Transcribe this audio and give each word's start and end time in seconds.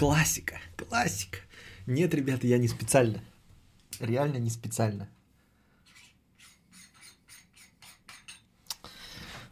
Классика, 0.00 0.58
классика. 0.78 1.40
Нет, 1.86 2.14
ребята, 2.14 2.46
я 2.46 2.56
не 2.56 2.68
специально. 2.68 3.22
Реально 3.98 4.38
не 4.38 4.48
специально. 4.48 5.10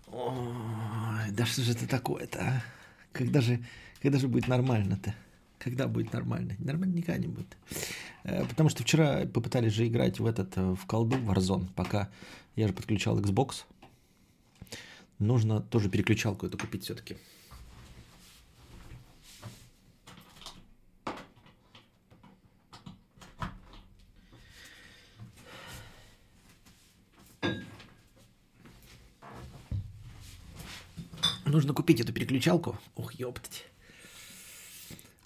Ой, 0.06 1.30
да 1.32 1.44
что 1.44 1.60
же 1.60 1.72
это 1.72 1.86
такое-то, 1.86 2.40
а? 2.40 2.62
Когда 3.12 3.42
же, 3.42 3.62
когда 4.00 4.18
же 4.18 4.26
будет 4.26 4.48
нормально-то? 4.48 5.14
Когда 5.58 5.86
будет 5.86 6.14
нормально? 6.14 6.56
Нормально 6.60 6.94
никогда 6.94 7.20
не 7.20 7.28
будет. 7.28 7.58
Э, 8.24 8.46
потому 8.46 8.70
что 8.70 8.84
вчера 8.84 9.26
попытались 9.26 9.74
же 9.74 9.86
играть 9.86 10.18
в 10.18 10.24
этот, 10.24 10.56
э, 10.56 10.62
в 10.62 10.86
колду 10.86 11.18
Warzone, 11.18 11.68
пока 11.74 12.08
я 12.56 12.68
же 12.68 12.72
подключал 12.72 13.20
Xbox. 13.20 13.64
Нужно 15.18 15.60
тоже 15.60 15.90
переключалку 15.90 16.46
эту 16.46 16.56
купить 16.56 16.84
все-таки. 16.84 17.18
Нужно 31.48 31.72
купить 31.72 32.00
эту 32.00 32.12
переключалку. 32.12 32.78
Ух, 32.94 33.14
ёптать. 33.14 33.64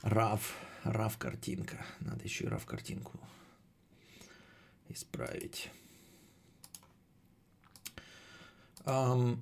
Рав, 0.02 0.56
рав 0.84 1.18
картинка. 1.18 1.84
Надо 2.00 2.22
еще 2.24 2.44
и 2.44 2.48
рав 2.48 2.64
картинку 2.64 3.18
исправить. 4.88 5.70
Um, 8.84 9.38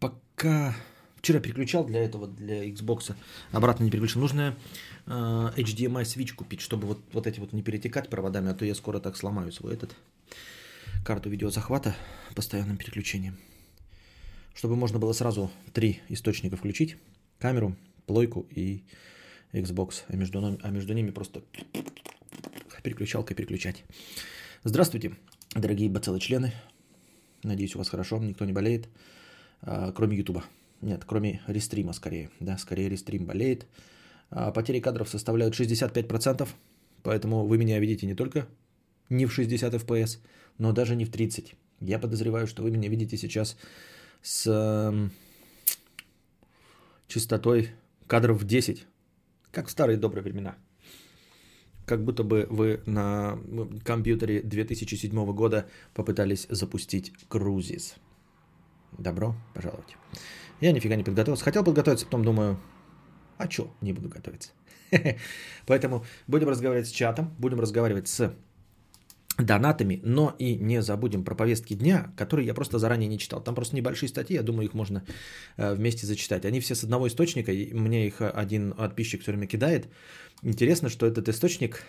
пока 0.00 0.74
вчера 1.16 1.40
переключал 1.40 1.84
для 1.84 2.02
этого, 2.02 2.26
для 2.26 2.68
Xbox, 2.68 3.14
обратно 3.52 3.84
не 3.84 3.90
переключил. 3.90 4.20
Нужно 4.20 4.56
uh, 5.06 5.54
HDMI 5.56 6.02
switch 6.02 6.34
купить, 6.34 6.60
чтобы 6.60 6.88
вот, 6.88 7.00
вот 7.12 7.26
эти 7.26 7.40
вот 7.40 7.52
не 7.52 7.62
перетекать 7.62 8.10
проводами, 8.10 8.50
а 8.50 8.54
то 8.54 8.64
я 8.64 8.74
скоро 8.74 8.98
так 8.98 9.16
сломаю 9.16 9.52
свой 9.52 9.74
этот 9.74 9.94
карту 11.04 11.30
видеозахвата 11.30 11.94
постоянным 12.34 12.76
переключением. 12.76 13.38
Чтобы 14.56 14.74
можно 14.74 14.98
было 14.98 15.12
сразу 15.12 15.50
три 15.74 16.00
источника 16.08 16.56
включить. 16.56 16.96
Камеру, 17.38 17.76
плойку 18.06 18.46
и 18.50 18.84
Xbox. 19.52 20.04
А 20.08 20.16
между, 20.16 20.58
а 20.62 20.70
между 20.70 20.94
ними 20.94 21.10
просто 21.10 21.42
переключалкой 22.82 23.36
переключать. 23.36 23.84
Здравствуйте, 24.64 25.12
дорогие 25.54 25.90
бациллы-члены. 25.90 26.54
Надеюсь, 27.42 27.74
у 27.74 27.78
вас 27.78 27.90
хорошо, 27.90 28.16
никто 28.16 28.46
не 28.46 28.54
болеет. 28.54 28.88
А, 29.60 29.92
кроме 29.92 30.16
Ютуба. 30.16 30.42
Нет, 30.80 31.04
кроме 31.04 31.42
рестрима 31.46 31.92
скорее. 31.92 32.30
Да, 32.40 32.56
скорее 32.56 32.88
рестрим 32.88 33.26
болеет. 33.26 33.66
А, 34.30 34.52
потери 34.52 34.80
кадров 34.80 35.10
составляют 35.10 35.54
65%. 35.54 36.48
Поэтому 37.02 37.44
вы 37.44 37.58
меня 37.58 37.78
видите 37.78 38.06
не 38.06 38.14
только 38.14 38.48
не 39.10 39.26
в 39.26 39.32
60 39.34 39.74
FPS, 39.74 40.18
но 40.56 40.72
даже 40.72 40.96
не 40.96 41.04
в 41.04 41.10
30. 41.10 41.54
Я 41.80 41.98
подозреваю, 41.98 42.46
что 42.46 42.62
вы 42.62 42.70
меня 42.70 42.88
видите 42.88 43.18
сейчас 43.18 43.58
с 44.26 44.44
э, 44.48 45.08
частотой 47.06 47.70
кадров 48.08 48.42
в 48.42 48.44
10, 48.44 48.84
как 49.52 49.68
в 49.68 49.70
старые 49.70 49.96
добрые 49.96 50.24
времена. 50.24 50.56
Как 51.84 52.02
будто 52.02 52.24
бы 52.24 52.48
вы 52.50 52.82
на 52.86 53.38
компьютере 53.84 54.42
2007 54.42 55.32
года 55.32 55.68
попытались 55.94 56.48
запустить 56.50 57.12
Крузис. 57.28 57.94
Добро 58.98 59.36
пожаловать. 59.54 59.96
Я 60.60 60.72
нифига 60.72 60.96
не 60.96 61.04
подготовился. 61.04 61.44
Хотел 61.44 61.62
подготовиться, 61.62 62.06
потом 62.06 62.24
думаю, 62.24 62.58
а 63.38 63.46
чё, 63.46 63.72
не 63.80 63.92
буду 63.92 64.08
готовиться. 64.08 64.50
Поэтому 65.66 66.04
будем 66.26 66.48
разговаривать 66.48 66.88
с 66.88 66.92
чатом, 66.92 67.32
будем 67.38 67.60
разговаривать 67.60 68.08
с 68.08 68.34
донатами, 69.38 70.00
но 70.02 70.34
и 70.38 70.54
не 70.54 70.82
забудем 70.82 71.24
про 71.24 71.34
повестки 71.34 71.74
дня, 71.74 72.12
которые 72.16 72.46
я 72.46 72.54
просто 72.54 72.78
заранее 72.78 73.08
не 73.08 73.18
читал. 73.18 73.42
Там 73.42 73.54
просто 73.54 73.76
небольшие 73.76 74.08
статьи, 74.08 74.36
я 74.36 74.42
думаю, 74.42 74.66
их 74.66 74.74
можно 74.74 75.04
э, 75.56 75.74
вместе 75.74 76.06
зачитать. 76.06 76.44
Они 76.44 76.60
все 76.60 76.74
с 76.74 76.84
одного 76.84 77.06
источника, 77.06 77.52
и 77.52 77.72
мне 77.74 78.06
их 78.06 78.20
один 78.20 78.72
подписчик 78.72 79.22
все 79.22 79.32
время 79.32 79.46
кидает. 79.46 79.88
Интересно, 80.42 80.88
что 80.88 81.06
этот 81.06 81.28
источник 81.28 81.82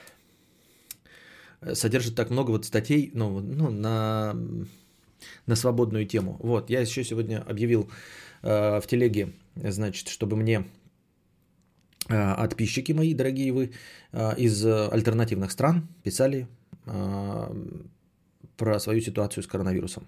э, 1.62 1.74
содержит 1.74 2.16
так 2.16 2.30
много 2.30 2.52
вот 2.52 2.66
статей 2.66 3.12
ну, 3.14 3.40
ну, 3.40 3.70
на, 3.70 4.36
на 5.46 5.56
свободную 5.56 6.06
тему. 6.06 6.38
Вот, 6.40 6.70
я 6.70 6.82
еще 6.82 7.04
сегодня 7.06 7.44
объявил 7.48 7.90
э, 8.44 8.82
в 8.82 8.88
телеге, 8.88 9.34
значит, 9.56 10.10
чтобы 10.10 10.36
мне 10.36 10.66
э, 12.10 12.36
подписчики 12.36 12.92
мои, 12.92 13.14
дорогие 13.14 13.54
вы, 13.54 13.72
э, 14.12 14.36
из 14.38 14.66
альтернативных 14.66 15.52
стран 15.52 15.88
писали 16.04 16.48
про 18.58 18.80
свою 18.80 19.02
ситуацию 19.02 19.44
с 19.44 19.48
коронавирусом, 19.48 20.04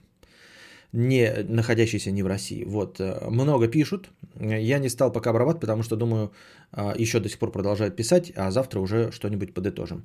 не 0.92 1.46
находящийся 1.48 2.12
не 2.12 2.24
в 2.24 2.28
России. 2.28 2.64
Вот, 2.66 3.00
э, 3.00 3.30
много 3.30 3.68
пишут. 3.68 4.10
Я 4.40 4.80
не 4.80 4.90
стал 4.90 5.12
пока 5.12 5.30
обрабатывать, 5.30 5.62
потому 5.62 5.84
что, 5.84 5.96
думаю, 5.96 6.32
а, 6.72 6.96
еще 6.98 7.20
до 7.20 7.30
сих 7.30 7.38
пор 7.38 7.52
продолжают 7.52 7.96
писать, 7.96 8.34
а 8.36 8.52
завтра 8.52 8.80
уже 8.80 9.12
что-нибудь 9.12 9.54
подытожим. 9.54 10.04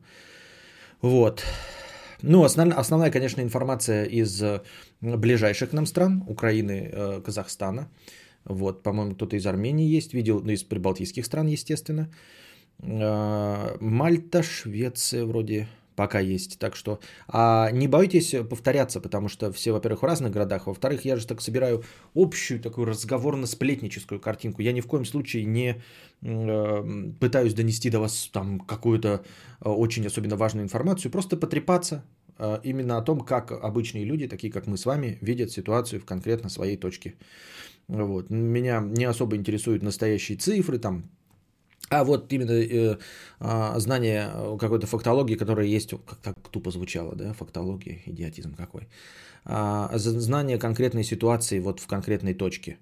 Вот. 1.01 1.43
Ну, 2.23 2.45
основная, 2.45 2.79
основная, 2.79 3.11
конечно, 3.11 3.43
информация 3.43 4.05
из 4.05 4.43
э, 4.43 4.61
ближайших 5.01 5.73
нам 5.73 5.87
стран, 5.87 6.23
Украины, 6.29 6.91
э, 6.93 7.21
Казахстана. 7.25 7.89
Вот, 8.45 8.83
по-моему, 8.83 9.15
кто-то 9.15 9.37
из 9.37 9.47
Армении 9.47 9.97
есть, 9.97 10.13
видел, 10.13 10.41
ну, 10.45 10.53
из 10.53 10.65
прибалтийских 10.65 11.25
стран, 11.25 11.47
естественно. 11.47 12.11
Мальта, 12.79 14.43
Швеция 14.43 15.25
вроде, 15.25 15.69
пока 15.97 16.21
есть. 16.21 16.59
Так 16.59 16.77
что 16.77 17.01
а 17.29 17.71
не 17.71 17.89
бойтесь 17.89 18.35
повторяться, 18.49 19.01
потому 19.01 19.29
что 19.29 19.53
все, 19.53 19.73
во-первых, 19.73 20.03
в 20.03 20.07
разных 20.07 20.33
городах, 20.33 20.67
во-вторых, 20.67 21.05
я 21.05 21.17
же 21.17 21.27
так 21.27 21.41
собираю 21.41 21.85
общую 22.15 22.61
такую 22.61 22.87
разговорно-сплетническую 22.87 24.21
картинку. 24.21 24.63
Я 24.63 24.73
ни 24.73 24.81
в 24.81 24.87
коем 24.87 25.05
случае 25.05 25.45
не 25.45 25.83
э, 26.23 27.13
пытаюсь 27.21 27.55
донести 27.55 27.91
до 27.91 28.01
вас 28.01 28.31
там 28.33 28.61
какую-то 28.61 29.09
э, 29.61 29.69
очень 29.69 30.07
особенно 30.07 30.37
важную 30.37 30.65
информацию, 30.65 31.13
просто 31.13 31.37
потрепаться 31.37 32.05
э, 32.39 32.61
именно 32.65 32.99
о 32.99 33.03
том, 33.03 33.21
как 33.21 33.53
обычные 33.53 34.05
люди, 34.05 34.29
такие 34.29 34.53
как 34.53 34.67
мы 34.67 34.77
с 34.77 34.87
вами, 34.87 35.19
видят 35.21 35.51
ситуацию 35.51 36.01
в 36.01 36.05
конкретно 36.05 36.49
своей 36.51 36.77
точке. 36.77 37.15
Вот. 37.89 38.31
Меня 38.31 38.81
не 38.81 39.05
особо 39.05 39.37
интересуют 39.37 39.83
настоящие 39.83 40.39
цифры, 40.39 40.79
там 40.79 41.05
а 41.91 42.05
вот 42.05 42.33
именно 42.33 42.53
э, 42.53 42.97
э, 43.41 43.79
знание 43.79 44.31
какой-то 44.59 44.87
фактологии, 44.87 45.37
которая 45.37 45.67
есть, 45.67 45.91
как 45.91 46.19
так 46.23 46.49
тупо 46.51 46.71
звучало, 46.71 47.15
да, 47.15 47.33
фактология, 47.33 47.99
идиотизм 48.07 48.55
какой. 48.55 48.89
А, 49.45 49.91
знание 49.99 50.59
конкретной 50.59 51.05
ситуации 51.05 51.61
вот 51.61 51.81
в 51.81 51.87
конкретной 51.87 52.35
точке. 52.35 52.79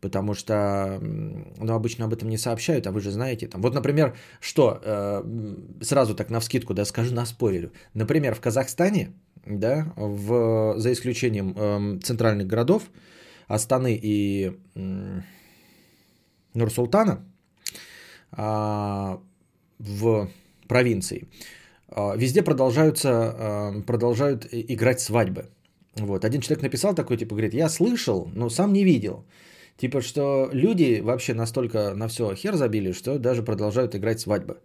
Потому 0.00 0.34
что, 0.34 0.98
ну, 1.00 1.72
обычно 1.72 2.04
об 2.04 2.12
этом 2.12 2.28
не 2.28 2.38
сообщают, 2.38 2.86
а 2.86 2.92
вы 2.92 3.00
же 3.00 3.10
знаете. 3.10 3.48
Там, 3.48 3.62
вот, 3.62 3.74
например, 3.74 4.14
что, 4.40 4.78
э, 4.84 5.24
сразу 5.80 6.14
так 6.14 6.30
на 6.30 6.38
вскидку, 6.40 6.74
да, 6.74 6.84
скажу 6.84 7.14
на 7.14 7.26
спойлерю. 7.26 7.72
Например, 7.94 8.34
в 8.34 8.40
Казахстане, 8.40 9.14
да, 9.46 9.92
в, 9.96 10.74
за 10.78 10.92
исключением 10.92 11.54
э, 11.56 11.98
центральных 12.02 12.46
городов, 12.46 12.82
Астаны 13.48 13.98
и 14.00 14.52
э, 14.74 15.20
Нур-Султана, 16.54 17.12
а, 17.12 17.35
в 18.32 20.30
провинции, 20.68 21.28
а, 21.88 22.16
везде 22.16 22.42
продолжаются, 22.42 23.10
а, 23.10 23.82
продолжают 23.86 24.46
играть 24.52 25.00
свадьбы. 25.00 25.48
Вот. 25.94 26.24
Один 26.24 26.40
человек 26.40 26.62
написал 26.62 26.94
такой, 26.94 27.16
типа, 27.16 27.34
говорит, 27.34 27.54
я 27.54 27.68
слышал, 27.68 28.30
но 28.34 28.50
сам 28.50 28.72
не 28.72 28.84
видел. 28.84 29.24
Типа, 29.78 30.00
что 30.00 30.50
люди 30.52 31.00
вообще 31.02 31.34
настолько 31.34 31.94
на 31.94 32.08
все 32.08 32.34
хер 32.34 32.56
забили, 32.56 32.92
что 32.92 33.18
даже 33.18 33.42
продолжают 33.42 33.94
играть 33.94 34.20
свадьбы. 34.20 34.58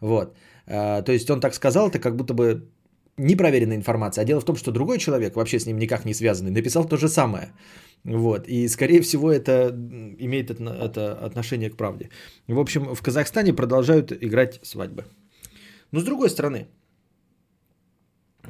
Вот. 0.00 0.34
То 0.66 1.04
есть 1.08 1.30
он 1.30 1.40
так 1.40 1.54
сказал, 1.54 1.88
это 1.88 1.98
как 1.98 2.16
будто 2.16 2.34
бы 2.34 2.68
непроверенная 3.16 3.76
информация. 3.76 4.22
А 4.22 4.24
дело 4.24 4.40
в 4.40 4.44
том, 4.44 4.56
что 4.56 4.72
другой 4.72 4.98
человек, 4.98 5.36
вообще 5.36 5.58
с 5.58 5.66
ним 5.66 5.78
никак 5.78 6.04
не 6.04 6.14
связанный, 6.14 6.50
написал 6.50 6.84
то 6.84 6.96
же 6.96 7.08
самое. 7.08 7.52
Вот. 8.04 8.48
И, 8.48 8.68
скорее 8.68 9.00
всего, 9.00 9.30
это 9.32 9.70
имеет 10.18 10.50
это 10.50 11.18
отношение 11.26 11.70
к 11.70 11.76
правде. 11.76 12.10
В 12.48 12.58
общем, 12.58 12.94
в 12.94 13.02
Казахстане 13.02 13.54
продолжают 13.54 14.12
играть 14.12 14.60
свадьбы. 14.62 15.04
Но 15.90 16.00
с 16.00 16.04
другой 16.04 16.28
стороны, 16.28 16.66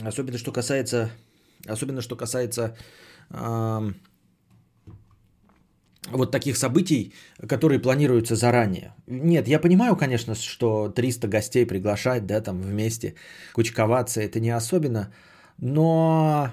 особенно 0.03 0.39
что 0.39 0.53
касается, 0.53 1.11
особенно 1.67 2.01
что 2.01 2.17
касается 2.17 2.77
э, 3.31 3.93
вот 6.11 6.31
таких 6.31 6.57
событий, 6.57 7.13
которые 7.49 7.79
планируются 7.79 8.37
заранее. 8.37 8.95
Нет, 9.07 9.49
я 9.49 9.59
понимаю, 9.59 9.97
конечно, 9.97 10.35
что 10.35 10.89
300 10.89 11.29
гостей 11.29 11.67
приглашать, 11.67 12.27
да, 12.27 12.41
там 12.41 12.61
вместе 12.61 13.15
кучковаться, 13.53 14.21
это 14.21 14.41
не 14.41 14.51
особенно, 14.51 15.13
но 15.59 16.51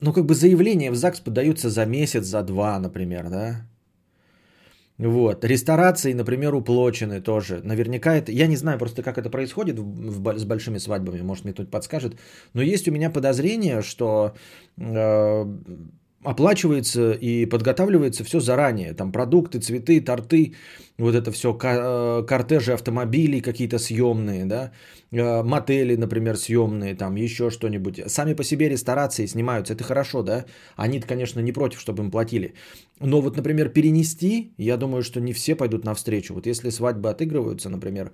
ну, 0.00 0.12
как 0.12 0.26
бы 0.26 0.34
заявления 0.34 0.90
в 0.90 0.96
ЗАГС 0.96 1.20
подаются 1.20 1.70
за 1.70 1.86
месяц, 1.86 2.24
за 2.24 2.42
два, 2.42 2.78
например, 2.78 3.28
да. 3.30 3.66
Вот. 4.98 5.44
Ресторации, 5.44 6.12
например, 6.12 6.54
уплочены 6.54 7.20
тоже. 7.20 7.60
Наверняка 7.64 8.14
это... 8.14 8.32
Я 8.32 8.48
не 8.48 8.56
знаю 8.56 8.78
просто, 8.78 9.02
как 9.02 9.16
это 9.16 9.30
происходит 9.30 9.78
в, 9.78 10.22
в, 10.22 10.38
с 10.38 10.44
большими 10.44 10.78
свадьбами. 10.78 11.22
Может, 11.22 11.44
мне 11.44 11.52
кто-нибудь 11.52 11.70
подскажет. 11.70 12.16
Но 12.52 12.62
есть 12.62 12.88
у 12.88 12.92
меня 12.92 13.10
подозрение, 13.10 13.82
что 13.82 14.34
э, 14.76 15.44
оплачивается 16.24 17.12
и 17.12 17.46
подготавливается 17.46 18.24
все 18.24 18.40
заранее. 18.40 18.94
Там 18.94 19.12
продукты, 19.12 19.60
цветы, 19.60 20.00
торты, 20.00 20.54
вот 20.98 21.14
это 21.14 21.30
все, 21.30 21.56
э, 21.62 22.26
кортежи 22.26 22.72
автомобилей 22.72 23.40
какие-то 23.40 23.78
съемные, 23.78 24.44
да, 24.44 24.72
э, 25.12 25.42
мотели, 25.42 25.96
например, 25.96 26.36
съемные, 26.36 26.96
там 26.96 27.14
еще 27.16 27.50
что-нибудь. 27.50 28.00
Сами 28.08 28.34
по 28.34 28.42
себе 28.42 28.68
ресторации 28.68 29.26
снимаются, 29.26 29.74
это 29.74 29.84
хорошо, 29.84 30.22
да. 30.22 30.44
Они, 30.76 31.00
конечно, 31.00 31.40
не 31.40 31.52
против, 31.52 31.80
чтобы 31.80 32.02
им 32.02 32.10
платили. 32.10 32.54
Но 33.00 33.20
вот, 33.20 33.36
например, 33.36 33.68
перенести, 33.68 34.52
я 34.58 34.76
думаю, 34.76 35.02
что 35.02 35.20
не 35.20 35.32
все 35.32 35.54
пойдут 35.54 35.84
навстречу. 35.84 36.34
Вот 36.34 36.46
если 36.46 36.70
свадьбы 36.70 37.10
отыгрываются, 37.10 37.70
например, 37.70 38.10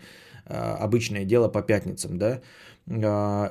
обычное 0.47 1.25
дело 1.25 1.49
по 1.49 1.63
пятницам, 1.63 2.19
да, 2.19 2.41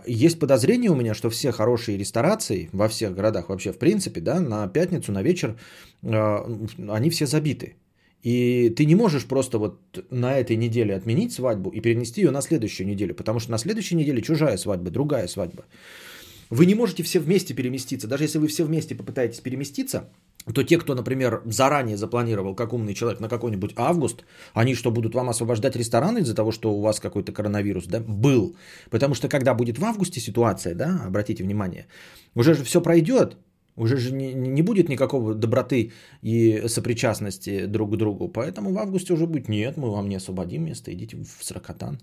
есть 0.05 0.39
подозрение 0.39 0.91
у 0.91 0.95
меня, 0.95 1.13
что 1.13 1.29
все 1.29 1.51
хорошие 1.51 1.97
ресторации 1.97 2.69
во 2.71 2.87
всех 2.87 3.15
городах 3.15 3.49
вообще 3.49 3.71
в 3.71 3.77
принципе, 3.77 4.21
да, 4.21 4.39
на 4.39 4.67
пятницу, 4.67 5.11
на 5.11 5.23
вечер, 5.23 5.55
они 6.03 7.09
все 7.09 7.25
забиты. 7.25 7.75
И 8.21 8.69
ты 8.69 8.85
не 8.85 8.95
можешь 8.95 9.25
просто 9.25 9.57
вот 9.57 9.79
на 10.09 10.37
этой 10.37 10.55
неделе 10.55 10.95
отменить 10.95 11.33
свадьбу 11.33 11.71
и 11.71 11.81
перенести 11.81 12.21
ее 12.21 12.31
на 12.31 12.41
следующую 12.41 12.87
неделю, 12.87 13.15
потому 13.15 13.39
что 13.39 13.51
на 13.51 13.57
следующей 13.57 13.95
неделе 13.95 14.21
чужая 14.21 14.57
свадьба, 14.57 14.91
другая 14.91 15.27
свадьба. 15.27 15.65
Вы 16.49 16.65
не 16.65 16.75
можете 16.75 17.03
все 17.03 17.19
вместе 17.19 17.55
переместиться. 17.55 18.07
Даже 18.07 18.23
если 18.25 18.37
вы 18.37 18.47
все 18.47 18.63
вместе 18.63 18.95
попытаетесь 18.95 19.41
переместиться, 19.41 20.09
то 20.51 20.63
те, 20.63 20.77
кто, 20.77 20.95
например, 20.95 21.41
заранее 21.45 21.97
запланировал, 21.97 22.55
как 22.55 22.73
умный 22.73 22.93
человек, 22.93 23.19
на 23.19 23.29
какой-нибудь 23.29 23.73
август, 23.75 24.25
они 24.53 24.75
что, 24.75 24.91
будут 24.91 25.15
вам 25.15 25.29
освобождать 25.29 25.75
рестораны 25.75 26.19
из-за 26.19 26.35
того, 26.35 26.51
что 26.51 26.73
у 26.73 26.81
вас 26.81 26.99
какой-то 26.99 27.31
коронавирус, 27.31 27.87
да? 27.87 27.99
Был. 27.99 28.55
Потому 28.89 29.15
что 29.15 29.29
когда 29.29 29.53
будет 29.53 29.77
в 29.77 29.85
августе 29.85 30.19
ситуация, 30.19 30.75
да, 30.75 31.01
обратите 31.05 31.43
внимание, 31.43 31.85
уже 32.35 32.53
же 32.53 32.63
все 32.63 32.81
пройдет, 32.81 33.37
уже 33.75 33.97
же 33.97 34.11
не, 34.13 34.33
не 34.33 34.61
будет 34.61 34.89
никакого 34.89 35.33
доброты 35.33 35.91
и 36.21 36.67
сопричастности 36.67 37.65
друг 37.65 37.93
к 37.93 37.97
другу. 37.97 38.27
Поэтому 38.27 38.73
в 38.73 38.77
августе 38.77 39.13
уже 39.13 39.25
будет, 39.25 39.49
нет, 39.49 39.77
мы 39.77 39.91
вам 39.91 40.09
не 40.09 40.15
освободим 40.17 40.65
место, 40.65 40.93
идите 40.93 41.17
в 41.17 41.43
Сракотан. 41.43 41.99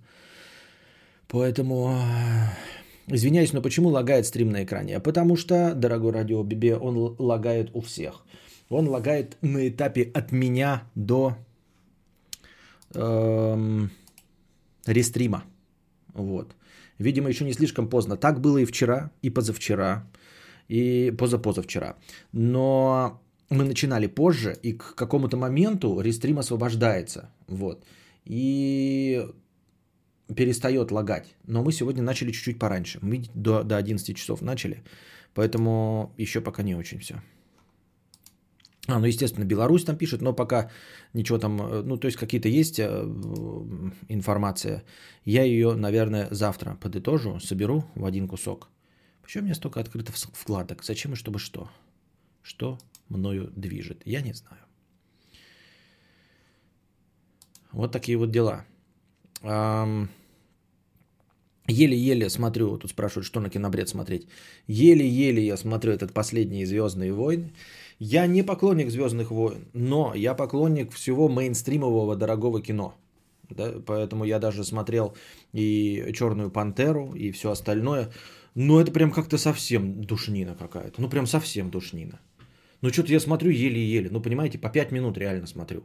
Поэтому, 1.29 1.95
извиняюсь, 3.11 3.53
но 3.53 3.63
почему 3.63 3.89
лагает 3.89 4.27
стрим 4.27 4.51
на 4.51 4.65
экране? 4.65 5.01
Потому 5.01 5.37
что, 5.37 5.75
дорогой 5.75 6.13
радио 6.13 6.43
Бибе, 6.43 6.77
он 6.77 7.17
лагает 7.19 7.71
у 7.75 7.81
всех. 7.81 8.25
Он 8.69 8.89
лагает 8.89 9.37
на 9.43 9.69
этапе 9.69 10.11
от 10.15 10.33
меня 10.33 10.83
до 10.95 11.37
эм, 12.95 13.91
рестрима. 14.87 15.45
Вот. 16.15 16.55
Видимо, 16.99 17.29
еще 17.29 17.45
не 17.45 17.53
слишком 17.53 17.89
поздно. 17.89 18.17
Так 18.17 18.41
было 18.41 18.59
и 18.59 18.65
вчера, 18.65 19.11
и 19.23 19.31
позавчера 19.31 20.07
и 20.71 21.13
позапозавчера. 21.19 21.97
Но 22.33 23.21
мы 23.51 23.65
начинали 23.65 24.07
позже, 24.07 24.57
и 24.63 24.73
к 24.73 24.95
какому-то 24.95 25.37
моменту 25.37 26.01
рестрим 26.01 26.39
освобождается. 26.39 27.29
Вот. 27.49 27.85
И 28.25 29.27
перестает 30.37 30.91
лагать. 30.91 31.35
Но 31.47 31.63
мы 31.63 31.73
сегодня 31.73 32.03
начали 32.03 32.33
чуть-чуть 32.33 32.59
пораньше. 32.59 32.99
Мы 33.03 33.25
до, 33.35 33.63
до 33.63 33.77
11 33.77 34.17
часов 34.17 34.43
начали. 34.43 34.83
Поэтому 35.35 36.13
еще 36.19 36.41
пока 36.41 36.63
не 36.63 36.75
очень 36.75 36.99
все. 36.99 37.15
А, 38.87 38.99
ну, 38.99 39.07
естественно, 39.07 39.45
Беларусь 39.45 39.85
там 39.85 39.97
пишет, 39.97 40.23
но 40.23 40.33
пока 40.33 40.71
ничего 41.13 41.39
там, 41.39 41.61
э, 41.61 41.83
ну, 41.83 41.97
то 41.97 42.07
есть 42.07 42.19
какие-то 42.19 42.49
есть 42.49 42.79
э, 42.79 42.87
информация. 44.09 44.83
Я 45.25 45.45
ее, 45.45 45.75
наверное, 45.75 46.29
завтра 46.31 46.77
подытожу, 46.81 47.39
соберу 47.41 47.85
в 47.95 48.05
один 48.05 48.27
кусок. 48.27 48.69
Почему 49.23 49.43
у 49.43 49.45
меня 49.45 49.55
столько 49.55 49.81
открытых 49.81 50.17
вкладок? 50.17 50.83
Зачем 50.83 51.13
и 51.13 51.17
чтобы 51.17 51.39
что? 51.39 51.71
Что 52.43 52.79
мною 53.09 53.53
движет? 53.55 54.03
Я 54.05 54.23
не 54.23 54.33
знаю. 54.33 54.63
Вот 57.71 57.93
такие 57.93 58.19
вот 58.19 58.31
дела. 58.33 58.65
Еле-еле 61.71 62.29
смотрю, 62.29 62.77
тут 62.77 62.91
спрашивают, 62.91 63.27
что 63.27 63.41
на 63.41 63.49
кинобред 63.49 63.89
смотреть. 63.89 64.27
Еле-еле 64.67 65.45
я 65.45 65.57
смотрю 65.57 65.93
этот 65.93 66.13
последний 66.13 66.65
Звездные 66.65 67.13
войны. 67.13 67.53
Я 67.99 68.27
не 68.27 68.43
поклонник 68.43 68.91
Звездных 68.91 69.31
войн, 69.31 69.67
но 69.73 70.13
я 70.15 70.35
поклонник 70.35 70.93
всего 70.93 71.29
мейнстримового 71.29 72.17
дорогого 72.17 72.61
кино. 72.61 72.95
Да, 73.51 73.75
поэтому 73.85 74.25
я 74.25 74.39
даже 74.39 74.65
смотрел 74.65 75.15
и 75.53 76.13
Черную 76.15 76.51
пантеру, 76.51 77.15
и 77.15 77.31
все 77.31 77.51
остальное. 77.51 78.11
Но 78.55 78.81
это 78.81 78.91
прям 78.91 79.13
как-то 79.13 79.39
совсем 79.39 80.03
душнина 80.03 80.57
какая-то. 80.59 81.01
Ну, 81.01 81.09
прям 81.09 81.27
совсем 81.27 81.71
душнина. 81.71 82.19
Ну, 82.81 82.91
что-то 82.91 83.13
я 83.13 83.21
смотрю 83.21 83.51
еле-еле. 83.51 84.09
Ну, 84.11 84.21
понимаете, 84.21 84.59
по 84.59 84.71
5 84.71 84.93
минут 84.93 85.19
реально 85.19 85.47
смотрю. 85.47 85.85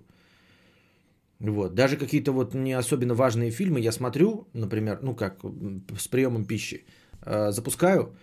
Вот. 1.40 1.76
Даже 1.76 1.98
какие-то 1.98 2.32
вот 2.32 2.54
не 2.54 2.74
особенно 2.74 3.14
важные 3.14 3.52
фильмы 3.52 3.80
я 3.80 3.92
смотрю, 3.92 4.48
например, 4.54 5.00
ну 5.02 5.16
как, 5.16 5.44
с 5.98 6.08
приемом 6.08 6.46
пищи. 6.46 6.86
Э, 7.26 7.52
запускаю, 7.52 8.16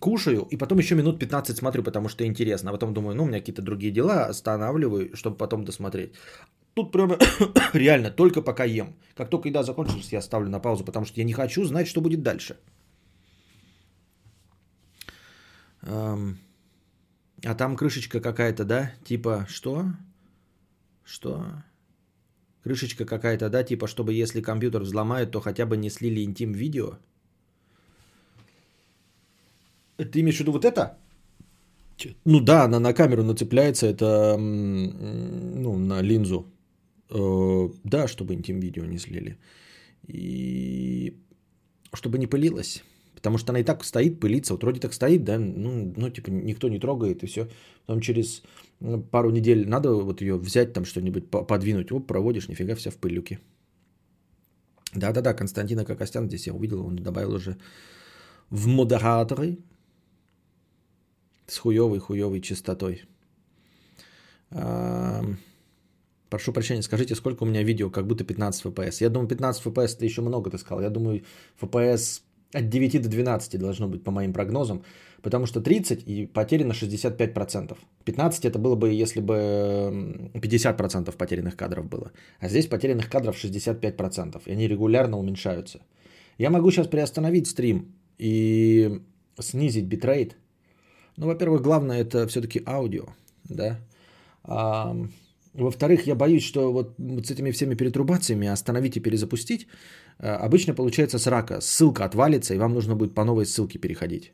кушаю, 0.00 0.46
и 0.50 0.56
потом 0.56 0.78
еще 0.78 0.94
минут 0.94 1.18
15 1.18 1.56
смотрю, 1.56 1.82
потому 1.82 2.08
что 2.08 2.24
интересно. 2.24 2.70
А 2.70 2.72
потом 2.72 2.92
думаю, 2.94 3.14
ну, 3.14 3.24
у 3.24 3.26
меня 3.26 3.38
какие-то 3.38 3.62
другие 3.62 3.92
дела, 3.92 4.26
останавливаю, 4.26 5.16
чтобы 5.16 5.36
потом 5.36 5.64
досмотреть. 5.64 6.14
Тут 6.74 6.92
прямо 6.92 7.18
реально 7.72 8.10
только 8.10 8.42
пока 8.42 8.64
ем. 8.64 8.96
Как 9.16 9.30
только 9.30 9.48
еда 9.48 9.62
закончится, 9.62 10.16
я 10.16 10.22
ставлю 10.22 10.48
на 10.48 10.60
паузу, 10.60 10.84
потому 10.84 11.06
что 11.06 11.20
я 11.20 11.24
не 11.24 11.32
хочу 11.32 11.64
знать, 11.64 11.88
что 11.88 12.00
будет 12.00 12.22
дальше. 12.22 12.56
А 17.44 17.54
там 17.56 17.76
крышечка 17.76 18.20
какая-то, 18.20 18.64
да? 18.64 18.92
Типа, 19.04 19.46
что? 19.48 19.86
Что? 21.04 21.44
Крышечка 22.62 23.04
какая-то, 23.04 23.48
да? 23.50 23.64
Типа, 23.64 23.86
чтобы 23.86 24.12
если 24.12 24.40
компьютер 24.40 24.82
взломают, 24.82 25.30
то 25.30 25.40
хотя 25.40 25.66
бы 25.66 25.76
не 25.76 25.90
слили 25.90 26.24
интим 26.24 26.52
видео? 26.52 26.98
Ты 29.96 30.20
имеешь 30.20 30.36
в 30.36 30.40
виду 30.40 30.52
вот 30.52 30.64
это? 30.64 30.98
Ну 32.24 32.40
да, 32.40 32.64
она 32.64 32.80
на 32.80 32.92
камеру 32.94 33.22
нацепляется, 33.22 33.86
это 33.86 34.36
ну, 34.38 35.78
на 35.78 36.02
линзу. 36.02 36.46
Э, 37.10 37.68
да, 37.84 38.08
чтобы 38.08 38.34
интим 38.34 38.60
видео 38.60 38.84
не 38.84 38.98
слили. 38.98 39.38
И 40.08 41.16
чтобы 41.94 42.18
не 42.18 42.26
пылилось. 42.26 42.82
Потому 43.14 43.38
что 43.38 43.52
она 43.52 43.60
и 43.60 43.64
так 43.64 43.84
стоит, 43.84 44.20
пылится. 44.20 44.54
Вот 44.54 44.62
вроде 44.62 44.80
так 44.80 44.94
стоит, 44.94 45.24
да, 45.24 45.38
ну, 45.38 45.92
ну 45.96 46.10
типа 46.10 46.30
никто 46.30 46.68
не 46.68 46.78
трогает 46.78 47.22
и 47.22 47.26
все. 47.26 47.48
Потом 47.86 48.00
через 48.00 48.42
пару 49.10 49.30
недель 49.30 49.68
надо 49.68 49.94
вот 49.94 50.20
ее 50.20 50.36
взять, 50.36 50.72
там 50.72 50.84
что-нибудь 50.84 51.30
подвинуть. 51.30 51.92
Оп, 51.92 52.06
проводишь, 52.06 52.48
нифига, 52.48 52.74
вся 52.74 52.90
в 52.90 52.96
пылюке. 52.96 53.38
Да-да-да, 54.94 55.34
Константина 55.34 55.84
Кокостян 55.84 56.26
здесь 56.26 56.46
я 56.46 56.54
увидел, 56.54 56.84
он 56.86 56.96
добавил 56.96 57.34
уже 57.34 57.56
в 58.50 58.66
модераторы 58.66 59.58
с 61.46 61.58
хуевой-хуевой 61.58 62.40
частотой. 62.40 63.02
Прошу 66.28 66.52
прощения, 66.52 66.82
скажите, 66.82 67.14
сколько 67.14 67.44
у 67.44 67.46
меня 67.46 67.62
видео, 67.62 67.90
как 67.90 68.06
будто 68.06 68.24
15 68.24 68.64
FPS. 68.66 68.96
Я 69.00 69.08
думаю, 69.10 69.28
15 69.28 69.66
FPS 69.66 69.96
это 69.96 70.04
еще 70.04 70.22
много, 70.22 70.50
ты 70.50 70.58
сказал. 70.58 70.82
Я 70.82 70.90
думаю, 70.90 71.22
FPS 71.60 72.22
от 72.54 72.68
9 72.68 73.02
до 73.02 73.08
12 73.08 73.58
должно 73.58 73.88
быть 73.88 74.04
по 74.04 74.10
моим 74.10 74.32
прогнозам, 74.32 74.82
потому 75.22 75.46
что 75.46 75.60
30 75.60 76.02
и 76.06 76.26
потеряно 76.26 76.72
65%. 76.72 77.76
15 78.04 78.44
это 78.44 78.58
было 78.58 78.76
бы, 78.76 79.02
если 79.02 79.20
бы 79.20 79.34
50% 80.34 81.16
потерянных 81.16 81.56
кадров 81.56 81.86
было. 81.86 82.12
А 82.40 82.48
здесь 82.48 82.66
потерянных 82.66 83.08
кадров 83.08 83.36
65%, 83.36 84.42
и 84.46 84.52
они 84.52 84.68
регулярно 84.68 85.18
уменьшаются. 85.18 85.80
Я 86.38 86.50
могу 86.50 86.70
сейчас 86.70 86.88
приостановить 86.88 87.46
стрим 87.46 87.94
и 88.18 89.00
снизить 89.38 89.86
битрейт. 89.86 90.36
Ну, 91.16 91.26
во-первых, 91.26 91.62
главное 91.62 92.00
это 92.00 92.26
все-таки 92.26 92.62
аудио, 92.66 93.04
да. 93.44 93.78
А, 94.44 94.96
во-вторых, 95.54 96.06
я 96.06 96.14
боюсь, 96.14 96.42
что 96.44 96.72
вот 96.72 96.94
с 96.98 97.30
этими 97.30 97.50
всеми 97.50 97.74
перетрубациями 97.74 98.48
остановить 98.48 98.96
и 98.96 99.00
перезапустить 99.00 99.66
обычно 100.18 100.74
получается 100.74 101.18
с 101.18 101.26
рака. 101.26 101.60
Ссылка 101.60 102.04
отвалится, 102.04 102.54
и 102.54 102.58
вам 102.58 102.74
нужно 102.74 102.96
будет 102.96 103.14
по 103.14 103.24
новой 103.24 103.46
ссылке 103.46 103.78
переходить. 103.78 104.32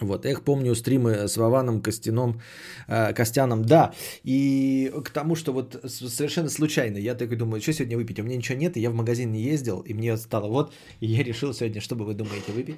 Вот, 0.00 0.26
эх, 0.26 0.42
помню 0.42 0.74
стримы 0.74 1.28
с 1.28 1.36
Вованом, 1.36 1.80
Костяном, 1.80 2.40
э, 2.88 3.12
Костяном, 3.14 3.64
да, 3.64 3.92
и 4.24 4.90
к 5.04 5.10
тому, 5.10 5.36
что 5.36 5.52
вот 5.52 5.80
совершенно 5.86 6.48
случайно, 6.48 6.98
я 6.98 7.14
такой 7.14 7.36
думаю, 7.36 7.60
что 7.60 7.72
сегодня 7.72 7.96
выпить, 7.96 8.18
у 8.18 8.24
меня 8.24 8.36
ничего 8.36 8.58
нет, 8.58 8.76
и 8.76 8.80
я 8.80 8.90
в 8.90 8.94
магазин 8.94 9.32
не 9.32 9.42
ездил, 9.42 9.80
и 9.80 9.94
мне 9.94 10.16
стало 10.16 10.48
вот, 10.48 10.72
и 11.00 11.06
я 11.06 11.22
решил 11.22 11.54
сегодня, 11.54 11.80
что 11.80 11.94
бы 11.94 12.04
вы 12.04 12.14
думаете, 12.14 12.52
выпить? 12.52 12.76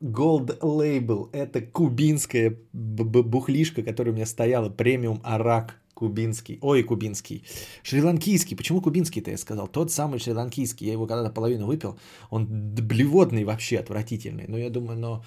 Gold 0.00 0.58
Label. 0.60 1.28
Это 1.32 1.60
кубинская 1.60 2.56
бухлишка, 2.72 3.82
которая 3.82 4.12
у 4.12 4.16
меня 4.16 4.26
стояла. 4.26 4.70
Премиум 4.70 5.20
Арак 5.22 5.79
кубинский. 6.00 6.58
Ой, 6.62 6.82
кубинский. 6.82 7.44
Шри-ланкийский. 7.82 8.56
Почему 8.56 8.80
кубинский-то 8.80 9.30
я 9.30 9.36
сказал? 9.36 9.68
Тот 9.68 9.90
самый 9.90 10.18
шри-ланкийский. 10.18 10.86
Я 10.86 10.92
его 10.92 11.06
когда-то 11.06 11.34
половину 11.34 11.66
выпил. 11.66 11.98
Он 12.30 12.46
блевотный 12.46 13.44
вообще, 13.44 13.78
отвратительный. 13.78 14.46
Но 14.48 14.58
я 14.58 14.70
думаю, 14.70 14.98
но 14.98 15.22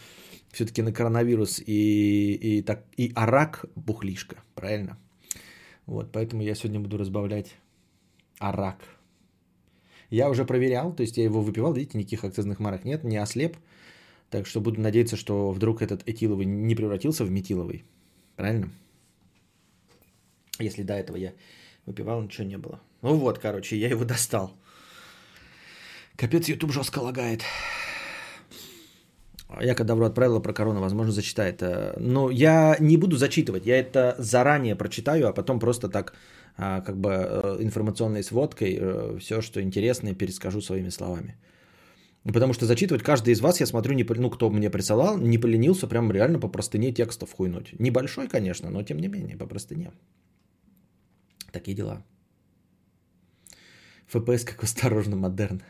все-таки 0.51 0.81
на 0.81 0.91
коронавирус 0.91 1.59
и, 1.59 2.33
и, 2.33 2.61
так, 2.63 2.85
и 2.97 3.11
арак 3.15 3.65
бухлишка. 3.75 4.35
Правильно? 4.55 4.97
Вот, 5.85 6.11
поэтому 6.11 6.41
я 6.41 6.55
сегодня 6.55 6.79
буду 6.79 6.97
разбавлять 6.97 7.55
арак. 8.39 8.79
Я 10.09 10.29
уже 10.29 10.43
проверял, 10.45 10.95
то 10.95 11.03
есть 11.03 11.17
я 11.17 11.23
его 11.23 11.41
выпивал, 11.41 11.73
видите, 11.73 11.97
никаких 11.99 12.23
акцизных 12.23 12.59
марок 12.59 12.85
нет, 12.85 13.03
не 13.03 13.17
ослеп. 13.17 13.57
Так 14.29 14.47
что 14.47 14.61
буду 14.61 14.81
надеяться, 14.81 15.17
что 15.17 15.51
вдруг 15.51 15.83
этот 15.83 16.07
этиловый 16.07 16.47
не 16.47 16.75
превратился 16.75 17.25
в 17.25 17.31
метиловый. 17.31 17.83
Правильно? 18.35 18.69
Если 20.63 20.84
до 20.84 20.93
этого 20.93 21.17
я 21.17 21.34
выпивал, 21.86 22.22
ничего 22.22 22.48
не 22.48 22.58
было. 22.58 22.79
Ну 23.01 23.15
вот, 23.15 23.39
короче, 23.39 23.77
я 23.77 23.89
его 23.89 24.05
достал. 24.05 24.53
Капец, 26.15 26.48
YouTube 26.48 26.72
жестко 26.72 27.00
лагает. 27.00 27.43
Я 29.62 29.75
когда 29.75 29.96
вру 29.96 30.05
отправила 30.05 30.39
про 30.39 30.53
корону, 30.53 30.82
возможно, 30.82 31.12
зачитает. 31.12 31.62
Э, 31.62 31.93
но 32.00 32.29
я 32.32 32.77
не 32.79 32.98
буду 32.98 33.17
зачитывать. 33.17 33.65
Я 33.65 33.79
это 33.79 34.15
заранее 34.17 34.75
прочитаю, 34.75 35.27
а 35.27 35.34
потом 35.34 35.60
просто 35.60 35.89
так, 35.89 36.13
а, 36.58 36.82
как 36.82 36.98
бы 36.98 37.10
э, 37.10 37.58
информационной 37.60 38.24
сводкой, 38.24 38.77
э, 38.79 39.17
все, 39.20 39.41
что 39.41 39.62
интересное, 39.62 40.15
перескажу 40.15 40.62
своими 40.62 40.89
словами. 40.89 41.36
Потому 42.24 42.53
что 42.53 42.65
зачитывать 42.65 43.03
каждый 43.03 43.34
из 43.34 43.41
вас, 43.41 43.60
я 43.60 43.65
смотрю, 43.65 43.93
не, 43.96 44.05
ну, 44.17 44.29
кто 44.29 44.50
мне 44.50 44.70
присылал, 44.70 45.17
не 45.17 45.38
поленился 45.38 45.88
прям 45.88 46.12
реально 46.12 46.39
по 46.39 46.48
простыне 46.48 46.93
текстов 46.93 47.34
хуйнуть. 47.34 47.79
Небольшой, 47.79 48.29
конечно, 48.29 48.70
но 48.70 48.84
тем 48.84 49.00
не 49.00 49.10
менее, 49.10 49.36
по 49.36 49.46
простыне. 49.46 49.91
Такие 51.53 51.77
дела. 51.77 52.03
ФПС 54.07 54.43
как 54.43 54.63
осторожно 54.63 55.15
модерн. 55.15 55.62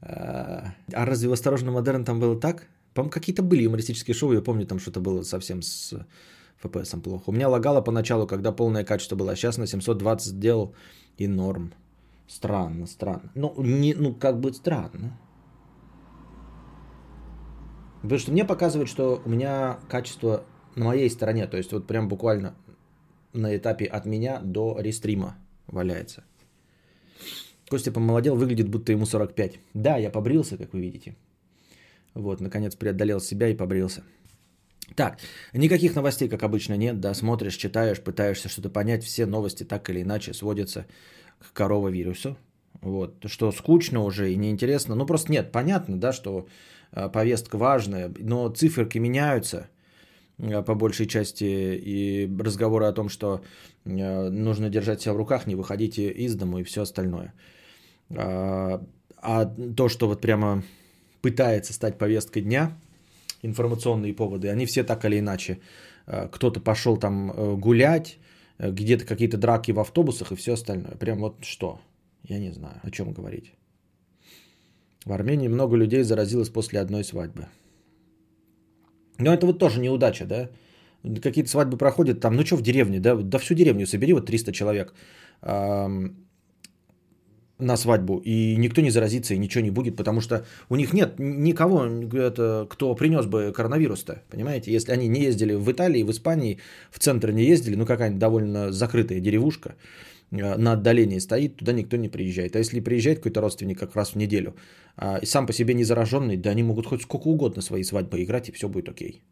А, 0.00 0.72
а 0.94 1.04
разве 1.04 1.28
в 1.28 1.32
осторожно 1.32 1.72
модерн 1.72 2.04
там 2.04 2.20
было 2.20 2.40
так? 2.40 2.68
По-моему, 2.94 3.10
какие-то 3.10 3.42
были 3.42 3.64
юмористические 3.64 4.14
шоу, 4.14 4.32
я 4.32 4.40
помню, 4.40 4.66
там 4.66 4.78
что-то 4.78 5.00
было 5.00 5.22
совсем 5.22 5.60
с 5.60 5.92
FPS 6.62 7.00
плохо. 7.00 7.24
У 7.26 7.32
меня 7.32 7.48
лагало 7.48 7.80
поначалу, 7.82 8.26
когда 8.26 8.52
полное 8.52 8.84
качество 8.84 9.16
было, 9.16 9.32
а 9.32 9.36
сейчас 9.36 9.58
на 9.58 9.66
720 9.66 10.26
сделал 10.26 10.74
и 11.18 11.26
норм. 11.26 11.74
Странно, 12.28 12.86
странно. 12.86 13.32
Ну, 13.34 13.54
не, 13.58 13.94
ну 13.94 14.14
как 14.14 14.38
бы 14.38 14.54
странно. 14.54 15.18
Потому 18.02 18.18
что 18.18 18.32
мне 18.32 18.44
показывает, 18.44 18.88
что 18.88 19.20
у 19.24 19.28
меня 19.28 19.80
качество 19.88 20.44
на 20.76 20.86
моей 20.86 21.10
стороне, 21.10 21.46
то 21.48 21.56
есть 21.56 21.72
вот 21.72 21.86
прям 21.86 22.08
буквально 22.08 22.54
на 23.32 23.56
этапе 23.56 23.84
от 23.84 24.06
меня 24.06 24.40
до 24.40 24.76
рестрима 24.80 25.36
валяется. 25.66 26.24
Костя 27.68 27.92
помолодел, 27.92 28.34
выглядит 28.34 28.68
будто 28.68 28.92
ему 28.92 29.06
45. 29.06 29.58
Да, 29.74 29.96
я 29.96 30.10
побрился, 30.10 30.56
как 30.56 30.72
вы 30.72 30.80
видите. 30.80 31.16
Вот, 32.14 32.40
наконец 32.40 32.74
преодолел 32.74 33.20
себя 33.20 33.48
и 33.48 33.56
побрился. 33.56 34.02
Так, 34.96 35.18
никаких 35.52 35.94
новостей, 35.94 36.28
как 36.28 36.42
обычно, 36.42 36.74
нет, 36.74 36.98
да, 36.98 37.14
смотришь, 37.14 37.54
читаешь, 37.54 38.00
пытаешься 38.00 38.48
что-то 38.48 38.70
понять, 38.70 39.04
все 39.04 39.24
новости 39.26 39.62
так 39.62 39.88
или 39.88 40.02
иначе 40.02 40.34
сводятся 40.34 40.86
к 41.38 41.52
коровавирусу, 41.52 42.36
вот, 42.80 43.24
что 43.26 43.52
скучно 43.52 44.02
уже 44.02 44.32
и 44.32 44.36
неинтересно, 44.36 44.96
ну 44.96 45.06
просто 45.06 45.30
нет, 45.30 45.52
понятно, 45.52 46.00
да, 46.00 46.12
что 46.12 46.48
э, 46.90 47.08
повестка 47.08 47.56
важная, 47.56 48.12
но 48.18 48.48
циферки 48.48 48.98
меняются– 48.98 49.68
по 50.66 50.74
большей 50.74 51.06
части 51.06 51.44
и 51.44 52.28
разговоры 52.38 52.86
о 52.86 52.92
том, 52.92 53.08
что 53.08 53.40
э, 53.84 54.30
нужно 54.30 54.70
держать 54.70 55.00
себя 55.00 55.14
в 55.14 55.16
руках, 55.16 55.46
не 55.46 55.54
выходите 55.54 56.10
из 56.10 56.34
дому 56.34 56.58
и 56.58 56.64
все 56.64 56.82
остальное. 56.82 57.32
А, 58.16 58.82
а 59.16 59.44
то, 59.76 59.88
что 59.88 60.08
вот 60.08 60.20
прямо 60.20 60.62
пытается 61.22 61.72
стать 61.72 61.98
повесткой 61.98 62.42
дня, 62.42 62.78
информационные 63.42 64.14
поводы, 64.14 64.48
они 64.48 64.66
все 64.66 64.84
так 64.84 65.04
или 65.04 65.18
иначе. 65.18 65.58
Э, 66.06 66.28
кто-то 66.28 66.60
пошел 66.60 66.96
там 66.96 67.60
гулять, 67.60 68.18
где-то 68.58 69.04
какие-то 69.06 69.38
драки 69.38 69.72
в 69.72 69.80
автобусах 69.80 70.32
и 70.32 70.36
все 70.36 70.52
остальное. 70.52 70.96
Прям 70.96 71.18
вот 71.18 71.44
что? 71.44 71.80
Я 72.28 72.38
не 72.38 72.52
знаю, 72.52 72.80
о 72.82 72.90
чем 72.90 73.12
говорить. 73.12 73.52
В 75.06 75.12
Армении 75.12 75.48
много 75.48 75.76
людей 75.76 76.02
заразилось 76.02 76.50
после 76.50 76.80
одной 76.80 77.04
свадьбы. 77.04 77.46
Но 79.20 79.32
это 79.32 79.46
вот 79.46 79.58
тоже 79.58 79.80
неудача, 79.80 80.24
да? 80.24 80.48
Какие-то 81.22 81.50
свадьбы 81.50 81.76
проходят 81.78 82.20
там, 82.20 82.36
ну 82.36 82.44
что 82.44 82.56
в 82.56 82.62
деревне, 82.62 83.00
да? 83.00 83.16
Да 83.16 83.38
всю 83.38 83.54
деревню 83.54 83.86
собери, 83.86 84.12
вот 84.12 84.26
300 84.26 84.52
человек 84.52 84.94
на 87.62 87.76
свадьбу, 87.76 88.22
и 88.24 88.56
никто 88.56 88.80
не 88.80 88.90
заразится, 88.90 89.34
и 89.34 89.38
ничего 89.38 89.62
не 89.62 89.70
будет, 89.70 89.96
потому 89.96 90.20
что 90.20 90.44
у 90.70 90.76
них 90.76 90.94
нет 90.94 91.18
никого, 91.18 91.84
это, 91.84 92.66
кто 92.70 92.94
принес 92.94 93.26
бы 93.26 93.52
коронавирус-то, 93.54 94.22
понимаете? 94.30 94.72
Если 94.72 94.92
они 94.92 95.08
не 95.08 95.20
ездили 95.20 95.54
в 95.54 95.70
Италии, 95.70 96.02
в 96.02 96.10
Испании, 96.10 96.58
в 96.90 96.98
центр 96.98 97.30
не 97.32 97.44
ездили, 97.44 97.76
ну 97.76 97.86
какая-нибудь 97.86 98.18
довольно 98.18 98.72
закрытая 98.72 99.20
деревушка, 99.20 99.74
на 100.30 100.72
отдалении 100.72 101.18
стоит, 101.18 101.56
туда 101.56 101.72
никто 101.72 101.96
не 101.96 102.08
приезжает. 102.08 102.54
А 102.54 102.58
если 102.58 102.80
приезжает 102.80 103.18
какой-то 103.18 103.40
родственник 103.40 103.78
как 103.78 103.96
раз 103.96 104.10
в 104.10 104.16
неделю, 104.16 104.54
а, 104.96 105.18
и 105.18 105.26
сам 105.26 105.46
по 105.46 105.52
себе 105.52 105.74
не 105.74 105.84
зараженный, 105.84 106.36
да 106.36 106.50
они 106.50 106.62
могут 106.62 106.86
хоть 106.86 107.02
сколько 107.02 107.28
угодно 107.28 107.62
свои 107.62 107.82
свадьбы 107.82 108.22
играть, 108.22 108.48
и 108.48 108.52
все 108.52 108.68
будет 108.68 108.88
окей. 108.88 109.22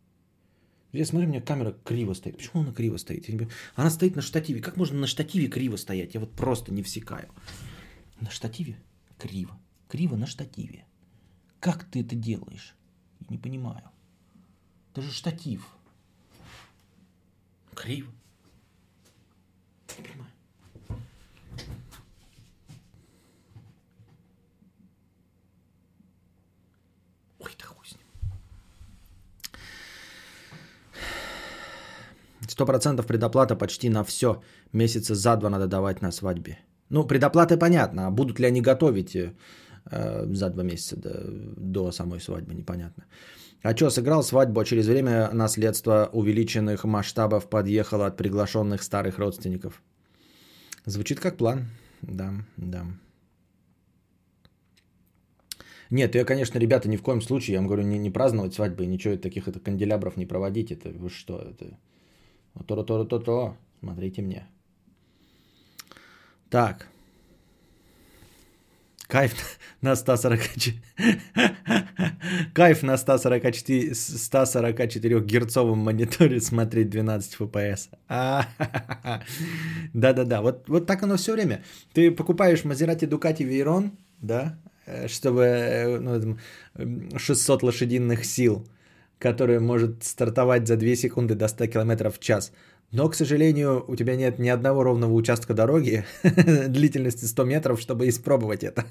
Я 0.93 1.05
смотрю, 1.05 1.29
у 1.29 1.31
меня 1.31 1.43
камера 1.43 1.77
криво 1.85 2.15
стоит. 2.15 2.39
Почему 2.39 2.63
она 2.63 2.73
криво 2.73 2.97
стоит? 2.97 3.29
Она 3.75 3.91
стоит 3.91 4.17
на 4.17 4.23
штативе. 4.23 4.61
Как 4.61 4.77
можно 4.77 4.99
на 4.99 5.07
штативе 5.07 5.49
криво 5.49 5.77
стоять? 5.77 6.15
Я 6.15 6.21
вот 6.21 6.33
просто 6.33 6.73
не 6.73 6.83
всекаю. 6.83 7.29
На 8.21 8.31
штативе 8.31 8.77
криво. 9.19 9.59
Криво 9.89 10.17
на 10.17 10.27
штативе. 10.27 10.87
Как 11.61 11.85
ты 11.85 12.01
это 12.01 12.17
делаешь? 12.17 12.75
Я 13.21 13.27
не 13.29 13.39
понимаю. 13.39 13.85
Это 14.93 15.03
же 15.03 15.13
штатив. 15.13 15.69
Криво. 17.75 18.11
Не 19.99 20.05
понимаю. 20.05 20.28
100% 32.59 33.07
предоплата 33.07 33.57
почти 33.57 33.91
на 33.91 34.05
все. 34.05 34.43
Месяца 34.73 35.15
за 35.15 35.37
два 35.37 35.51
надо 35.51 35.67
давать 35.67 36.03
на 36.03 36.13
свадьбе. 36.13 36.59
Ну, 36.91 37.07
предоплаты 37.07 37.57
понятно, 37.57 38.07
а 38.07 38.11
будут 38.11 38.41
ли 38.41 38.47
они 38.47 38.61
готовить 38.61 39.15
э, 39.15 39.33
за 40.35 40.51
два 40.51 40.63
месяца 40.63 40.97
до, 40.97 41.11
до 41.57 41.93
самой 41.93 42.21
свадьбы, 42.21 42.55
непонятно. 42.55 43.05
А 43.63 43.77
что, 43.77 43.91
сыграл 43.91 44.23
свадьбу, 44.23 44.61
а 44.61 44.65
через 44.65 44.87
время 44.87 45.31
наследство 45.33 46.09
увеличенных 46.13 46.85
масштабов 46.85 47.49
подъехало 47.49 48.07
от 48.07 48.17
приглашенных 48.17 48.83
старых 48.83 49.19
родственников. 49.19 49.83
Звучит 50.87 51.21
как 51.21 51.37
план. 51.37 51.67
Да, 52.03 52.33
да. 52.57 52.87
Нет, 55.91 56.15
я, 56.15 56.25
конечно, 56.25 56.59
ребята, 56.59 56.89
ни 56.89 56.97
в 56.97 57.03
коем 57.03 57.21
случае, 57.21 57.55
я 57.55 57.61
вам 57.61 57.67
говорю, 57.67 57.83
не, 57.83 57.99
не 57.99 58.11
праздновать 58.11 58.55
свадьбы, 58.55 58.87
ничего 58.87 59.17
таких 59.17 59.49
это 59.49 59.59
канделябров 59.59 60.17
не 60.17 60.27
проводить. 60.27 60.71
Это 60.71 60.91
вы 60.91 61.09
что, 61.11 61.39
это 61.39 61.79
то-то-то-то-то, 62.67 63.57
смотрите 63.81 64.23
мне. 64.23 64.47
Так. 66.51 66.89
Кайф 69.09 69.33
на 69.81 69.97
144... 69.97 70.83
Кайф 72.55 72.83
на 72.83 72.97
144, 72.97 73.95
144 73.95 75.21
герцовом 75.21 75.79
мониторе 75.79 76.41
смотреть 76.41 76.91
12 76.91 77.37
FPS. 77.41 77.89
Да-да-да, 79.95 80.43
вот, 80.43 80.69
вот 80.69 80.87
так 80.87 81.03
оно 81.03 81.17
все 81.17 81.33
время. 81.33 81.63
Ты 81.95 82.11
покупаешь 82.11 82.65
Maserati 82.65 83.09
Ducati 83.09 83.49
Veyron, 83.49 83.91
да, 84.21 84.59
э, 84.87 85.09
чтобы 85.09 85.43
э, 85.43 85.99
ну, 85.99 86.39
600 87.19 87.63
лошадиных 87.63 88.25
сил, 88.25 88.67
который 89.19 89.59
может 89.61 90.05
стартовать 90.05 90.67
за 90.67 90.77
2 90.77 90.95
секунды 90.97 91.35
до 91.35 91.49
100 91.49 91.67
км 91.67 92.11
в 92.11 92.19
час. 92.19 92.53
Но, 92.93 93.09
к 93.09 93.15
сожалению, 93.15 93.85
у 93.89 93.97
тебя 93.97 94.17
нет 94.17 94.39
ни 94.39 94.49
одного 94.49 94.83
ровного 94.83 95.13
участка 95.13 95.55
дороги 95.55 96.05
длительностью 96.69 97.29
100 97.29 97.45
метров, 97.45 97.81
чтобы 97.81 98.09
испробовать 98.09 98.65
это. 98.65 98.85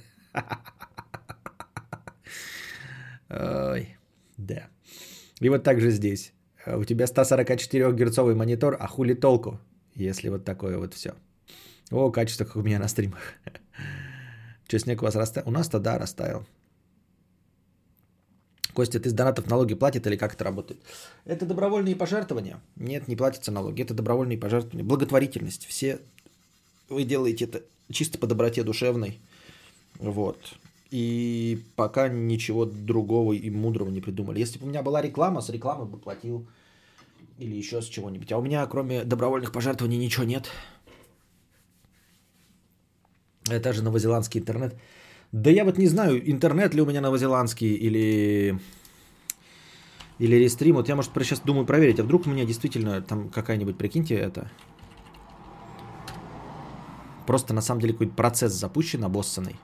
Ой, 3.29 3.98
да. 4.38 4.67
И 5.39 5.50
вот 5.50 5.63
так 5.63 5.81
же 5.81 5.91
здесь. 5.91 6.34
У 6.65 6.84
тебя 6.84 7.07
144 7.07 7.93
герцовый 7.93 8.36
монитор, 8.36 8.77
а 8.79 8.88
хули 8.88 9.13
толку, 9.13 9.60
если 9.96 10.29
вот 10.29 10.43
такое 10.43 10.77
вот 10.77 10.93
все. 10.93 11.13
О, 11.91 12.12
качество, 12.12 12.46
как 12.46 12.57
у 12.57 12.62
меня 12.62 12.79
на 12.79 12.88
стримах. 12.88 13.19
Что, 14.67 14.79
снег 14.79 15.01
у 15.01 15.05
вас 15.05 15.15
растаял? 15.15 15.48
У 15.48 15.51
нас-то 15.51 15.79
да, 15.79 15.98
растаял. 15.98 16.46
Костя, 18.77 19.00
ты 19.00 19.10
с 19.10 19.13
донатов 19.13 19.48
налоги 19.48 19.74
платит 19.74 20.05
или 20.05 20.15
как 20.15 20.36
это 20.36 20.43
работает? 20.43 20.79
Это 21.25 21.48
добровольные 21.48 21.96
пожертвования? 21.96 22.62
Нет, 22.75 23.07
не 23.07 23.15
платятся 23.15 23.51
налоги. 23.51 23.81
Это 23.81 23.96
добровольные 23.96 24.38
пожертвования. 24.38 24.84
Благотворительность. 24.88 25.65
Все 25.65 26.00
вы 26.88 27.03
делаете 27.03 27.46
это 27.46 27.63
чисто 27.89 28.19
по 28.19 28.27
доброте 28.27 28.62
душевной. 28.62 29.17
Вот. 29.98 30.38
И 30.91 31.63
пока 31.75 32.07
ничего 32.07 32.65
другого 32.65 33.34
и 33.34 33.50
мудрого 33.50 33.89
не 33.89 34.00
придумали. 34.00 34.38
Если 34.38 34.60
бы 34.60 34.67
у 34.67 34.69
меня 34.69 34.84
была 34.84 35.01
реклама, 35.01 35.41
с 35.41 35.50
рекламы 35.50 35.86
бы 35.86 35.98
платил. 35.98 36.46
Или 37.39 37.55
еще 37.55 37.81
с 37.81 37.86
чего-нибудь. 37.86 38.31
А 38.31 38.38
у 38.38 38.43
меня, 38.43 38.63
кроме 38.67 39.03
добровольных 39.03 39.51
пожертвований, 39.51 39.98
ничего 39.98 40.24
нет. 40.24 40.51
Это 43.50 43.74
же 43.74 43.81
новозеландский 43.81 44.39
интернет. 44.39 44.75
Да 45.31 45.50
я 45.50 45.65
вот 45.65 45.77
не 45.77 45.88
знаю, 45.88 46.29
интернет 46.29 46.74
ли 46.74 46.81
у 46.81 46.86
меня 46.86 47.01
новозеландский 47.01 47.74
или 47.74 48.60
или 50.19 50.36
рестрим. 50.36 50.75
Вот 50.75 50.89
я, 50.89 50.96
может, 50.96 51.12
сейчас 51.13 51.39
думаю 51.41 51.65
проверить, 51.65 52.00
а 52.00 52.03
вдруг 52.03 52.25
у 52.25 52.29
меня 52.29 52.46
действительно 52.46 53.01
там 53.01 53.29
какая-нибудь, 53.29 53.77
прикиньте, 53.77 54.15
это... 54.15 54.50
Просто 57.25 57.53
на 57.53 57.62
самом 57.62 57.81
деле 57.81 57.93
какой-то 57.93 58.13
процесс 58.13 58.53
запущен, 58.53 59.03
обоссанный. 59.03 59.57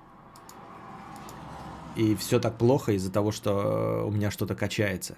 И 1.96 2.14
все 2.16 2.40
так 2.40 2.58
плохо 2.58 2.92
из-за 2.92 3.12
того, 3.12 3.32
что 3.32 4.06
у 4.06 4.12
меня 4.12 4.32
что-то 4.32 4.54
качается. 4.54 5.18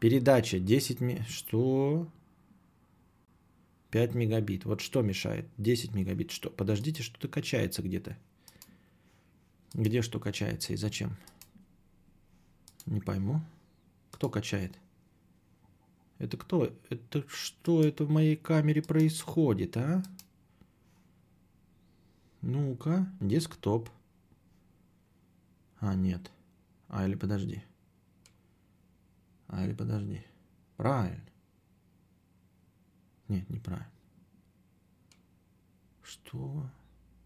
Передача 0.00 0.58
10 0.58 1.00
ми... 1.00 1.22
Что? 1.28 2.08
5 3.90 4.14
мегабит. 4.14 4.64
Вот 4.64 4.80
что 4.80 5.02
мешает? 5.02 5.46
10 5.58 5.94
мегабит. 5.94 6.30
Что? 6.30 6.48
Подождите, 6.48 7.02
что-то 7.02 7.28
качается 7.28 7.82
где-то. 7.82 8.16
Где 9.74 10.02
что 10.02 10.20
качается 10.20 10.72
и 10.72 10.76
зачем? 10.76 11.16
Не 12.86 13.00
пойму. 13.00 13.40
Кто 14.12 14.30
качает? 14.30 14.78
Это 16.18 16.36
кто? 16.36 16.72
Это 16.90 17.28
что 17.28 17.82
это 17.82 18.04
в 18.04 18.10
моей 18.10 18.36
камере 18.36 18.82
происходит, 18.82 19.76
а? 19.76 20.02
Ну-ка, 22.40 23.10
десктоп. 23.20 23.90
А, 25.80 25.94
нет. 25.94 26.30
А, 26.88 27.04
или 27.04 27.16
подожди. 27.16 27.62
А, 29.48 29.64
или 29.64 29.72
подожди. 29.72 30.22
Правильно. 30.76 31.24
Нет, 33.26 33.48
неправильно. 33.50 33.90
Что? 36.02 36.70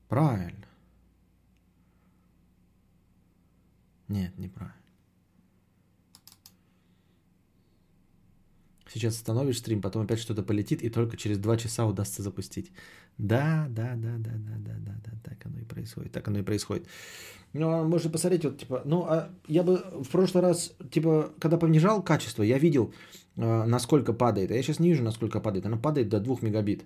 Правильно. 0.08 0.67
Нет, 4.08 4.36
неправильно. 4.38 4.74
Сейчас 8.88 9.16
остановишь 9.16 9.58
стрим, 9.58 9.82
потом 9.82 10.04
опять 10.04 10.18
что-то 10.18 10.42
полетит, 10.42 10.82
и 10.82 10.88
только 10.88 11.16
через 11.16 11.38
два 11.38 11.58
часа 11.58 11.86
удастся 11.86 12.22
запустить. 12.22 12.72
Да, 13.18 13.66
да, 13.68 13.94
да, 13.96 14.16
да, 14.18 14.32
да, 14.38 14.54
да, 14.58 14.74
да, 14.78 14.92
да, 15.04 15.12
так 15.22 15.44
оно 15.44 15.58
и 15.58 15.64
происходит, 15.64 16.12
так 16.12 16.26
оно 16.28 16.38
и 16.38 16.42
происходит. 16.42 16.86
Ну, 17.52 17.70
а 17.70 17.84
можно 17.84 18.10
посмотреть, 18.10 18.44
вот, 18.44 18.58
типа, 18.58 18.82
ну, 18.84 19.04
а 19.04 19.30
я 19.46 19.62
бы 19.62 19.76
в 19.76 20.08
прошлый 20.08 20.42
раз, 20.42 20.74
типа, 20.90 21.32
когда 21.38 21.58
понижал 21.58 22.02
качество, 22.02 22.42
я 22.42 22.58
видел, 22.58 22.94
э, 23.36 23.64
насколько 23.64 24.12
падает, 24.12 24.50
а 24.50 24.54
я 24.54 24.62
сейчас 24.62 24.80
не 24.80 24.88
вижу, 24.88 25.02
насколько 25.02 25.40
падает, 25.40 25.66
оно 25.66 25.78
падает 25.78 26.08
до 26.08 26.20
2 26.20 26.38
мегабит. 26.42 26.84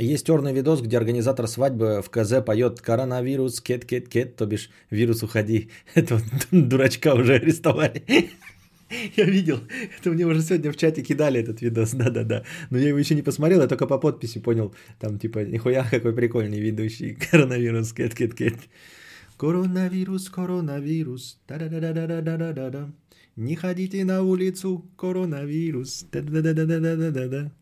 Есть 0.00 0.26
черный 0.26 0.54
видос, 0.54 0.80
где 0.80 0.96
организатор 0.96 1.46
свадьбы 1.46 2.00
в 2.02 2.08
КЗ 2.08 2.42
поет 2.44 2.80
«Коронавирус, 2.80 3.60
кет, 3.60 3.84
кет, 3.84 4.08
кет», 4.08 4.34
то 4.34 4.46
бишь 4.46 4.70
«Вирус, 4.88 5.22
уходи». 5.22 5.70
Это 5.94 6.22
дурачка 6.50 7.14
уже 7.14 7.34
арестовали. 7.34 8.02
Я 9.16 9.24
видел, 9.24 9.60
это 9.98 10.10
мне 10.10 10.26
уже 10.26 10.42
сегодня 10.42 10.72
в 10.72 10.76
чате 10.76 11.02
кидали 11.02 11.40
этот 11.40 11.60
видос, 11.60 11.92
да-да-да. 11.92 12.42
Но 12.70 12.78
я 12.78 12.88
его 12.88 12.98
еще 12.98 13.14
не 13.14 13.22
посмотрел, 13.22 13.60
я 13.60 13.68
только 13.68 13.86
по 13.86 13.98
подписи 13.98 14.40
понял. 14.40 14.74
Там 14.98 15.16
типа, 15.18 15.44
нихуя 15.44 15.86
какой 15.88 16.12
прикольный 16.12 16.58
ведущий. 16.58 17.14
Коронавирус, 17.30 17.92
кет, 17.92 18.16
кет, 18.16 18.34
кет. 18.34 18.56
Коронавирус, 19.36 20.28
коронавирус. 20.28 21.38
Да-да-да-да-да-да-да-да. 21.46 22.90
Не 23.36 23.54
ходите 23.54 24.04
на 24.04 24.22
улицу, 24.22 24.84
коронавирус. 24.96 26.06
Да-да-да-да-да-да-да. 26.10 27.52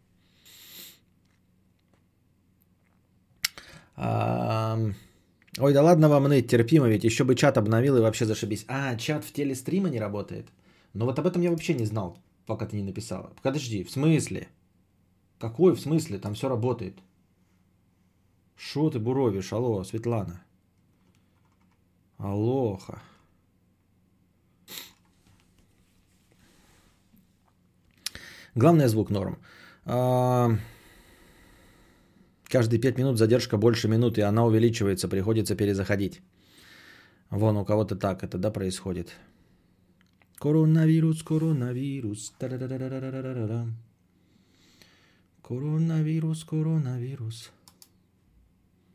Ой, 3.98 5.72
да 5.72 5.82
ладно 5.82 6.08
вам 6.08 6.24
ныть, 6.24 6.48
терпимо, 6.48 6.88
ведь 6.88 7.04
еще 7.04 7.24
бы 7.24 7.34
чат 7.34 7.58
обновил 7.58 7.96
и 7.96 8.00
вообще 8.00 8.26
зашибись. 8.26 8.64
А, 8.68 8.94
чат 8.96 9.24
в 9.24 9.32
теле 9.32 9.56
стрима 9.56 9.88
не 9.88 9.98
работает? 9.98 10.46
Но 10.94 11.04
вот 11.04 11.18
об 11.18 11.26
этом 11.26 11.42
я 11.42 11.50
вообще 11.50 11.74
не 11.74 11.84
знал, 11.84 12.16
пока 12.46 12.66
ты 12.66 12.76
не 12.76 12.84
написала. 12.84 13.32
Подожди, 13.42 13.82
в 13.82 13.90
смысле? 13.90 14.48
Какой 15.40 15.74
в 15.74 15.80
смысле? 15.80 16.18
Там 16.18 16.34
все 16.34 16.48
работает. 16.48 16.94
Шо 18.56 18.90
ты 18.90 19.00
буровишь? 19.00 19.52
Алло, 19.52 19.82
Светлана. 19.82 20.42
Алоха. 22.18 23.02
Главное 28.54 28.88
звук 28.88 29.10
норм. 29.10 29.38
А... 29.84 30.50
Каждые 32.48 32.80
5 32.80 32.98
минут 32.98 33.18
задержка 33.18 33.58
больше 33.58 33.88
минуты, 33.88 34.20
и 34.22 34.24
она 34.24 34.44
увеличивается, 34.44 35.08
приходится 35.08 35.54
перезаходить. 35.54 36.22
Вон, 37.30 37.56
у 37.58 37.64
кого-то 37.64 37.94
так 37.94 38.22
это, 38.24 38.38
да, 38.38 38.50
происходит. 38.50 39.14
Коронавирус, 40.38 41.22
коронавирус. 41.22 42.32
Коронавирус, 45.42 46.44
коронавирус. 46.44 47.50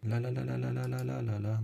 Ла-ла-ла-ла-ла-ла-ла-ла. 0.01 1.61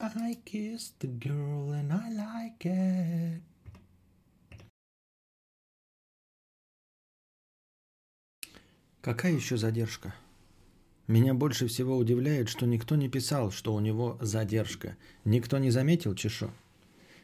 I 0.00 0.36
kissed 0.44 1.00
the 1.00 1.08
girl 1.08 1.72
and 1.72 1.92
I 1.92 2.10
like 2.12 2.64
it. 2.64 3.42
Какая 9.00 9.32
еще 9.32 9.56
задержка? 9.56 10.14
Меня 11.08 11.34
больше 11.34 11.66
всего 11.66 11.96
удивляет, 11.96 12.48
что 12.48 12.66
никто 12.66 12.94
не 12.94 13.08
писал, 13.08 13.50
что 13.50 13.74
у 13.74 13.80
него 13.80 14.18
задержка. 14.20 14.96
Никто 15.24 15.58
не 15.58 15.70
заметил, 15.70 16.14
чешо. 16.14 16.52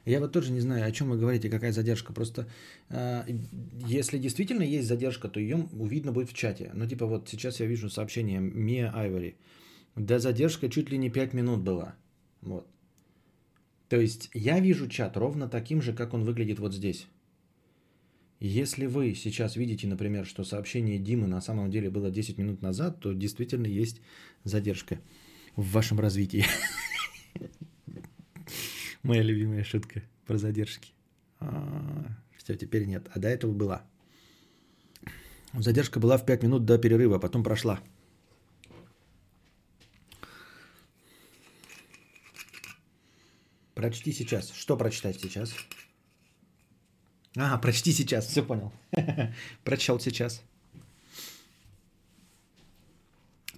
Я 0.05 0.19
вот 0.19 0.33
тоже 0.33 0.51
не 0.51 0.61
знаю, 0.61 0.85
о 0.85 0.91
чем 0.91 1.11
вы 1.11 1.19
говорите, 1.19 1.49
какая 1.49 1.71
задержка. 1.71 2.13
Просто 2.13 2.49
э, 2.89 3.23
если 3.87 4.19
действительно 4.19 4.63
есть 4.63 4.89
задержка, 4.89 5.29
то 5.29 5.39
ее 5.39 5.69
видно 5.73 6.11
будет 6.11 6.31
в 6.31 6.35
чате. 6.35 6.73
Ну, 6.75 6.89
типа 6.89 7.07
вот 7.07 7.29
сейчас 7.29 7.61
я 7.61 7.67
вижу 7.67 7.89
сообщение 7.89 8.41
Мия 8.41 8.91
Айвори. 8.93 9.37
Да 9.95 10.19
задержка 10.19 10.69
чуть 10.69 10.91
ли 10.91 10.99
не 10.99 11.11
5 11.11 11.35
минут 11.35 11.61
была. 11.61 11.95
Вот. 12.45 12.67
То 13.89 14.01
есть 14.01 14.31
я 14.33 14.61
вижу 14.61 14.89
чат 14.89 15.17
ровно 15.17 15.49
таким 15.49 15.83
же, 15.83 15.93
как 15.93 16.15
он 16.15 16.25
выглядит 16.25 16.59
вот 16.59 16.75
здесь. 16.75 17.07
Если 18.41 18.87
вы 18.87 19.15
сейчас 19.15 19.57
видите, 19.57 19.87
например, 19.87 20.27
что 20.27 20.45
сообщение 20.45 20.99
Димы 20.99 21.27
на 21.27 21.41
самом 21.41 21.71
деле 21.71 21.91
было 21.91 22.11
10 22.11 22.37
минут 22.39 22.63
назад, 22.63 23.01
то 23.01 23.13
действительно 23.13 23.67
есть 23.67 24.01
задержка 24.43 25.01
в 25.57 25.71
вашем 25.73 26.01
развитии. 26.01 26.45
Моя 29.03 29.23
любимая 29.23 29.65
шутка 29.65 30.03
про 30.27 30.39
задержки. 30.39 30.93
А, 31.41 32.07
Все, 32.37 32.55
теперь 32.55 32.87
нет. 32.87 33.09
А 33.15 33.19
до 33.19 33.29
этого 33.29 33.53
была. 33.53 33.83
Задержка 35.55 36.01
была 36.01 36.19
в 36.19 36.27
5 36.27 36.43
минут 36.43 36.65
до 36.65 36.79
перерыва, 36.79 37.19
потом 37.19 37.45
прошла. 37.45 37.81
Прочти 43.85 44.13
сейчас. 44.13 44.51
Что 44.51 44.79
прочитать 44.79 45.21
сейчас? 45.21 45.55
А, 47.37 47.59
прочти 47.59 47.93
сейчас, 47.93 48.27
все 48.27 48.43
понял. 48.43 48.73
Прочел 49.65 50.01
сейчас. 50.01 50.43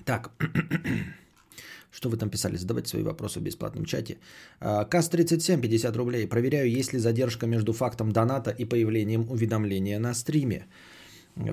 Так, 0.05 0.33
что 1.93 2.09
вы 2.09 2.17
там 2.17 2.31
писали? 2.31 2.57
Задавайте 2.57 2.89
свои 2.89 3.03
вопросы 3.05 3.39
в 3.39 3.43
бесплатном 3.43 3.85
чате. 3.85 4.19
А, 4.59 4.85
КАС-37, 4.85 5.61
50 5.61 5.97
рублей. 5.97 6.27
Проверяю, 6.27 6.69
есть 6.79 6.93
ли 6.93 6.99
задержка 6.99 7.47
между 7.47 7.73
фактом 7.73 8.11
доната 8.11 8.51
и 8.51 8.65
появлением 8.65 9.31
уведомления 9.31 10.01
на 10.01 10.15
стриме. 10.15 10.67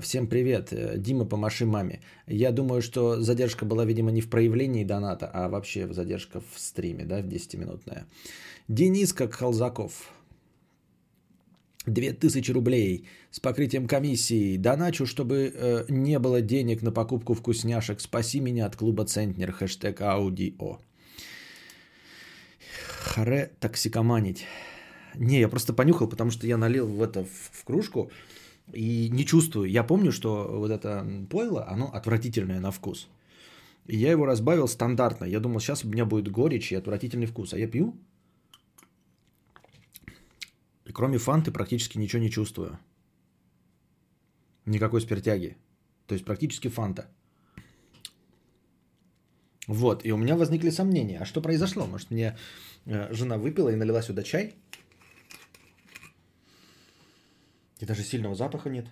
Всем 0.00 0.26
привет. 0.26 0.72
Дима, 0.96 1.26
помаши 1.26 1.64
маме. 1.64 2.00
Я 2.26 2.50
думаю, 2.52 2.82
что 2.82 3.20
задержка 3.20 3.66
была, 3.66 3.84
видимо, 3.84 4.10
не 4.10 4.20
в 4.20 4.28
проявлении 4.28 4.82
доната, 4.82 5.30
а 5.32 5.48
вообще 5.48 5.86
задержка 5.92 6.40
в 6.40 6.58
стриме, 6.58 7.04
да, 7.04 7.22
в 7.22 7.26
10-минутная. 7.26 8.06
Денис 8.68 9.12
как 9.12 9.34
Холзаков. 9.34 10.10
2000 11.86 12.52
рублей 12.52 13.06
с 13.30 13.38
покрытием 13.38 13.86
комиссии. 13.86 14.56
Доначу, 14.56 15.04
чтобы 15.04 15.52
э, 15.54 15.84
не 15.90 16.18
было 16.18 16.40
денег 16.40 16.82
на 16.82 16.90
покупку 16.90 17.34
вкусняшек. 17.34 18.00
Спаси 18.00 18.40
меня 18.40 18.64
от 18.64 18.76
клуба 18.76 19.04
Центнер. 19.04 19.52
Хэштег 19.52 20.00
аудио. 20.00 20.78
Харе 23.00 23.50
токсикоманить. 23.60 24.46
Не, 25.14 25.40
я 25.40 25.48
просто 25.48 25.74
понюхал, 25.74 26.08
потому 26.08 26.30
что 26.30 26.46
я 26.46 26.56
налил 26.56 26.86
в 26.86 27.02
это 27.02 27.24
в, 27.24 27.50
в 27.52 27.64
кружку 27.64 28.10
и 28.72 29.10
не 29.12 29.26
чувствую. 29.26 29.70
Я 29.70 29.84
помню, 29.84 30.10
что 30.10 30.48
вот 30.50 30.70
это 30.70 31.06
пойло, 31.28 31.68
оно 31.68 31.90
отвратительное 31.92 32.60
на 32.60 32.70
вкус. 32.70 33.08
И 33.86 33.98
я 33.98 34.10
его 34.10 34.24
разбавил 34.24 34.68
стандартно. 34.68 35.26
Я 35.26 35.40
думал, 35.40 35.60
сейчас 35.60 35.84
у 35.84 35.88
меня 35.88 36.06
будет 36.06 36.30
горечь 36.30 36.72
и 36.72 36.76
отвратительный 36.76 37.26
вкус. 37.26 37.52
А 37.52 37.58
я 37.58 37.66
пью. 37.66 37.94
Кроме 40.94 41.18
фанты 41.18 41.50
практически 41.50 41.98
ничего 41.98 42.22
не 42.22 42.30
чувствую. 42.30 42.78
Никакой 44.66 45.00
спиртяги. 45.00 45.56
То 46.06 46.14
есть 46.14 46.24
практически 46.24 46.68
фанта. 46.68 47.06
Вот, 49.66 50.04
и 50.04 50.12
у 50.12 50.16
меня 50.16 50.36
возникли 50.36 50.70
сомнения. 50.70 51.18
А 51.18 51.24
что 51.24 51.42
произошло? 51.42 51.86
Может, 51.86 52.10
мне 52.10 52.36
э, 52.86 53.12
жена 53.12 53.38
выпила 53.38 53.70
и 53.70 53.76
налила 53.76 54.02
сюда 54.02 54.22
чай? 54.22 54.54
И 57.80 57.86
даже 57.86 58.02
сильного 58.02 58.34
запаха 58.34 58.70
нет. 58.70 58.86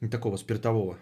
Не 0.00 0.08
такого 0.08 0.38
спиртового. 0.38 0.98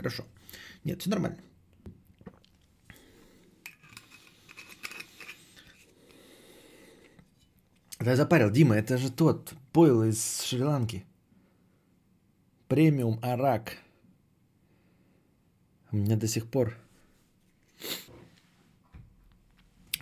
Хорошо. 0.00 0.24
Нет, 0.84 1.00
все 1.00 1.10
нормально. 1.10 1.36
Да 7.98 8.10
я 8.10 8.16
запарил, 8.30 8.50
Дима, 8.50 8.76
это 8.76 8.96
же 8.96 9.10
тот 9.10 9.52
пойл 9.72 10.04
из 10.04 10.42
Шри-Ланки. 10.42 11.04
Премиум 12.68 13.18
Арак. 13.22 13.76
У 15.90 15.96
меня 15.96 16.16
до 16.16 16.28
сих 16.28 16.46
пор... 16.46 16.76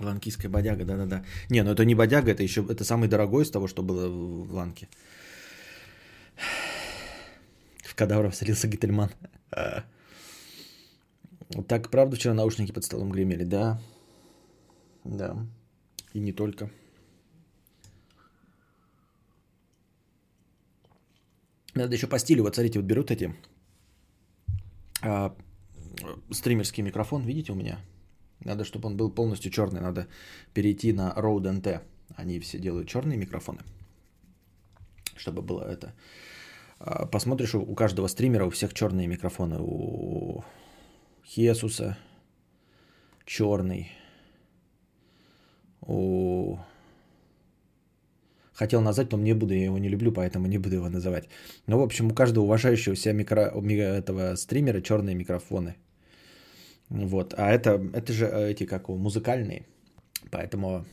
Ланкийская 0.00 0.50
бодяга, 0.50 0.84
да-да-да. 0.84 1.24
Не, 1.50 1.62
ну 1.62 1.72
это 1.72 1.84
не 1.84 1.94
бодяга, 1.94 2.30
это 2.30 2.42
еще 2.42 2.60
это 2.68 2.84
самый 2.84 3.08
дорогой 3.08 3.44
из 3.44 3.50
того, 3.50 3.66
что 3.66 3.82
было 3.82 4.08
в 4.08 4.52
Ланке. 4.52 4.88
В 7.82 7.94
кадавра 7.94 8.30
вселился 8.30 8.68
Гительман. 8.68 9.10
Так, 11.66 11.90
правда, 11.90 12.16
вчера 12.16 12.34
наушники 12.34 12.72
под 12.72 12.84
столом 12.84 13.10
гремели, 13.10 13.44
да? 13.44 13.80
Да. 15.04 15.36
И 16.14 16.20
не 16.20 16.32
только. 16.32 16.70
Надо 21.78 21.94
еще 21.94 22.08
по 22.08 22.18
стилю, 22.18 22.42
вот 22.42 22.54
смотрите, 22.54 22.78
вот 22.80 22.88
берут 22.88 23.10
эти 23.10 23.34
а, 25.02 25.32
стримерский 26.30 26.82
микрофон, 26.82 27.22
видите 27.22 27.52
у 27.52 27.54
меня? 27.54 27.78
Надо, 28.40 28.64
чтобы 28.64 28.88
он 28.88 28.96
был 28.96 29.14
полностью 29.14 29.52
черный, 29.52 29.80
надо 29.80 30.06
перейти 30.54 30.92
на 30.92 31.14
Rode 31.16 31.60
NT. 31.60 31.80
Они 32.16 32.40
все 32.40 32.58
делают 32.58 32.88
черные 32.88 33.16
микрофоны, 33.16 33.60
чтобы 35.16 35.42
было 35.42 35.62
это. 35.62 35.94
А, 36.80 37.06
посмотришь, 37.06 37.54
у 37.54 37.74
каждого 37.74 38.08
стримера, 38.08 38.44
у 38.44 38.50
всех 38.50 38.74
черные 38.74 39.06
микрофоны. 39.06 39.58
У 39.60 40.42
Хесуса 41.24 41.96
черный. 43.24 43.92
У 45.80 46.58
хотел 48.58 48.80
назвать, 48.80 49.12
но 49.12 49.18
не 49.18 49.34
буду, 49.34 49.54
я 49.54 49.64
его 49.64 49.78
не 49.78 49.88
люблю, 49.88 50.12
поэтому 50.12 50.48
не 50.48 50.58
буду 50.58 50.74
его 50.74 50.88
называть. 50.88 51.28
Но, 51.66 51.78
в 51.78 51.82
общем, 51.82 52.10
у 52.10 52.14
каждого 52.14 52.44
уважающего 52.44 52.96
себя 52.96 53.14
микро, 53.14 53.40
этого 53.40 54.36
стримера 54.36 54.80
черные 54.80 55.14
микрофоны. 55.14 55.74
Вот. 56.90 57.34
А 57.36 57.50
это, 57.50 57.80
это 57.94 58.12
же 58.12 58.26
э, 58.26 58.50
эти, 58.50 58.66
как 58.66 58.88
музыкальные. 58.88 59.62
Поэтому 60.30 60.84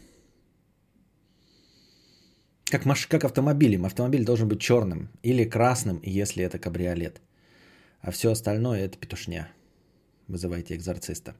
как, 2.71 2.85
маш... 2.85 3.07
как 3.07 3.23
автомобилем. 3.23 3.85
Автомобиль 3.85 4.25
должен 4.25 4.47
быть 4.47 4.59
черным 4.59 5.09
или 5.23 5.49
красным, 5.49 5.99
если 6.03 6.43
это 6.43 6.59
кабриолет. 6.59 7.21
А 8.01 8.11
все 8.11 8.29
остальное 8.29 8.85
это 8.85 8.97
петушня. 8.97 9.47
Вызывайте 10.27 10.75
экзорциста. 10.75 11.33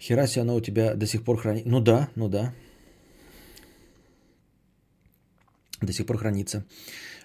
Хераси, 0.00 0.40
оно 0.40 0.54
у 0.56 0.60
тебя 0.60 0.94
до 0.94 1.06
сих 1.06 1.22
пор 1.24 1.36
хранит. 1.36 1.66
Ну 1.66 1.80
да, 1.80 2.08
ну 2.16 2.28
да 2.28 2.54
до 5.80 5.92
сих 5.92 6.06
пор 6.06 6.18
хранится. 6.18 6.64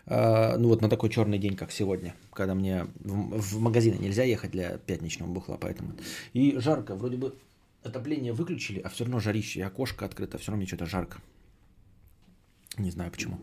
А, 0.07 0.57
ну 0.57 0.69
вот 0.69 0.81
на 0.81 0.89
такой 0.89 1.09
черный 1.09 1.37
день, 1.37 1.55
как 1.55 1.71
сегодня, 1.71 2.15
когда 2.31 2.55
мне 2.55 2.87
в, 2.99 3.59
магазины 3.59 3.97
нельзя 3.97 4.23
ехать 4.23 4.51
для 4.51 4.77
пятничного 4.77 5.29
бухла, 5.29 5.57
поэтому. 5.59 5.93
И 6.33 6.57
жарко, 6.59 6.95
вроде 6.95 7.17
бы 7.17 7.35
отопление 7.83 8.33
выключили, 8.33 8.79
а 8.79 8.89
все 8.89 9.03
равно 9.03 9.19
жарище, 9.19 9.59
и 9.59 9.63
окошко 9.63 10.05
открыто, 10.05 10.37
все 10.37 10.51
равно 10.51 10.61
мне 10.61 10.67
что-то 10.67 10.85
жарко. 10.85 11.19
Не 12.77 12.91
знаю 12.91 13.11
почему. 13.11 13.39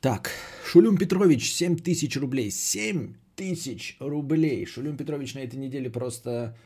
Так, 0.00 0.30
Шулюм 0.66 0.96
Петрович, 0.96 1.52
7 1.52 1.76
тысяч 1.76 2.16
рублей. 2.16 2.50
7 2.50 3.14
тысяч 3.36 3.96
рублей. 4.00 4.66
Шулюм 4.66 4.96
Петрович 4.96 5.34
на 5.34 5.40
этой 5.40 5.56
неделе 5.56 5.90
просто, 5.90 6.56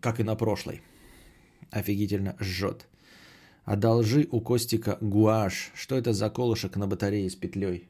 как 0.00 0.20
и 0.20 0.22
на 0.22 0.36
прошлой, 0.36 0.82
офигительно 1.70 2.36
жжет. 2.40 2.86
Одолжи 3.64 4.28
у 4.30 4.40
Костика 4.40 4.98
гуаш. 5.00 5.70
Что 5.74 5.96
это 5.96 6.12
за 6.12 6.30
колышек 6.30 6.76
на 6.76 6.86
батарее 6.86 7.30
с 7.30 7.34
петлей? 7.34 7.88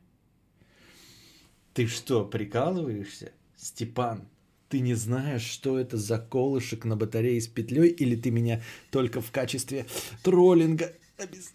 Ты 1.74 1.86
что, 1.86 2.24
прикалываешься, 2.24 3.32
Степан? 3.56 4.28
Ты 4.68 4.80
не 4.80 4.94
знаешь, 4.94 5.42
что 5.42 5.78
это 5.78 5.96
за 5.96 6.18
колышек 6.18 6.84
на 6.84 6.96
батарее 6.96 7.40
с 7.40 7.46
петлей, 7.46 7.88
или 7.88 8.16
ты 8.16 8.30
меня 8.30 8.62
только 8.90 9.20
в 9.20 9.30
качестве 9.30 9.86
троллинга 10.22 10.92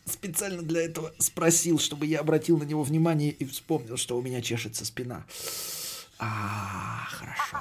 специально 0.05 0.61
для 0.61 0.81
этого 0.81 1.13
спросил, 1.17 1.79
чтобы 1.79 2.05
я 2.05 2.19
обратил 2.19 2.57
на 2.57 2.63
него 2.63 2.83
внимание 2.83 3.31
и 3.31 3.45
вспомнил, 3.45 3.97
что 3.97 4.17
у 4.17 4.21
меня 4.21 4.41
чешется 4.41 4.85
спина. 4.85 5.25
А, 6.19 7.05
хорошо. 7.09 7.57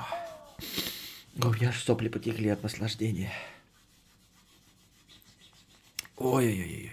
О, 1.40 1.48
у 1.48 1.52
меня 1.52 1.72
сопли 1.72 2.08
потекли 2.08 2.48
от 2.48 2.62
наслаждения. 2.62 3.32
Ой-ой-ой-ой. 6.16 6.92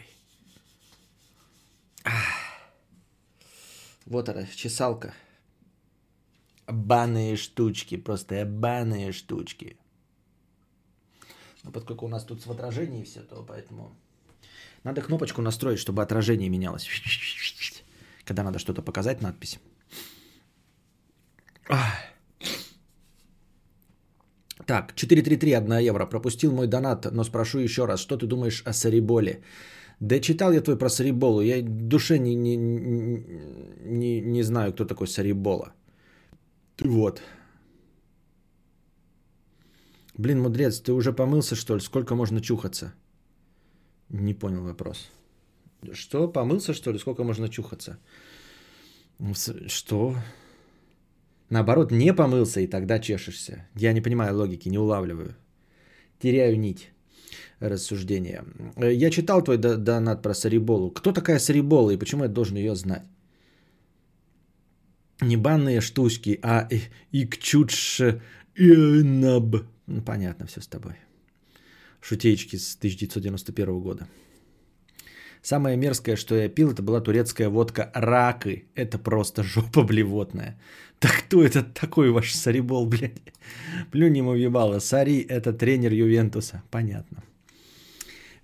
Вот 4.05 4.27
она, 4.29 4.45
чесалка. 4.45 5.13
Банные 6.67 7.38
штучки, 7.38 7.97
просто 7.97 8.45
банные 8.45 9.12
штучки. 9.12 9.77
Но 11.63 11.71
поскольку 11.71 12.05
у 12.05 12.09
нас 12.09 12.25
тут 12.25 12.45
в 12.45 12.51
отражении 12.51 13.03
все, 13.03 13.21
то 13.21 13.43
поэтому... 13.43 13.95
Надо 14.83 15.01
кнопочку 15.01 15.41
настроить, 15.41 15.79
чтобы 15.79 16.03
отражение 16.03 16.49
менялось. 16.49 16.89
Когда 18.25 18.43
надо 18.43 18.59
что-то 18.59 18.81
показать, 18.81 19.21
надпись. 19.21 19.59
Ах. 21.69 22.12
Так, 24.65 24.93
433, 24.95 25.54
1 25.54 25.89
евро. 25.89 26.06
Пропустил 26.06 26.52
мой 26.52 26.67
донат, 26.67 27.12
но 27.12 27.23
спрошу 27.23 27.60
еще 27.60 27.86
раз, 27.86 27.99
что 27.99 28.17
ты 28.17 28.28
думаешь 28.28 28.63
о 28.65 28.73
Сариболе? 28.73 29.41
Да 29.99 30.19
читал 30.19 30.52
я 30.54 30.62
твой 30.62 30.78
про 30.78 30.89
Сариболу, 30.89 31.41
я 31.41 31.62
в 31.62 31.88
душе 31.88 32.19
не, 32.19 32.36
не, 32.36 32.58
не, 32.58 34.21
не 34.21 34.43
знаю, 34.43 34.73
кто 34.73 34.86
такой 34.86 35.08
Сарибола. 35.08 35.73
Вот. 36.80 37.21
Блин, 40.17 40.41
мудрец, 40.41 40.80
ты 40.80 40.91
уже 40.91 41.13
помылся, 41.13 41.56
что 41.56 41.76
ли? 41.76 41.82
Сколько 41.82 42.15
можно 42.15 42.41
чухаться? 42.41 42.93
Не 44.10 44.34
понял 44.34 44.63
вопрос. 44.63 45.10
Что, 45.93 46.28
помылся, 46.28 46.73
что 46.73 46.91
ли? 46.91 46.99
Сколько 46.99 47.23
можно 47.23 47.49
чухаться? 47.49 47.97
Что? 49.67 50.15
Наоборот, 51.49 51.91
не 51.91 52.13
помылся 52.13 52.62
и 52.62 52.67
тогда 52.67 52.99
чешешься. 52.99 53.67
Я 53.75 53.93
не 53.93 54.01
понимаю 54.01 54.36
логики, 54.36 54.69
не 54.69 54.77
улавливаю. 54.77 55.36
Теряю 56.19 56.60
нить 56.60 56.91
рассуждения. 57.60 58.43
Я 58.77 59.10
читал 59.10 59.43
твой 59.43 59.58
донат 59.58 60.21
про 60.21 60.34
Сариболу. 60.34 60.91
Кто 60.91 61.12
такая 61.12 61.39
Сарибола 61.39 61.91
и 61.91 61.97
почему 61.97 62.23
я 62.23 62.29
должен 62.29 62.58
ее 62.58 62.75
знать? 62.75 63.03
Не 65.21 65.38
банные 65.38 65.82
штучки, 65.82 66.39
а 66.41 66.67
икчудш 67.12 68.01
инаб. 68.56 69.56
Ну, 69.88 70.01
понятно 70.01 70.47
все 70.47 70.62
с 70.62 70.67
тобой. 70.67 70.95
Шутеечки 72.01 72.58
с 72.58 72.75
1991 72.75 73.79
года. 73.79 74.08
Самое 75.43 75.75
мерзкое, 75.75 76.15
что 76.15 76.36
я 76.36 76.47
пил, 76.47 76.71
это 76.71 76.82
была 76.82 77.01
турецкая 77.01 77.49
водка 77.49 77.91
«Ракы». 77.93 78.63
Это 78.75 78.97
просто 78.97 79.43
жопа 79.43 79.84
блевотная. 79.84 80.58
Так 80.99 81.12
кто 81.25 81.43
это 81.43 81.63
такой 81.63 82.12
ваш 82.12 82.34
Сарибол, 82.34 82.86
блядь? 82.86 83.21
Плюнь 83.91 84.17
ему 84.17 84.32
въебало. 84.32 84.79
Сари– 84.79 85.19
это 85.29 85.51
тренер 85.51 85.91
Ювентуса. 85.91 86.63
Понятно. 86.71 87.23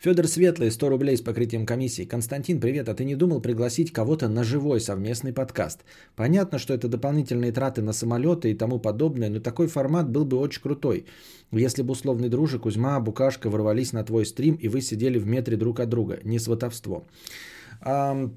Федор 0.02 0.30
Светлый, 0.30 0.72
100 0.72 0.90
рублей 0.90 1.18
с 1.18 1.22
покрытием 1.22 1.66
комиссии. 1.66 2.06
Константин, 2.06 2.62
привет, 2.62 2.88
а 2.88 2.94
ты 2.94 3.04
не 3.04 3.16
думал 3.16 3.42
пригласить 3.42 3.92
кого-то 3.92 4.30
на 4.30 4.46
живой 4.46 4.80
совместный 4.80 5.34
подкаст? 5.34 5.84
Понятно, 6.16 6.58
что 6.58 6.74
это 6.74 6.88
дополнительные 6.88 7.52
траты 7.52 7.82
на 7.82 7.92
самолеты 7.92 8.50
и 8.50 8.58
тому 8.58 8.80
подобное, 8.80 9.30
но 9.30 9.42
такой 9.42 9.68
формат 9.68 10.10
был 10.10 10.24
бы 10.24 10.38
очень 10.38 10.62
крутой. 10.62 11.06
Если 11.52 11.82
бы 11.82 11.92
условный 11.92 12.30
дружик, 12.30 12.62
Кузьма, 12.62 12.98
Букашка 13.02 13.50
ворвались 13.50 13.92
на 13.92 14.06
твой 14.06 14.26
стрим, 14.26 14.56
и 14.56 14.70
вы 14.70 14.80
сидели 14.80 15.20
в 15.20 15.28
метре 15.28 15.58
друг 15.58 15.82
от 15.82 15.90
друга. 15.90 16.20
Не 16.24 16.40
сватовство. 16.40 17.04
А, 17.82 18.30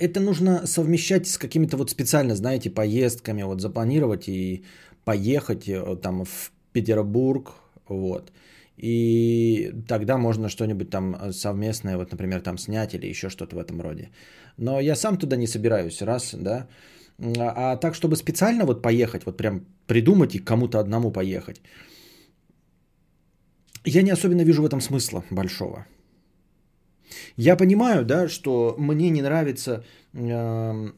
это 0.00 0.20
нужно 0.20 0.66
совмещать 0.66 1.26
с 1.26 1.36
какими-то 1.36 1.76
вот 1.76 1.90
специально, 1.90 2.34
знаете, 2.34 2.70
поездками, 2.70 3.42
вот 3.42 3.60
запланировать 3.60 4.28
и 4.28 4.64
поехать 5.04 5.68
э, 5.68 5.96
там 5.96 6.24
в 6.24 6.52
Петербург, 6.72 7.52
вот– 7.86 8.32
и 8.76 9.72
тогда 9.88 10.16
можно 10.18 10.48
что-нибудь 10.48 10.90
там 10.90 11.14
э, 11.14 11.32
совместное, 11.32 11.96
вот, 11.96 12.10
например, 12.10 12.40
там 12.40 12.58
снять 12.58 12.94
или 12.94 13.06
еще 13.06 13.28
что-то 13.28 13.56
в 13.56 13.58
этом 13.58 13.80
роде. 13.80 14.10
Но 14.56 14.80
я 14.80 14.96
сам 14.96 15.16
туда 15.16 15.36
не 15.36 15.46
собираюсь, 15.46 16.02
раз, 16.02 16.34
да. 16.34 16.66
А, 17.38 17.72
а 17.72 17.76
так, 17.76 17.94
чтобы 17.94 18.16
специально 18.16 18.64
вот 18.64 18.82
поехать, 18.82 19.26
вот 19.26 19.36
прям 19.36 19.60
придумать 19.86 20.34
и 20.34 20.38
кому-то 20.38 20.80
одному 20.80 21.12
поехать, 21.12 21.60
я 23.84 24.02
не 24.02 24.12
особенно 24.12 24.44
вижу 24.44 24.62
в 24.62 24.66
этом 24.66 24.80
смысла 24.80 25.22
большого. 25.30 25.86
Я 27.36 27.56
понимаю, 27.56 28.04
да, 28.04 28.28
что 28.28 28.74
мне 28.78 29.10
не 29.10 29.22
нравится 29.22 29.84
э, 30.14 30.92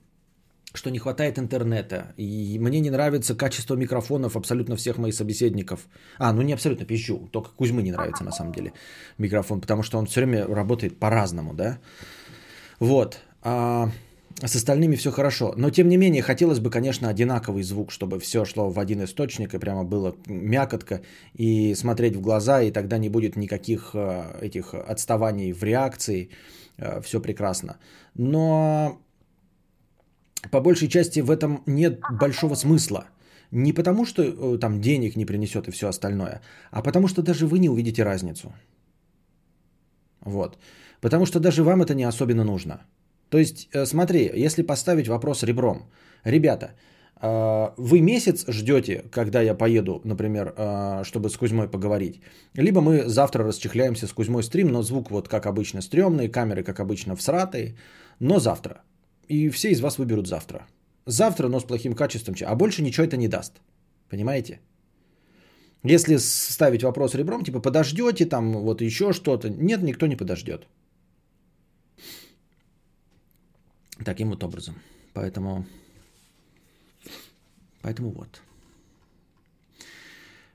что 0.76 0.90
не 0.90 0.98
хватает 0.98 1.38
интернета. 1.38 2.14
И 2.16 2.58
мне 2.60 2.80
не 2.80 2.90
нравится 2.90 3.34
качество 3.34 3.76
микрофонов 3.76 4.36
абсолютно 4.36 4.76
всех 4.76 4.98
моих 4.98 5.14
собеседников. 5.14 5.88
А, 6.18 6.32
ну 6.32 6.42
не 6.42 6.52
абсолютно 6.52 6.86
пизжу, 6.86 7.28
только 7.32 7.50
Кузьмы 7.50 7.82
не 7.82 7.92
нравится 7.92 8.24
на 8.24 8.32
самом 8.32 8.52
деле 8.52 8.72
микрофон, 9.18 9.60
потому 9.60 9.82
что 9.82 9.98
он 9.98 10.06
все 10.06 10.20
время 10.20 10.46
работает 10.46 10.98
по-разному, 10.98 11.54
да. 11.54 11.78
Вот. 12.80 13.20
А 13.42 13.90
с 14.44 14.54
остальными 14.54 14.96
все 14.96 15.10
хорошо. 15.10 15.54
Но 15.56 15.70
тем 15.70 15.88
не 15.88 15.96
менее, 15.96 16.22
хотелось 16.22 16.58
бы, 16.58 16.70
конечно, 16.70 17.08
одинаковый 17.08 17.62
звук, 17.62 17.90
чтобы 17.90 18.18
все 18.18 18.44
шло 18.44 18.68
в 18.70 18.78
один 18.78 19.02
источник 19.02 19.54
и 19.54 19.58
прямо 19.58 19.84
было 19.84 20.14
мякотко 20.26 21.00
и 21.34 21.74
смотреть 21.74 22.16
в 22.16 22.20
глаза, 22.20 22.60
и 22.60 22.70
тогда 22.70 22.98
не 22.98 23.08
будет 23.08 23.36
никаких 23.36 23.90
а, 23.94 24.38
этих 24.42 24.74
отставаний 24.74 25.52
в 25.52 25.62
реакции. 25.62 26.28
А, 26.78 27.00
все 27.00 27.20
прекрасно. 27.20 27.78
Но 28.14 29.00
по 30.50 30.60
большей 30.60 30.88
части 30.88 31.20
в 31.20 31.30
этом 31.30 31.62
нет 31.66 32.00
большого 32.10 32.54
смысла. 32.54 33.06
Не 33.52 33.72
потому, 33.72 34.04
что 34.04 34.22
э, 34.22 34.58
там 34.58 34.80
денег 34.80 35.16
не 35.16 35.26
принесет 35.26 35.68
и 35.68 35.70
все 35.70 35.88
остальное, 35.88 36.40
а 36.70 36.82
потому 36.82 37.08
что 37.08 37.22
даже 37.22 37.46
вы 37.46 37.58
не 37.58 37.68
увидите 37.68 38.04
разницу. 38.04 38.52
Вот. 40.20 40.58
Потому 41.00 41.26
что 41.26 41.40
даже 41.40 41.62
вам 41.62 41.82
это 41.82 41.94
не 41.94 42.04
особенно 42.08 42.44
нужно. 42.44 42.80
То 43.28 43.38
есть, 43.38 43.68
э, 43.72 43.86
смотри, 43.86 44.30
если 44.46 44.62
поставить 44.62 45.08
вопрос 45.08 45.42
ребром. 45.42 45.90
Ребята, 46.24 46.72
э, 47.22 47.70
вы 47.76 48.00
месяц 48.00 48.44
ждете, 48.48 49.04
когда 49.12 49.42
я 49.42 49.54
поеду, 49.54 50.00
например, 50.04 50.54
чтобы 51.04 51.30
с 51.30 51.36
Кузьмой 51.36 51.68
поговорить. 51.68 52.20
Либо 52.54 52.80
мы 52.80 53.08
завтра 53.08 53.44
расчехляемся 53.44 54.06
с 54.06 54.12
Кузьмой 54.12 54.42
стрим, 54.42 54.68
но 54.68 54.82
звук 54.82 55.10
вот 55.10 55.28
как 55.28 55.46
обычно 55.46 55.82
стрёмный, 55.82 56.28
камеры 56.28 56.64
как 56.64 56.80
обычно 56.80 57.14
всратые, 57.14 57.76
но 58.18 58.40
завтра. 58.40 58.82
И 59.28 59.50
все 59.50 59.70
из 59.70 59.80
вас 59.80 59.98
выберут 59.98 60.26
завтра. 60.26 60.66
Завтра, 61.06 61.48
но 61.48 61.60
с 61.60 61.64
плохим 61.64 61.94
качеством. 61.94 62.34
А 62.46 62.54
больше 62.54 62.82
ничего 62.82 63.06
это 63.06 63.16
не 63.16 63.28
даст. 63.28 63.60
Понимаете? 64.10 64.60
Если 65.84 66.18
ставить 66.18 66.82
вопрос 66.82 67.14
ребром, 67.14 67.44
типа 67.44 67.60
подождете 67.60 68.26
там 68.26 68.52
вот 68.52 68.80
еще 68.80 69.12
что-то. 69.12 69.48
Нет, 69.48 69.82
никто 69.82 70.06
не 70.06 70.16
подождет. 70.16 70.66
Таким 74.04 74.30
вот 74.30 74.42
образом. 74.42 74.74
Поэтому, 75.14 75.64
поэтому 77.82 78.10
вот. 78.10 78.42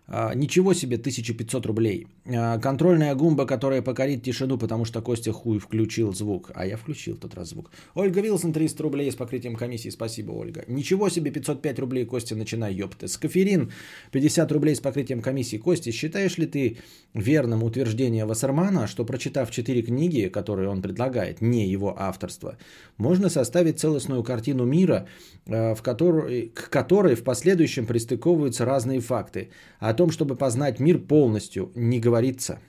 А, 0.07 0.33
ничего 0.33 0.73
себе, 0.73 0.97
1500 0.97 1.65
рублей. 1.65 2.07
А, 2.25 2.59
контрольная 2.59 3.15
гумба, 3.15 3.45
которая 3.45 3.81
покорит 3.81 4.23
тишину, 4.23 4.57
потому 4.57 4.83
что 4.85 5.01
Костя 5.01 5.31
хуй 5.31 5.59
включил 5.59 6.13
звук. 6.13 6.51
А 6.53 6.65
я 6.65 6.75
включил 6.75 7.15
тот 7.15 7.33
раз 7.33 7.49
звук. 7.49 7.71
Ольга 7.95 8.21
Вилсон, 8.21 8.51
300 8.51 8.83
рублей 8.83 9.11
с 9.11 9.15
покрытием 9.15 9.55
комиссии. 9.55 9.89
Спасибо, 9.89 10.31
Ольга. 10.31 10.65
Ничего 10.67 11.09
себе, 11.09 11.31
505 11.31 11.79
рублей, 11.79 12.05
Костя, 12.05 12.35
начинай, 12.35 12.73
ёпты. 12.73 13.07
Скаферин, 13.07 13.71
50 14.11 14.51
рублей 14.51 14.75
с 14.75 14.81
покрытием 14.81 15.21
комиссии. 15.21 15.57
Костя, 15.57 15.91
считаешь 15.91 16.37
ли 16.37 16.45
ты 16.45 16.77
верным 17.13 17.63
утверждение 17.63 18.25
Вассермана, 18.25 18.87
что 18.87 19.05
прочитав 19.05 19.49
4 19.49 19.81
книги, 19.81 20.27
которые 20.27 20.69
он 20.69 20.81
предлагает, 20.81 21.41
не 21.41 21.67
его 21.67 21.95
авторство, 21.97 22.57
можно 22.97 23.29
составить 23.29 23.79
целостную 23.79 24.23
картину 24.23 24.65
мира, 24.65 25.07
а, 25.47 25.73
в 25.73 25.81
которой, 25.81 26.51
к 26.53 26.69
которой 26.69 27.15
в 27.15 27.23
последующем 27.23 27.85
пристыковываются 27.85 28.65
разные 28.65 28.99
факты. 28.99 29.51
О 29.91 29.93
том, 29.93 30.09
чтобы 30.09 30.35
познать 30.35 30.79
мир 30.79 30.99
полностью, 30.99 31.69
не 31.75 31.99
говорится. 31.99 32.59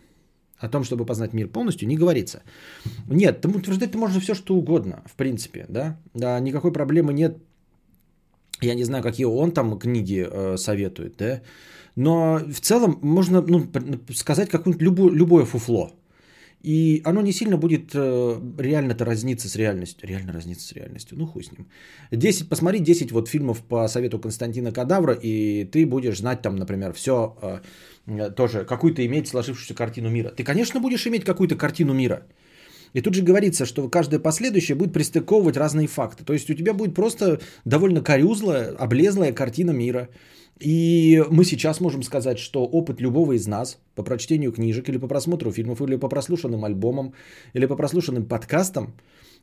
О 0.58 0.68
том, 0.68 0.82
чтобы 0.82 1.06
познать 1.06 1.32
мир 1.32 1.48
полностью, 1.48 1.88
не 1.88 1.96
говорится. 1.96 2.42
Нет, 3.08 3.40
там 3.40 3.54
утверждать 3.54 3.94
можно 3.94 4.20
все, 4.20 4.34
что 4.34 4.56
угодно, 4.56 5.02
в 5.06 5.14
принципе, 5.14 5.66
да. 5.68 5.96
Да, 6.14 6.40
никакой 6.40 6.72
проблемы 6.72 7.12
нет. 7.12 7.38
Я 8.60 8.74
не 8.74 8.84
знаю, 8.84 9.02
какие 9.02 9.26
он 9.26 9.52
там 9.52 9.78
книги 9.78 10.26
э, 10.28 10.56
советует, 10.56 11.16
да. 11.16 11.42
Но 11.96 12.40
в 12.40 12.60
целом 12.60 12.98
можно 13.02 13.40
ну, 13.40 13.70
сказать 14.14 14.48
какое-нибудь 14.48 14.82
любое, 14.82 15.12
любое 15.12 15.44
фуфло. 15.44 15.90
И 16.62 17.02
оно 17.04 17.22
не 17.22 17.32
сильно 17.32 17.56
будет 17.56 17.90
э, 17.94 18.40
реально-то 18.58 19.04
разниться 19.04 19.48
с 19.48 19.56
реальностью. 19.56 20.08
Реально 20.08 20.32
разниться 20.32 20.68
с 20.68 20.72
реальностью. 20.72 21.18
Ну 21.18 21.26
хуй 21.26 21.42
с 21.42 21.50
ним. 21.50 21.66
10, 22.12 22.48
посмотри 22.48 22.78
10 22.78 23.12
вот 23.12 23.28
фильмов 23.28 23.62
по 23.62 23.88
совету 23.88 24.20
Константина 24.20 24.72
Кадавра, 24.72 25.14
и 25.14 25.64
ты 25.64 25.86
будешь 25.86 26.18
знать 26.18 26.42
там, 26.42 26.56
например, 26.56 26.92
все 26.92 27.36
э, 27.42 27.60
э, 28.06 28.30
тоже, 28.30 28.64
какую-то 28.64 29.04
иметь 29.04 29.26
сложившуюся 29.28 29.74
картину 29.74 30.08
мира. 30.08 30.30
Ты, 30.30 30.44
конечно, 30.44 30.80
будешь 30.80 31.06
иметь 31.06 31.24
какую-то 31.24 31.56
картину 31.56 31.94
мира. 31.94 32.22
И 32.92 33.00
тут 33.00 33.14
же 33.14 33.22
говорится, 33.22 33.66
что 33.66 33.88
каждое 33.88 34.20
последующее 34.20 34.76
будет 34.76 34.92
пристыковывать 34.92 35.56
разные 35.56 35.88
факты. 35.88 36.24
То 36.24 36.32
есть 36.32 36.50
у 36.50 36.54
тебя 36.54 36.74
будет 36.74 36.94
просто 36.94 37.40
довольно 37.64 38.02
корюзлая, 38.02 38.74
облезлая 38.78 39.32
картина 39.32 39.72
мира. 39.72 40.08
И 40.60 41.22
мы 41.30 41.44
сейчас 41.44 41.80
можем 41.80 42.02
сказать, 42.02 42.38
что 42.38 42.64
опыт 42.64 43.00
любого 43.00 43.32
из 43.32 43.46
нас 43.46 43.78
по 43.94 44.04
прочтению 44.04 44.52
книжек 44.52 44.88
или 44.88 44.98
по 44.98 45.08
просмотру 45.08 45.50
фильмов, 45.50 45.80
или 45.80 45.96
по 45.96 46.08
прослушанным 46.08 46.64
альбомам, 46.64 47.14
или 47.54 47.66
по 47.66 47.76
прослушанным 47.76 48.26
подкастам 48.26 48.94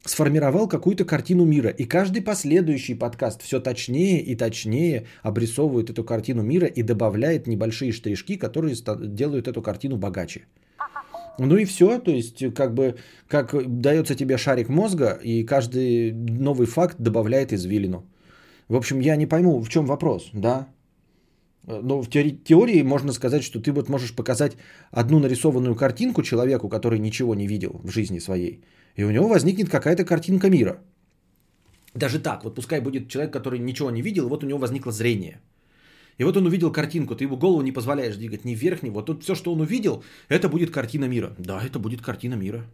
сформировал 0.06 0.68
какую-то 0.68 1.06
картину 1.06 1.46
мира. 1.46 1.70
И 1.70 1.86
каждый 1.86 2.22
последующий 2.22 2.96
подкаст 2.96 3.42
все 3.42 3.60
точнее 3.60 4.22
и 4.22 4.36
точнее 4.36 5.08
обрисовывает 5.24 5.90
эту 5.90 6.04
картину 6.04 6.42
мира 6.42 6.68
и 6.68 6.84
добавляет 6.84 7.48
небольшие 7.48 7.92
штришки, 7.92 8.38
которые 8.38 8.76
делают 9.08 9.48
эту 9.48 9.62
картину 9.62 9.98
богаче. 9.98 10.46
Ну 11.40 11.56
и 11.58 11.66
все, 11.66 12.00
то 12.00 12.12
есть 12.12 12.54
как 12.54 12.74
бы 12.74 12.96
как 13.28 13.54
дается 13.82 14.16
тебе 14.16 14.38
шарик 14.38 14.70
мозга, 14.70 15.18
и 15.24 15.46
каждый 15.46 16.12
новый 16.14 16.68
факт 16.68 16.96
добавляет 17.00 17.54
извилину. 17.54 18.06
В 18.68 18.76
общем, 18.76 19.00
я 19.00 19.16
не 19.16 19.26
пойму, 19.26 19.62
в 19.62 19.70
чем 19.70 19.86
вопрос, 19.86 20.30
да? 20.34 20.68
Но 21.70 22.02
в 22.02 22.10
теории 22.10 22.82
можно 22.84 23.14
сказать, 23.14 23.44
что 23.44 23.60
ты 23.60 23.72
вот 23.72 23.90
можешь 23.90 24.16
показать 24.16 24.58
одну 24.92 25.20
нарисованную 25.20 25.76
картинку 25.76 26.24
человеку, 26.24 26.68
который 26.68 27.00
ничего 27.00 27.36
не 27.36 27.48
видел 27.48 27.80
в 27.84 27.92
жизни 27.92 28.20
своей, 28.20 28.64
и 28.96 29.04
у 29.04 29.12
него 29.12 29.28
возникнет 29.28 29.70
какая-то 29.70 30.04
картинка 30.04 30.50
мира. 30.50 30.80
Даже 31.94 32.20
так, 32.20 32.44
вот 32.44 32.56
пускай 32.56 32.82
будет 32.82 33.08
человек, 33.08 33.34
который 33.34 33.60
ничего 33.60 33.92
не 33.92 34.02
видел, 34.02 34.30
вот 34.30 34.44
у 34.44 34.48
него 34.48 34.60
возникло 34.60 34.92
зрение. 34.92 35.42
И 36.18 36.24
вот 36.24 36.38
он 36.38 36.48
увидел 36.48 36.72
картинку, 36.72 37.16
ты 37.16 37.26
его 37.26 37.38
голову 37.38 37.62
не 37.62 37.72
позволяешь 37.72 38.18
двигать 38.18 38.46
ни 38.46 38.56
вверх, 38.56 38.84
ни 38.84 38.90
вот. 38.90 39.06
Тут 39.06 39.24
все, 39.24 39.36
что 39.36 39.54
он 39.54 39.62
увидел, 39.62 40.04
это 40.28 40.50
будет 40.50 40.72
картина 40.72 41.06
мира. 41.06 41.36
Да, 41.38 41.62
это 41.64 41.80
будет 41.80 42.02
картина 42.02 42.36
мира. 42.36 42.66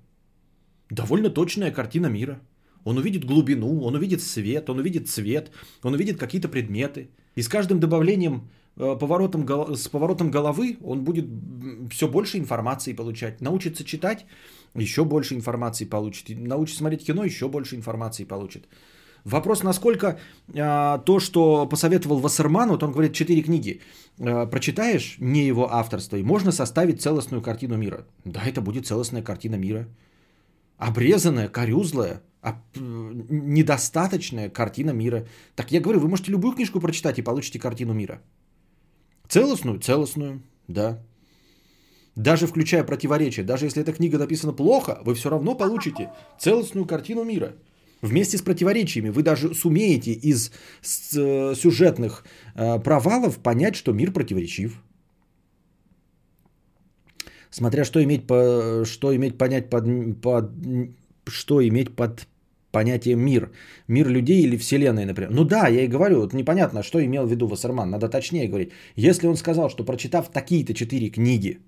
Довольно 0.89 1.29
точная 1.29 1.71
картина 1.71 2.08
мира. 2.08 2.39
Он 2.86 2.97
увидит 2.97 3.25
глубину, 3.25 3.81
он 3.81 3.95
увидит 3.95 4.21
свет, 4.21 4.69
он 4.69 4.79
увидит 4.79 5.10
цвет, 5.10 5.51
он 5.84 5.93
увидит 5.93 6.17
какие-то 6.17 6.47
предметы. 6.47 7.10
И 7.36 7.41
с 7.41 7.47
каждым 7.47 7.79
добавлением 7.79 8.41
Э, 8.41 8.54
поворотом, 8.75 9.45
с 9.75 9.88
поворотом 9.88 10.31
головы 10.31 10.77
он 10.83 11.03
будет 11.03 11.25
все 11.91 12.07
больше 12.07 12.38
информации 12.38 12.93
получать. 12.93 13.41
Научится 13.41 13.83
читать, 13.83 14.25
еще 14.75 15.03
больше 15.05 15.35
информации 15.35 15.85
получит. 15.85 16.29
Научится 16.29 16.79
смотреть 16.79 17.05
кино, 17.05 17.23
еще 17.23 17.47
больше 17.47 17.75
информации 17.75 18.25
получит. 18.25 18.67
Вопрос, 19.25 19.63
насколько 19.63 20.19
а, 20.55 20.99
то, 20.99 21.19
что 21.19 21.65
посоветовал 21.65 22.19
Вассерман, 22.19 22.69
вот 22.69 22.83
он 22.83 22.91
говорит, 22.91 23.13
четыре 23.13 23.41
книги, 23.41 23.81
а, 24.19 24.45
прочитаешь, 24.45 25.15
не 25.19 25.47
его 25.47 25.73
авторство, 25.73 26.17
и 26.17 26.23
можно 26.23 26.51
составить 26.51 27.01
целостную 27.01 27.41
картину 27.41 27.75
мира. 27.75 28.05
Да, 28.23 28.41
это 28.45 28.61
будет 28.61 28.85
целостная 28.85 29.23
картина 29.23 29.55
мира. 29.55 29.88
Обрезанная, 30.77 31.47
корюзлая, 31.47 32.21
а, 32.43 32.61
недостаточная 32.75 34.49
картина 34.49 34.91
мира. 34.91 35.25
Так 35.55 35.71
я 35.71 35.81
говорю, 35.81 36.01
вы 36.01 36.07
можете 36.07 36.31
любую 36.31 36.53
книжку 36.53 36.79
прочитать 36.79 37.17
и 37.17 37.23
получите 37.23 37.57
картину 37.57 37.93
мира. 37.93 38.21
Целостную? 39.29 39.79
Целостную, 39.79 40.41
да. 40.67 40.99
Даже 42.15 42.47
включая 42.47 42.85
противоречия, 42.85 43.43
даже 43.43 43.65
если 43.65 43.81
эта 43.81 43.91
книга 43.91 44.17
написана 44.17 44.53
плохо, 44.53 45.01
вы 45.03 45.15
все 45.15 45.29
равно 45.29 45.55
получите 45.55 46.09
целостную 46.39 46.85
картину 46.85 47.23
мира. 47.25 47.55
Вместе 48.01 48.38
с 48.38 48.41
противоречиями 48.41 49.09
вы 49.09 49.23
даже 49.23 49.53
сумеете 49.53 50.11
из 50.11 50.51
э, 51.15 51.55
сюжетных 51.55 52.23
э, 52.55 52.79
провалов 52.79 53.39
понять, 53.39 53.75
что 53.75 53.93
мир 53.93 54.11
противоречив. 54.11 54.81
Смотря 57.49 57.85
что 57.85 58.03
иметь, 58.03 58.27
по, 58.27 58.83
что 58.85 59.15
иметь 59.15 59.38
понять 59.38 59.69
под, 59.69 59.85
под, 60.21 60.51
что 61.27 61.65
иметь 61.67 61.95
под 61.95 62.27
понятием 62.75 63.19
мир. 63.19 63.49
Мир 63.88 64.07
людей 64.07 64.43
или 64.43 64.57
вселенной, 64.57 65.05
например. 65.05 65.31
Ну 65.31 65.43
да, 65.43 65.67
я 65.67 65.83
и 65.83 65.88
говорю, 65.88 66.21
вот 66.21 66.33
непонятно, 66.33 66.83
что 66.83 66.99
имел 66.99 67.25
в 67.25 67.29
виду 67.29 67.47
Вассерман. 67.47 67.89
Надо 67.89 68.09
точнее 68.09 68.47
говорить. 68.47 68.71
Если 68.97 69.27
он 69.27 69.35
сказал, 69.35 69.69
что 69.69 69.85
прочитав 69.85 70.29
такие-то 70.31 70.73
четыре 70.73 71.09
книги, 71.09 71.59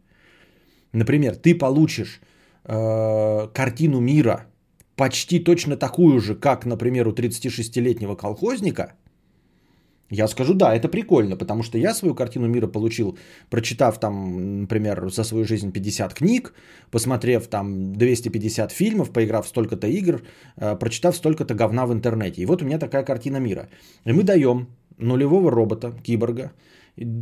например, 0.93 1.35
ты 1.35 1.57
получишь 1.57 2.19
э, 2.65 3.47
картину 3.53 3.99
мира– 3.99 4.45
почти 4.97 5.43
точно 5.43 5.77
такую 5.77 6.19
же, 6.19 6.35
как, 6.35 6.65
например, 6.65 7.07
у 7.07 7.11
36-летнего 7.11 8.15
колхозника, 8.15 8.93
я 10.09 10.27
скажу, 10.27 10.53
да, 10.53 10.73
это 10.73 10.87
прикольно, 10.87 11.37
потому 11.37 11.63
что 11.63 11.77
я 11.77 11.93
свою 11.93 12.15
картину 12.15 12.47
мира 12.47 12.67
получил, 12.67 13.17
прочитав 13.49 13.99
там, 13.99 14.61
например, 14.61 15.09
за 15.09 15.23
свою 15.23 15.45
жизнь 15.45 15.71
50 15.71 16.13
книг, 16.13 16.53
посмотрев 16.91 17.47
там 17.47 17.93
250 17.93 18.71
фильмов, 18.71 19.11
поиграв 19.11 19.47
столько-то 19.47 19.87
игр, 19.87 20.21
э, 20.57 20.75
прочитав 20.79 21.15
столько-то 21.15 21.53
говна 21.53 21.85
в 21.85 21.93
интернете. 21.93 22.41
И 22.41 22.45
вот 22.45 22.61
у 22.61 22.65
меня 22.65 22.79
такая 22.79 23.03
картина 23.03 23.37
мира. 23.37 23.67
И 24.05 24.13
мы 24.13 24.23
даем 24.23 24.67
нулевого 24.97 25.51
робота, 25.51 25.91
киборга, 26.03 26.51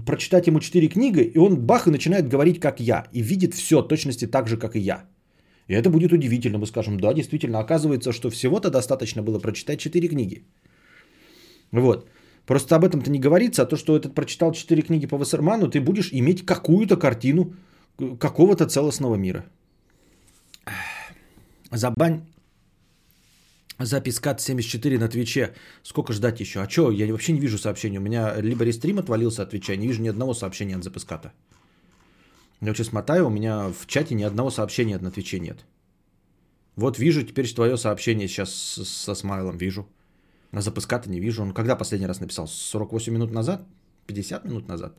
прочитать 0.06 0.48
ему 0.48 0.60
4 0.60 0.88
книги, 0.88 1.22
и 1.22 1.38
он 1.40 1.66
бах 1.66 1.88
и 1.88 1.92
начинает 1.92 2.30
говорить, 2.30 2.60
как 2.60 2.80
я, 2.80 3.06
и 3.14 3.22
видит 3.22 3.54
все 3.54 3.82
точности 3.82 4.28
так 4.28 4.48
же, 4.48 4.58
как 4.58 4.76
и 4.76 4.80
я. 4.80 5.06
И 5.68 5.74
это 5.74 5.90
будет 5.90 6.14
удивительно. 6.14 6.60
Мы 6.60 6.68
скажем, 6.68 7.00
да, 7.00 7.14
действительно, 7.14 7.60
оказывается, 7.60 8.12
что 8.12 8.30
всего-то 8.30 8.70
достаточно 8.70 9.24
было 9.24 9.40
прочитать 9.40 9.80
4 9.80 10.08
книги. 10.08 10.44
Вот. 11.72 12.08
Просто 12.46 12.76
об 12.76 12.84
этом-то 12.84 13.10
не 13.10 13.20
говорится, 13.20 13.64
а 13.64 13.66
то, 13.66 13.78
что 13.78 13.96
этот 13.96 14.14
прочитал 14.14 14.52
4 14.52 14.82
книги 14.82 15.08
по 15.08 15.18
Вассерману, 15.18 15.68
ты 15.68 15.82
будешь 15.82 16.10
иметь 16.14 16.46
какую-то 16.46 16.98
картину 16.98 17.54
какого-то 18.20 18.66
целостного 18.68 19.16
мира. 19.16 19.46
Забань 21.72 22.22
запись 23.80 24.20
КАТ 24.20 24.42
74 24.42 24.98
на 25.00 25.08
Твиче. 25.08 25.54
Сколько 25.84 26.14
ждать 26.14 26.40
еще? 26.40 26.62
А 26.62 26.70
что, 26.70 26.92
я 26.92 27.12
вообще 27.12 27.34
не 27.34 27.40
вижу 27.40 27.58
сообщений. 27.58 27.98
У 27.98 28.02
меня 28.02 28.36
либо 28.42 28.64
рестрим 28.64 29.00
отвалился 29.00 29.44
от 29.44 29.50
Твича, 29.50 29.76
не 29.76 29.88
вижу 29.88 30.02
ни 30.02 30.10
одного 30.10 30.34
сообщения 30.34 30.76
от 30.76 30.84
записката. 30.84 31.32
Я 32.62 32.74
сейчас 32.74 32.94
мотаю, 32.94 33.28
у 33.28 33.30
меня 33.30 33.70
в 33.70 33.86
чате 33.88 34.16
ни 34.16 34.24
одного 34.24 34.52
сообщения 34.52 34.98
на 34.98 35.12
Твиче 35.12 35.40
нет. 35.40 35.66
Вот 36.76 37.00
вижу 37.00 37.24
теперь 37.24 37.54
твое 37.54 37.78
сообщение 37.78 38.28
сейчас 38.28 38.54
со 38.54 39.16
смайлом, 39.16 39.58
вижу. 39.58 39.88
На 40.56 40.62
запуска-то 40.62 41.10
не 41.10 41.20
вижу. 41.20 41.44
Он 41.44 41.54
когда 41.54 41.76
последний 41.76 42.08
раз 42.08 42.22
написал? 42.22 42.48
48 42.48 43.14
минут 43.14 43.32
назад? 43.32 43.62
50 44.08 44.46
минут 44.46 44.68
назад? 44.68 44.98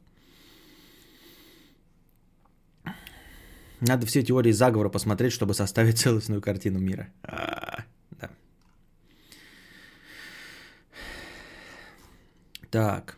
Надо 3.81 4.07
все 4.07 4.23
теории 4.23 4.53
заговора 4.53 4.91
посмотреть, 4.91 5.33
чтобы 5.33 5.55
составить 5.55 5.97
целостную 6.05 6.43
картину 6.43 6.79
мира. 6.79 7.09
А, 7.23 7.85
да. 8.21 8.29
Так. 12.71 13.17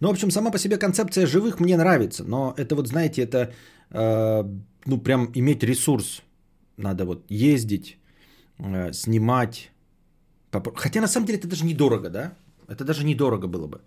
Ну, 0.00 0.08
в 0.08 0.10
общем, 0.10 0.30
сама 0.30 0.50
по 0.50 0.58
себе 0.58 0.76
концепция 0.76 1.26
живых 1.26 1.60
мне 1.60 1.76
нравится, 1.78 2.24
но 2.24 2.54
это 2.58 2.74
вот, 2.74 2.88
знаете, 2.88 3.22
это, 3.22 3.54
э, 3.90 4.44
ну, 4.86 5.00
прям 5.00 5.32
иметь 5.34 5.62
ресурс. 5.62 6.22
Надо 6.76 7.06
вот 7.06 7.24
ездить, 7.30 7.96
э, 8.58 8.92
снимать. 8.92 9.71
Хотя 10.74 11.00
на 11.00 11.08
самом 11.08 11.26
деле 11.26 11.38
это 11.38 11.48
даже 11.48 11.64
недорого, 11.64 12.10
да? 12.10 12.34
Это 12.68 12.84
даже 12.84 13.04
недорого 13.04 13.48
было 13.48 13.66
бы. 13.66 13.80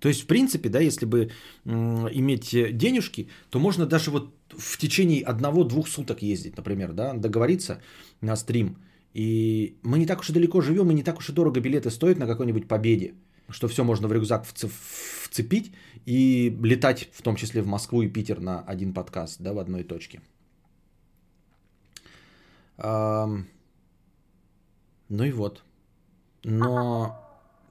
То 0.00 0.08
есть, 0.08 0.22
в 0.22 0.26
принципе, 0.26 0.68
да, 0.68 0.80
если 0.80 1.06
бы 1.06 1.30
э, 1.64 1.70
иметь 2.12 2.50
денежки, 2.76 3.28
то 3.50 3.58
можно 3.58 3.86
даже 3.86 4.10
вот 4.10 4.34
в 4.50 4.76
течение 4.78 5.22
одного-двух 5.22 5.88
суток 5.88 6.22
ездить, 6.22 6.56
например, 6.56 6.92
да, 6.92 7.14
договориться 7.14 7.80
на 8.20 8.36
стрим. 8.36 8.76
И 9.14 9.78
мы 9.82 9.98
не 9.98 10.06
так 10.06 10.20
уж 10.20 10.30
и 10.30 10.32
далеко 10.32 10.60
живем, 10.60 10.90
и 10.90 10.94
не 10.94 11.02
так 11.02 11.18
уж 11.18 11.30
и 11.30 11.32
дорого 11.32 11.60
билеты 11.60 11.90
стоят 11.90 12.18
на 12.18 12.26
какой-нибудь 12.26 12.68
победе 12.68 13.14
что 13.50 13.68
все 13.68 13.84
можно 13.84 14.08
в 14.08 14.12
рюкзак 14.12 14.46
вцепить 14.46 15.72
и 16.06 16.56
летать, 16.62 17.08
в 17.12 17.22
том 17.22 17.36
числе 17.36 17.62
в 17.62 17.66
Москву 17.66 18.02
и 18.02 18.08
Питер 18.08 18.40
на 18.40 18.60
один 18.60 18.92
подкаст, 18.92 19.40
да, 19.40 19.52
в 19.52 19.58
одной 19.58 19.84
точке. 19.84 20.20
Ну 22.78 23.44
и 25.08 25.30
вот. 25.30 25.62
Но 26.46 27.12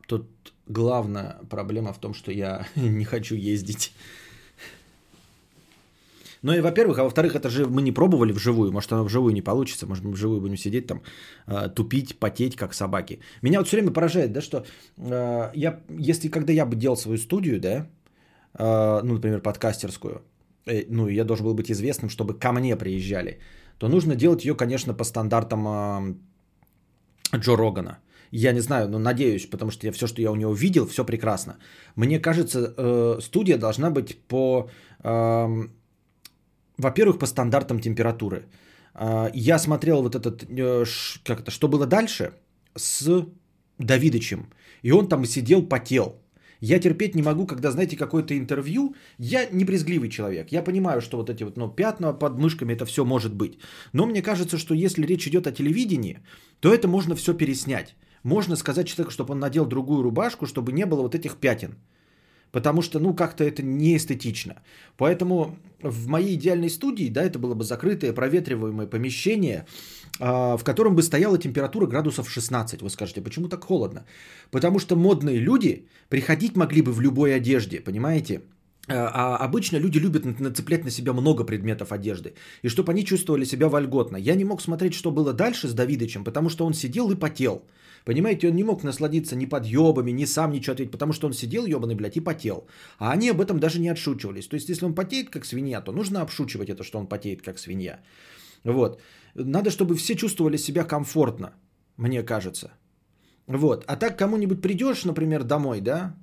тут 0.05 0.27
главная 0.67 1.37
проблема 1.49 1.93
в 1.93 1.97
том, 1.97 2.13
что 2.13 2.31
я 2.31 2.67
не 2.75 3.05
хочу 3.05 3.35
ездить. 3.35 3.93
Ну 6.41 6.53
и 6.53 6.61
во-первых, 6.61 6.99
а 6.99 7.03
во-вторых, 7.03 7.35
это 7.35 7.49
же 7.49 7.65
мы 7.65 7.81
не 7.81 7.93
пробовали 7.93 8.33
вживую, 8.33 8.71
может 8.71 8.91
оно 8.91 9.05
вживую 9.05 9.33
не 9.33 9.41
получится, 9.41 9.87
может 9.87 10.03
мы 10.03 10.11
вживую 10.11 10.41
будем 10.41 10.57
сидеть 10.57 10.87
там, 10.87 11.01
э, 11.47 11.69
тупить, 11.69 12.19
потеть, 12.19 12.55
как 12.55 12.73
собаки. 12.73 13.19
Меня 13.41 13.59
вот 13.59 13.67
все 13.67 13.77
время 13.77 13.93
поражает, 13.93 14.33
да, 14.33 14.41
что 14.41 14.65
э, 14.97 15.51
я, 15.55 15.79
если 15.89 16.27
когда 16.27 16.53
я 16.53 16.65
бы 16.65 16.75
делал 16.75 16.97
свою 16.97 17.17
студию, 17.17 17.59
да, 17.59 17.87
э, 18.59 19.01
ну, 19.03 19.13
например, 19.13 19.41
подкастерскую, 19.41 20.21
э, 20.67 20.85
ну, 20.89 21.07
я 21.07 21.23
должен 21.23 21.45
был 21.45 21.53
быть 21.53 21.71
известным, 21.71 22.09
чтобы 22.09 22.33
ко 22.33 22.51
мне 22.51 22.75
приезжали, 22.75 23.39
то 23.79 23.87
нужно 23.87 24.15
делать 24.15 24.45
ее, 24.45 24.53
конечно, 24.53 24.93
по 24.93 25.03
стандартам 25.05 25.67
э, 25.67 26.15
Джо 27.37 27.55
Рогана. 27.55 27.97
Я 28.37 28.53
не 28.53 28.61
знаю, 28.61 28.89
но 28.89 28.99
надеюсь, 28.99 29.49
потому 29.49 29.71
что 29.71 29.87
я 29.87 29.91
все, 29.91 30.07
что 30.07 30.21
я 30.21 30.31
у 30.31 30.35
него 30.35 30.53
видел, 30.53 30.85
все 30.85 31.05
прекрасно. 31.05 31.57
Мне 31.95 32.19
кажется, 32.19 32.73
э, 32.77 33.21
студия 33.21 33.57
должна 33.57 33.89
быть 33.89 34.17
по 34.27 34.69
э, 35.03 35.67
во-первых, 36.77 37.19
по 37.19 37.25
стандартам 37.25 37.79
температуры. 37.79 38.45
А, 38.93 39.29
я 39.33 39.59
смотрел 39.59 40.01
вот 40.01 40.15
этот, 40.15 40.43
э, 40.49 40.85
как 41.23 41.39
это, 41.39 41.51
что 41.51 41.67
было 41.67 41.85
дальше 41.85 42.33
с 42.75 43.25
Давидычем. 43.79 44.49
И 44.83 44.91
он 44.91 45.07
там 45.07 45.25
сидел, 45.25 45.63
потел. 45.69 46.21
Я 46.61 46.79
терпеть 46.79 47.15
не 47.15 47.21
могу, 47.21 47.45
когда, 47.45 47.71
знаете, 47.71 47.97
какое-то 47.97 48.33
интервью. 48.37 48.95
Я 49.17 49.49
не 49.51 49.65
брезгливый 49.65 50.09
человек. 50.09 50.51
Я 50.51 50.63
понимаю, 50.63 51.01
что 51.01 51.17
вот 51.17 51.29
эти 51.29 51.43
вот 51.43 51.57
ну, 51.57 51.69
пятна 51.69 52.13
под 52.13 52.37
мышками, 52.37 52.73
это 52.73 52.85
все 52.85 53.05
может 53.05 53.33
быть. 53.33 53.59
Но 53.93 54.05
мне 54.05 54.21
кажется, 54.21 54.57
что 54.57 54.73
если 54.73 55.05
речь 55.05 55.27
идет 55.27 55.47
о 55.47 55.51
телевидении, 55.51 56.19
то 56.59 56.73
это 56.73 56.87
можно 56.87 57.15
все 57.15 57.33
переснять. 57.33 57.95
Можно 58.25 58.55
сказать 58.55 58.87
человеку, 58.87 59.11
чтобы 59.11 59.33
он 59.33 59.39
надел 59.39 59.65
другую 59.65 60.01
рубашку, 60.01 60.47
чтобы 60.47 60.71
не 60.71 60.85
было 60.85 61.01
вот 61.03 61.13
этих 61.13 61.37
пятен. 61.37 61.75
Потому 62.51 62.81
что, 62.81 62.99
ну, 62.99 63.13
как-то 63.13 63.43
это 63.43 63.61
не 63.61 63.95
эстетично. 63.95 64.53
Поэтому 64.97 65.59
в 65.83 66.07
моей 66.07 66.35
идеальной 66.35 66.69
студии, 66.69 67.09
да, 67.09 67.21
это 67.21 67.37
было 67.37 67.53
бы 67.53 67.63
закрытое, 67.63 68.13
проветриваемое 68.13 68.87
помещение, 68.87 69.65
а, 70.19 70.57
в 70.57 70.63
котором 70.63 70.95
бы 70.95 71.03
стояла 71.03 71.37
температура 71.37 71.85
градусов 71.85 72.27
16. 72.27 72.81
Вы 72.81 72.89
скажете, 72.89 73.21
почему 73.21 73.47
так 73.47 73.63
холодно? 73.63 74.05
Потому 74.49 74.79
что 74.79 74.95
модные 74.95 75.37
люди 75.37 75.87
приходить 76.09 76.55
могли 76.55 76.81
бы 76.81 76.93
в 76.93 77.01
любой 77.01 77.35
одежде, 77.35 77.79
понимаете? 77.79 78.41
А, 78.87 79.11
а 79.13 79.45
обычно 79.45 79.77
люди 79.77 79.99
любят 79.99 80.39
нацеплять 80.39 80.83
на 80.83 80.89
себя 80.89 81.13
много 81.13 81.43
предметов 81.43 81.91
одежды. 81.91 82.33
И 82.63 82.69
чтобы 82.69 82.91
они 82.91 83.05
чувствовали 83.05 83.45
себя 83.45 83.69
вольготно. 83.69 84.17
Я 84.17 84.35
не 84.35 84.45
мог 84.45 84.61
смотреть, 84.61 84.95
что 84.95 85.11
было 85.11 85.31
дальше 85.33 85.67
с 85.67 85.73
Давидычем, 85.73 86.23
потому 86.23 86.49
что 86.49 86.65
он 86.65 86.73
сидел 86.73 87.11
и 87.11 87.15
потел. 87.15 87.61
Понимаете, 88.05 88.47
он 88.47 88.55
не 88.55 88.63
мог 88.63 88.83
насладиться 88.83 89.35
ни 89.35 89.47
подъебами, 89.47 90.11
ни 90.11 90.25
сам 90.25 90.51
ничего 90.51 90.73
ответить, 90.73 90.91
потому 90.91 91.13
что 91.13 91.27
он 91.27 91.33
сидел 91.33 91.65
ебаный, 91.65 91.95
блядь, 91.95 92.17
и 92.17 92.23
потел. 92.23 92.67
А 92.99 93.11
они 93.11 93.31
об 93.31 93.41
этом 93.41 93.59
даже 93.59 93.79
не 93.79 93.89
отшучивались. 93.89 94.47
То 94.47 94.55
есть, 94.55 94.69
если 94.69 94.85
он 94.85 94.93
потеет 94.93 95.29
как 95.29 95.45
свинья, 95.45 95.81
то 95.81 95.91
нужно 95.91 96.21
обшучивать 96.21 96.69
это, 96.69 96.83
что 96.83 96.99
он 96.99 97.07
потеет 97.07 97.41
как 97.41 97.59
свинья. 97.59 97.99
Вот. 98.63 99.01
Надо, 99.33 99.71
чтобы 99.71 99.95
все 99.95 100.15
чувствовали 100.15 100.57
себя 100.57 100.83
комфортно, 100.83 101.53
мне 101.97 102.23
кажется. 102.23 102.71
Вот. 103.47 103.83
А 103.87 103.95
так 103.95 104.17
кому-нибудь 104.17 104.61
придешь, 104.61 105.03
например, 105.05 105.43
домой, 105.43 105.81
да, 105.81 106.15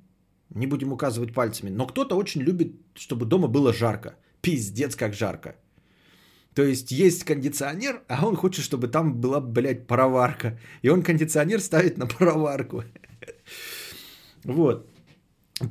не 0.55 0.67
будем 0.67 0.93
указывать 0.93 1.33
пальцами, 1.33 1.69
но 1.69 1.85
кто-то 1.85 2.15
очень 2.15 2.41
любит, 2.41 2.75
чтобы 2.95 3.25
дома 3.25 3.47
было 3.47 3.73
жарко. 3.73 4.15
Пиздец, 4.41 4.95
как 4.95 5.13
жарко. 5.13 5.55
То 6.55 6.63
есть 6.63 6.91
есть 6.91 7.23
кондиционер, 7.23 8.01
а 8.07 8.25
он 8.25 8.35
хочет, 8.35 8.63
чтобы 8.63 8.87
там 8.87 9.19
была, 9.21 9.41
блядь, 9.41 9.87
пароварка. 9.87 10.59
И 10.83 10.89
он 10.89 11.01
кондиционер 11.01 11.59
ставит 11.59 11.97
на 11.97 12.07
пароварку. 12.07 12.83
Вот. 14.43 14.87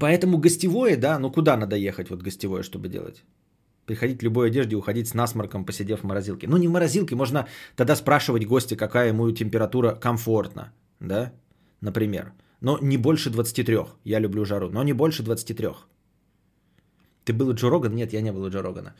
Поэтому 0.00 0.38
гостевое, 0.38 0.96
да, 0.96 1.18
ну 1.18 1.30
куда 1.30 1.56
надо 1.56 1.76
ехать 1.76 2.10
вот 2.10 2.22
гостевое, 2.22 2.62
чтобы 2.62 2.88
делать? 2.88 3.22
Приходить 3.86 4.20
в 4.20 4.24
любой 4.24 4.46
одежде, 4.46 4.76
уходить 4.76 5.08
с 5.08 5.14
насморком, 5.14 5.64
посидев 5.64 6.00
в 6.00 6.04
морозилке. 6.04 6.46
Ну 6.48 6.56
не 6.56 6.68
в 6.68 6.70
морозилке, 6.70 7.14
можно 7.14 7.46
тогда 7.76 7.96
спрашивать 7.96 8.46
гостя, 8.46 8.76
какая 8.76 9.08
ему 9.08 9.30
температура 9.32 9.94
комфортна, 9.94 10.72
да, 11.00 11.32
например. 11.80 12.32
Но 12.60 12.78
не 12.80 12.96
больше 12.96 13.30
23. 13.30 13.78
Я 14.04 14.20
люблю 14.20 14.44
жару, 14.44 14.70
но 14.70 14.84
не 14.84 14.92
больше 14.92 15.22
23. 15.22 15.68
Ты 17.24 17.32
был 17.32 17.48
у 17.48 17.54
Джо 17.54 17.70
Рогана? 17.70 17.94
Нет, 17.94 18.12
я 18.12 18.20
не 18.22 18.32
был 18.32 18.44
у 18.44 18.50
Джо 18.50 18.62
Рогана. 18.62 18.94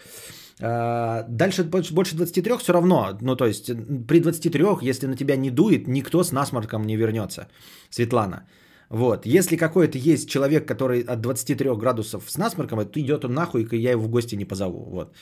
А, 0.60 1.24
дальше 1.28 1.64
больше 1.64 2.16
23 2.16 2.58
все 2.58 2.72
равно. 2.72 3.18
Ну, 3.20 3.36
то 3.36 3.46
есть 3.46 3.66
при 4.06 4.20
23, 4.20 4.64
если 4.82 5.06
на 5.06 5.16
тебя 5.16 5.36
не 5.36 5.50
дует, 5.50 5.88
никто 5.88 6.22
с 6.22 6.32
насморком 6.32 6.82
не 6.86 6.96
вернется. 6.96 7.48
Светлана. 7.90 8.46
Вот. 8.90 9.26
Если 9.26 9.56
какой-то 9.56 9.98
есть 9.98 10.28
человек, 10.28 10.68
который 10.68 11.00
от 11.00 11.20
23 11.20 11.70
градусов 11.76 12.30
с 12.30 12.38
насморком, 12.38 12.86
то 12.86 13.00
идет 13.00 13.24
он 13.24 13.34
нахуй, 13.34 13.62
и 13.62 13.76
я 13.76 13.92
его 13.92 14.02
в 14.02 14.08
гости 14.08 14.36
не 14.36 14.44
позову. 14.44 14.84
Вот. 14.90 15.14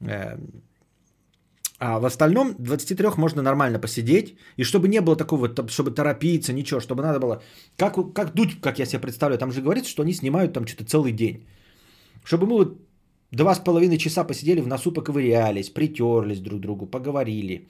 Эм. 0.00 0.62
А 1.80 2.00
в 2.00 2.04
остальном 2.04 2.54
23 2.58 3.08
можно 3.16 3.42
нормально 3.42 3.78
посидеть. 3.78 4.36
И 4.56 4.64
чтобы 4.64 4.88
не 4.88 5.00
было 5.00 5.16
такого, 5.16 5.48
чтобы 5.68 5.90
торопиться, 5.90 6.52
ничего, 6.52 6.80
чтобы 6.80 7.02
надо 7.02 7.20
было... 7.20 7.42
Как, 7.76 7.94
как 8.14 8.34
дуть, 8.34 8.60
как 8.60 8.78
я 8.78 8.86
себе 8.86 9.00
представляю, 9.00 9.38
там 9.38 9.52
же 9.52 9.62
говорится, 9.62 9.90
что 9.90 10.02
они 10.02 10.12
снимают 10.12 10.52
там 10.52 10.66
что-то 10.66 10.84
целый 10.84 11.12
день. 11.12 11.46
Чтобы 12.24 12.46
вот 12.46 12.87
два 13.30 13.54
с 13.54 13.58
половиной 13.58 13.98
часа 13.98 14.24
посидели 14.24 14.60
в 14.60 14.66
носу, 14.66 14.92
поковырялись, 14.92 15.70
притерлись 15.70 16.40
друг 16.40 16.58
к 16.58 16.62
другу, 16.62 16.86
поговорили. 16.86 17.68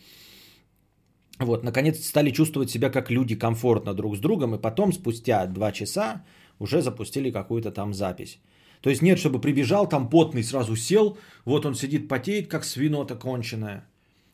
Вот, 1.38 1.64
наконец 1.64 2.04
стали 2.04 2.30
чувствовать 2.30 2.70
себя 2.70 2.90
как 2.90 3.10
люди 3.10 3.38
комфортно 3.38 3.94
друг 3.94 4.16
с 4.16 4.20
другом, 4.20 4.54
и 4.54 4.60
потом, 4.60 4.92
спустя 4.92 5.46
два 5.46 5.72
часа, 5.72 6.24
уже 6.58 6.82
запустили 6.82 7.30
какую-то 7.30 7.70
там 7.70 7.94
запись. 7.94 8.38
То 8.80 8.90
есть 8.90 9.02
нет, 9.02 9.18
чтобы 9.18 9.40
прибежал 9.40 9.88
там 9.88 10.08
потный, 10.08 10.42
сразу 10.42 10.76
сел, 10.76 11.18
вот 11.44 11.66
он 11.66 11.74
сидит, 11.74 12.08
потеет, 12.08 12.48
как 12.48 12.64
свинота 12.64 13.16
конченая. 13.16 13.84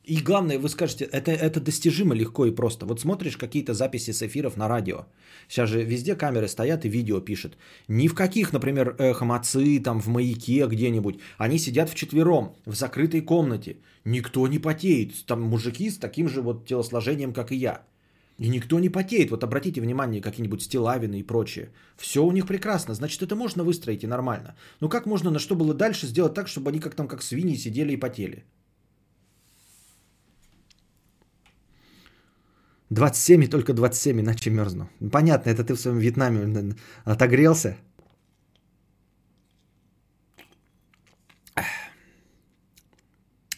И 0.07 0.23
главное, 0.23 0.59
вы 0.59 0.69
скажете, 0.69 1.05
это, 1.05 1.31
это 1.31 1.61
достижимо 1.61 2.15
легко 2.15 2.45
и 2.45 2.55
просто. 2.55 2.85
Вот 2.85 3.01
смотришь 3.01 3.39
какие-то 3.39 3.73
записи 3.73 4.13
с 4.13 4.23
эфиров 4.23 4.57
на 4.57 4.69
радио. 4.69 5.07
Сейчас 5.49 5.71
же 5.71 5.83
везде 5.83 6.15
камеры 6.15 6.47
стоят 6.47 6.85
и 6.85 6.91
видео 6.91 7.21
пишут. 7.21 7.57
Ни 7.89 8.09
в 8.09 8.15
каких, 8.15 8.53
например, 8.53 8.97
эхомоцы, 8.99 9.81
там 9.81 10.01
в 10.01 10.09
маяке 10.09 10.67
где-нибудь. 10.67 11.21
Они 11.39 11.59
сидят 11.59 11.91
в 11.91 11.95
четвером 11.95 12.55
в 12.67 12.75
закрытой 12.75 13.23
комнате. 13.23 13.77
Никто 14.05 14.47
не 14.47 14.59
потеет. 14.59 15.25
Там 15.27 15.41
мужики 15.41 15.89
с 15.89 15.97
таким 15.97 16.29
же 16.29 16.43
вот 16.43 16.67
телосложением, 16.67 17.33
как 17.33 17.51
и 17.51 17.57
я. 17.57 17.81
И 18.37 18.49
никто 18.49 18.81
не 18.81 18.91
потеет. 18.91 19.31
Вот 19.31 19.43
обратите 19.43 19.81
внимание, 19.81 20.21
какие-нибудь 20.21 20.63
стилавины 20.63 21.21
и 21.21 21.23
прочее. 21.23 21.71
Все 21.97 22.23
у 22.23 22.33
них 22.33 22.47
прекрасно. 22.47 22.95
Значит, 22.95 23.23
это 23.23 23.37
можно 23.37 23.65
выстроить 23.65 24.05
и 24.05 24.07
нормально. 24.07 24.55
Но 24.81 24.91
как 24.91 25.07
можно, 25.07 25.31
на 25.31 25.39
что 25.39 25.55
было 25.55 25.73
дальше, 25.73 26.07
сделать 26.07 26.35
так, 26.35 26.49
чтобы 26.49 26.71
они 26.71 26.81
как 26.81 26.95
там, 26.95 27.09
как 27.09 27.23
свиньи 27.23 27.57
сидели 27.57 27.93
и 27.93 28.01
потели? 28.01 28.45
27 32.95 33.45
и 33.45 33.47
только 33.49 33.73
27, 33.73 34.21
иначе 34.21 34.51
мерзну. 34.51 34.89
Понятно, 35.13 35.51
это 35.51 35.65
ты 35.65 35.75
в 35.75 35.81
своем 35.81 35.99
Вьетнаме 35.99 36.75
отогрелся. 37.05 37.77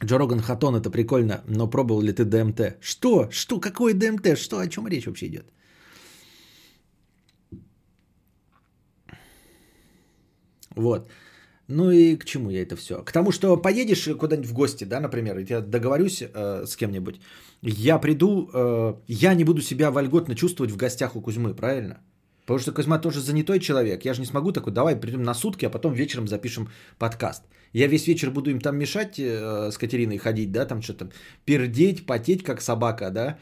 Джо 0.05 0.19
Роган 0.19 0.41
Хатон, 0.41 0.77
это 0.77 0.91
прикольно, 0.91 1.43
но 1.49 1.71
пробовал 1.71 2.03
ли 2.03 2.13
ты 2.13 2.25
ДМТ? 2.25 2.77
Что? 2.81 3.29
Что? 3.31 3.61
Какой 3.61 3.95
ДМТ? 3.95 4.39
Что? 4.39 4.59
О 4.59 4.69
чем 4.69 4.87
речь 4.89 5.07
вообще 5.07 5.27
идет? 5.27 5.53
Вот. 10.77 11.11
Ну 11.69 11.91
и 11.91 12.17
к 12.17 12.25
чему 12.25 12.51
я 12.51 12.63
это 12.63 12.77
все? 12.77 13.03
К 13.03 13.13
тому, 13.13 13.33
что 13.33 13.57
поедешь 13.57 14.05
куда-нибудь 14.19 14.51
в 14.51 14.53
гости, 14.53 14.85
да, 14.85 15.01
например, 15.01 15.39
я 15.39 15.61
договорюсь 15.61 16.23
э, 16.23 16.65
с 16.67 16.77
кем-нибудь, 16.77 17.21
я 17.63 17.99
приду, 17.99 18.51
э, 18.53 18.95
я 19.09 19.35
не 19.35 19.45
буду 19.45 19.61
себя 19.61 19.91
вольготно 19.91 20.35
чувствовать 20.35 20.73
в 20.73 20.77
гостях 20.77 21.17
у 21.17 21.21
Кузьмы, 21.21 21.55
правильно? 21.55 22.01
Потому 22.47 22.61
что 22.61 22.73
Кузьма 22.73 22.99
тоже 22.99 23.21
занятой 23.21 23.59
человек. 23.59 24.05
Я 24.05 24.15
же 24.15 24.21
не 24.21 24.27
смогу 24.27 24.53
такой, 24.53 24.73
давай 24.73 24.97
придем 24.97 25.23
на 25.23 25.35
сутки, 25.35 25.67
а 25.67 25.71
потом 25.71 25.93
вечером 25.93 26.29
запишем 26.29 26.69
подкаст. 26.99 27.43
Я 27.73 27.89
весь 27.89 28.07
вечер 28.07 28.31
буду 28.31 28.51
им 28.51 28.61
там 28.61 28.77
мешать 28.77 29.19
э, 29.19 29.71
с 29.73 29.79
Катериной 29.79 30.19
ходить, 30.19 30.53
да, 30.53 30.65
там 30.65 30.81
что-то 30.81 31.11
пердеть, 31.45 32.07
потеть, 32.07 32.45
как 32.45 32.61
собака, 32.61 33.11
да, 33.11 33.39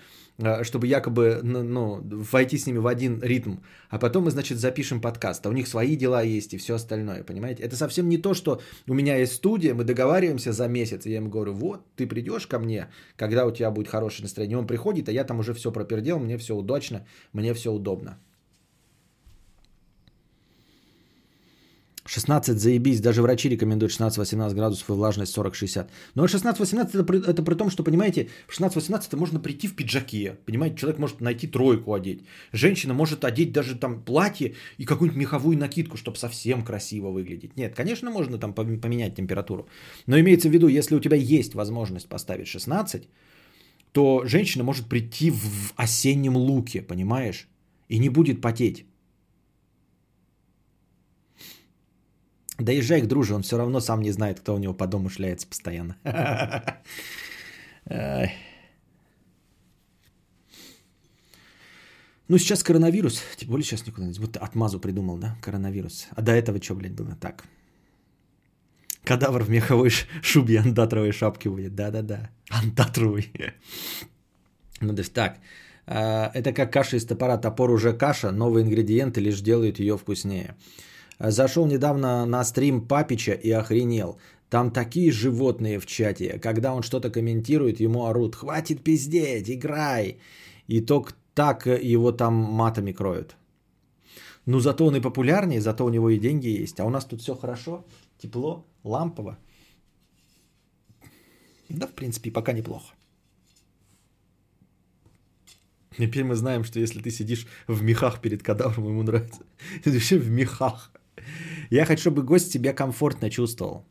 чтобы 0.62 0.86
якобы 0.86 1.40
ну, 1.42 2.00
войти 2.02 2.58
с 2.58 2.66
ними 2.66 2.78
в 2.78 2.86
один 2.86 3.22
ритм, 3.22 3.56
а 3.88 3.98
потом 3.98 4.24
мы, 4.24 4.30
значит, 4.30 4.58
запишем 4.58 5.00
подкаст, 5.00 5.46
а 5.46 5.48
у 5.48 5.52
них 5.52 5.68
свои 5.68 5.96
дела 5.96 6.22
есть 6.22 6.54
и 6.54 6.58
все 6.58 6.74
остальное, 6.74 7.22
понимаете? 7.22 7.62
Это 7.62 7.76
совсем 7.76 8.08
не 8.08 8.18
то, 8.18 8.34
что 8.34 8.60
у 8.88 8.94
меня 8.94 9.16
есть 9.16 9.34
студия, 9.34 9.74
мы 9.74 9.84
договариваемся 9.84 10.52
за 10.52 10.66
месяц, 10.66 11.06
и 11.06 11.10
я 11.10 11.16
ему 11.16 11.30
говорю, 11.30 11.52
вот, 11.52 11.86
ты 11.94 12.06
придешь 12.06 12.46
ко 12.46 12.58
мне, 12.58 12.88
когда 13.16 13.46
у 13.46 13.52
тебя 13.52 13.70
будет 13.70 13.88
хорошее 13.88 14.24
настроение, 14.24 14.58
он 14.58 14.66
приходит, 14.66 15.08
а 15.08 15.12
я 15.12 15.24
там 15.24 15.38
уже 15.38 15.54
все 15.54 15.70
пропердел, 15.70 16.18
мне 16.18 16.36
все 16.38 16.56
удачно, 16.56 17.06
мне 17.32 17.54
все 17.54 17.72
удобно. 17.72 18.18
16 22.06 22.58
заебись, 22.58 23.00
даже 23.00 23.22
врачи 23.22 23.48
рекомендуют 23.48 23.92
16-18 23.92 24.54
градусов 24.54 24.90
и 24.90 24.92
влажность 24.92 25.36
40-60. 25.36 25.88
Но 26.14 26.26
16-18 26.26 26.90
это, 26.92 27.04
при, 27.04 27.18
это 27.26 27.42
при 27.42 27.54
том, 27.54 27.70
что, 27.70 27.82
понимаете, 27.82 28.28
в 28.46 28.60
16-18 28.60 29.16
можно 29.16 29.40
прийти 29.40 29.68
в 29.68 29.74
пиджаке. 29.74 30.36
Понимаете, 30.44 30.76
человек 30.76 30.98
может 30.98 31.20
найти 31.20 31.46
тройку 31.46 31.94
одеть. 31.94 32.24
Женщина 32.52 32.92
может 32.92 33.24
одеть 33.24 33.52
даже 33.52 33.74
там 33.74 34.02
платье 34.02 34.54
и 34.76 34.84
какую-нибудь 34.84 35.20
меховую 35.20 35.58
накидку, 35.58 35.96
чтобы 35.96 36.18
совсем 36.18 36.62
красиво 36.62 37.08
выглядеть. 37.08 37.56
Нет, 37.56 37.74
конечно, 37.74 38.10
можно 38.10 38.38
там 38.38 38.52
поменять 38.52 39.16
температуру. 39.16 39.66
Но 40.06 40.20
имеется 40.20 40.48
в 40.48 40.52
виду, 40.52 40.68
если 40.68 40.94
у 40.94 41.00
тебя 41.00 41.16
есть 41.16 41.54
возможность 41.54 42.08
поставить 42.08 42.48
16, 42.48 43.08
то 43.92 44.26
женщина 44.26 44.64
может 44.64 44.88
прийти 44.88 45.30
в 45.30 45.72
осеннем 45.76 46.36
луке, 46.36 46.82
понимаешь? 46.82 47.48
И 47.88 47.98
не 47.98 48.10
будет 48.10 48.42
потеть. 48.42 48.84
Доезжай 52.58 53.00
к 53.00 53.06
друже, 53.06 53.34
он 53.34 53.42
все 53.42 53.56
равно 53.56 53.80
сам 53.80 54.00
не 54.00 54.12
знает, 54.12 54.40
кто 54.40 54.54
у 54.54 54.58
него 54.58 54.74
по 54.74 54.86
дому 54.86 55.08
шляется 55.08 55.46
постоянно. 55.46 55.96
Ну, 62.26 62.38
сейчас 62.38 62.62
коронавирус. 62.62 63.22
Тем 63.36 63.50
более 63.50 63.64
сейчас 63.64 63.86
никуда 63.86 64.06
не... 64.06 64.12
Вот 64.14 64.36
отмазу 64.36 64.80
придумал, 64.80 65.18
да? 65.18 65.36
Коронавирус. 65.42 66.06
А 66.16 66.22
до 66.22 66.32
этого 66.32 66.62
что, 66.62 66.74
блядь, 66.74 66.94
было? 66.94 67.16
Так. 67.20 67.44
Кадавр 69.04 69.42
в 69.42 69.50
меховой 69.50 69.90
шубе 70.22 70.58
андатровой 70.58 71.12
шапке 71.12 71.50
будет. 71.50 71.74
Да-да-да. 71.74 72.30
Андатровый. 72.48 73.30
Ну, 74.80 74.94
то 74.94 75.00
есть 75.00 75.12
так. 75.12 75.38
А, 75.86 76.30
это 76.32 76.54
как 76.54 76.72
каша 76.72 76.96
из 76.96 77.04
топора. 77.04 77.36
Топор 77.36 77.70
уже 77.70 77.92
каша, 77.92 78.30
новые 78.32 78.64
ингредиенты 78.64 79.20
лишь 79.20 79.42
делают 79.42 79.78
ее 79.78 79.98
вкуснее. 79.98 80.56
Зашел 81.18 81.66
недавно 81.66 82.26
на 82.26 82.44
стрим 82.44 82.86
Папича 82.86 83.32
и 83.32 83.50
охренел. 83.50 84.18
Там 84.50 84.70
такие 84.70 85.10
животные 85.10 85.78
в 85.78 85.86
чате. 85.86 86.38
Когда 86.38 86.74
он 86.74 86.82
что-то 86.82 87.10
комментирует, 87.10 87.80
ему 87.80 88.06
орут 88.06 88.36
«Хватит 88.36 88.82
пиздеть, 88.82 89.50
играй!» 89.50 90.18
И 90.68 90.80
только 90.80 91.14
так 91.34 91.66
его 91.66 92.12
там 92.12 92.34
матами 92.34 92.92
кроют. 92.92 93.36
Ну, 94.46 94.60
зато 94.60 94.86
он 94.86 94.96
и 94.96 95.00
популярнее, 95.00 95.60
зато 95.60 95.84
у 95.84 95.90
него 95.90 96.10
и 96.10 96.18
деньги 96.18 96.48
есть. 96.48 96.80
А 96.80 96.84
у 96.84 96.90
нас 96.90 97.04
тут 97.04 97.20
все 97.20 97.34
хорошо, 97.34 97.84
тепло, 98.18 98.66
лампово. 98.84 99.38
Да, 101.68 101.86
в 101.86 101.92
принципе, 101.92 102.30
пока 102.30 102.52
неплохо. 102.52 102.94
Теперь 105.96 106.24
мы 106.24 106.34
знаем, 106.34 106.64
что 106.64 106.80
если 106.80 107.00
ты 107.00 107.10
сидишь 107.10 107.46
в 107.68 107.82
мехах 107.82 108.20
перед 108.20 108.42
кадавром, 108.42 108.88
ему 108.88 109.02
нравится. 109.02 109.42
Ты 109.84 109.92
вообще 109.92 110.18
в 110.18 110.28
мехах. 110.28 110.90
Я 111.70 111.84
хочу, 111.84 112.00
чтобы 112.00 112.22
гость 112.22 112.50
себя 112.50 112.72
комфортно 112.72 113.30
чувствовал. 113.30 113.84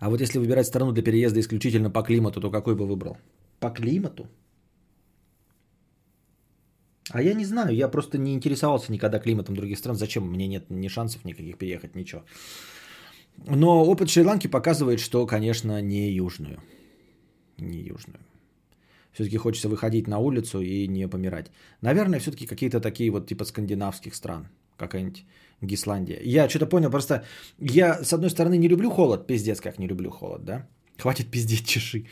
А 0.00 0.10
вот 0.10 0.20
если 0.20 0.38
выбирать 0.38 0.66
страну 0.66 0.92
для 0.92 1.02
переезда 1.02 1.40
исключительно 1.40 1.90
по 1.90 2.02
климату, 2.02 2.40
то 2.40 2.50
какой 2.50 2.74
бы 2.74 2.86
выбрал? 2.86 3.16
По 3.60 3.70
климату? 3.70 4.26
А 7.10 7.22
я 7.22 7.34
не 7.34 7.44
знаю, 7.44 7.74
я 7.74 7.88
просто 7.88 8.18
не 8.18 8.34
интересовался 8.34 8.92
никогда 8.92 9.18
климатом 9.18 9.54
других 9.54 9.78
стран. 9.78 9.96
Зачем? 9.96 10.24
Мне 10.24 10.46
нет 10.46 10.70
ни 10.70 10.88
шансов 10.88 11.24
никаких 11.24 11.58
переехать, 11.58 11.94
ничего. 11.94 12.22
Но 13.36 13.84
опыт 13.84 14.10
Шри-Ланки 14.10 14.48
показывает, 14.48 15.00
что, 15.00 15.26
конечно, 15.26 15.80
не 15.80 16.10
южную. 16.10 16.58
Не 17.58 17.80
южную. 17.80 18.20
Все-таки 19.14 19.36
хочется 19.38 19.68
выходить 19.68 20.08
на 20.08 20.18
улицу 20.18 20.60
и 20.60 20.88
не 20.88 21.08
помирать. 21.08 21.50
Наверное, 21.80 22.18
все-таки 22.18 22.46
какие-то 22.46 22.80
такие 22.80 23.10
вот 23.10 23.26
типа 23.26 23.44
скандинавских 23.44 24.14
стран. 24.14 24.48
какая-нибудь 24.76 25.24
Гисландия. 25.62 26.20
Я 26.24 26.48
что-то 26.48 26.66
понял, 26.66 26.90
просто 26.90 27.24
я, 27.58 28.02
с 28.02 28.12
одной 28.12 28.30
стороны, 28.30 28.58
не 28.58 28.68
люблю 28.68 28.90
холод, 28.90 29.26
пиздец, 29.26 29.60
как 29.60 29.78
не 29.78 29.88
люблю 29.88 30.10
холод, 30.10 30.44
да? 30.44 30.66
Хватит 30.98 31.30
пиздеть, 31.30 31.66
чеши. 31.66 32.06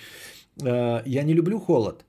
Э, 0.63 1.03
я 1.07 1.23
не 1.25 1.35
люблю 1.35 1.61
холод, 1.61 2.05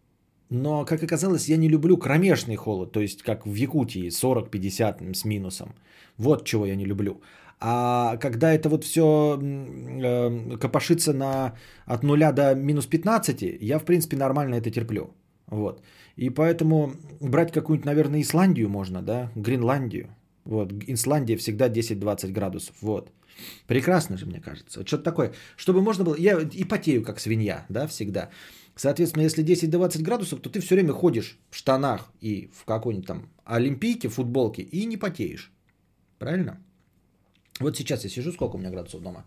но, 0.49 0.85
как 0.85 1.03
оказалось, 1.03 1.49
я 1.49 1.57
не 1.57 1.69
люблю 1.69 1.97
кромешный 1.97 2.55
холод, 2.55 2.91
то 2.91 2.99
есть 2.99 3.23
как 3.23 3.45
в 3.45 3.55
Якутии 3.55 4.09
40-50 4.09 5.13
с 5.13 5.25
минусом. 5.25 5.73
Вот 6.17 6.45
чего 6.45 6.65
я 6.65 6.75
не 6.75 6.85
люблю. 6.85 7.21
А 7.65 8.17
когда 8.17 8.51
это 8.51 8.67
вот 8.67 8.83
все 8.83 9.39
э, 9.41 10.57
копошится 10.57 11.13
на, 11.13 11.53
от 11.85 12.03
нуля 12.03 12.33
до 12.33 12.55
минус 12.55 12.87
15, 12.87 13.41
я, 13.61 13.79
в 13.79 13.85
принципе, 13.85 14.17
нормально 14.17 14.55
это 14.55 14.69
терплю. 14.69 15.13
Вот. 15.47 15.81
И 16.17 16.29
поэтому 16.29 16.91
брать 17.21 17.53
какую-нибудь, 17.53 17.85
наверное, 17.85 18.21
Исландию 18.21 18.67
можно, 18.67 19.01
да, 19.01 19.31
Гренландию. 19.35 20.07
Вот, 20.43 20.73
Исландия 20.87 21.37
всегда 21.37 21.69
10-20 21.69 22.33
градусов, 22.33 22.75
вот. 22.81 23.11
Прекрасно 23.65 24.17
же, 24.17 24.25
мне 24.25 24.41
кажется. 24.41 24.79
Вот 24.79 24.87
что-то 24.87 25.03
такое. 25.03 25.31
Чтобы 25.55 25.81
можно 25.81 26.03
было... 26.03 26.17
Я 26.17 26.41
и 26.41 26.65
потею, 26.65 27.01
как 27.01 27.21
свинья, 27.21 27.65
да, 27.69 27.87
всегда. 27.87 28.29
Соответственно, 28.75 29.23
если 29.23 29.41
10-20 29.41 30.01
градусов, 30.01 30.41
то 30.41 30.49
ты 30.49 30.59
все 30.59 30.75
время 30.75 30.91
ходишь 30.91 31.37
в 31.49 31.55
штанах 31.55 32.11
и 32.19 32.49
в 32.53 32.65
какой-нибудь 32.65 33.07
там 33.07 33.29
олимпийке, 33.45 34.09
футболке 34.09 34.63
и 34.63 34.85
не 34.85 34.97
потеешь. 34.97 35.49
Правильно? 36.19 36.57
Вот 37.59 37.77
сейчас 37.77 38.03
я 38.03 38.09
сижу, 38.09 38.31
сколько 38.31 38.55
у 38.55 38.59
меня 38.59 38.71
градусов 38.71 39.01
дома? 39.01 39.25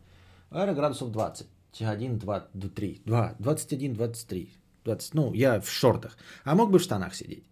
Аэро 0.51 0.74
градусов 0.74 1.11
20. 1.11 1.47
1, 1.81 2.18
2, 2.18 2.41
3, 2.74 3.03
2, 3.05 3.35
21, 3.39 3.95
23. 3.95 4.53
20, 4.85 5.14
ну, 5.14 5.35
я 5.35 5.61
в 5.61 5.68
шортах. 5.68 6.16
А 6.45 6.55
мог 6.55 6.70
бы 6.70 6.79
в 6.79 6.83
штанах 6.83 7.14
сидеть. 7.14 7.45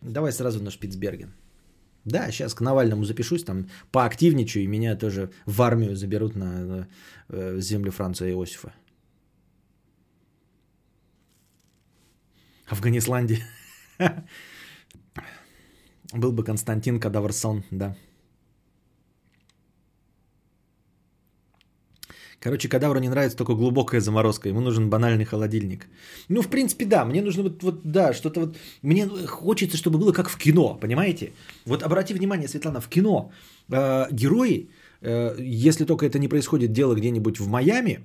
Давай 0.00 0.32
сразу 0.32 0.62
на 0.62 0.70
Шпицберген. 0.70 1.34
Да, 2.04 2.30
сейчас 2.32 2.54
к 2.54 2.60
Навальному 2.60 3.04
запишусь, 3.04 3.44
там 3.44 3.68
поактивничаю, 3.92 4.64
и 4.64 4.66
меня 4.66 4.96
тоже 4.96 5.30
в 5.46 5.62
армию 5.62 5.94
заберут 5.94 6.34
на, 6.34 6.64
на 6.64 6.88
э, 7.28 7.60
землю 7.60 7.92
Франца 7.92 8.28
Иосифа. 8.28 8.72
Афганисландия. 12.66 13.46
Был 16.12 16.32
бы 16.32 16.42
Константин 16.42 16.98
Кадаврсон, 16.98 17.64
да. 17.70 17.96
Короче, 22.42 22.68
кадавру 22.68 22.98
не 22.98 23.08
нравится 23.08 23.36
только 23.36 23.54
глубокая 23.54 24.00
заморозка, 24.00 24.48
ему 24.48 24.60
нужен 24.60 24.90
банальный 24.90 25.24
холодильник. 25.24 25.86
Ну, 26.28 26.42
в 26.42 26.48
принципе, 26.48 26.84
да, 26.84 27.04
мне 27.04 27.22
нужно 27.22 27.42
вот, 27.44 27.62
вот 27.62 27.80
да, 27.84 28.12
что-то 28.12 28.40
вот, 28.40 28.56
мне 28.82 29.06
хочется, 29.26 29.76
чтобы 29.76 29.98
было 29.98 30.12
как 30.12 30.28
в 30.28 30.36
кино, 30.36 30.76
понимаете? 30.80 31.32
Вот 31.66 31.84
обрати 31.84 32.14
внимание, 32.14 32.48
Светлана, 32.48 32.80
в 32.80 32.88
кино 32.88 33.30
э, 33.70 34.06
герои, 34.10 34.68
э, 35.02 35.36
если 35.38 35.84
только 35.84 36.04
это 36.04 36.18
не 36.18 36.28
происходит 36.28 36.72
дело 36.72 36.96
где-нибудь 36.96 37.38
в 37.38 37.46
Майами, 37.46 38.00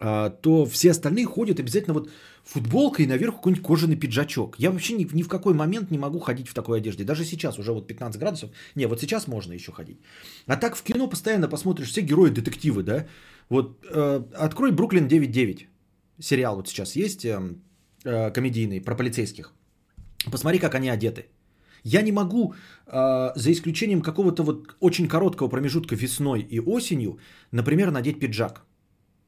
э, 0.00 0.30
то 0.40 0.64
все 0.64 0.90
остальные 0.90 1.26
ходят 1.26 1.60
обязательно 1.60 1.92
вот 1.92 2.08
футболка 2.44 3.02
и 3.02 3.06
наверху 3.06 3.36
какой-нибудь 3.36 3.62
кожаный 3.62 3.96
пиджачок. 3.96 4.56
Я 4.58 4.70
вообще 4.70 4.94
ни, 4.94 5.06
ни 5.14 5.22
в 5.22 5.28
какой 5.28 5.52
момент 5.52 5.90
не 5.90 5.98
могу 5.98 6.18
ходить 6.18 6.48
в 6.48 6.54
такой 6.54 6.78
одежде. 6.78 7.04
Даже 7.04 7.24
сейчас 7.24 7.58
уже 7.58 7.72
вот 7.72 7.86
15 7.86 8.18
градусов. 8.18 8.50
Не, 8.74 8.86
вот 8.86 9.00
сейчас 9.00 9.28
можно 9.28 9.52
еще 9.52 9.70
ходить. 9.70 9.98
А 10.46 10.56
так 10.56 10.76
в 10.76 10.82
кино 10.82 11.08
постоянно 11.08 11.48
посмотришь, 11.48 11.88
все 11.88 12.00
герои 12.00 12.30
детективы, 12.30 12.82
да? 12.82 13.06
Вот 13.52 13.84
э, 13.84 14.22
открой 14.46 14.72
Бруклин 14.72 15.06
9.9. 15.06 15.66
Сериал 16.20 16.56
вот 16.56 16.68
сейчас 16.68 16.96
есть 16.96 17.24
э, 17.24 17.38
э, 18.04 18.30
комедийный 18.30 18.80
про 18.80 18.96
полицейских. 18.96 19.52
Посмотри, 20.30 20.58
как 20.58 20.74
они 20.74 20.88
одеты. 20.88 21.26
Я 21.84 22.02
не 22.02 22.12
могу, 22.12 22.54
э, 22.86 23.32
за 23.36 23.52
исключением 23.52 24.00
какого-то 24.00 24.42
вот 24.42 24.76
очень 24.80 25.06
короткого 25.06 25.50
промежутка 25.50 25.96
весной 25.96 26.40
и 26.40 26.60
осенью, 26.60 27.18
например, 27.50 27.90
надеть 27.90 28.20
пиджак. 28.20 28.64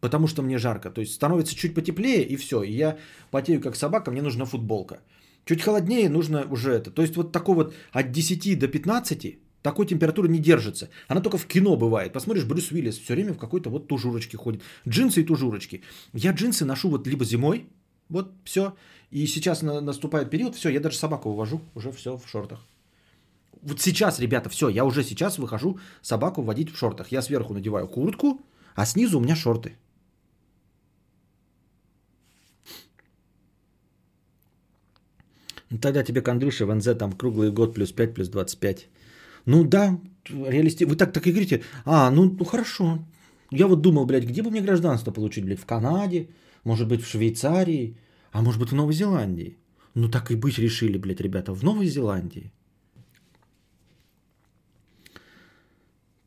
Потому 0.00 0.26
что 0.26 0.42
мне 0.42 0.58
жарко. 0.58 0.90
То 0.90 1.02
есть 1.02 1.12
становится 1.14 1.54
чуть 1.54 1.74
потеплее 1.74 2.22
и 2.22 2.36
все. 2.36 2.62
И 2.62 2.72
я 2.72 2.96
потею 3.30 3.60
как 3.60 3.76
собака, 3.76 4.10
мне 4.10 4.22
нужна 4.22 4.46
футболка. 4.46 5.00
Чуть 5.44 5.62
холоднее 5.62 6.08
нужно 6.08 6.46
уже 6.50 6.72
это. 6.72 6.90
То 6.90 7.02
есть 7.02 7.16
вот 7.16 7.32
такой 7.32 7.54
вот 7.54 7.74
от 7.92 8.10
10 8.10 8.58
до 8.58 8.68
15 8.68 9.38
такой 9.64 9.86
температуры 9.86 10.28
не 10.28 10.38
держится. 10.38 10.90
Она 11.08 11.22
только 11.22 11.38
в 11.38 11.46
кино 11.46 11.76
бывает. 11.76 12.12
Посмотришь, 12.12 12.44
Брюс 12.44 12.70
Уиллис 12.70 12.98
все 12.98 13.14
время 13.14 13.32
в 13.32 13.38
какой-то 13.38 13.70
вот 13.70 13.88
тужурочке 13.88 14.36
ходит. 14.36 14.62
Джинсы 14.86 15.22
и 15.22 15.24
тужурочки. 15.24 15.82
Я 16.12 16.32
джинсы 16.32 16.66
ношу 16.66 16.90
вот 16.90 17.06
либо 17.06 17.24
зимой, 17.24 17.66
вот 18.10 18.30
все. 18.44 18.76
И 19.10 19.26
сейчас 19.26 19.62
на, 19.62 19.80
наступает 19.80 20.28
период, 20.28 20.54
все, 20.54 20.68
я 20.68 20.80
даже 20.80 20.98
собаку 20.98 21.30
увожу, 21.30 21.62
уже 21.74 21.92
все 21.92 22.18
в 22.18 22.28
шортах. 22.28 22.60
Вот 23.62 23.80
сейчас, 23.80 24.18
ребята, 24.20 24.50
все, 24.50 24.68
я 24.68 24.84
уже 24.84 25.02
сейчас 25.02 25.38
выхожу 25.38 25.78
собаку 26.02 26.42
водить 26.42 26.70
в 26.70 26.76
шортах. 26.76 27.10
Я 27.10 27.22
сверху 27.22 27.54
надеваю 27.54 27.88
куртку, 27.88 28.42
а 28.74 28.84
снизу 28.84 29.18
у 29.18 29.22
меня 29.22 29.34
шорты. 29.34 29.78
Ну, 35.70 35.78
тогда 35.78 36.04
тебе, 36.04 36.20
Кондрюша, 36.20 36.66
в 36.66 36.74
НЗ 36.74 36.96
там 36.98 37.12
круглый 37.12 37.50
год 37.50 37.74
плюс 37.74 37.92
5, 37.92 38.14
плюс 38.14 38.28
25. 38.28 38.88
Ну 39.46 39.64
да, 39.64 39.98
реалисти... 40.28 40.84
Вы 40.84 40.96
так, 40.96 41.12
так 41.12 41.26
и 41.26 41.30
говорите, 41.30 41.62
а, 41.84 42.10
ну, 42.10 42.24
ну 42.24 42.44
хорошо. 42.44 42.98
Я 43.50 43.66
вот 43.66 43.82
думал, 43.82 44.06
блядь, 44.06 44.24
где 44.24 44.42
бы 44.42 44.50
мне 44.50 44.60
гражданство 44.60 45.12
получить, 45.12 45.44
блядь, 45.44 45.60
в 45.60 45.66
Канаде, 45.66 46.28
может 46.64 46.88
быть, 46.88 47.02
в 47.02 47.08
Швейцарии, 47.08 47.96
а 48.32 48.42
может 48.42 48.60
быть, 48.60 48.70
в 48.70 48.74
Новой 48.74 48.94
Зеландии. 48.94 49.58
Ну 49.94 50.08
так 50.08 50.30
и 50.30 50.36
быть 50.36 50.58
решили, 50.58 50.98
блядь, 50.98 51.20
ребята, 51.20 51.52
в 51.52 51.62
Новой 51.62 51.86
Зеландии. 51.86 52.52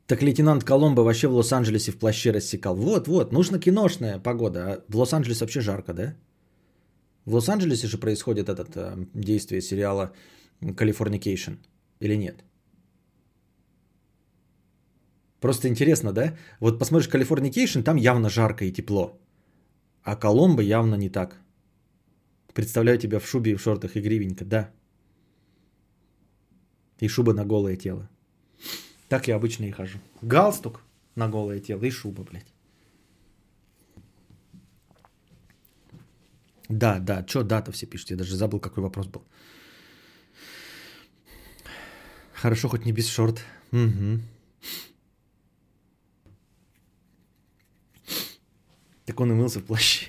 Так 0.05 0.22
лейтенант 0.22 0.63
Коломбо 0.63 1.01
вообще 1.01 1.28
в 1.28 1.34
Лос-Анджелесе 1.34 1.91
в 1.91 1.97
плаще 1.97 2.32
рассекал. 2.32 2.76
Вот, 2.78 3.07
вот, 3.07 3.34
нужно 3.34 3.59
киношная 3.59 4.20
погода. 4.20 4.59
А 4.59 4.84
в 4.88 4.95
Лос-Анджелесе 4.95 5.43
вообще 5.43 5.59
жарко, 5.59 5.93
да? 5.93 6.15
В 7.26 7.34
Лос-Анджелесе 7.34 7.88
же 7.88 7.97
происходит 7.97 8.47
это 8.47 8.65
э, 8.76 9.05
действие 9.13 9.61
сериала 9.61 10.13
Californication. 10.61 11.57
Или 11.99 12.15
нет? 12.15 12.47
Просто 15.40 15.68
интересно, 15.68 16.14
да? 16.14 16.36
Вот 16.60 16.80
посмотришь 16.80 17.10
Californication, 17.10 17.84
там 17.84 17.98
явно 17.98 18.30
жарко 18.30 18.66
и 18.66 18.72
тепло. 18.72 19.20
А 20.04 20.16
Коломбо 20.16 20.62
явно 20.62 20.96
не 20.96 21.10
так. 21.10 21.38
Представляю 22.54 22.98
тебя 22.98 23.20
в 23.20 23.28
шубе 23.28 23.52
и 23.52 23.56
в 23.56 23.62
шортах 23.62 23.96
и 23.96 24.02
гривенько, 24.02 24.46
да. 24.46 24.72
И 27.00 27.08
шуба 27.08 27.34
на 27.34 27.46
голое 27.46 27.76
тело. 27.76 28.10
Так 29.10 29.28
я 29.28 29.36
обычно 29.36 29.66
и 29.66 29.72
хожу. 29.72 30.00
Галстук 30.22 30.82
на 31.16 31.30
голое 31.30 31.60
тело 31.60 31.86
и 31.86 31.92
шуба, 31.92 32.24
блядь. 32.24 32.54
Да, 36.70 37.00
да, 37.00 37.26
что 37.28 37.44
дата 37.44 37.72
все 37.72 37.86
пишут? 37.86 38.12
Я 38.12 38.18
даже 38.18 38.36
забыл, 38.36 38.60
какой 38.60 38.84
вопрос 38.84 39.08
был. 39.08 39.22
Хорошо, 42.34 42.70
хоть 42.70 42.86
не 42.86 42.92
без 42.92 43.08
шорт. 43.08 43.42
Угу. 43.72 44.20
Так 49.08 49.22
он 49.22 49.32
и 49.32 49.34
мылся 49.34 49.60
в 49.60 49.64
плаще. 49.64 50.08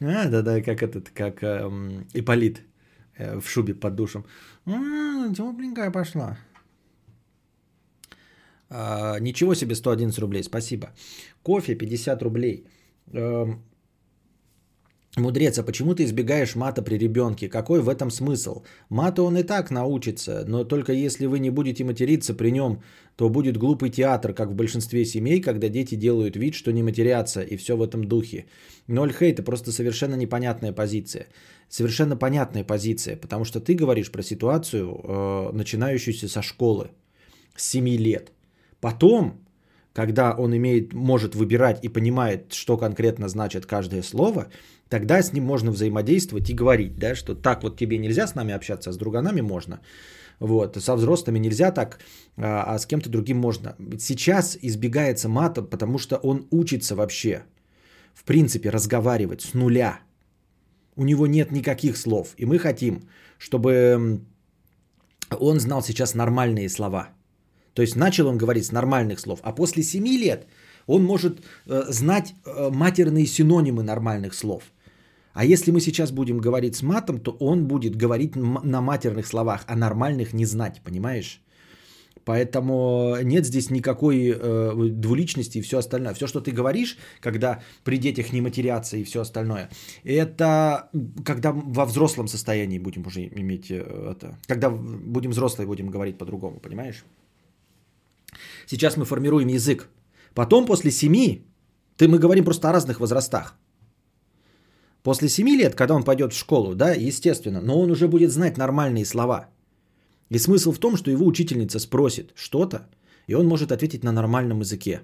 А, 0.00 0.28
да-да, 0.28 0.62
как 0.62 0.82
этот, 0.82 1.10
как 1.10 1.42
эм, 1.42 2.06
Иполит 2.14 2.62
э, 3.18 3.40
в 3.40 3.48
шубе 3.48 3.74
под 3.74 3.94
душем. 3.96 4.24
А, 4.66 5.28
тепленькая 5.34 5.90
пошла. 5.90 6.38
А, 8.70 9.18
ничего 9.18 9.54
себе 9.54 9.74
111 9.74 10.18
рублей, 10.20 10.44
спасибо. 10.44 10.86
Кофе 11.42 11.74
50 11.74 12.22
рублей. 12.22 12.66
Эм, 13.12 13.62
Мудрец, 15.16 15.58
а 15.58 15.62
почему 15.62 15.94
ты 15.94 16.04
избегаешь 16.04 16.56
мата 16.56 16.80
при 16.80 16.96
ребенке? 16.96 17.48
Какой 17.48 17.82
в 17.82 17.90
этом 17.90 18.10
смысл? 18.10 18.62
Мата 18.88 19.22
он 19.22 19.36
и 19.36 19.42
так 19.42 19.70
научится, 19.70 20.44
но 20.48 20.64
только 20.64 20.92
если 20.92 21.26
вы 21.26 21.38
не 21.38 21.50
будете 21.50 21.84
материться 21.84 22.32
при 22.34 22.50
нем, 22.50 22.82
то 23.16 23.28
будет 23.28 23.58
глупый 23.58 23.90
театр, 23.90 24.32
как 24.32 24.48
в 24.48 24.54
большинстве 24.54 25.04
семей, 25.04 25.42
когда 25.42 25.68
дети 25.68 25.96
делают 25.96 26.36
вид, 26.36 26.54
что 26.54 26.72
не 26.72 26.82
матерятся, 26.82 27.42
и 27.42 27.58
все 27.58 27.76
в 27.76 27.82
этом 27.82 28.04
духе. 28.04 28.46
Ноль 28.88 29.12
хейта, 29.12 29.42
просто 29.42 29.70
совершенно 29.70 30.14
непонятная 30.14 30.72
позиция. 30.72 31.26
Совершенно 31.68 32.16
понятная 32.16 32.64
позиция, 32.64 33.16
потому 33.16 33.44
что 33.44 33.60
ты 33.60 33.74
говоришь 33.74 34.10
про 34.10 34.22
ситуацию, 34.22 34.86
э, 34.88 35.52
начинающуюся 35.52 36.26
со 36.28 36.40
школы, 36.40 36.90
с 37.54 37.68
7 37.68 37.86
лет. 37.98 38.32
Потом, 38.80 39.42
когда 39.92 40.34
он 40.38 40.56
имеет, 40.56 40.94
может 40.94 41.34
выбирать 41.34 41.84
и 41.84 41.88
понимает, 41.88 42.54
что 42.54 42.78
конкретно 42.78 43.28
значит 43.28 43.66
каждое 43.66 44.02
слово, 44.02 44.46
тогда 44.92 45.22
с 45.22 45.32
ним 45.32 45.44
можно 45.44 45.72
взаимодействовать 45.72 46.50
и 46.50 46.54
говорить, 46.54 46.98
да, 46.98 47.14
что 47.14 47.34
так 47.34 47.62
вот 47.62 47.78
тебе 47.78 47.98
нельзя 47.98 48.26
с 48.26 48.34
нами 48.34 48.54
общаться, 48.54 48.90
а 48.90 48.92
с 48.92 48.98
друганами 48.98 49.40
можно. 49.40 49.80
Вот, 50.40 50.76
со 50.76 50.96
взрослыми 50.96 51.38
нельзя 51.38 51.72
так, 51.72 51.98
а, 52.36 52.74
а 52.74 52.78
с 52.78 52.86
кем-то 52.86 53.08
другим 53.08 53.38
можно. 53.38 53.74
Сейчас 53.98 54.58
избегается 54.62 55.28
мата, 55.28 55.62
потому 55.62 55.98
что 55.98 56.16
он 56.16 56.46
учится 56.50 56.94
вообще, 56.94 57.42
в 58.12 58.24
принципе, 58.24 58.70
разговаривать 58.70 59.40
с 59.40 59.54
нуля. 59.54 60.00
У 60.96 61.04
него 61.04 61.26
нет 61.26 61.52
никаких 61.52 61.96
слов. 61.96 62.34
И 62.36 62.44
мы 62.44 62.58
хотим, 62.58 63.00
чтобы 63.38 64.20
он 65.40 65.60
знал 65.60 65.82
сейчас 65.82 66.14
нормальные 66.14 66.68
слова. 66.68 67.08
То 67.74 67.82
есть 67.82 67.96
начал 67.96 68.26
он 68.26 68.36
говорить 68.36 68.66
с 68.66 68.72
нормальных 68.72 69.20
слов, 69.20 69.40
а 69.42 69.52
после 69.52 69.82
7 69.82 70.06
лет 70.06 70.46
он 70.86 71.04
может 71.04 71.40
э, 71.66 71.84
знать 71.88 72.34
э, 72.44 72.70
матерные 72.70 73.26
синонимы 73.26 73.82
нормальных 73.82 74.34
слов. 74.34 74.64
А 75.34 75.44
если 75.44 75.72
мы 75.72 75.80
сейчас 75.80 76.12
будем 76.12 76.38
говорить 76.38 76.76
с 76.76 76.82
матом, 76.82 77.18
то 77.18 77.36
он 77.40 77.66
будет 77.66 77.96
говорить 77.96 78.36
на 78.36 78.80
матерных 78.80 79.26
словах, 79.26 79.64
а 79.66 79.76
нормальных 79.76 80.32
не 80.32 80.46
знать, 80.46 80.80
понимаешь? 80.84 81.40
Поэтому 82.24 83.16
нет 83.22 83.46
здесь 83.46 83.70
никакой 83.70 84.30
э, 84.30 84.88
двуличности 84.90 85.58
и 85.58 85.62
все 85.62 85.78
остальное. 85.78 86.14
Все, 86.14 86.26
что 86.26 86.40
ты 86.40 86.52
говоришь, 86.52 86.96
когда 87.20 87.60
при 87.84 87.98
детях 87.98 88.32
не 88.32 88.40
матерятся 88.40 88.96
и 88.96 89.04
все 89.04 89.20
остальное, 89.20 89.68
это 90.04 90.88
когда 91.24 91.52
во 91.52 91.84
взрослом 91.84 92.28
состоянии 92.28 92.78
будем 92.78 93.06
уже 93.06 93.20
иметь 93.26 93.70
э, 93.70 94.12
это. 94.12 94.38
Когда 94.46 94.70
будем 94.70 95.30
взрослые, 95.30 95.66
будем 95.66 95.90
говорить 95.90 96.18
по-другому, 96.18 96.60
понимаешь? 96.60 97.04
Сейчас 98.66 98.96
мы 98.96 99.04
формируем 99.04 99.48
язык. 99.48 99.88
Потом 100.34 100.66
после 100.66 100.90
семи, 100.90 101.46
ты, 101.96 102.08
мы 102.08 102.18
говорим 102.18 102.44
просто 102.44 102.68
о 102.68 102.72
разных 102.72 103.00
возрастах. 103.00 103.58
После 105.02 105.28
семи 105.28 105.56
лет, 105.56 105.74
когда 105.74 105.94
он 105.94 106.04
пойдет 106.04 106.32
в 106.32 106.38
школу, 106.38 106.74
да, 106.74 106.92
естественно, 106.92 107.60
но 107.60 107.80
он 107.80 107.90
уже 107.90 108.08
будет 108.08 108.30
знать 108.30 108.56
нормальные 108.56 109.04
слова– 109.04 109.48
и 110.32 110.38
смысл 110.38 110.72
в 110.72 110.78
том, 110.78 110.96
что 110.96 111.10
его 111.10 111.26
учительница 111.26 111.78
спросит 111.78 112.32
что-то, 112.34 112.88
и 113.28 113.34
он 113.34 113.46
может 113.46 113.70
ответить 113.70 114.04
на 114.04 114.12
нормальном 114.12 114.60
языке 114.60 115.02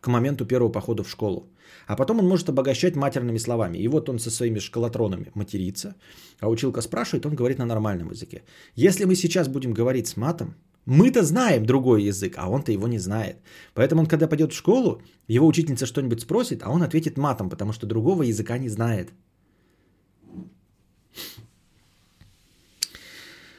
к 0.00 0.08
моменту 0.08 0.44
первого 0.44 0.72
похода 0.72 1.04
в 1.04 1.08
школу. 1.08 1.48
А 1.86 1.94
потом 1.94 2.18
он 2.18 2.28
может 2.28 2.48
обогащать 2.48 2.96
матерными 2.96 3.38
словами. 3.38 3.78
И 3.78 3.88
вот 3.88 4.08
он 4.08 4.18
со 4.18 4.30
своими 4.30 4.58
школотронами 4.58 5.30
матерится, 5.34 5.94
а 6.40 6.48
училка 6.48 6.82
спрашивает, 6.82 7.24
он 7.24 7.36
говорит 7.36 7.58
на 7.58 7.66
нормальном 7.66 8.10
языке. 8.10 8.42
Если 8.74 9.04
мы 9.04 9.14
сейчас 9.14 9.46
будем 9.46 9.72
говорить 9.72 10.08
с 10.08 10.16
матом, 10.16 10.56
мы-то 10.86 11.22
знаем 11.22 11.64
другой 11.64 12.02
язык, 12.02 12.34
а 12.38 12.48
он-то 12.48 12.72
его 12.72 12.88
не 12.88 12.98
знает. 12.98 13.36
Поэтому 13.74 14.00
он, 14.00 14.06
когда 14.06 14.28
пойдет 14.28 14.52
в 14.52 14.56
школу, 14.56 15.00
его 15.28 15.46
учительница 15.46 15.86
что-нибудь 15.86 16.20
спросит, 16.20 16.62
а 16.62 16.70
он 16.70 16.82
ответит 16.82 17.16
матом, 17.16 17.50
потому 17.50 17.72
что 17.72 17.86
другого 17.86 18.24
языка 18.24 18.58
не 18.58 18.68
знает. 18.68 19.12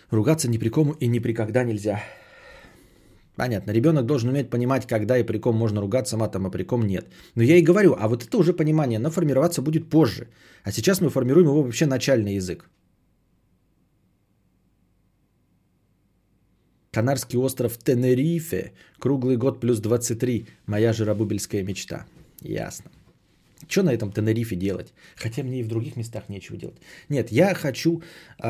Ругаться 0.10 0.50
ни 0.50 0.58
при 0.58 0.70
ком 0.70 0.92
и 1.00 1.08
ни 1.08 1.20
при 1.20 1.34
когда 1.34 1.64
нельзя. 1.64 2.04
Понятно. 3.36 3.72
Ребенок 3.72 4.06
должен 4.06 4.30
уметь 4.30 4.50
понимать, 4.50 4.86
когда 4.86 5.18
и 5.18 5.24
при 5.24 5.40
ком 5.40 5.56
можно 5.56 5.82
ругаться 5.82 6.18
матом, 6.18 6.46
а 6.46 6.52
при 6.52 6.64
ком 6.64 6.86
нет. 6.86 7.08
Но 7.36 7.44
я 7.44 7.56
и 7.56 7.64
говорю, 7.64 7.96
а 8.00 8.08
вот 8.08 8.24
это 8.24 8.38
уже 8.38 8.54
понимание, 8.54 8.98
оно 8.98 9.10
формироваться 9.10 9.62
будет 9.62 9.90
позже. 9.90 10.28
А 10.64 10.72
сейчас 10.72 11.02
мы 11.02 11.10
формируем 11.10 11.48
его 11.48 11.64
вообще 11.64 11.86
начальный 11.86 12.36
язык. 12.36 12.70
Канарский 16.94 17.40
остров 17.40 17.78
Тенерифе. 17.78 18.72
Круглый 19.00 19.36
год 19.36 19.60
плюс 19.60 19.80
23. 19.80 20.46
Моя 20.68 20.94
жиробубельская 20.94 21.64
мечта. 21.64 22.06
Ясно. 22.42 22.92
Что 23.68 23.82
на 23.84 23.94
этом 23.94 24.12
Тенерифе 24.12 24.56
делать? 24.56 24.94
Хотя 25.16 25.44
мне 25.44 25.60
и 25.60 25.64
в 25.64 25.68
других 25.68 25.96
местах 25.96 26.30
нечего 26.30 26.58
делать. 26.58 26.78
Нет, 27.10 27.32
я 27.32 27.56
хочу 27.56 28.04
э, 28.44 28.48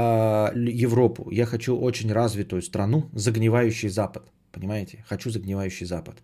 Европу, 0.84 1.30
я 1.32 1.46
хочу 1.46 1.78
очень 1.78 2.12
развитую 2.12 2.62
страну, 2.62 3.10
загнивающий 3.14 3.90
Запад. 3.90 4.24
Понимаете? 4.52 5.06
Хочу 5.08 5.30
загнивающий 5.30 5.86
Запад. 5.86 6.16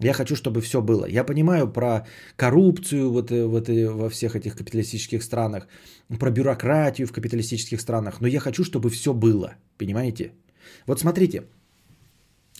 Я 0.00 0.12
хочу, 0.12 0.36
чтобы 0.36 0.60
все 0.60 0.82
было. 0.82 1.06
Я 1.06 1.24
понимаю 1.24 1.72
про 1.72 2.06
коррупцию 2.36 3.10
вот, 3.10 3.30
вот, 3.30 3.68
во 3.68 4.10
всех 4.10 4.36
этих 4.36 4.54
капиталистических 4.54 5.22
странах, 5.22 5.66
про 6.20 6.30
бюрократию 6.30 7.06
в 7.06 7.12
капиталистических 7.12 7.80
странах, 7.80 8.20
но 8.20 8.28
я 8.28 8.38
хочу, 8.38 8.64
чтобы 8.64 8.90
все 8.90 9.14
было. 9.14 9.54
Понимаете? 9.78 10.32
Вот 10.86 11.00
смотрите, 11.00 11.44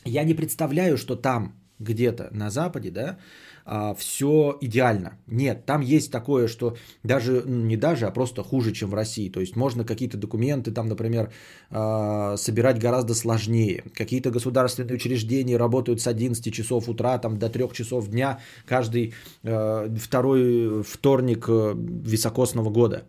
я 0.04 0.24
не 0.24 0.34
представляю, 0.34 0.96
что 0.96 1.16
там 1.16 1.54
где-то 1.78 2.28
на 2.32 2.50
Западе, 2.50 2.90
да, 2.90 3.18
а, 3.64 3.94
все 3.94 4.56
идеально. 4.62 5.10
Нет, 5.26 5.66
там 5.66 5.82
есть 5.82 6.10
такое, 6.10 6.48
что 6.48 6.76
даже, 7.04 7.42
не 7.46 7.76
даже, 7.76 8.06
а 8.06 8.10
просто 8.10 8.42
хуже, 8.42 8.72
чем 8.72 8.90
в 8.90 8.94
России. 8.94 9.28
То 9.30 9.40
есть 9.40 9.56
можно 9.56 9.84
какие-то 9.84 10.16
документы 10.16 10.72
там, 10.72 10.88
например, 10.88 11.30
а, 11.70 12.36
собирать 12.36 12.80
гораздо 12.80 13.14
сложнее. 13.14 13.84
Какие-то 13.94 14.30
государственные 14.30 14.94
учреждения 14.94 15.58
работают 15.58 16.00
с 16.00 16.06
11 16.06 16.52
часов 16.54 16.88
утра 16.88 17.18
там, 17.18 17.38
до 17.38 17.48
3 17.50 17.68
часов 17.72 18.08
дня 18.08 18.38
каждый 18.66 19.12
а, 19.44 19.94
второй 19.96 20.82
вторник 20.82 21.44
э, 21.48 21.74
високосного 21.76 22.70
года. 22.70 23.04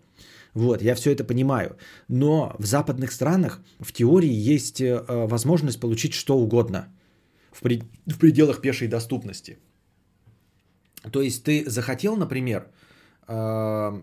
Вот, 0.53 0.81
я 0.81 0.95
все 0.95 1.11
это 1.11 1.23
понимаю. 1.23 1.77
Но 2.07 2.55
в 2.59 2.65
западных 2.65 3.11
странах 3.11 3.61
в 3.79 3.91
теории 3.91 4.53
есть 4.53 4.81
э, 4.81 5.03
возможность 5.27 5.79
получить 5.79 6.13
что 6.13 6.37
угодно 6.37 6.87
в, 7.51 7.61
при... 7.61 7.83
в 8.07 8.17
пределах 8.17 8.61
пешей 8.61 8.87
доступности. 8.87 9.57
То 11.11 11.21
есть 11.21 11.43
ты 11.43 11.69
захотел, 11.69 12.17
например, 12.17 12.67
а, 13.27 14.01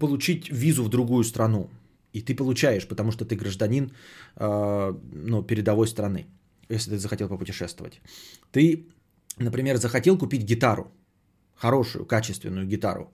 получить 0.00 0.50
визу 0.50 0.84
в 0.84 0.88
другую 0.88 1.24
страну, 1.24 1.70
и 2.12 2.20
ты 2.20 2.34
получаешь, 2.34 2.86
потому 2.88 3.12
что 3.12 3.24
ты 3.24 3.36
гражданин 3.36 3.92
а, 4.36 4.98
ну, 5.12 5.42
передовой 5.42 5.86
страны, 5.86 6.26
если 6.68 6.90
ты 6.90 6.98
захотел 6.98 7.28
попутешествовать. 7.28 8.00
Ты, 8.50 8.86
например, 9.38 9.76
захотел 9.76 10.18
купить 10.18 10.42
гитару, 10.42 10.90
хорошую, 11.54 12.06
качественную 12.06 12.66
гитару, 12.66 13.12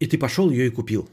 и 0.00 0.06
ты 0.06 0.18
пошел 0.18 0.50
ее 0.50 0.66
и 0.66 0.70
купил. 0.70 1.08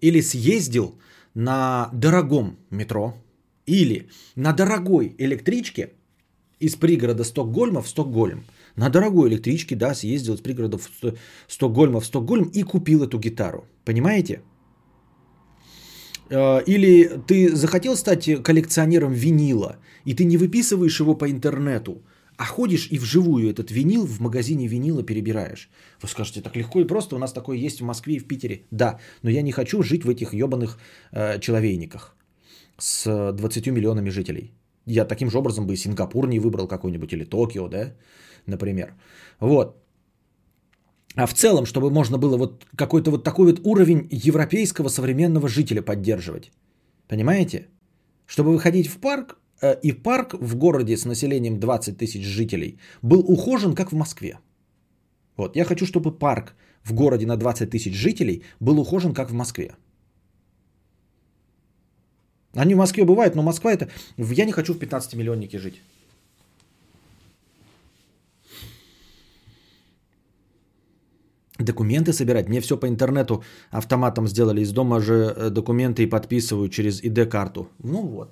Или 0.00 0.20
съездил 0.20 0.98
на 1.34 1.90
дорогом 1.92 2.58
метро, 2.70 3.14
или 3.66 4.08
на 4.34 4.52
дорогой 4.52 5.14
электричке 5.18 5.92
из 6.58 6.76
пригорода 6.76 7.24
Стокгольма 7.24 7.82
в 7.82 7.88
Стокгольм– 7.88 8.44
на 8.76 8.88
дорогой 8.88 9.28
электричке, 9.28 9.76
да, 9.76 9.94
съездил 9.94 10.34
из 10.34 10.40
пригорода 10.40 10.78
в 10.78 11.14
Стокгольма 11.48 12.00
в 12.00 12.06
Стокгольм 12.06 12.50
и 12.54 12.62
купил 12.62 13.02
эту 13.02 13.18
гитару. 13.18 13.66
Понимаете? 13.84 14.42
Э, 16.30 16.62
или 16.66 17.20
ты 17.26 17.54
захотел 17.54 17.96
стать 17.96 18.42
коллекционером 18.42 19.12
винила, 19.12 19.76
и 20.04 20.14
ты 20.14 20.24
не 20.24 20.36
выписываешь 20.36 21.00
его 21.00 21.14
по 21.14 21.30
интернету, 21.30 22.02
а 22.42 22.44
ходишь 22.44 22.88
и 22.90 22.98
вживую 22.98 23.50
этот 23.50 23.70
винил 23.70 24.06
в 24.06 24.20
магазине 24.20 24.66
винила 24.66 25.02
перебираешь. 25.04 25.70
Вы 26.02 26.08
скажете, 26.08 26.40
так 26.42 26.56
легко 26.56 26.80
и 26.80 26.86
просто, 26.86 27.14
у 27.16 27.18
нас 27.18 27.32
такое 27.32 27.66
есть 27.66 27.80
в 27.80 27.84
Москве 27.84 28.14
и 28.14 28.18
в 28.18 28.26
Питере. 28.26 28.62
Да, 28.72 28.98
но 29.22 29.30
я 29.30 29.42
не 29.42 29.52
хочу 29.52 29.82
жить 29.82 30.04
в 30.04 30.10
этих 30.10 30.34
ебаных 30.34 30.78
э, 31.12 31.38
человейниках 31.40 32.16
с 32.78 33.32
20 33.32 33.66
миллионами 33.68 34.10
жителей. 34.10 34.52
Я 34.86 35.04
таким 35.04 35.30
же 35.30 35.38
образом 35.38 35.66
бы 35.66 35.74
и 35.74 35.76
Сингапур 35.76 36.26
не 36.26 36.40
выбрал 36.40 36.66
какой-нибудь, 36.66 37.12
или 37.12 37.24
Токио, 37.24 37.68
да 37.68 37.94
например. 38.46 38.94
Вот. 39.40 39.76
А 41.14 41.26
в 41.26 41.34
целом, 41.34 41.64
чтобы 41.64 41.90
можно 41.90 42.18
было 42.18 42.36
вот 42.36 42.66
какой-то 42.76 43.10
вот 43.12 43.22
такой 43.22 43.46
вот 43.46 43.60
уровень 43.64 44.08
европейского 44.10 44.88
современного 44.88 45.48
жителя 45.48 45.82
поддерживать. 45.82 46.50
Понимаете? 47.06 47.68
Чтобы 48.26 48.50
выходить 48.50 48.88
в 48.88 48.98
парк, 48.98 49.36
э, 49.36 49.41
и 49.82 49.92
парк 49.92 50.34
в 50.34 50.56
городе 50.56 50.96
с 50.96 51.04
населением 51.04 51.60
20 51.60 51.98
тысяч 51.98 52.24
жителей 52.24 52.78
был 53.02 53.20
ухожен, 53.20 53.74
как 53.74 53.92
в 53.92 53.96
Москве. 53.96 54.38
Вот, 55.36 55.56
я 55.56 55.64
хочу, 55.64 55.86
чтобы 55.86 56.18
парк 56.18 56.54
в 56.84 56.92
городе 56.94 57.26
на 57.26 57.36
20 57.36 57.70
тысяч 57.70 57.94
жителей 57.94 58.42
был 58.60 58.80
ухожен, 58.80 59.14
как 59.14 59.30
в 59.30 59.34
Москве. 59.34 59.74
Они 62.54 62.74
в 62.74 62.78
Москве 62.78 63.04
бывают, 63.04 63.34
но 63.34 63.42
Москва 63.42 63.72
это... 63.72 63.88
Я 64.16 64.44
не 64.44 64.52
хочу 64.52 64.74
в 64.74 64.78
15-миллионнике 64.78 65.58
жить. 65.58 65.80
документы 71.64 72.12
собирать. 72.12 72.48
Мне 72.48 72.60
все 72.60 72.76
по 72.76 72.86
интернету 72.86 73.42
автоматом 73.70 74.26
сделали. 74.28 74.60
Из 74.62 74.72
дома 74.72 75.00
же 75.00 75.14
э, 75.14 75.50
документы 75.50 76.02
и 76.02 76.06
подписываю 76.06 76.68
через 76.68 77.02
ID-карту. 77.02 77.68
Ну 77.82 78.02
вот. 78.02 78.28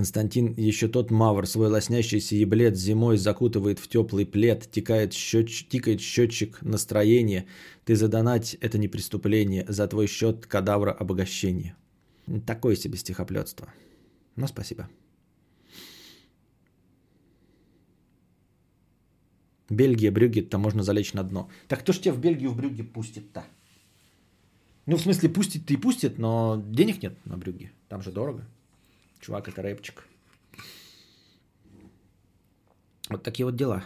Константин, 0.00 0.54
еще 0.56 0.88
тот 0.88 1.10
мавр, 1.10 1.46
свой 1.46 1.68
лоснящийся 1.68 2.34
еблет 2.34 2.74
зимой 2.74 3.18
закутывает 3.18 3.78
в 3.78 3.86
теплый 3.86 4.24
плед, 4.24 4.66
тикает 4.70 5.12
счетч... 5.12 5.68
тикает 5.68 6.00
счетчик 6.00 6.62
настроения. 6.62 7.44
Ты 7.84 7.96
задонать– 7.96 8.56
это 8.62 8.78
не 8.78 8.88
преступление, 8.88 9.66
за 9.68 9.86
твой 9.88 10.06
счет 10.06 10.46
кадавра 10.46 10.90
обогащение. 10.90 11.76
Такое 12.46 12.76
себе 12.76 12.96
стихоплетство. 12.96 13.70
Ну, 14.36 14.46
спасибо. 14.46 14.88
Бельгия, 19.68 20.10
Брюгге-то 20.10 20.56
можно 20.56 20.82
залечь 20.82 21.12
на 21.12 21.24
дно. 21.24 21.50
Так 21.68 21.80
кто 21.80 21.92
ж 21.92 21.98
тебя 21.98 22.14
в 22.14 22.20
Бельгию, 22.20 22.52
в 22.52 22.56
Брюгге 22.56 22.84
пустит-то? 22.84 23.44
Ну, 24.86 24.96
в 24.96 25.02
смысле, 25.02 25.28
пустит-то 25.28 25.74
и 25.74 25.76
пустит, 25.76 26.16
но 26.18 26.64
денег 26.70 27.02
нет 27.02 27.14
на 27.26 27.36
Брюгге. 27.36 27.70
Там 27.90 28.00
же 28.00 28.10
дорого. 28.10 28.46
Чувак, 29.20 29.48
это 29.48 29.62
рэпчик. 29.62 30.06
Вот 33.10 33.22
такие 33.22 33.44
вот 33.44 33.56
дела. 33.56 33.84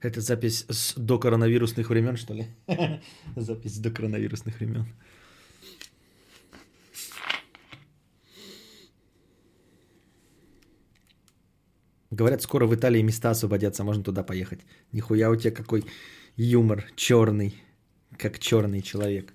Это 0.00 0.20
запись 0.20 0.66
с 0.68 0.92
до 0.96 1.18
коронавирусных 1.18 1.88
времен, 1.88 2.18
что 2.18 2.34
ли? 2.34 2.46
Запись 3.36 3.78
до 3.78 3.90
коронавирусных 3.90 4.60
времен. 4.60 4.86
Говорят, 12.14 12.42
скоро 12.42 12.66
в 12.66 12.74
Италии 12.74 13.02
места 13.02 13.30
освободятся, 13.30 13.82
можно 13.82 14.04
туда 14.04 14.22
поехать. 14.22 14.60
Нихуя 14.92 15.30
у 15.30 15.36
тебя 15.36 15.50
какой 15.50 15.84
юмор 16.36 16.84
черный, 16.94 17.56
как 18.16 18.38
черный 18.38 18.82
человек. 18.82 19.34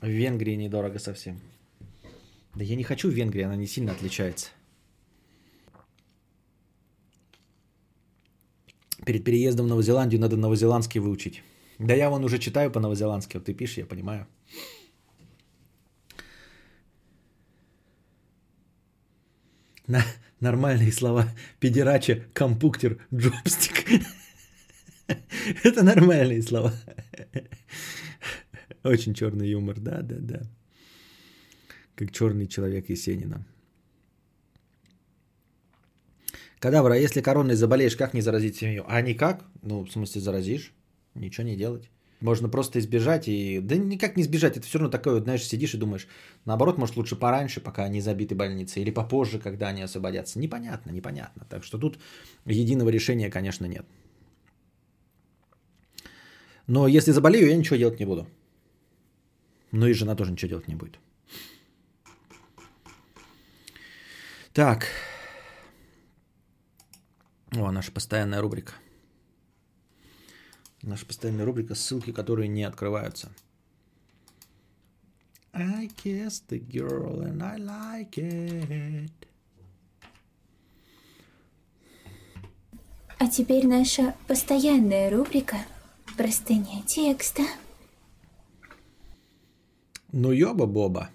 В 0.00 0.08
Венгрии 0.08 0.56
недорого 0.56 0.98
совсем. 0.98 1.40
Да 2.56 2.64
я 2.64 2.74
не 2.74 2.82
хочу 2.82 3.08
в 3.08 3.14
Венгрии, 3.14 3.44
она 3.44 3.54
не 3.54 3.68
сильно 3.68 3.92
отличается. 3.92 4.48
Перед 9.06 9.22
переездом 9.22 9.66
в 9.66 9.68
Новую 9.68 9.84
Зеландию 9.84 10.20
надо 10.20 10.36
новозеландский 10.36 11.00
выучить. 11.00 11.44
Да 11.78 11.94
я 11.94 12.10
вон 12.10 12.24
уже 12.24 12.38
читаю 12.38 12.72
по-новозеландски, 12.72 13.36
вот 13.36 13.46
ты 13.46 13.54
пишешь, 13.54 13.78
я 13.78 13.86
понимаю. 13.86 14.26
На 19.86 20.04
нормальные 20.40 20.92
слова. 20.92 21.28
Педерача, 21.60 22.24
компуктер, 22.32 22.98
джобстик. 23.12 24.02
Это 25.62 25.82
нормальные 25.82 26.42
слова. 26.42 26.72
Очень 28.82 29.14
черный 29.14 29.48
юмор, 29.48 29.80
да, 29.80 30.02
да, 30.02 30.16
да. 30.18 30.42
Как 31.94 32.12
черный 32.12 32.46
человек 32.46 32.88
Есенина. 32.88 33.46
Кадавра, 36.58 36.98
если 36.98 37.20
короной 37.20 37.56
заболеешь, 37.56 37.96
как 37.96 38.14
не 38.14 38.22
заразить 38.22 38.56
семью? 38.56 38.84
А 38.88 39.02
никак? 39.02 39.44
Ну, 39.62 39.84
в 39.84 39.90
смысле, 39.90 40.20
заразишь. 40.22 40.72
Ничего 41.14 41.46
не 41.46 41.56
делать. 41.56 41.90
Можно 42.20 42.48
просто 42.48 42.78
избежать 42.78 43.28
и... 43.28 43.60
Да 43.60 43.76
никак 43.76 44.16
не 44.16 44.22
избежать, 44.22 44.56
это 44.56 44.66
все 44.66 44.78
равно 44.78 44.90
такое, 44.90 45.14
вот, 45.14 45.24
знаешь, 45.24 45.44
сидишь 45.44 45.74
и 45.74 45.78
думаешь, 45.78 46.06
наоборот, 46.44 46.78
может 46.78 46.96
лучше 46.96 47.16
пораньше, 47.16 47.60
пока 47.60 47.84
они 47.84 48.00
забиты 48.00 48.34
больницы, 48.34 48.80
или 48.80 48.90
попозже, 48.90 49.38
когда 49.38 49.68
они 49.68 49.82
освободятся. 49.82 50.38
Непонятно, 50.38 50.90
непонятно. 50.90 51.46
Так 51.50 51.64
что 51.64 51.78
тут 51.78 51.98
единого 52.46 52.88
решения, 52.88 53.30
конечно, 53.30 53.66
нет. 53.66 53.84
Но 56.66 56.88
если 56.88 57.12
заболею, 57.12 57.48
я 57.48 57.56
ничего 57.56 57.76
делать 57.76 58.00
не 58.00 58.06
буду. 58.06 58.26
Ну 59.70 59.86
и 59.86 59.92
жена 59.92 60.14
тоже 60.14 60.32
ничего 60.32 60.48
делать 60.50 60.68
не 60.68 60.76
будет. 60.76 60.98
Так. 64.52 64.86
О, 67.56 67.70
наша 67.72 67.92
постоянная 67.92 68.40
рубрика. 68.40 68.72
Наша 70.86 71.06
постоянная 71.06 71.46
рубрика 71.46 71.74
ссылки, 71.74 72.12
которые 72.12 72.46
не 72.46 72.62
открываются. 72.62 73.30
I 75.54 75.88
kissed 75.88 76.48
the 76.48 76.58
girl 76.58 77.22
and 77.22 77.42
I 77.42 77.58
like 77.58 78.18
it. 78.18 79.10
А 83.18 83.28
теперь 83.28 83.66
наша 83.66 84.14
постоянная 84.26 85.08
рубрика 85.10 85.56
«Простыня 86.18 86.82
текста». 86.86 87.44
Ну 90.12 90.32
ёба-боба. 90.32 91.08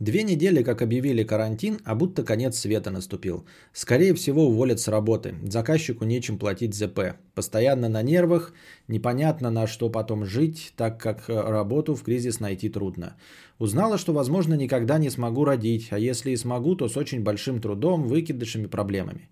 Две 0.00 0.22
недели, 0.22 0.62
как 0.62 0.80
объявили 0.80 1.24
карантин, 1.24 1.78
а 1.84 1.94
будто 1.94 2.24
конец 2.24 2.58
света 2.58 2.90
наступил. 2.90 3.44
Скорее 3.74 4.14
всего, 4.14 4.46
уволят 4.46 4.80
с 4.80 4.88
работы. 4.88 5.34
Заказчику 5.42 6.06
нечем 6.06 6.38
платить 6.38 6.74
ЗП. 6.74 7.16
Постоянно 7.34 7.90
на 7.90 8.02
нервах, 8.02 8.54
непонятно 8.88 9.50
на 9.50 9.66
что 9.66 9.90
потом 9.90 10.24
жить, 10.24 10.72
так 10.74 10.98
как 10.98 11.28
э, 11.28 11.38
работу 11.38 11.94
в 11.94 12.02
кризис 12.02 12.40
найти 12.40 12.70
трудно. 12.70 13.16
Узнала, 13.58 13.98
что, 13.98 14.14
возможно, 14.14 14.54
никогда 14.54 14.96
не 14.96 15.10
смогу 15.10 15.44
родить, 15.44 15.88
а 15.90 15.98
если 15.98 16.30
и 16.30 16.36
смогу, 16.36 16.76
то 16.76 16.88
с 16.88 16.96
очень 16.96 17.22
большим 17.22 17.60
трудом, 17.60 18.08
выкидышами, 18.08 18.68
проблемами. 18.68 19.28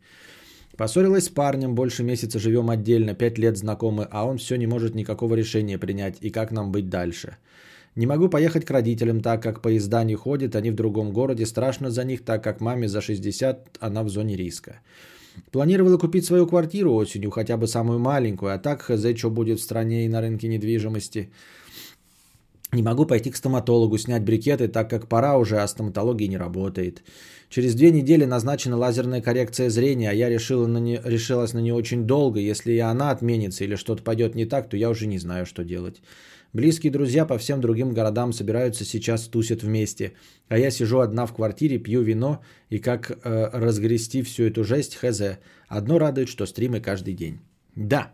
Поссорилась 0.77 1.25
с 1.25 1.29
парнем, 1.31 1.75
больше 1.75 2.03
месяца 2.03 2.39
живем 2.39 2.69
отдельно, 2.69 3.15
пять 3.15 3.39
лет 3.39 3.57
знакомы, 3.57 4.07
а 4.11 4.27
он 4.27 4.37
все 4.37 4.57
не 4.57 4.67
может 4.67 4.95
никакого 4.95 5.35
решения 5.35 5.79
принять, 5.79 6.19
и 6.21 6.29
как 6.29 6.53
нам 6.53 6.73
быть 6.73 6.91
дальше. 6.91 7.39
Не 7.97 8.07
могу 8.07 8.29
поехать 8.29 8.65
к 8.65 8.71
родителям, 8.71 9.21
так 9.21 9.43
как 9.43 9.61
поезда 9.63 10.05
не 10.05 10.15
ходят, 10.15 10.55
они 10.55 10.71
в 10.71 10.75
другом 10.75 11.13
городе. 11.13 11.47
Страшно 11.47 11.91
за 11.91 12.05
них, 12.05 12.25
так 12.25 12.45
как 12.45 12.61
маме 12.61 12.89
за 12.89 13.01
60, 13.01 13.79
она 13.81 14.03
в 14.03 14.09
зоне 14.09 14.37
риска. 14.37 14.81
Планировала 15.51 15.99
купить 15.99 16.25
свою 16.25 16.47
квартиру 16.47 16.95
осенью, 16.95 17.31
хотя 17.31 17.57
бы 17.57 17.67
самую 17.67 17.99
маленькую, 17.99 18.55
а 18.55 18.59
так 18.59 18.83
хз, 18.83 19.17
что 19.17 19.31
будет 19.31 19.59
в 19.59 19.63
стране 19.63 20.05
и 20.05 20.09
на 20.09 20.21
рынке 20.21 20.49
недвижимости. 20.49 21.31
Не 22.73 22.83
могу 22.83 23.07
пойти 23.07 23.31
к 23.31 23.37
стоматологу, 23.37 23.97
снять 23.97 24.23
брикеты, 24.23 24.69
так 24.69 24.91
как 24.91 25.09
пора 25.09 25.39
уже, 25.39 25.57
а 25.57 25.69
стоматология 25.69 26.29
не 26.29 26.37
работает. 26.37 27.03
Через 27.49 27.75
две 27.75 27.91
недели 27.91 28.27
назначена 28.27 28.77
лазерная 28.77 29.23
коррекция 29.23 29.71
зрения, 29.71 30.11
а 30.11 30.15
я 30.15 30.29
решила 30.29 30.67
на 30.67 30.79
не, 30.79 31.01
решилась 31.03 31.55
на 31.55 31.61
не 31.61 31.73
очень 31.73 32.07
долго. 32.07 32.41
Если 32.41 32.73
и 32.73 32.79
она 32.79 33.11
отменится 33.11 33.65
или 33.65 33.75
что-то 33.75 34.03
пойдет 34.03 34.35
не 34.35 34.45
так, 34.45 34.69
то 34.69 34.77
я 34.77 34.91
уже 34.91 35.07
не 35.07 35.19
знаю, 35.19 35.47
что 35.47 35.65
делать. 35.65 36.03
Близкие 36.59 36.91
друзья 36.91 37.25
по 37.25 37.39
всем 37.39 37.61
другим 37.61 37.95
городам 37.95 38.33
собираются 38.33 38.85
сейчас, 38.85 39.29
тусят 39.29 39.63
вместе. 39.63 40.13
А 40.49 40.59
я 40.59 40.71
сижу 40.73 40.99
одна 40.99 41.27
в 41.27 41.33
квартире, 41.33 41.79
пью 41.79 42.03
вино 42.03 42.41
и 42.69 42.81
как 42.81 43.11
э, 43.11 43.51
разгрести 43.53 44.23
всю 44.23 44.43
эту 44.43 44.65
жесть, 44.65 44.97
хз. 44.97 45.21
Одно 45.69 46.01
радует, 46.01 46.29
что 46.29 46.47
стримы 46.47 46.81
каждый 46.81 47.15
день. 47.15 47.39
Да. 47.77 48.13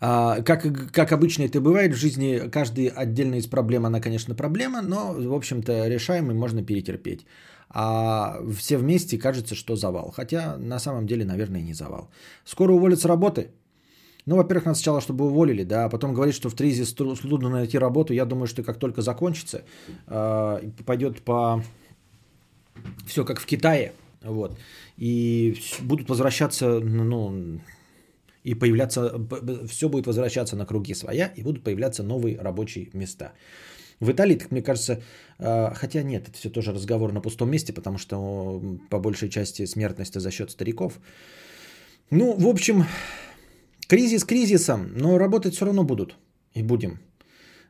А, 0.00 0.40
как, 0.42 0.92
как 0.92 1.10
обычно 1.10 1.42
это 1.42 1.60
бывает 1.60 1.94
в 1.94 1.96
жизни, 1.96 2.48
каждый 2.48 2.92
отдельно 2.94 3.34
из 3.34 3.48
проблем, 3.48 3.84
она, 3.84 4.00
конечно, 4.00 4.36
проблема, 4.36 4.82
но, 4.82 5.14
в 5.14 5.34
общем-то, 5.34 5.88
решаемый 5.88 6.36
можно 6.36 6.62
перетерпеть. 6.62 7.26
А 7.70 8.38
все 8.56 8.76
вместе 8.76 9.18
кажется, 9.18 9.56
что 9.56 9.74
завал. 9.74 10.12
Хотя 10.16 10.56
на 10.58 10.78
самом 10.78 11.06
деле, 11.08 11.24
наверное, 11.24 11.62
не 11.62 11.74
завал. 11.74 12.08
Скоро 12.44 12.72
уволят 12.72 13.00
с 13.00 13.04
работы– 13.04 13.50
ну, 14.26 14.36
во-первых, 14.36 14.64
надо 14.66 14.76
сначала, 14.76 15.00
чтобы 15.00 15.26
уволили, 15.26 15.64
да, 15.64 15.84
а 15.84 15.88
потом 15.88 16.14
говорить, 16.14 16.34
что 16.34 16.48
в 16.48 16.54
кризис 16.54 16.94
трудно 16.94 17.50
найти 17.50 17.78
работу. 17.78 18.14
Я 18.14 18.24
думаю, 18.24 18.46
что 18.46 18.62
как 18.62 18.78
только 18.78 19.02
закончится, 19.02 19.62
э, 20.06 20.70
пойдет 20.86 21.22
по... 21.22 21.62
Все 23.06 23.24
как 23.24 23.40
в 23.40 23.46
Китае, 23.46 23.92
вот, 24.22 24.58
и 24.96 25.56
будут 25.82 26.08
возвращаться, 26.08 26.80
ну, 26.80 27.60
и 28.42 28.54
появляться, 28.54 29.14
все 29.68 29.88
будет 29.88 30.06
возвращаться 30.06 30.56
на 30.56 30.66
круги 30.66 30.94
своя, 30.94 31.32
и 31.36 31.42
будут 31.42 31.62
появляться 31.62 32.02
новые 32.02 32.38
рабочие 32.38 32.88
места. 32.92 33.32
В 34.00 34.10
Италии, 34.10 34.34
так 34.36 34.50
мне 34.50 34.62
кажется, 34.62 35.02
э, 35.38 35.74
хотя 35.74 36.02
нет, 36.02 36.28
это 36.28 36.36
все 36.36 36.50
тоже 36.50 36.72
разговор 36.72 37.12
на 37.12 37.20
пустом 37.20 37.50
месте, 37.50 37.72
потому 37.72 37.98
что 37.98 38.60
по 38.90 38.98
большей 38.98 39.28
части 39.28 39.66
смертность 39.66 40.20
за 40.20 40.30
счет 40.30 40.50
стариков. 40.50 40.98
Ну, 42.10 42.34
в 42.36 42.46
общем, 42.46 42.84
Кризис 43.88 44.24
кризисом, 44.24 44.92
но 44.96 45.18
работать 45.18 45.54
все 45.54 45.64
равно 45.64 45.84
будут. 45.84 46.16
И 46.54 46.62
будем 46.62 46.98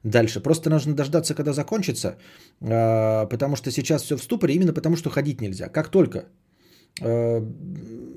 дальше. 0.04 0.40
Просто 0.40 0.70
нужно 0.70 0.94
дождаться, 0.94 1.34
когда 1.34 1.52
закончится, 1.52 2.16
а, 2.60 3.26
потому 3.26 3.56
что 3.56 3.70
сейчас 3.70 4.02
все 4.02 4.16
в 4.16 4.22
ступоре, 4.22 4.54
именно 4.54 4.72
потому 4.72 4.96
что 4.96 5.10
ходить 5.10 5.40
нельзя. 5.40 5.68
Как 5.68 5.88
только 5.88 6.26
а, 7.00 7.42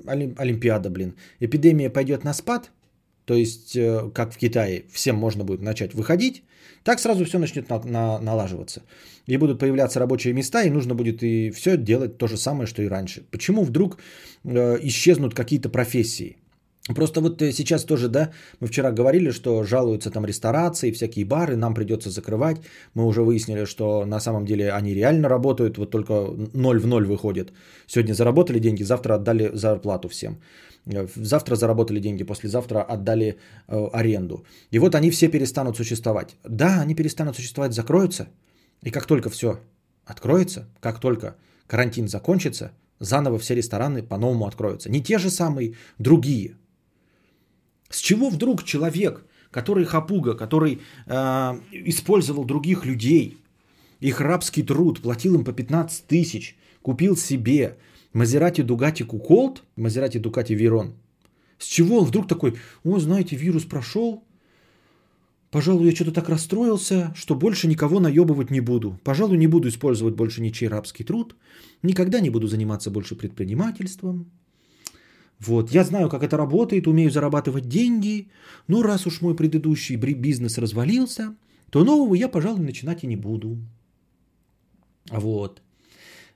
Олимпиада, 0.06 0.89
блин, 0.89 1.16
эпидемия 1.39 1.89
пойдет 1.89 2.24
на 2.24 2.34
спад, 2.34 2.72
то 3.26 3.34
есть 3.34 3.76
э, 3.76 4.10
как 4.14 4.34
в 4.34 4.38
Китае 4.38 4.86
всем 4.89 5.18
можно 5.18 5.43
будет 5.43 5.62
начать 5.62 5.93
выходить, 5.93 6.43
так 6.84 7.00
сразу 7.00 7.26
все 7.26 7.39
начнет 7.39 7.70
на, 7.70 7.84
на, 7.84 8.20
налаживаться. 8.20 8.84
И 9.26 9.38
будут 9.38 9.60
появляться 9.60 10.00
рабочие 10.00 10.34
места, 10.34 10.64
и 10.64 10.70
нужно 10.70 10.95
будет 10.95 11.24
и 11.24 11.52
все 11.52 11.76
делать 11.78 12.18
то 12.18 12.28
же 12.28 12.38
самое, 12.38 12.68
что 12.68 12.82
и 12.82 12.88
раньше. 12.88 13.26
Почему 13.30 13.64
вдруг 13.64 13.98
э, 14.45 14.78
исчезнут 14.82 15.34
какие-то 15.34 15.68
профессии? 15.68 16.38
Просто 16.96 17.22
вот 17.22 17.42
э, 17.42 17.52
сейчас 17.52 17.84
тоже, 17.84 18.08
да, 18.08 18.32
мы 18.60 18.68
вчера 18.68 18.92
говорили, 18.92 19.32
что 19.32 19.64
жалуются 19.64 20.10
там 20.10 20.26
ресторации, 20.26 20.92
всякие 20.92 21.26
бары, 21.26 21.56
нам 21.56 21.74
придется 21.74 22.10
закрывать. 22.10 22.58
Мы 22.94 23.06
уже 23.06 23.22
выяснили, 23.22 23.66
что 23.66 24.06
на 24.06 24.20
самом 24.20 24.46
деле 24.46 24.72
они 24.72 24.94
реально 24.94 25.30
работают, 25.30 25.78
вот 25.78 25.92
только 25.92 26.14
ноль 26.54 26.80
в 26.80 26.88
ноль 26.88 27.06
выходит. 27.06 27.52
Сегодня 27.88 28.14
заработали 28.14 28.60
деньги, 28.60 28.84
завтра 28.84 29.16
отдали 29.16 29.52
зарплату 29.54 30.08
всем. 30.08 30.38
Э, 30.86 31.08
завтра 31.16 31.56
заработали 31.56 32.00
деньги, 32.00 32.24
послезавтра 32.24 32.82
отдали 32.82 33.38
э, 33.68 33.88
аренду. 33.94 34.46
И 34.72 34.80
вот 34.80 34.96
они 34.96 35.12
все 35.12 35.28
перестанут 35.28 35.76
существовать. 35.78 36.36
Да, 36.46 36.82
они 36.82 36.96
перестанут 36.96 37.36
существовать, 37.36 37.74
закроются. 37.74 38.28
И 38.86 38.92
как 38.92 39.06
только 39.06 39.30
все 39.30 39.60
откроется, 40.06 40.68
как 40.80 41.00
только 41.00 41.36
карантин 41.68 42.08
закончится, 42.08 42.72
заново 43.00 43.38
все 43.40 43.56
рестораны 43.56 44.04
по-новому 44.04 44.46
откроются. 44.46 44.90
Не 44.90 45.02
те 45.02 45.18
же 45.18 45.30
самые, 45.30 45.74
другие– 46.00 46.56
с 47.90 48.00
чего 48.00 48.30
вдруг 48.30 48.64
человек, 48.64 49.26
который 49.52 49.86
хапуга, 49.86 50.34
который 50.34 50.82
э, 51.06 51.12
использовал 51.72 52.46
других 52.46 52.86
людей, 52.86 53.38
их 54.00 54.22
рабский 54.22 54.64
труд, 54.64 55.02
платил 55.02 55.36
им 55.36 55.44
по 55.44 55.54
15 55.54 56.06
тысяч, 56.06 56.58
купил 56.82 57.18
себе 57.18 57.78
Мазерати 58.14 58.62
Дугати 58.62 59.04
Куколт, 59.04 59.64
Мазерати 59.76 60.18
Дукати 60.18 60.54
Верон. 60.54 60.94
С 61.58 61.66
чего 61.66 62.00
он 62.00 62.06
вдруг 62.06 62.28
такой, 62.28 62.56
о, 62.84 63.00
знаете, 63.00 63.36
вирус 63.36 63.64
прошел, 63.64 64.24
Пожалуй, 65.50 65.86
я 65.86 65.96
что-то 65.96 66.12
так 66.12 66.28
расстроился, 66.28 67.14
что 67.16 67.34
больше 67.34 67.68
никого 67.68 68.00
наебывать 68.00 68.52
не 68.52 68.60
буду. 68.60 69.00
Пожалуй, 69.04 69.38
не 69.38 69.48
буду 69.48 69.70
использовать 69.70 70.16
больше 70.16 70.42
ничей 70.42 70.68
рабский 70.68 71.06
труд. 71.06 71.36
Никогда 71.84 72.20
не 72.20 72.30
буду 72.30 72.48
заниматься 72.48 72.92
больше 72.92 73.16
предпринимательством. 73.16 74.30
Вот, 75.40 75.72
я 75.72 75.84
знаю, 75.84 76.10
как 76.10 76.24
это 76.24 76.38
работает, 76.38 76.88
умею 76.88 77.12
зарабатывать 77.12 77.68
деньги. 77.68 78.28
Но 78.68 78.84
раз 78.84 79.06
уж 79.06 79.22
мой 79.22 79.36
предыдущий 79.36 79.96
бизнес 79.96 80.58
развалился, 80.58 81.36
то 81.70 81.84
нового 81.84 82.16
я, 82.16 82.28
пожалуй, 82.28 82.66
начинать 82.66 83.04
и 83.04 83.08
не 83.08 83.16
буду. 83.16 83.58
Вот. 85.12 85.62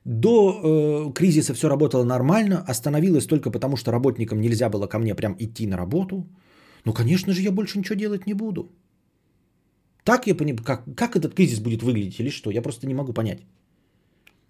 До 0.05 0.29
э, 0.29 1.13
кризиса 1.13 1.53
все 1.53 1.69
работало 1.69 2.03
нормально, 2.03 2.63
остановилось 2.67 3.25
только 3.25 3.51
потому, 3.51 3.77
что 3.77 3.91
работникам 3.91 4.41
нельзя 4.41 4.69
было 4.69 4.87
ко 4.87 4.99
мне 4.99 5.15
прям 5.15 5.35
идти 5.39 5.67
на 5.67 5.77
работу. 5.77 6.27
Ну, 6.85 6.93
конечно 6.93 7.33
же, 7.33 7.41
я 7.41 7.51
больше 7.51 7.77
ничего 7.79 7.95
делать 7.95 8.27
не 8.27 8.33
буду. 8.33 8.71
Так 10.03 10.27
я 10.27 10.35
понимаю, 10.35 10.63
как, 10.63 10.83
как 10.95 11.15
этот 11.15 11.35
кризис 11.35 11.59
будет 11.59 11.83
выглядеть 11.83 12.19
или 12.19 12.29
что? 12.29 12.51
Я 12.51 12.61
просто 12.61 12.87
не 12.87 12.93
могу 12.93 13.13
понять. 13.13 13.41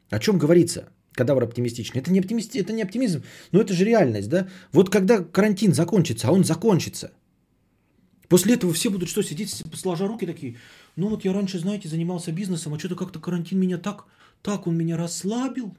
О 0.10 0.20
чем 0.20 0.38
говорится? 0.38 0.89
Кадавр 1.14 1.43
оптимистичный. 1.43 2.01
Это 2.01 2.12
не, 2.12 2.20
оптимист, 2.20 2.55
это 2.55 2.74
не 2.74 2.84
оптимизм, 2.84 3.24
но 3.51 3.62
это 3.62 3.74
же 3.74 3.84
реальность, 3.86 4.30
да? 4.30 4.47
Вот 4.72 4.89
когда 4.89 5.24
карантин 5.24 5.74
закончится, 5.74 6.28
а 6.28 6.32
он 6.32 6.43
закончится, 6.43 7.12
после 8.30 8.53
этого 8.53 8.74
все 8.74 8.89
будут 8.89 9.09
что, 9.09 9.22
сидеть, 9.22 9.64
сложа 9.74 10.07
руки 10.07 10.26
такие, 10.26 10.55
ну 10.95 11.09
вот 11.09 11.26
я 11.26 11.34
раньше, 11.34 11.59
знаете, 11.59 11.89
занимался 11.89 12.32
бизнесом, 12.32 12.74
а 12.74 12.80
что-то 12.80 12.95
как-то 12.95 13.20
карантин 13.20 13.59
меня 13.59 13.78
так, 13.78 14.05
так 14.41 14.68
он 14.68 14.78
меня 14.78 14.97
расслабил. 14.97 15.76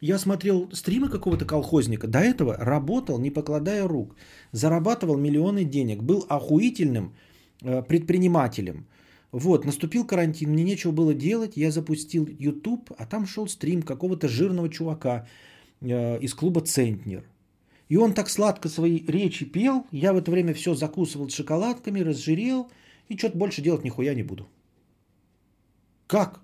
Я 0.00 0.18
смотрел 0.18 0.70
стримы 0.72 1.08
какого-то 1.08 1.44
колхозника, 1.44 2.06
до 2.06 2.20
этого 2.20 2.56
работал, 2.56 3.18
не 3.18 3.30
покладая 3.30 3.88
рук, 3.88 4.14
зарабатывал 4.52 5.16
миллионы 5.16 5.64
денег, 5.64 6.02
был 6.02 6.24
охуительным 6.28 7.14
Э, 7.62 7.82
предпринимателем. 7.82 8.86
Вот, 9.30 9.64
наступил 9.64 10.06
карантин, 10.06 10.50
мне 10.50 10.64
нечего 10.64 10.90
было 10.90 11.12
делать, 11.12 11.56
я 11.56 11.70
запустил 11.70 12.26
YouTube, 12.26 12.90
а 12.96 13.04
там 13.04 13.26
шел 13.26 13.46
стрим 13.46 13.82
какого-то 13.82 14.26
жирного 14.26 14.70
чувака 14.70 15.26
э, 15.80 16.18
из 16.20 16.34
клуба 16.34 16.62
«Центнер». 16.62 17.24
И 17.88 17.96
он 17.96 18.14
так 18.14 18.30
сладко 18.30 18.68
свои 18.68 19.04
речи 19.06 19.44
пел, 19.44 19.86
я 19.90 20.12
в 20.12 20.16
это 20.16 20.30
время 20.30 20.54
все 20.54 20.74
закусывал 20.74 21.28
шоколадками, 21.28 22.00
разжирел, 22.00 22.70
и 23.08 23.16
что-то 23.16 23.36
больше 23.36 23.62
делать 23.62 23.84
нихуя 23.84 24.14
не 24.14 24.22
буду. 24.22 24.48
Как? 26.06 26.40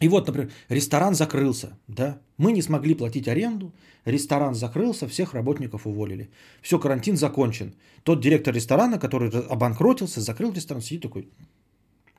И 0.00 0.08
вот, 0.08 0.26
например, 0.26 0.50
ресторан 0.68 1.14
закрылся, 1.14 1.78
да, 1.86 2.18
мы 2.36 2.52
не 2.52 2.62
смогли 2.62 2.94
платить 2.94 3.28
аренду, 3.28 3.72
ресторан 4.04 4.54
закрылся, 4.54 5.06
всех 5.06 5.34
работников 5.34 5.86
уволили. 5.86 6.30
Все, 6.62 6.78
карантин 6.78 7.16
закончен. 7.16 7.74
Тот 8.02 8.20
директор 8.20 8.54
ресторана, 8.54 8.98
который 8.98 9.30
обанкротился, 9.30 10.20
закрыл 10.20 10.52
ресторан, 10.52 10.82
сидит 10.82 11.02
такой. 11.02 11.28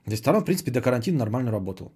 Ресторан, 0.05 0.41
в 0.41 0.45
принципе, 0.45 0.71
до 0.71 0.81
карантина 0.81 1.19
нормально 1.19 1.51
работал. 1.51 1.91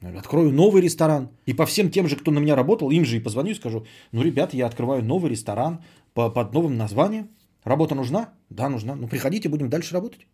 Открою 0.00 0.52
новый 0.52 0.82
ресторан. 0.82 1.30
И 1.46 1.54
по 1.54 1.66
всем 1.66 1.90
тем 1.90 2.06
же, 2.08 2.16
кто 2.16 2.30
на 2.30 2.38
меня 2.38 2.54
работал, 2.54 2.90
им 2.90 3.04
же 3.04 3.16
и 3.16 3.20
позвоню 3.20 3.50
и 3.50 3.54
скажу, 3.54 3.86
ну, 4.12 4.22
ребята, 4.22 4.56
я 4.56 4.66
открываю 4.66 5.02
новый 5.02 5.30
ресторан 5.30 5.82
по, 6.14 6.30
под 6.30 6.54
новым 6.54 6.76
названием. 6.76 7.28
Работа 7.64 7.94
нужна? 7.94 8.32
Да, 8.50 8.68
нужна. 8.68 8.94
Ну, 8.94 9.08
приходите, 9.08 9.48
будем 9.48 9.68
дальше 9.68 9.94
работать. 9.94 10.26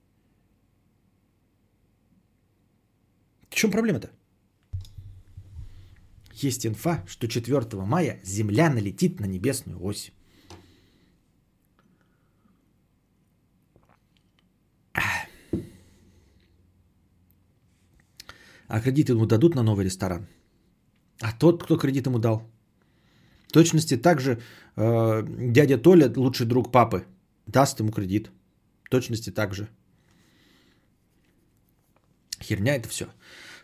В 3.48 3.54
чем 3.54 3.70
проблема-то? 3.70 4.10
Есть 6.42 6.66
инфа, 6.66 7.04
что 7.06 7.28
4 7.28 7.60
мая 7.86 8.20
Земля 8.24 8.70
налетит 8.70 9.20
на 9.20 9.26
небесную 9.26 9.78
ось. 9.82 10.12
А 18.68 18.80
кредит 18.80 19.08
ему 19.08 19.26
дадут 19.26 19.54
на 19.54 19.62
новый 19.62 19.84
ресторан. 19.84 20.26
А 21.20 21.32
тот, 21.38 21.62
кто 21.62 21.76
кредит 21.76 22.06
ему 22.06 22.18
дал. 22.18 22.42
В 23.48 23.52
точности 23.52 23.96
также 23.96 24.40
э, 24.76 25.22
дядя 25.52 25.78
Толя, 25.78 26.12
лучший 26.16 26.46
друг 26.46 26.72
папы, 26.72 27.04
даст 27.46 27.80
ему 27.80 27.92
кредит. 27.92 28.30
В 28.84 28.90
точности 28.90 29.30
так 29.30 29.54
же. 29.54 29.68
Херня 32.42 32.74
это 32.74 32.88
все. 32.88 33.06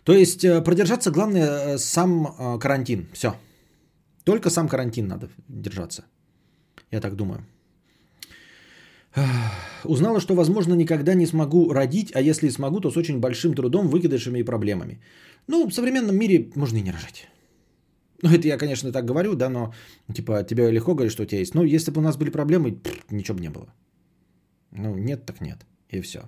То 0.05 0.13
есть 0.13 0.45
э, 0.45 0.63
продержаться 0.63 1.11
главное 1.11 1.75
э, 1.75 1.79
сам 1.79 2.27
э, 2.27 2.59
карантин. 2.59 3.07
Все. 3.13 3.35
Только 4.25 4.51
сам 4.51 4.69
карантин 4.69 5.09
надо 5.09 5.29
держаться. 5.49 6.05
Я 6.91 7.01
так 7.01 7.15
думаю. 7.15 7.45
Узнала, 9.85 10.21
что, 10.21 10.35
возможно, 10.35 10.75
никогда 10.75 11.15
не 11.15 11.27
смогу 11.27 11.73
родить, 11.73 12.13
а 12.15 12.21
если 12.21 12.49
смогу, 12.51 12.81
то 12.81 12.91
с 12.91 12.97
очень 12.97 13.19
большим 13.19 13.55
трудом, 13.55 13.89
выкидышами 13.89 14.39
и 14.39 14.45
проблемами. 14.45 15.01
Ну, 15.49 15.69
в 15.69 15.75
современном 15.75 16.17
мире 16.17 16.51
можно 16.55 16.79
и 16.79 16.83
не 16.83 16.93
рожать. 16.93 17.29
Ну, 18.23 18.31
это 18.31 18.47
я, 18.47 18.59
конечно, 18.59 18.93
так 18.93 19.05
говорю, 19.05 19.35
да, 19.35 19.49
но, 19.49 19.73
типа, 20.15 20.45
тебе 20.45 20.71
легко 20.71 20.95
говорить, 20.95 21.13
что 21.13 21.23
у 21.23 21.27
тебя 21.27 21.41
есть. 21.41 21.55
Но 21.55 21.65
если 21.65 21.91
бы 21.91 22.01
у 22.01 22.05
нас 22.05 22.17
были 22.17 22.31
проблемы, 22.31 22.79
ничего 23.11 23.37
бы 23.37 23.43
не 23.43 23.51
было. 23.51 23.73
Ну, 24.71 24.95
нет, 24.97 25.27
так 25.27 25.41
нет. 25.41 25.59
И 25.89 26.01
все. 26.01 26.21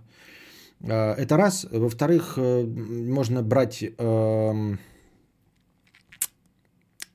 А, 0.89 1.15
это 1.15 1.37
раз. 1.37 1.67
Во-вторых, 1.71 2.35
э, 2.37 2.65
можно 2.65 3.43
брать, 3.43 3.83
эм, 3.83 4.79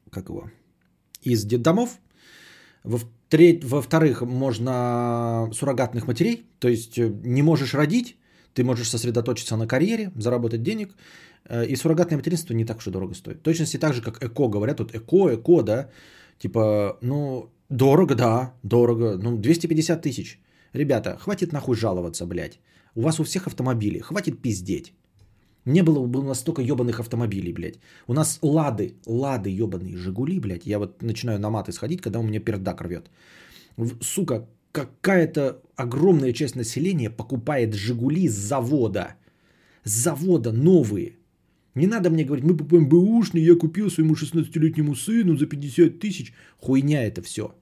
как 0.10 0.30
его, 0.30 0.50
из 1.22 1.46
детдомов. 1.46 2.00
Во-вторых, 2.84 4.22
можно 4.22 5.50
суррогатных 5.54 6.08
матерей. 6.08 6.46
То 6.60 6.70
есть 6.70 6.98
э, 6.98 7.12
не 7.24 7.42
можешь 7.42 7.74
родить, 7.74 8.18
ты 8.54 8.64
можешь 8.64 8.90
сосредоточиться 8.90 9.58
на 9.58 9.68
карьере, 9.68 10.12
заработать 10.16 10.64
денег. 10.64 10.96
Э, 11.50 11.66
и 11.66 11.76
суррогатное 11.76 12.18
материнство 12.18 12.54
не 12.54 12.66
так 12.66 12.78
уж 12.78 12.88
и 12.88 12.92
дорого 12.92 13.16
стоит. 13.16 13.40
В 13.40 13.42
точности 13.42 13.78
так 13.78 13.94
же, 13.94 14.02
как 14.02 14.24
ЭКО 14.24 14.48
говорят. 14.48 14.80
Вот 14.80 14.96
ЭКО, 14.96 15.36
ЭКО, 15.36 15.64
да. 15.64 15.90
Типа, 16.40 16.98
ну, 17.02 17.50
дорого, 17.70 18.16
да, 18.16 18.54
дорого. 18.64 19.18
Ну, 19.18 19.38
250 19.38 20.02
тысяч. 20.02 20.40
Ребята, 20.74 21.18
хватит 21.20 21.52
нахуй 21.52 21.76
жаловаться, 21.76 22.26
блядь. 22.26 22.60
У 22.98 23.02
вас 23.02 23.20
у 23.20 23.24
всех 23.24 23.48
автомобили. 23.48 24.00
Хватит 24.00 24.42
пиздеть. 24.42 24.94
Не 25.66 25.84
было 25.84 26.08
бы 26.08 26.20
у 26.20 26.24
нас 26.24 26.40
столько 26.40 26.62
ебаных 26.64 27.00
автомобилей, 27.00 27.54
блядь. 27.54 27.80
У 28.08 28.14
нас 28.14 28.40
лады, 28.42 28.96
лады 29.06 29.52
ебаные, 29.52 29.98
Жигули, 29.98 30.40
блядь. 30.40 30.66
Я 30.66 30.80
вот 30.80 31.04
начинаю 31.04 31.40
на 31.40 31.50
маты 31.50 31.72
сходить, 31.72 32.02
когда 32.02 32.20
у 32.20 32.24
меня 32.24 32.40
пердак 32.40 32.82
рвет. 32.82 33.12
Сука, 34.02 34.48
какая-то 34.72 35.62
огромная 35.76 36.34
часть 36.34 36.56
населения 36.56 37.12
покупает 37.12 37.76
Жигули 37.76 38.30
с 38.30 38.34
завода. 38.34 39.16
С 39.84 39.92
завода 39.92 40.52
новые. 40.52 41.18
Не 41.76 41.86
надо 41.86 42.10
мне 42.10 42.26
говорить, 42.26 42.46
мы 42.46 42.58
покупаем 42.58 42.90
бэушный, 42.90 43.44
я 43.44 43.56
купил 43.56 43.92
своему 43.92 44.16
16-летнему 44.16 44.96
сыну 44.96 45.38
за 45.38 45.46
50 45.46 46.00
тысяч. 46.00 46.34
Хуйня 46.60 47.06
это 47.06 47.22
все. 47.22 47.54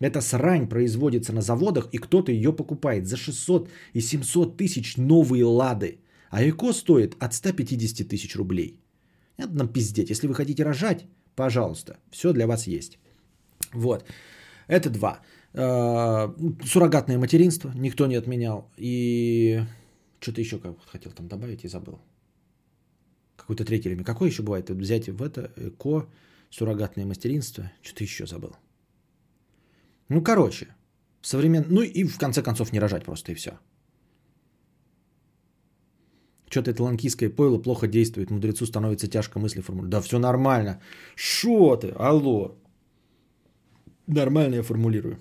Эта 0.00 0.20
срань 0.20 0.68
производится 0.68 1.32
на 1.32 1.40
заводах, 1.40 1.88
и 1.92 1.98
кто-то 1.98 2.32
ее 2.32 2.52
покупает 2.52 3.06
за 3.06 3.16
600 3.16 3.68
и 3.94 4.00
700 4.00 4.56
тысяч 4.56 4.96
новые 4.96 5.44
лады. 5.44 5.98
А 6.30 6.42
ЭКО 6.42 6.72
стоит 6.72 7.16
от 7.20 7.34
150 7.34 8.08
тысяч 8.08 8.36
рублей. 8.36 8.80
Это 9.36 9.52
нам 9.52 9.68
пиздеть. 9.68 10.10
Если 10.10 10.28
вы 10.28 10.34
хотите 10.34 10.62
рожать, 10.64 11.06
пожалуйста, 11.34 11.98
все 12.10 12.32
для 12.32 12.46
вас 12.46 12.66
есть. 12.66 12.98
Вот. 13.72 14.04
Это 14.68 14.90
два. 14.90 15.20
Э, 15.54 16.28
суррогатное 16.64 17.18
материнство 17.18 17.72
никто 17.74 18.06
не 18.06 18.16
отменял. 18.16 18.70
И 18.76 19.60
что-то 20.20 20.40
еще 20.40 20.60
хотел 20.86 21.12
там 21.12 21.28
добавить 21.28 21.64
и 21.64 21.68
забыл. 21.68 21.98
Какой-то 23.36 23.64
третий 23.64 23.88
элемент. 23.88 24.06
Какой 24.06 24.28
еще 24.28 24.42
бывает? 24.42 24.70
Взять 24.70 25.08
в 25.08 25.22
это 25.22 25.50
ЭКО, 25.56 26.06
суррогатное 26.50 27.06
материнство. 27.06 27.70
Что-то 27.82 28.04
еще 28.04 28.26
забыл. 28.26 28.54
Ну, 30.08 30.22
короче, 30.22 30.66
современ... 31.22 31.64
Ну 31.68 31.82
и 31.82 32.04
в 32.04 32.18
конце 32.18 32.42
концов 32.42 32.72
не 32.72 32.80
рожать 32.80 33.04
просто 33.04 33.32
и 33.32 33.34
все. 33.34 33.50
Что-то 36.50 36.70
это 36.70 36.82
ланкийское 36.82 37.28
пойло 37.30 37.62
плохо 37.62 37.86
действует, 37.86 38.30
мудрецу 38.30 38.66
становится 38.66 39.06
тяжко 39.06 39.38
мысли 39.38 39.60
формулировать. 39.60 39.90
Да 39.90 40.00
все 40.00 40.18
нормально. 40.18 40.80
Шо 41.14 41.76
ты? 41.76 41.88
Алло. 41.90 42.56
Нормально 44.06 44.56
я 44.56 44.62
формулирую. 44.62 45.18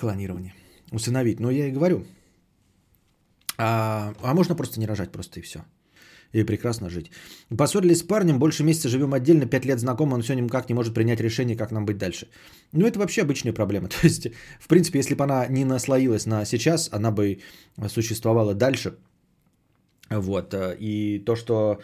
Клонирование. 0.00 0.54
Усыновить. 0.90 1.38
Но 1.38 1.50
я 1.50 1.68
и 1.68 1.72
говорю. 1.72 2.04
А, 3.56 4.14
а 4.20 4.34
можно 4.34 4.56
просто 4.56 4.80
не 4.80 4.86
рожать, 4.86 5.12
просто 5.12 5.38
и 5.38 5.42
все 5.42 5.64
и 6.32 6.44
прекрасно 6.44 6.90
жить. 6.90 7.10
Поссорились 7.56 7.98
с 7.98 8.02
парнем, 8.02 8.38
больше 8.38 8.64
месяца 8.64 8.88
живем 8.88 9.12
отдельно, 9.14 9.46
пять 9.46 9.64
лет 9.66 9.78
знакомы, 9.78 10.14
он 10.14 10.22
все 10.22 10.34
никак 10.34 10.68
не 10.68 10.74
может 10.74 10.94
принять 10.94 11.20
решение, 11.20 11.56
как 11.56 11.72
нам 11.72 11.84
быть 11.84 11.98
дальше. 11.98 12.28
Ну, 12.72 12.86
это 12.86 12.98
вообще 12.98 13.22
обычная 13.22 13.52
проблема. 13.52 13.88
То 14.00 14.06
есть, 14.06 14.28
в 14.60 14.68
принципе, 14.68 14.98
если 14.98 15.14
бы 15.14 15.24
она 15.24 15.46
не 15.46 15.64
наслоилась 15.64 16.26
на 16.26 16.44
сейчас, 16.44 16.88
она 16.92 17.10
бы 17.10 17.40
существовала 17.88 18.54
дальше. 18.54 18.94
Вот. 20.10 20.54
э, 20.54 20.76
И 20.80 21.18
то, 21.18 21.36
что 21.36 21.80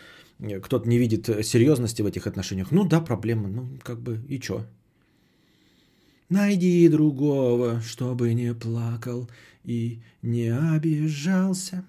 кто-то 0.62 0.88
не 0.88 0.98
видит 0.98 1.26
серьезности 1.44 2.02
в 2.02 2.06
этих 2.06 2.26
отношениях, 2.26 2.70
ну 2.70 2.84
да, 2.84 3.00
проблема, 3.00 3.48
ну 3.48 3.68
как 3.82 4.00
бы 4.00 4.20
и 4.28 4.40
чё? 4.40 4.64
Найди 6.28 6.88
другого, 6.88 7.80
чтобы 7.80 8.34
не 8.34 8.54
плакал 8.54 9.30
и 9.64 10.00
не 10.22 10.48
обижался. 10.48 11.84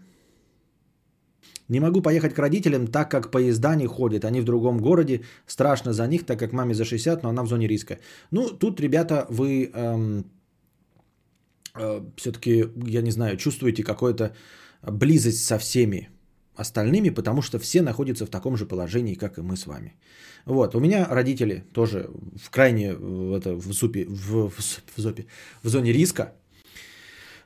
Не 1.70 1.80
могу 1.80 2.02
поехать 2.02 2.34
к 2.34 2.40
родителям, 2.40 2.88
так 2.88 3.12
как 3.12 3.32
поезда 3.32 3.76
не 3.76 3.88
ходят. 3.88 4.26
Они 4.26 4.42
в 4.42 4.44
другом 4.44 4.80
городе. 4.80 5.22
Страшно 5.48 5.94
за 5.94 6.08
них, 6.08 6.26
так 6.26 6.40
как 6.40 6.54
маме 6.54 6.74
за 6.74 6.86
60, 6.86 7.24
но 7.24 7.30
она 7.30 7.44
в 7.44 7.48
зоне 7.48 7.68
риска. 7.68 7.98
Ну, 8.32 8.50
тут, 8.50 8.82
ребята, 8.82 9.26
вы 9.30 9.72
эм, 9.74 10.26
все-таки, 12.16 12.66
я 12.88 13.02
не 13.02 13.12
знаю, 13.12 13.38
чувствуете 13.38 13.84
какую-то 13.84 14.34
близость 14.82 15.46
со 15.46 15.58
всеми 15.58 16.10
остальными, 16.56 17.10
потому 17.10 17.42
что 17.42 17.60
все 17.60 17.82
находятся 17.82 18.26
в 18.26 18.30
таком 18.30 18.58
же 18.58 18.66
положении, 18.66 19.16
как 19.16 19.38
и 19.38 19.42
мы 19.42 19.56
с 19.56 19.66
вами. 19.66 19.94
Вот, 20.46 20.76
у 20.76 20.80
меня 20.80 21.08
родители 21.10 21.64
тоже 21.74 22.10
в 22.36 22.50
крайне 22.50 22.94
в, 22.94 23.34
это, 23.34 23.56
в, 23.56 23.72
зупе, 23.72 24.06
в, 24.06 24.50
в, 24.50 24.58
в, 24.58 25.02
зопе, 25.02 25.26
в 25.64 25.70
зоне 25.70 25.94
риска 25.94 26.34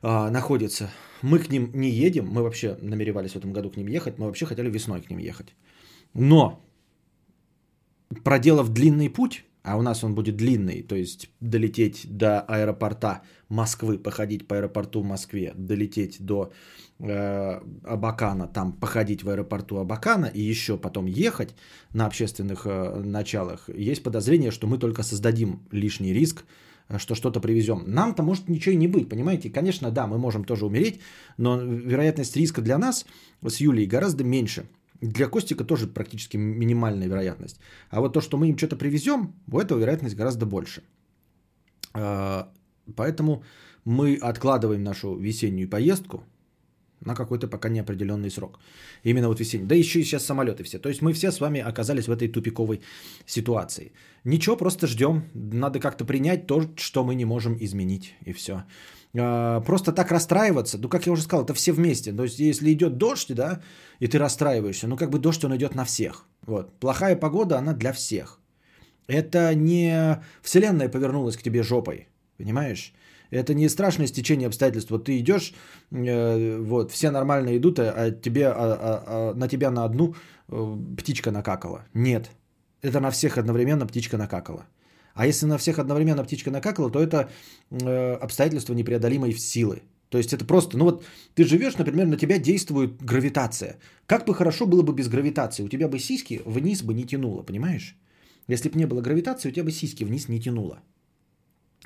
а, 0.03 0.29
находятся. 0.29 0.91
Мы 1.21 1.39
к 1.39 1.49
ним 1.49 1.71
не 1.73 1.89
едем, 1.89 2.27
мы 2.27 2.43
вообще 2.43 2.77
намеревались 2.81 3.31
в 3.31 3.37
этом 3.37 3.53
году 3.53 3.71
к 3.71 3.77
ним 3.77 3.87
ехать, 3.87 4.19
мы 4.19 4.25
вообще 4.25 4.45
хотели 4.45 4.69
весной 4.69 5.01
к 5.01 5.09
ним 5.09 5.19
ехать. 5.19 5.55
Но, 6.13 6.59
проделав 8.23 8.69
длинный 8.69 9.09
путь, 9.09 9.45
а 9.63 9.77
у 9.77 9.81
нас 9.81 10.03
он 10.03 10.13
будет 10.13 10.35
длинный, 10.35 10.83
то 10.83 10.95
есть 10.95 11.29
долететь 11.39 12.05
до 12.09 12.41
аэропорта 12.41 13.21
Москвы, 13.47 13.97
походить 13.97 14.45
по 14.45 14.57
аэропорту 14.57 15.01
в 15.01 15.05
Москве, 15.05 15.53
долететь 15.55 16.17
до 16.19 16.51
э, 16.99 17.61
Абакана, 17.85 18.47
там 18.47 18.73
походить 18.73 19.23
в 19.23 19.29
аэропорту 19.29 19.77
Абакана 19.77 20.25
и 20.25 20.41
еще 20.41 20.77
потом 20.77 21.05
ехать 21.05 21.55
на 21.93 22.07
общественных 22.07 22.65
э, 22.65 23.01
началах, 23.05 23.69
есть 23.69 24.03
подозрение, 24.03 24.51
что 24.51 24.67
мы 24.67 24.77
только 24.77 25.01
создадим 25.01 25.61
лишний 25.71 26.13
риск, 26.13 26.43
что 26.97 27.15
что-то 27.15 27.39
привезем. 27.39 27.83
Нам-то 27.87 28.23
может 28.23 28.49
ничего 28.49 28.73
и 28.73 28.77
не 28.77 28.87
быть, 28.87 29.09
понимаете? 29.09 29.49
Конечно, 29.49 29.91
да, 29.91 30.07
мы 30.07 30.17
можем 30.17 30.43
тоже 30.43 30.65
умереть, 30.65 30.99
но 31.37 31.57
вероятность 31.59 32.35
риска 32.35 32.61
для 32.61 32.77
нас 32.77 33.05
с 33.45 33.57
Юлей 33.57 33.85
гораздо 33.85 34.23
меньше– 34.23 34.65
для 35.03 35.27
Костика 35.27 35.65
тоже 35.65 35.87
практически 35.87 36.37
минимальная 36.37 37.07
вероятность. 37.07 37.59
А 37.89 37.99
вот 37.99 38.13
то, 38.13 38.21
что 38.21 38.37
мы 38.37 38.47
им 38.49 38.57
что-то 38.57 38.77
привезем, 38.77 39.33
у 39.51 39.59
этого 39.59 39.79
вероятность 39.79 40.15
гораздо 40.15 40.45
больше. 40.45 40.81
А, 41.93 42.49
поэтому 42.95 43.43
мы 43.83 44.15
откладываем 44.15 44.83
нашу 44.83 45.15
весеннюю 45.17 45.69
поездку 45.69 46.23
на 47.05 47.15
какой-то 47.15 47.47
пока 47.47 47.69
неопределенный 47.69 48.29
срок. 48.29 48.59
Именно 49.03 49.27
вот 49.27 49.39
весенний. 49.39 49.67
Да 49.67 49.75
еще 49.75 49.99
и 49.99 50.03
сейчас 50.03 50.25
самолеты 50.25 50.63
все. 50.63 50.79
То 50.79 50.89
есть 50.89 51.01
мы 51.01 51.13
все 51.13 51.31
с 51.31 51.39
вами 51.39 51.59
оказались 51.59 52.07
в 52.07 52.11
этой 52.11 52.27
тупиковой 52.27 52.81
ситуации. 53.25 53.91
Ничего, 54.23 54.57
просто 54.57 54.87
ждем. 54.87 55.23
Надо 55.33 55.79
как-то 55.79 56.05
принять 56.05 56.47
то, 56.47 56.63
что 56.77 57.03
мы 57.03 57.15
не 57.15 57.25
можем 57.25 57.57
изменить. 57.59 58.15
И 58.25 58.33
все. 58.33 58.63
А, 59.15 59.61
просто 59.61 59.91
так 59.91 60.11
расстраиваться, 60.11 60.77
ну, 60.77 60.89
как 60.89 61.05
я 61.05 61.11
уже 61.11 61.21
сказал, 61.21 61.45
это 61.45 61.53
все 61.53 61.71
вместе. 61.71 62.13
То 62.13 62.23
есть, 62.23 62.39
если 62.39 62.71
идет 62.73 62.97
дождь, 62.97 63.33
да, 63.35 63.61
и 63.99 64.07
ты 64.07 64.17
расстраиваешься, 64.17 64.87
ну, 64.87 64.97
как 64.97 65.09
бы 65.09 65.19
дождь, 65.19 65.43
он 65.43 65.55
идет 65.55 65.75
на 65.75 65.85
всех. 65.85 66.25
Вот. 66.45 66.79
Плохая 66.79 67.15
погода, 67.15 67.57
она 67.57 67.73
для 67.73 67.91
всех. 67.91 68.39
Это 69.07 69.53
не 69.53 70.21
Вселенная 70.41 70.89
повернулась 70.89 71.37
к 71.37 71.43
тебе 71.43 71.63
жопой, 71.63 72.07
понимаешь? 72.37 72.93
Это 73.33 73.53
не 73.53 73.69
страшное 73.69 74.07
стечение 74.07 74.47
обстоятельств. 74.47 74.91
Вот 74.91 75.05
ты 75.05 75.19
идешь, 75.19 75.53
э, 75.91 76.57
вот, 76.59 76.91
все 76.91 77.11
нормально 77.11 77.57
идут, 77.57 77.79
а 77.79 78.11
тебе, 78.11 78.47
а, 78.47 78.53
а, 78.55 79.03
а, 79.07 79.33
на 79.33 79.47
тебя 79.47 79.71
на 79.71 79.85
одну 79.85 80.15
э, 80.49 80.77
птичка 80.97 81.31
накакала. 81.31 81.85
Нет. 81.93 82.29
Это 82.81 82.99
на 82.99 83.11
всех 83.11 83.37
одновременно 83.37 83.87
птичка 83.87 84.17
накакала. 84.17 84.65
А 85.15 85.27
если 85.27 85.47
на 85.47 85.57
всех 85.57 85.79
одновременно 85.79 86.23
птичка 86.23 86.51
накакала, 86.51 86.91
то 86.91 86.99
это 86.99 87.29
э, 87.71 88.13
обстоятельство 88.21 88.73
непреодолимой 88.73 89.33
силы. 89.33 89.81
То 90.09 90.17
есть 90.19 90.33
это 90.33 90.45
просто, 90.45 90.77
ну 90.77 90.85
вот 90.85 91.03
ты 91.33 91.43
живешь, 91.43 91.77
например, 91.77 92.05
на 92.05 92.17
тебя 92.17 92.37
действует 92.37 93.01
гравитация. 93.01 93.77
Как 94.05 94.25
бы 94.25 94.35
хорошо 94.35 94.67
было 94.67 94.83
бы 94.83 94.93
без 94.93 95.07
гравитации, 95.07 95.63
у 95.63 95.69
тебя 95.69 95.87
бы 95.87 95.97
сиськи 95.97 96.41
вниз 96.45 96.83
бы 96.83 96.93
не 96.93 97.03
тянуло, 97.03 97.41
понимаешь? 97.43 97.95
Если 98.47 98.69
бы 98.69 98.77
не 98.77 98.85
было 98.85 99.01
гравитации, 99.01 99.49
у 99.49 99.51
тебя 99.51 99.63
бы 99.63 99.71
сиськи 99.71 100.03
вниз 100.03 100.29
не 100.29 100.39
тянуло. 100.39 100.81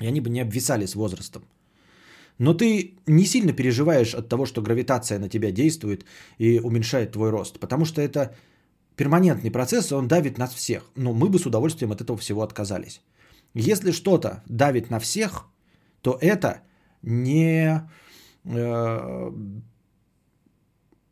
И 0.00 0.06
они 0.06 0.20
бы 0.20 0.30
не 0.30 0.40
обвисали 0.40 0.86
с 0.86 0.94
возрастом. 0.94 1.42
Но 2.38 2.54
ты 2.54 2.94
не 3.06 3.26
сильно 3.26 3.52
переживаешь 3.52 4.14
от 4.14 4.28
того, 4.28 4.46
что 4.46 4.62
гравитация 4.62 5.18
на 5.18 5.28
тебя 5.28 5.50
действует 5.50 6.04
и 6.38 6.60
уменьшает 6.60 7.12
твой 7.12 7.30
рост. 7.30 7.58
Потому 7.58 7.84
что 7.84 8.00
это 8.00 8.36
перманентный 8.96 9.50
процесс, 9.50 9.90
и 9.90 9.94
он 9.94 10.08
давит 10.08 10.38
нас 10.38 10.54
всех. 10.54 10.90
Но 10.94 11.12
мы 11.12 11.28
бы 11.28 11.38
с 11.38 11.46
удовольствием 11.46 11.92
от 11.92 12.00
этого 12.00 12.16
всего 12.18 12.42
отказались. 12.42 13.00
Если 13.54 13.92
что-то 13.92 14.42
давит 14.46 14.90
на 14.90 14.98
всех, 15.00 15.46
то 16.00 16.18
это 16.20 16.62
не, 17.02 17.82
э, 18.44 19.32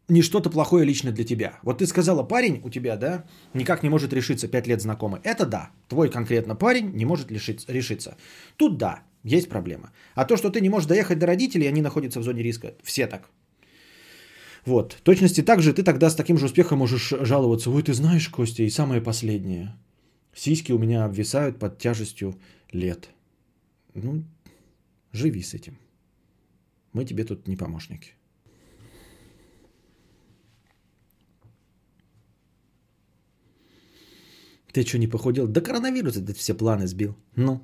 не 0.08 0.22
что-то 0.22 0.50
плохое 0.50 0.84
лично 0.84 1.12
для 1.12 1.24
тебя. 1.24 1.58
Вот 1.62 1.78
ты 1.78 1.86
сказала, 1.86 2.22
парень 2.22 2.60
у 2.64 2.70
тебя, 2.70 2.96
да, 2.96 3.24
никак 3.54 3.82
не 3.82 3.88
может 3.88 4.12
решиться 4.12 4.48
5 4.48 4.66
лет 4.66 4.80
знакомый. 4.80 5.20
Это 5.24 5.46
да, 5.46 5.70
твой 5.88 6.10
конкретно 6.10 6.54
парень 6.54 6.92
не 6.94 7.04
может 7.04 7.30
решиться. 7.30 7.72
решиться. 7.72 8.16
Тут 8.56 8.78
да, 8.78 9.02
есть 9.24 9.48
проблема. 9.48 9.90
А 10.14 10.24
то, 10.24 10.36
что 10.36 10.50
ты 10.50 10.60
не 10.60 10.68
можешь 10.68 10.88
доехать 10.88 11.18
до 11.18 11.26
родителей, 11.26 11.68
они 11.68 11.82
находятся 11.82 12.20
в 12.20 12.22
зоне 12.22 12.42
риска. 12.42 12.74
Все 12.82 13.06
так. 13.06 13.28
Вот. 14.64 14.96
Точности 15.02 15.42
так 15.42 15.62
же 15.62 15.72
ты 15.72 15.82
тогда 15.82 16.10
с 16.10 16.14
таким 16.14 16.38
же 16.38 16.46
успехом 16.46 16.78
можешь 16.78 17.12
жаловаться. 17.20 17.70
Ой, 17.70 17.82
ты 17.82 17.92
знаешь, 17.92 18.28
Костя, 18.28 18.62
и 18.62 18.70
самое 18.70 19.00
последнее. 19.00 19.76
Сиськи 20.34 20.72
у 20.72 20.78
меня 20.78 21.04
обвисают 21.04 21.58
под 21.58 21.78
тяжестью 21.78 22.38
лет. 22.70 23.08
Ну, 23.94 24.24
живи 25.12 25.42
с 25.42 25.54
этим. 25.54 25.78
Мы 26.92 27.04
тебе 27.04 27.24
тут 27.24 27.48
не 27.48 27.56
помощники. 27.56 28.12
Ты 34.76 34.84
что, 34.84 34.98
не 34.98 35.06
похудел? 35.06 35.46
Да 35.48 35.62
коронавирус 35.62 36.16
этот 36.16 36.36
все 36.36 36.54
планы 36.54 36.86
сбил. 36.86 37.14
Ну. 37.36 37.60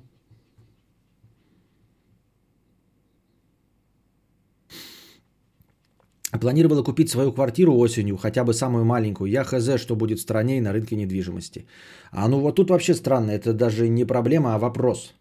Планировала 6.40 6.82
купить 6.82 7.10
свою 7.10 7.32
квартиру 7.32 7.76
осенью, 7.76 8.16
хотя 8.16 8.44
бы 8.44 8.54
самую 8.54 8.86
маленькую. 8.86 9.30
Я 9.30 9.44
хз, 9.44 9.78
что 9.78 9.94
будет 9.94 10.20
в 10.20 10.22
стране 10.22 10.56
и 10.56 10.62
на 10.62 10.72
рынке 10.72 10.96
недвижимости. 10.96 11.66
А 12.12 12.28
ну 12.28 12.40
вот 12.40 12.56
тут 12.56 12.70
вообще 12.70 12.94
странно, 12.94 13.32
это 13.32 13.52
даже 13.52 13.88
не 13.88 14.06
проблема, 14.06 14.54
а 14.54 14.58
вопрос. 14.58 15.12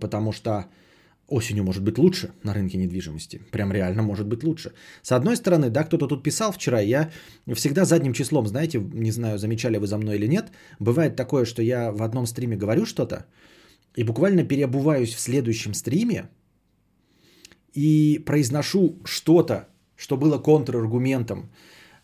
Потому 0.00 0.32
что 0.32 0.66
осенью 1.28 1.64
может 1.64 1.82
быть 1.82 1.98
лучше 1.98 2.30
на 2.42 2.54
рынке 2.54 2.78
недвижимости. 2.78 3.40
Прям 3.52 3.72
реально 3.72 4.02
может 4.02 4.26
быть 4.26 4.42
лучше. 4.42 4.72
С 5.02 5.12
одной 5.12 5.36
стороны, 5.36 5.70
да, 5.70 5.84
кто-то 5.84 6.06
тут 6.06 6.22
писал 6.22 6.52
вчера, 6.52 6.80
я 6.80 7.10
всегда 7.54 7.84
задним 7.84 8.12
числом, 8.12 8.46
знаете, 8.46 8.80
не 8.80 9.12
знаю, 9.12 9.38
замечали 9.38 9.76
вы 9.76 9.86
за 9.86 9.98
мной 9.98 10.16
или 10.16 10.26
нет, 10.26 10.50
бывает 10.80 11.16
такое, 11.16 11.44
что 11.44 11.62
я 11.62 11.92
в 11.92 12.02
одном 12.02 12.26
стриме 12.26 12.56
говорю 12.56 12.86
что-то, 12.86 13.26
и 13.94 14.04
буквально 14.04 14.44
переобуваюсь 14.44 15.14
в 15.14 15.20
следующем 15.20 15.74
стриме 15.74 16.28
и 17.74 18.22
произношу 18.26 18.98
что-то, 19.04 19.68
что 19.96 20.16
было 20.16 20.38
контраргументом 20.38 21.50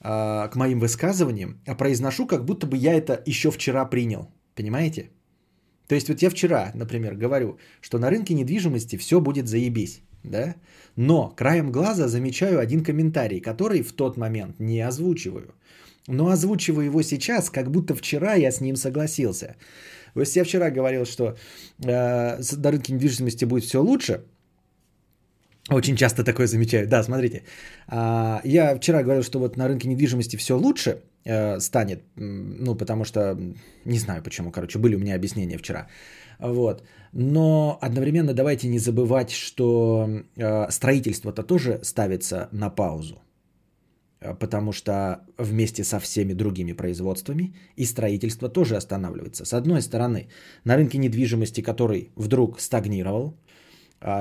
э, 0.01 0.49
к 0.49 0.57
моим 0.57 0.81
высказываниям, 0.81 1.61
а 1.67 1.75
произношу, 1.75 2.27
как 2.27 2.45
будто 2.45 2.67
бы 2.67 2.77
я 2.77 2.95
это 2.95 3.23
еще 3.27 3.51
вчера 3.51 3.85
принял. 3.87 4.29
Понимаете? 4.55 5.11
То 5.89 5.95
есть 5.95 6.09
вот 6.09 6.23
я 6.23 6.31
вчера, 6.31 6.71
например, 6.75 7.15
говорю, 7.15 7.59
что 7.81 7.99
на 7.99 8.11
рынке 8.11 8.35
недвижимости 8.35 8.97
все 8.97 9.21
будет 9.21 9.49
заебись, 9.49 10.01
да? 10.23 10.55
Но 10.97 11.31
краем 11.37 11.73
глаза 11.73 12.09
замечаю 12.09 12.59
один 12.59 12.83
комментарий, 12.83 13.41
который 13.41 13.83
в 13.83 13.93
тот 13.93 14.17
момент 14.17 14.61
не 14.61 14.81
озвучиваю. 14.81 15.55
Но 16.07 16.29
озвучиваю 16.29 16.87
его 16.87 17.03
сейчас, 17.03 17.51
как 17.51 17.71
будто 17.71 17.95
вчера 17.95 18.35
я 18.35 18.51
с 18.51 18.61
ним 18.61 18.77
согласился. 18.77 19.57
То 20.15 20.21
есть 20.21 20.37
я 20.37 20.45
вчера 20.45 20.71
говорил, 20.71 21.05
что 21.05 21.37
э, 21.83 22.41
на 22.57 22.71
рынке 22.71 22.93
недвижимости 22.93 23.45
будет 23.45 23.65
все 23.65 23.83
лучше, 23.83 24.21
очень 25.71 25.97
часто 25.97 26.25
такое 26.25 26.47
замечаю. 26.47 26.87
Да, 26.87 27.03
смотрите. 27.03 27.43
А, 27.89 28.41
я 28.45 28.77
вчера 28.77 29.03
говорил, 29.03 29.23
что 29.23 29.39
вот 29.39 29.57
на 29.57 29.67
рынке 29.69 29.89
недвижимости 29.89 30.37
все 30.37 30.59
лучше 30.59 31.03
э, 31.25 31.61
станет. 31.61 32.03
Ну, 32.17 32.75
потому 32.75 33.05
что, 33.05 33.39
не 33.85 33.99
знаю 33.99 34.23
почему, 34.23 34.51
короче, 34.51 34.79
были 34.79 34.97
у 34.97 34.99
меня 34.99 35.15
объяснения 35.15 35.59
вчера. 35.59 35.89
Вот. 36.39 36.83
Но 37.13 37.79
одновременно 37.81 38.35
давайте 38.35 38.69
не 38.69 38.79
забывать, 38.79 39.31
что 39.31 40.09
э, 40.37 40.71
строительство-то 40.71 41.43
тоже 41.43 41.81
ставится 41.83 42.49
на 42.53 42.71
паузу. 42.71 43.25
Э, 44.25 44.35
потому 44.35 44.73
что 44.73 45.21
вместе 45.39 45.85
со 45.85 45.99
всеми 45.99 46.35
другими 46.35 46.73
производствами 46.73 47.55
и 47.77 47.85
строительство 47.85 48.49
тоже 48.49 48.77
останавливается. 48.77 49.45
С 49.45 49.53
одной 49.53 49.83
стороны, 49.83 50.29
на 50.65 50.77
рынке 50.77 50.99
недвижимости, 50.99 51.63
который 51.63 52.11
вдруг 52.17 52.61
стагнировал, 52.61 53.35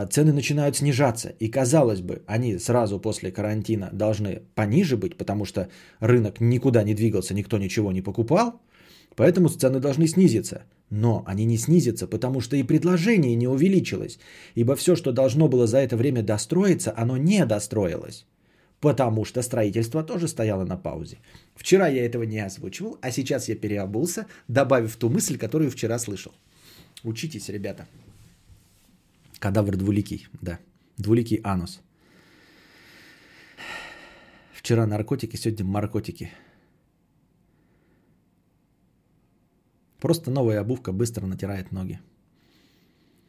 цены 0.09 0.31
начинают 0.31 0.77
снижаться. 0.77 1.34
И 1.39 1.49
казалось 1.49 2.01
бы, 2.01 2.21
они 2.25 2.57
сразу 2.57 2.99
после 2.99 3.31
карантина 3.31 3.89
должны 3.91 4.41
пониже 4.55 4.95
быть, 4.97 5.17
потому 5.17 5.45
что 5.45 5.67
рынок 5.99 6.39
никуда 6.39 6.84
не 6.84 6.93
двигался, 6.93 7.34
никто 7.34 7.57
ничего 7.57 7.91
не 7.91 8.01
покупал. 8.01 8.61
Поэтому 9.15 9.49
цены 9.49 9.79
должны 9.79 10.07
снизиться. 10.07 10.63
Но 10.89 11.23
они 11.25 11.45
не 11.45 11.57
снизятся, 11.57 12.07
потому 12.07 12.39
что 12.39 12.55
и 12.55 12.63
предложение 12.63 13.36
не 13.36 13.47
увеличилось. 13.47 14.19
Ибо 14.55 14.75
все, 14.75 14.95
что 14.95 15.11
должно 15.11 15.47
было 15.47 15.67
за 15.67 15.79
это 15.79 15.97
время 15.97 16.23
достроиться, 16.23 16.93
оно 16.95 17.17
не 17.17 17.45
достроилось. 17.45 18.25
Потому 18.79 19.25
что 19.25 19.41
строительство 19.41 20.03
тоже 20.03 20.27
стояло 20.27 20.65
на 20.65 20.77
паузе. 20.77 21.17
Вчера 21.55 21.88
я 21.88 22.05
этого 22.05 22.23
не 22.23 22.45
озвучивал, 22.45 22.97
а 23.01 23.11
сейчас 23.11 23.49
я 23.49 23.55
переобулся, 23.55 24.27
добавив 24.47 24.95
ту 24.95 25.09
мысль, 25.09 25.38
которую 25.38 25.71
вчера 25.71 25.99
слышал. 25.99 26.31
Учитесь, 27.03 27.49
ребята. 27.49 27.86
Кадавр 29.43 29.75
двуликий, 29.75 30.27
да. 30.41 30.57
Двуликий 30.97 31.41
анус. 31.43 31.81
Вчера 34.53 34.87
наркотики, 34.87 35.35
сегодня 35.35 35.65
наркотики. 35.65 36.31
Просто 39.99 40.31
новая 40.31 40.61
обувка 40.61 40.93
быстро 40.93 41.25
натирает 41.25 41.73
ноги. 41.73 41.99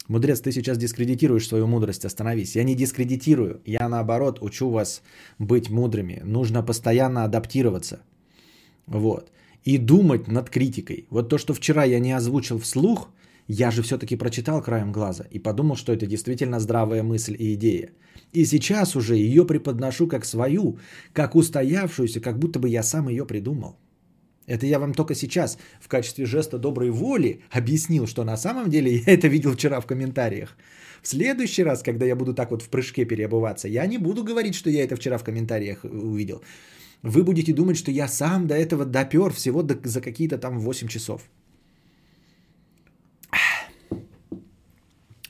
Мудрец, 0.08 0.40
ты 0.40 0.52
сейчас 0.52 0.78
дискредитируешь 0.78 1.48
свою 1.48 1.66
мудрость, 1.66 2.04
остановись. 2.04 2.54
Я 2.54 2.64
не 2.64 2.76
дискредитирую, 2.76 3.60
я 3.66 3.88
наоборот 3.88 4.38
учу 4.40 4.70
вас 4.70 5.02
быть 5.40 5.68
мудрыми. 5.68 6.20
Нужно 6.24 6.62
постоянно 6.62 7.24
адаптироваться. 7.24 7.98
Вот. 8.86 9.32
И 9.64 9.78
думать 9.78 10.28
над 10.28 10.48
критикой. 10.48 11.06
Вот 11.10 11.28
то, 11.28 11.38
что 11.38 11.54
вчера 11.54 11.82
я 11.82 11.98
не 11.98 12.12
озвучил 12.12 12.60
вслух– 12.60 13.08
я 13.48 13.70
же 13.70 13.82
все-таки 13.82 14.16
прочитал 14.16 14.62
краем 14.62 14.92
глаза 14.92 15.24
и 15.30 15.38
подумал, 15.38 15.76
что 15.76 15.92
это 15.92 16.06
действительно 16.06 16.60
здравая 16.60 17.02
мысль 17.02 17.36
и 17.38 17.54
идея. 17.54 17.90
И 18.32 18.44
сейчас 18.44 18.96
уже 18.96 19.16
ее 19.16 19.46
преподношу 19.46 20.06
как 20.06 20.24
свою, 20.24 20.78
как 21.12 21.34
устоявшуюся, 21.34 22.20
как 22.20 22.38
будто 22.38 22.58
бы 22.58 22.68
я 22.68 22.82
сам 22.82 23.08
ее 23.08 23.26
придумал. 23.26 23.76
Это 24.46 24.66
я 24.66 24.78
вам 24.78 24.92
только 24.92 25.14
сейчас 25.14 25.58
в 25.80 25.88
качестве 25.88 26.26
жеста 26.26 26.58
доброй 26.58 26.90
воли 26.90 27.40
объяснил, 27.50 28.06
что 28.06 28.24
на 28.24 28.36
самом 28.36 28.70
деле 28.70 28.96
я 28.96 29.12
это 29.12 29.28
видел 29.28 29.52
вчера 29.52 29.80
в 29.80 29.86
комментариях. 29.86 30.56
В 31.02 31.08
следующий 31.08 31.64
раз, 31.64 31.82
когда 31.82 32.06
я 32.06 32.16
буду 32.16 32.34
так 32.34 32.50
вот 32.50 32.62
в 32.62 32.68
прыжке 32.68 33.04
переобуваться, 33.04 33.68
я 33.68 33.86
не 33.86 33.98
буду 33.98 34.24
говорить, 34.24 34.54
что 34.54 34.70
я 34.70 34.84
это 34.84 34.96
вчера 34.96 35.18
в 35.18 35.24
комментариях 35.24 35.84
увидел. 35.84 36.42
Вы 37.02 37.22
будете 37.22 37.52
думать, 37.52 37.76
что 37.76 37.90
я 37.90 38.08
сам 38.08 38.46
до 38.46 38.54
этого 38.54 38.86
допер 38.86 39.30
всего 39.32 39.66
за 39.84 40.00
какие-то 40.00 40.38
там 40.38 40.58
8 40.58 40.88
часов. 40.88 41.22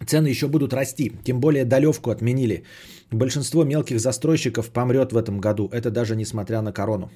Цены 0.06 0.28
еще 0.28 0.48
будут 0.48 0.72
расти, 0.72 1.12
тем 1.24 1.40
более 1.40 1.64
долевку 1.64 2.10
отменили. 2.10 2.64
Большинство 3.10 3.64
мелких 3.64 4.00
застройщиков 4.00 4.70
помрет 4.70 5.12
в 5.12 5.16
этом 5.16 5.40
году, 5.40 5.68
это 5.72 5.90
даже 5.90 6.16
несмотря 6.16 6.62
на 6.62 6.72
корону. 6.72 7.10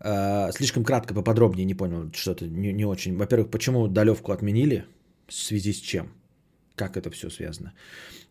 А, 0.00 0.50
слишком 0.52 0.84
кратко, 0.84 1.14
поподробнее, 1.14 1.66
не 1.66 1.74
понял, 1.74 2.10
что-то 2.12 2.46
не, 2.46 2.72
не 2.72 2.86
очень. 2.86 3.16
Во-первых, 3.16 3.50
почему 3.50 3.88
долевку 3.88 4.32
отменили, 4.32 4.84
в 5.28 5.34
связи 5.34 5.72
с 5.72 5.80
чем? 5.80 6.08
Как 6.74 6.96
это 6.96 7.10
все 7.10 7.30
связано? 7.30 7.72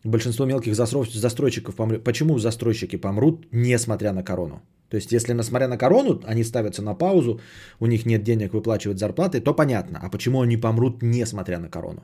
Большинство 0.02 0.46
мелких 0.46 0.74
застройщиков 0.74 1.76
помрет. 1.76 2.04
Почему 2.04 2.38
застройщики 2.38 2.96
помрут, 2.96 3.46
несмотря 3.52 4.12
на 4.12 4.24
корону? 4.24 4.62
То 4.88 4.96
есть, 4.96 5.12
если, 5.12 5.34
несмотря 5.34 5.68
на 5.68 5.78
корону, 5.78 6.20
они 6.26 6.42
ставятся 6.42 6.82
на 6.82 6.94
паузу, 6.94 7.40
у 7.78 7.86
них 7.86 8.06
нет 8.06 8.24
денег 8.24 8.54
выплачивать 8.54 8.98
зарплаты, 8.98 9.40
то 9.40 9.54
понятно. 9.54 10.00
А 10.02 10.10
почему 10.10 10.40
они 10.40 10.56
помрут, 10.56 11.02
несмотря 11.02 11.60
на 11.60 11.68
корону? 11.68 12.02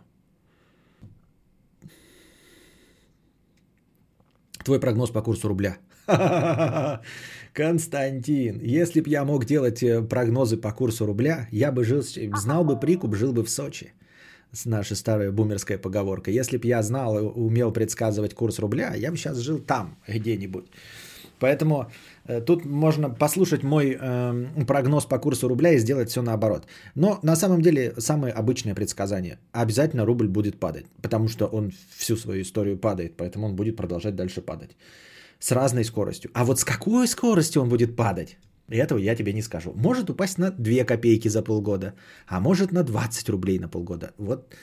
Твой 4.66 4.80
прогноз 4.80 5.10
по 5.10 5.22
курсу 5.22 5.48
рубля. 5.48 5.76
Константин, 7.52 8.60
если 8.60 9.00
бы 9.00 9.08
я 9.08 9.24
мог 9.24 9.44
делать 9.44 9.80
э, 9.80 10.02
прогнозы 10.02 10.56
по 10.56 10.72
курсу 10.72 11.06
рубля, 11.06 11.48
я 11.52 11.70
бы 11.70 11.84
жил, 11.84 12.02
знал 12.36 12.64
бы 12.64 12.80
прикуп, 12.80 13.14
жил 13.14 13.32
бы 13.32 13.44
в 13.44 13.48
Сочи. 13.48 13.92
Наша 14.64 14.96
старая 14.96 15.30
бумерская 15.30 15.78
поговорка. 15.78 16.32
Если 16.32 16.56
бы 16.56 16.66
я 16.66 16.82
знал 16.82 17.16
и 17.16 17.22
умел 17.22 17.72
предсказывать 17.72 18.34
курс 18.34 18.58
рубля, 18.58 18.94
я 18.96 19.12
бы 19.12 19.16
сейчас 19.16 19.38
жил 19.38 19.60
там 19.60 19.96
где-нибудь. 20.08 20.66
Поэтому 21.38 21.86
тут 22.46 22.64
можно 22.64 23.10
послушать 23.10 23.62
мой 23.62 23.96
э, 24.00 24.64
прогноз 24.66 25.06
по 25.06 25.18
курсу 25.18 25.48
рубля 25.48 25.72
и 25.72 25.78
сделать 25.78 26.08
все 26.08 26.22
наоборот. 26.22 26.66
Но 26.94 27.18
на 27.22 27.36
самом 27.36 27.62
деле 27.62 27.94
самое 27.98 28.32
обычное 28.32 28.74
предсказание. 28.74 29.38
Обязательно 29.52 30.06
рубль 30.06 30.28
будет 30.28 30.58
падать, 30.58 30.86
потому 31.02 31.28
что 31.28 31.46
он 31.46 31.72
всю 31.96 32.16
свою 32.16 32.42
историю 32.42 32.78
падает, 32.78 33.16
поэтому 33.16 33.46
он 33.46 33.56
будет 33.56 33.76
продолжать 33.76 34.16
дальше 34.16 34.40
падать. 34.40 34.76
С 35.38 35.52
разной 35.52 35.84
скоростью. 35.84 36.30
А 36.34 36.44
вот 36.44 36.58
с 36.58 36.64
какой 36.64 37.06
скоростью 37.06 37.62
он 37.62 37.68
будет 37.68 37.96
падать? 37.96 38.38
Этого 38.68 38.98
я 38.98 39.14
тебе 39.14 39.32
не 39.32 39.42
скажу. 39.42 39.72
Может 39.76 40.10
упасть 40.10 40.38
на 40.38 40.50
2 40.50 40.84
копейки 40.84 41.28
за 41.28 41.42
полгода, 41.42 41.94
а 42.26 42.40
может 42.40 42.72
на 42.72 42.82
20 42.82 43.28
рублей 43.28 43.58
на 43.58 43.68
полгода. 43.68 44.10
Вот 44.18 44.54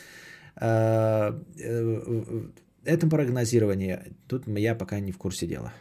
э, 0.61 1.31
э, 1.59 2.41
это 2.85 3.07
прогнозирование. 3.07 4.03
Тут 4.27 4.43
я 4.47 4.75
пока 4.75 4.99
не 4.99 5.11
в 5.11 5.17
курсе 5.17 5.47
дела. 5.47 5.71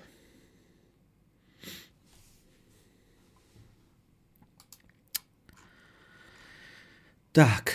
Так, 7.32 7.72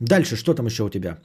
дальше 0.00 0.36
что 0.36 0.54
там 0.54 0.66
еще 0.66 0.82
у 0.82 0.90
тебя? 0.90 1.18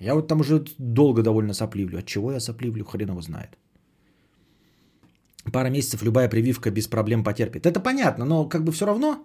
Я 0.00 0.14
вот 0.14 0.28
там 0.28 0.40
уже 0.40 0.64
долго 0.78 1.22
довольно 1.22 1.54
сопливлю. 1.54 1.98
От 1.98 2.06
чего 2.06 2.32
я 2.32 2.40
сопливлю, 2.40 2.84
хрен 2.84 3.10
его 3.10 3.20
знает. 3.20 3.58
пара 5.52 5.70
месяцев 5.70 6.02
любая 6.02 6.28
прививка 6.28 6.70
без 6.70 6.88
проблем 6.88 7.24
потерпит. 7.24 7.66
Это 7.66 7.80
понятно, 7.80 8.24
но 8.24 8.48
как 8.48 8.64
бы 8.64 8.72
все 8.72 8.86
равно, 8.86 9.24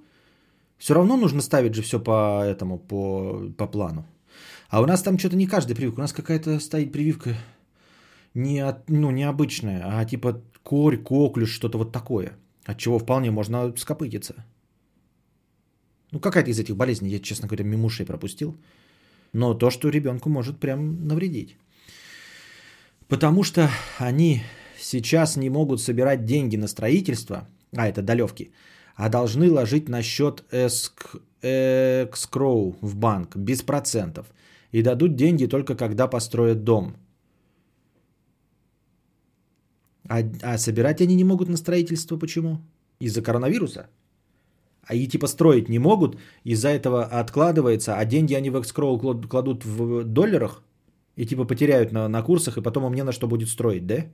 все 0.77 0.93
равно 0.93 1.17
нужно 1.17 1.41
ставить 1.41 1.75
же 1.75 1.81
все 1.81 1.99
по 1.99 2.43
этому, 2.43 2.79
по, 2.79 3.51
по 3.57 3.67
плану. 3.67 4.05
А 4.69 4.81
у 4.81 4.85
нас 4.85 5.01
там 5.01 5.17
что-то 5.17 5.35
не 5.35 5.47
каждая 5.47 5.75
прививка, 5.75 5.99
у 5.99 6.01
нас 6.01 6.13
какая-то 6.13 6.59
стоит 6.59 6.91
прививка 6.91 7.35
не, 8.33 8.59
от, 8.59 8.89
ну, 8.89 9.11
необычная, 9.11 9.81
а 9.85 10.05
типа 10.05 10.41
корь, 10.63 10.97
коклюш, 10.97 11.49
что-то 11.49 11.77
вот 11.77 11.91
такое, 11.91 12.33
от 12.65 12.77
чего 12.77 12.99
вполне 12.99 13.31
можно 13.31 13.73
скопытиться. 13.77 14.45
Ну, 16.11 16.19
какая-то 16.19 16.49
из 16.51 16.59
этих 16.59 16.75
болезней, 16.75 17.09
я, 17.09 17.19
честно 17.19 17.47
говоря, 17.47 17.65
мимушей 17.65 18.05
пропустил. 18.05 18.55
Но 19.33 19.53
то, 19.53 19.69
что 19.69 19.89
ребенку 19.89 20.29
может 20.29 20.59
прям 20.59 21.07
навредить. 21.07 21.57
Потому 23.07 23.43
что 23.43 23.69
они 23.99 24.41
сейчас 24.79 25.37
не 25.37 25.49
могут 25.49 25.81
собирать 25.81 26.25
деньги 26.25 26.57
на 26.57 26.67
строительство, 26.67 27.47
а 27.75 27.87
это 27.87 28.01
долевки, 28.01 28.51
а 28.95 29.09
должны 29.09 29.51
ложить 29.51 29.89
на 29.89 30.01
счет 30.01 30.43
Escrow 31.41 32.75
в 32.81 32.95
банк 32.95 33.35
без 33.35 33.61
процентов. 33.61 34.25
И 34.71 34.81
дадут 34.81 35.15
деньги 35.15 35.47
только 35.47 35.75
когда 35.75 36.07
построят 36.07 36.63
дом. 36.63 36.95
А, 40.09 40.19
а 40.41 40.57
собирать 40.57 41.01
они 41.01 41.15
не 41.15 41.23
могут 41.23 41.49
на 41.49 41.57
строительство 41.57 42.17
почему? 42.17 42.61
Из-за 42.99 43.21
коронавируса? 43.21 43.87
А 44.87 44.95
и 44.95 45.07
типа 45.07 45.27
строить 45.27 45.69
не 45.69 45.79
могут, 45.79 46.17
из-за 46.45 46.69
этого 46.69 47.03
откладывается, 47.03 47.97
а 47.97 48.05
деньги 48.05 48.33
они 48.33 48.49
в 48.49 48.55
Escrow 48.55 49.27
кладут 49.27 49.65
в 49.65 50.03
долларах 50.03 50.63
и 51.17 51.25
типа 51.25 51.45
потеряют 51.45 51.91
на, 51.91 52.07
на 52.07 52.23
курсах, 52.23 52.57
и 52.57 52.61
потом 52.61 52.85
им 52.85 52.93
не 52.93 53.03
на 53.03 53.11
что 53.11 53.27
будет 53.27 53.49
строить, 53.49 53.85
да? 53.85 54.05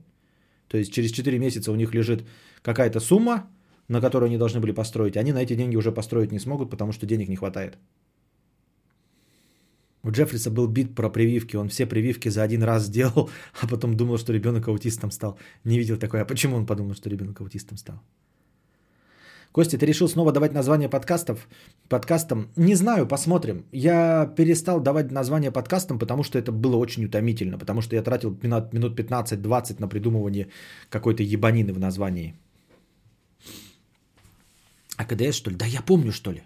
То 0.68 0.78
есть 0.78 0.92
через 0.92 1.12
4 1.12 1.38
месяца 1.38 1.70
у 1.70 1.76
них 1.76 1.94
лежит 1.94 2.24
какая-то 2.62 3.00
сумма, 3.00 3.46
на 3.88 4.00
которую 4.00 4.26
они 4.26 4.38
должны 4.38 4.60
были 4.60 4.72
построить. 4.72 5.16
Они 5.16 5.32
на 5.32 5.42
эти 5.42 5.54
деньги 5.54 5.76
уже 5.76 5.92
построить 5.92 6.32
не 6.32 6.40
смогут, 6.40 6.70
потому 6.70 6.92
что 6.92 7.06
денег 7.06 7.28
не 7.28 7.36
хватает. 7.36 7.78
У 10.02 10.10
Джеффриса 10.10 10.50
был 10.50 10.66
бит 10.68 10.94
про 10.94 11.08
прививки. 11.08 11.56
Он 11.56 11.68
все 11.68 11.86
прививки 11.86 12.30
за 12.30 12.42
один 12.42 12.62
раз 12.62 12.84
сделал, 12.84 13.30
а 13.62 13.66
потом 13.68 13.96
думал, 13.96 14.18
что 14.18 14.32
ребенок 14.32 14.68
аутистом 14.68 15.10
стал. 15.10 15.38
Не 15.64 15.78
видел 15.78 15.98
такое. 15.98 16.22
А 16.22 16.24
почему 16.24 16.56
он 16.56 16.66
подумал, 16.66 16.94
что 16.94 17.10
ребенок 17.10 17.40
аутистом 17.40 17.78
стал? 17.78 18.02
Костя, 19.54 19.78
ты 19.78 19.86
решил 19.86 20.08
снова 20.08 20.32
давать 20.32 20.52
название 20.52 20.88
подкастов? 20.88 21.48
Подкастам? 21.88 22.48
Не 22.56 22.74
знаю, 22.74 23.06
посмотрим. 23.06 23.64
Я 23.70 24.26
перестал 24.36 24.80
давать 24.80 25.12
название 25.12 25.52
подкастам, 25.52 25.98
потому 25.98 26.24
что 26.24 26.38
это 26.38 26.50
было 26.50 26.76
очень 26.76 27.04
утомительно. 27.04 27.56
Потому 27.58 27.80
что 27.80 27.94
я 27.94 28.02
тратил 28.02 28.36
минут 28.42 28.98
15-20 28.98 29.76
на 29.78 29.88
придумывание 29.88 30.48
какой-то 30.90 31.22
ебанины 31.22 31.72
в 31.72 31.78
названии. 31.78 32.34
А 34.96 35.04
КДС, 35.04 35.36
что 35.36 35.50
ли? 35.50 35.56
Да 35.56 35.66
я 35.66 35.82
помню, 35.82 36.10
что 36.10 36.32
ли. 36.32 36.42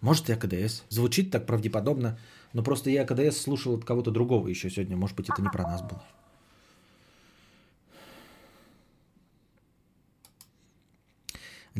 Может, 0.00 0.28
я 0.28 0.36
КДС. 0.36 0.82
Звучит 0.88 1.30
так 1.30 1.46
правдеподобно. 1.46 2.18
Но 2.54 2.64
просто 2.64 2.90
я 2.90 3.06
КДС 3.06 3.36
слушал 3.40 3.74
от 3.74 3.84
кого-то 3.84 4.10
другого 4.10 4.48
еще 4.48 4.68
сегодня. 4.68 4.96
Может 4.96 5.16
быть, 5.16 5.28
это 5.28 5.42
не 5.42 5.48
про 5.48 5.62
нас 5.62 5.82
было. 5.82 6.02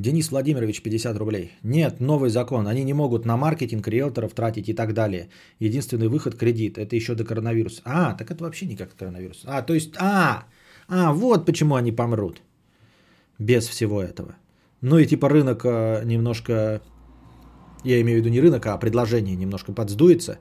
Денис 0.00 0.30
Владимирович, 0.30 0.82
50 0.82 1.16
рублей. 1.18 1.52
Нет, 1.62 2.00
новый 2.00 2.30
закон. 2.30 2.66
Они 2.66 2.84
не 2.84 2.94
могут 2.94 3.26
на 3.26 3.36
маркетинг 3.36 3.86
риэлторов 3.88 4.34
тратить 4.34 4.68
и 4.68 4.74
так 4.74 4.94
далее. 4.94 5.28
Единственный 5.60 6.08
выход– 6.08 6.34
кредит. 6.38 6.78
Это 6.78 6.96
еще 6.96 7.14
до 7.14 7.24
коронавируса. 7.24 7.82
А, 7.84 8.14
так 8.14 8.30
это 8.30 8.44
вообще 8.44 8.66
никак 8.66 8.96
коронавирус. 8.96 9.42
А, 9.44 9.62
то 9.62 9.74
есть, 9.74 9.94
а, 9.98 10.44
а, 10.88 11.12
вот 11.12 11.46
почему 11.46 11.74
они 11.74 11.92
помрут. 11.92 12.42
Без 13.38 13.68
всего 13.68 14.02
этого. 14.02 14.36
Ну 14.80 14.98
и 14.98 15.06
типа 15.06 15.28
рынок 15.28 15.64
э, 15.64 16.02
немножко, 16.04 16.80
я 17.84 18.00
имею 18.00 18.18
в 18.18 18.20
виду 18.20 18.30
не 18.30 18.40
рынок, 18.40 18.66
а 18.66 18.78
предложение 18.78 19.36
немножко 19.36 19.72
подсдуется, 19.72 20.38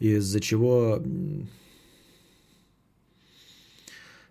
из-за 0.00 0.40
чего 0.40 1.02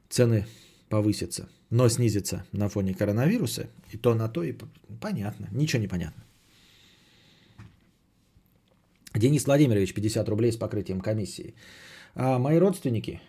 цены 0.09 0.45
повысятся 0.89 1.47
но 1.69 1.89
снизится 1.89 2.45
на 2.51 2.69
фоне 2.69 2.93
коронавируса, 2.93 3.67
и 3.91 3.97
то 3.97 4.15
на 4.15 4.29
то, 4.29 4.43
и 4.43 4.53
понятно, 5.01 5.47
ничего 5.51 5.81
не 5.81 5.87
понятно. 5.87 6.23
Денис 9.15 9.45
Владимирович, 9.45 9.93
50 9.93 10.29
рублей 10.29 10.51
с 10.51 10.57
покрытием 10.57 11.01
комиссии. 11.01 11.53
А 12.15 12.39
мои 12.39 12.59
родственники 12.59 13.19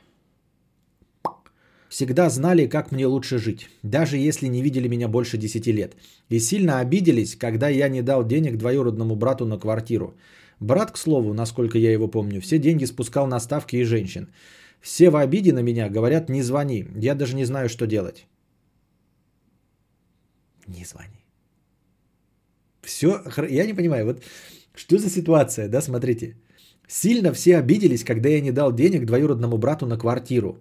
всегда 1.89 2.31
знали, 2.31 2.67
как 2.67 2.93
мне 2.93 3.07
лучше 3.07 3.39
жить, 3.39 3.69
даже 3.83 4.17
если 4.17 4.49
не 4.49 4.63
видели 4.63 4.89
меня 4.89 5.09
больше 5.09 5.39
10 5.39 5.67
лет. 5.67 5.97
И 6.29 6.39
сильно 6.41 6.81
обиделись, 6.81 7.37
когда 7.37 7.69
я 7.69 7.89
не 7.89 8.03
дал 8.03 8.27
денег 8.27 8.59
двоюродному 8.59 9.17
брату 9.17 9.47
на 9.47 9.59
квартиру. 9.59 10.15
Брат, 10.61 10.91
к 10.91 10.99
слову, 10.99 11.33
насколько 11.35 11.79
я 11.79 11.93
его 11.93 12.09
помню, 12.09 12.41
все 12.41 12.59
деньги 12.59 12.85
спускал 12.87 13.27
на 13.27 13.41
ставки 13.41 13.77
и 13.77 13.85
женщин. 13.85 14.29
Все 14.81 15.11
в 15.11 15.17
обиде 15.17 15.53
на 15.53 15.63
меня 15.63 15.89
говорят, 15.89 16.29
не 16.29 16.43
звони. 16.43 16.87
Я 16.97 17.15
даже 17.15 17.35
не 17.35 17.45
знаю, 17.45 17.69
что 17.69 17.87
делать. 17.87 18.27
Не 20.67 20.85
звони. 20.85 21.25
Все, 22.83 23.23
я 23.51 23.67
не 23.67 23.75
понимаю, 23.75 24.07
вот 24.07 24.23
что 24.75 24.99
за 24.99 25.11
ситуация, 25.11 25.69
да, 25.69 25.83
смотрите. 25.83 26.37
Сильно 26.87 27.33
все 27.33 27.59
обиделись, 27.59 28.05
когда 28.05 28.29
я 28.29 28.41
не 28.41 28.53
дал 28.53 28.73
денег 28.73 29.05
двоюродному 29.05 29.59
брату 29.59 29.87
на 29.87 29.99
квартиру. 29.99 30.59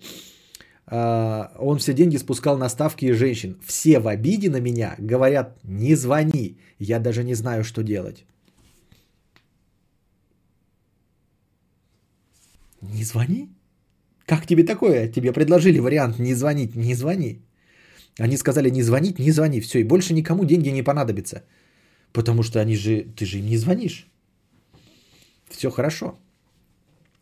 А, 0.85 1.51
он 1.59 1.77
все 1.77 1.93
деньги 1.93 2.17
спускал 2.17 2.57
на 2.57 2.69
ставки 2.69 3.05
и 3.05 3.13
женщин. 3.13 3.57
Все 3.65 3.99
в 3.99 4.07
обиде 4.07 4.49
на 4.49 4.59
меня 4.59 4.95
говорят, 4.99 5.59
не 5.63 5.95
звони. 5.95 6.57
Я 6.79 6.99
даже 6.99 7.23
не 7.23 7.35
знаю, 7.35 7.63
что 7.63 7.83
делать. 7.83 8.25
Не 12.81 13.03
звони? 13.03 13.49
Как 14.27 14.45
тебе 14.45 14.63
такое? 14.63 15.07
Тебе 15.07 15.31
предложили 15.31 15.79
вариант 15.79 16.19
не 16.19 16.35
звонить, 16.35 16.75
не 16.75 16.95
звони. 16.95 17.41
Они 18.19 18.37
сказали 18.37 18.69
не 18.69 18.83
звонить, 18.83 19.19
не 19.19 19.31
звони, 19.31 19.61
все, 19.61 19.79
и 19.79 19.83
больше 19.83 20.13
никому 20.13 20.45
деньги 20.45 20.69
не 20.69 20.83
понадобятся. 20.83 21.43
Потому 22.11 22.43
что 22.43 22.59
они 22.59 22.75
же, 22.75 23.05
ты 23.15 23.25
же 23.25 23.37
им 23.39 23.45
не 23.45 23.57
звонишь. 23.57 24.07
Все 25.49 25.69
хорошо. 25.69 26.19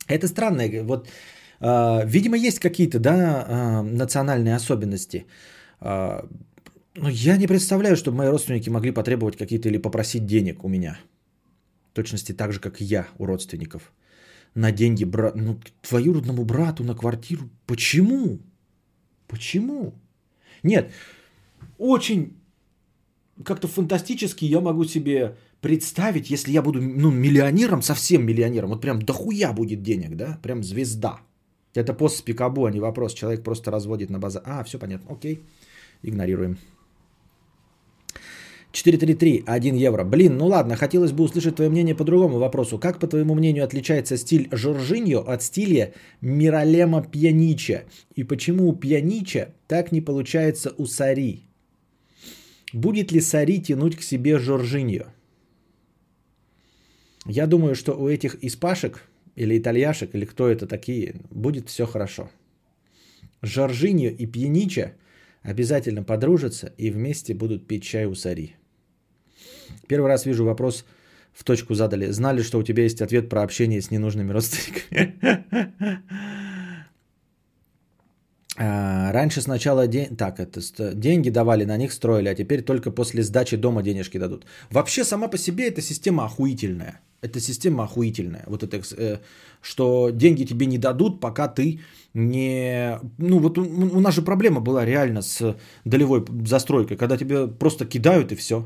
Это 0.08 0.26
странно. 0.26 0.62
Вот, 0.84 1.08
э, 1.60 2.06
видимо, 2.06 2.36
есть 2.36 2.58
какие-то, 2.58 2.98
да, 2.98 3.46
э, 3.48 3.82
национальные 3.82 4.56
особенности. 4.56 5.26
Э, 5.80 6.22
но 6.96 7.08
я 7.08 7.36
не 7.36 7.46
представляю, 7.46 7.96
чтобы 7.96 8.16
мои 8.16 8.28
родственники 8.28 8.70
могли 8.70 8.90
потребовать 8.90 9.36
какие-то 9.36 9.68
или 9.68 9.78
попросить 9.78 10.26
денег 10.26 10.64
у 10.64 10.68
меня. 10.68 10.98
В 11.92 11.94
точности 11.94 12.32
так 12.32 12.52
же, 12.52 12.58
как 12.60 12.80
и 12.80 12.84
я 12.84 13.06
у 13.18 13.26
родственников 13.26 13.92
на 14.56 14.72
деньги 14.72 15.04
брат, 15.04 15.36
ну, 15.36 15.60
двоюродному 15.88 16.44
брату 16.44 16.82
на 16.82 16.94
квартиру. 16.94 17.48
Почему? 17.66 18.38
Почему? 19.28 19.92
Нет, 20.62 20.90
очень 21.78 22.32
как-то 23.44 23.68
фантастически 23.68 24.46
я 24.46 24.60
могу 24.60 24.84
себе 24.84 25.36
представить, 25.60 26.30
если 26.30 26.52
я 26.52 26.62
буду 26.62 26.80
ну, 26.80 27.10
миллионером, 27.10 27.82
совсем 27.82 28.24
миллионером, 28.24 28.70
вот 28.70 28.80
прям 28.80 29.02
дохуя 29.02 29.52
будет 29.52 29.82
денег, 29.82 30.16
да, 30.16 30.38
прям 30.42 30.62
звезда. 30.62 31.20
Это 31.74 31.92
пост 31.92 32.16
с 32.16 32.22
Пикабу, 32.22 32.64
а 32.64 32.70
не 32.70 32.80
вопрос. 32.80 33.12
Человек 33.12 33.44
просто 33.44 33.70
разводит 33.70 34.10
на 34.10 34.18
базар. 34.18 34.42
А, 34.46 34.64
все 34.64 34.78
понятно, 34.78 35.12
окей, 35.12 35.42
игнорируем. 36.02 36.56
433, 38.72 39.44
1 39.46 39.74
евро. 39.76 40.04
Блин, 40.04 40.36
ну 40.36 40.46
ладно, 40.46 40.76
хотелось 40.76 41.12
бы 41.12 41.24
услышать 41.24 41.56
твое 41.56 41.70
мнение 41.70 41.94
по 41.94 42.04
другому 42.04 42.38
вопросу. 42.38 42.78
Как, 42.78 42.98
по 42.98 43.06
твоему 43.06 43.34
мнению, 43.34 43.64
отличается 43.64 44.16
стиль 44.16 44.48
Жоржиньо 44.52 45.20
от 45.20 45.42
стиля 45.42 45.94
Миралема 46.20 47.02
Пьянича? 47.02 47.84
И 48.14 48.24
почему 48.24 48.68
у 48.68 48.74
Пьянича 48.74 49.54
так 49.66 49.92
не 49.92 50.00
получается 50.00 50.74
у 50.76 50.86
Сари? 50.86 51.44
Будет 52.72 53.12
ли 53.12 53.20
Сари 53.20 53.60
тянуть 53.60 53.96
к 53.96 54.02
себе 54.02 54.38
Жоржиньо? 54.38 55.06
Я 57.24 57.46
думаю, 57.46 57.74
что 57.74 57.94
у 57.94 58.08
этих 58.08 58.44
испашек 58.44 59.02
или 59.36 59.58
итальяшек, 59.58 60.14
или 60.14 60.24
кто 60.24 60.48
это 60.48 60.66
такие, 60.66 61.16
будет 61.30 61.68
все 61.68 61.86
хорошо. 61.86 62.30
Жоржиньо 63.42 64.10
и 64.10 64.26
Пьянича 64.26 64.94
обязательно 65.46 66.02
подружатся 66.02 66.72
и 66.76 66.90
вместе 66.90 67.34
будут 67.34 67.66
пить 67.66 67.84
чай 67.84 68.06
у 68.06 68.14
Сари. 68.14 68.56
Первый 69.88 70.08
раз 70.08 70.26
вижу 70.26 70.44
вопрос 70.44 70.84
в 71.32 71.44
точку 71.44 71.74
задали. 71.74 72.10
Знали, 72.10 72.42
что 72.42 72.58
у 72.58 72.62
тебя 72.62 72.82
есть 72.82 73.02
ответ 73.02 73.28
про 73.28 73.42
общение 73.42 73.80
с 73.80 73.90
ненужными 73.90 74.32
родственниками? 74.32 75.14
А, 78.58 79.12
раньше 79.12 79.42
сначала 79.42 79.86
день... 79.86 80.16
так, 80.16 80.40
это, 80.40 80.94
деньги 80.94 81.28
давали, 81.28 81.66
на 81.66 81.76
них 81.76 81.92
строили, 81.92 82.28
а 82.30 82.34
теперь 82.34 82.62
только 82.62 82.90
после 82.90 83.22
сдачи 83.22 83.54
дома 83.58 83.82
денежки 83.82 84.16
дадут. 84.16 84.46
Вообще 84.70 85.04
сама 85.04 85.28
по 85.28 85.36
себе 85.36 85.68
эта 85.68 85.82
система 85.82 86.24
охуительная. 86.24 87.00
Эта 87.26 87.40
система 87.40 87.84
охуительная. 87.84 88.44
Вот 88.46 88.62
это, 88.62 88.76
э, 88.96 89.18
что 89.62 90.10
деньги 90.10 90.46
тебе 90.46 90.66
не 90.66 90.78
дадут, 90.78 91.20
пока 91.20 91.48
ты 91.48 91.80
не... 92.14 92.98
Ну 93.18 93.38
вот 93.38 93.58
у, 93.58 93.62
у 93.96 94.00
нас 94.00 94.14
же 94.14 94.22
проблема 94.22 94.60
была 94.60 94.86
реально 94.86 95.22
с 95.22 95.56
долевой 95.84 96.24
застройкой, 96.46 96.96
когда 96.96 97.16
тебе 97.16 97.48
просто 97.48 97.84
кидают 97.84 98.32
и 98.32 98.36
все. 98.36 98.64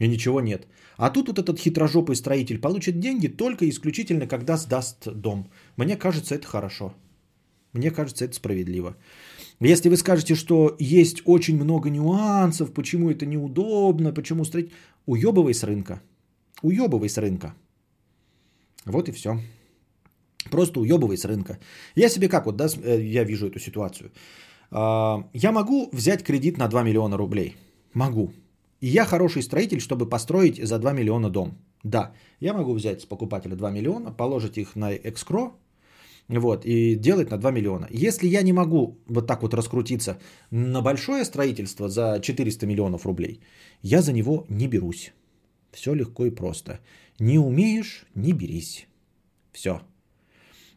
И 0.00 0.08
ничего 0.08 0.40
нет. 0.40 0.66
А 0.96 1.10
тут 1.10 1.28
вот 1.28 1.38
этот 1.38 1.58
хитрожопый 1.58 2.16
строитель 2.16 2.58
получит 2.58 3.00
деньги 3.00 3.28
только 3.28 3.68
исключительно, 3.68 4.26
когда 4.26 4.56
сдаст 4.56 5.08
дом. 5.12 5.50
Мне 5.76 5.96
кажется, 5.96 6.34
это 6.34 6.46
хорошо. 6.46 6.92
Мне 7.72 7.90
кажется, 7.90 8.24
это 8.24 8.34
справедливо. 8.34 8.96
Если 9.60 9.88
вы 9.88 9.96
скажете, 9.96 10.34
что 10.34 10.76
есть 10.80 11.22
очень 11.24 11.56
много 11.56 11.90
нюансов, 11.90 12.72
почему 12.72 13.10
это 13.10 13.26
неудобно, 13.26 14.12
почему 14.12 14.44
строить... 14.44 14.72
Уебывай 15.06 15.54
с 15.54 15.62
рынка. 15.64 16.00
Уебывай 16.62 17.08
с 17.08 17.18
рынка. 17.18 17.54
Вот 18.88 19.08
и 19.08 19.12
все. 19.12 19.38
Просто 20.50 20.80
уебывай 20.80 21.16
с 21.16 21.24
рынка. 21.24 21.58
Я 21.94 22.08
себе 22.08 22.28
как 22.28 22.46
вот, 22.46 22.56
да, 22.56 22.68
э, 22.84 23.02
я 23.02 23.24
вижу 23.24 23.46
эту 23.46 23.58
ситуацию. 23.58 24.10
А, 24.70 25.24
я 25.32 25.52
могу 25.52 25.88
взять 25.92 26.22
кредит 26.22 26.58
на 26.58 26.68
2 26.68 26.82
миллиона 26.82 27.16
рублей. 27.16 27.56
Могу. 27.94 28.32
И 28.80 28.86
я 28.86 29.04
хороший 29.04 29.42
строитель, 29.42 29.80
чтобы 29.80 30.08
построить 30.08 30.58
за 30.62 30.78
2 30.78 30.92
миллиона 30.92 31.30
дом. 31.30 31.58
Да, 31.84 32.12
я 32.40 32.54
могу 32.54 32.74
взять 32.74 33.00
с 33.00 33.06
покупателя 33.06 33.56
2 33.56 33.70
миллиона, 33.70 34.12
положить 34.12 34.58
их 34.58 34.76
на 34.76 34.92
экскро, 34.92 35.52
вот, 36.28 36.64
и 36.64 36.96
делать 36.96 37.30
на 37.30 37.38
2 37.38 37.50
миллиона. 37.50 37.86
Если 37.90 38.26
я 38.28 38.42
не 38.42 38.52
могу 38.52 38.98
вот 39.08 39.26
так 39.26 39.42
вот 39.42 39.54
раскрутиться 39.54 40.18
на 40.50 40.82
большое 40.82 41.24
строительство 41.24 41.88
за 41.88 42.20
400 42.20 42.66
миллионов 42.66 43.06
рублей, 43.06 43.40
я 43.82 44.02
за 44.02 44.12
него 44.12 44.44
не 44.48 44.68
берусь. 44.68 45.12
Все 45.72 45.94
легко 45.94 46.26
и 46.26 46.30
просто. 46.30 46.80
Не 47.18 47.38
умеешь, 47.38 48.06
не 48.14 48.32
берись. 48.32 48.86
Все. 49.52 49.80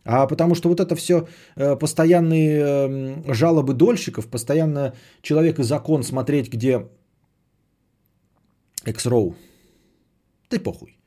А 0.04 0.26
потому 0.28 0.56
что 0.56 0.70
вот 0.70 0.80
это 0.80 0.96
все 0.96 1.28
э, 1.56 1.76
постоянные 1.76 2.60
эм, 2.60 3.34
жалобы 3.34 3.74
дольщиков, 3.74 4.28
постоянно 4.28 4.94
человек 5.22 5.60
и 5.60 5.64
закон 5.64 6.04
смотреть, 6.04 6.50
где 6.50 6.88
X-Row. 8.86 9.36
Ты 10.50 10.60
похуй. 10.60 10.98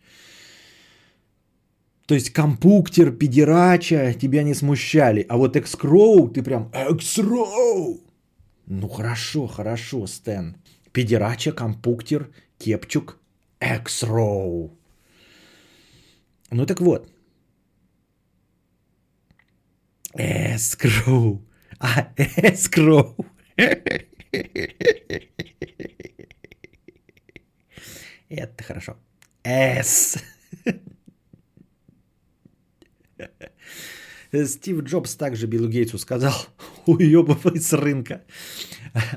То 2.07 2.15
есть 2.15 2.31
компуктер, 2.31 3.13
педерача 3.13 4.15
тебя 4.15 4.43
не 4.43 4.55
смущали. 4.55 5.27
А 5.29 5.37
вот 5.37 5.57
экскроу, 5.57 6.29
ты 6.29 6.43
прям 6.43 6.71
экскроу. 6.73 8.01
Ну 8.67 8.89
хорошо, 8.89 9.47
хорошо, 9.47 10.07
Стэн. 10.07 10.57
Педерача, 10.93 11.53
компуктер, 11.53 12.31
кепчук, 12.59 13.19
экскроу. 13.65 14.79
Ну 16.51 16.67
так 16.67 16.81
вот. 16.81 17.11
Эскроу. 20.13 21.45
А, 21.81 22.13
эскроу. 22.17 23.17
Это 28.29 28.65
хорошо. 28.65 28.97
С. 29.43 30.23
Стив 34.33 34.83
Джобс 34.83 35.15
также 35.15 35.47
Биллу 35.47 35.69
Гейтсу 35.69 35.99
сказал, 35.99 36.35
уебывай 36.87 37.61
с 37.61 37.73
рынка. 37.73 38.25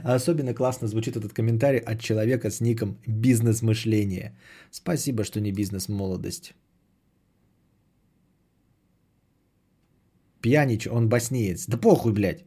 Особенно 0.04 0.54
классно 0.54 0.88
звучит 0.88 1.16
этот 1.16 1.34
комментарий 1.34 1.80
от 1.80 2.00
человека 2.02 2.50
с 2.50 2.62
ником 2.62 2.98
«Бизнес-мышление». 3.06 4.36
Спасибо, 4.72 5.24
что 5.24 5.40
не 5.40 5.52
бизнес-молодость. 5.52 6.54
Пьянич, 10.42 10.88
он 10.88 11.10
боснеец. 11.10 11.68
Да 11.68 11.78
похуй, 11.78 12.14
блядь. 12.14 12.44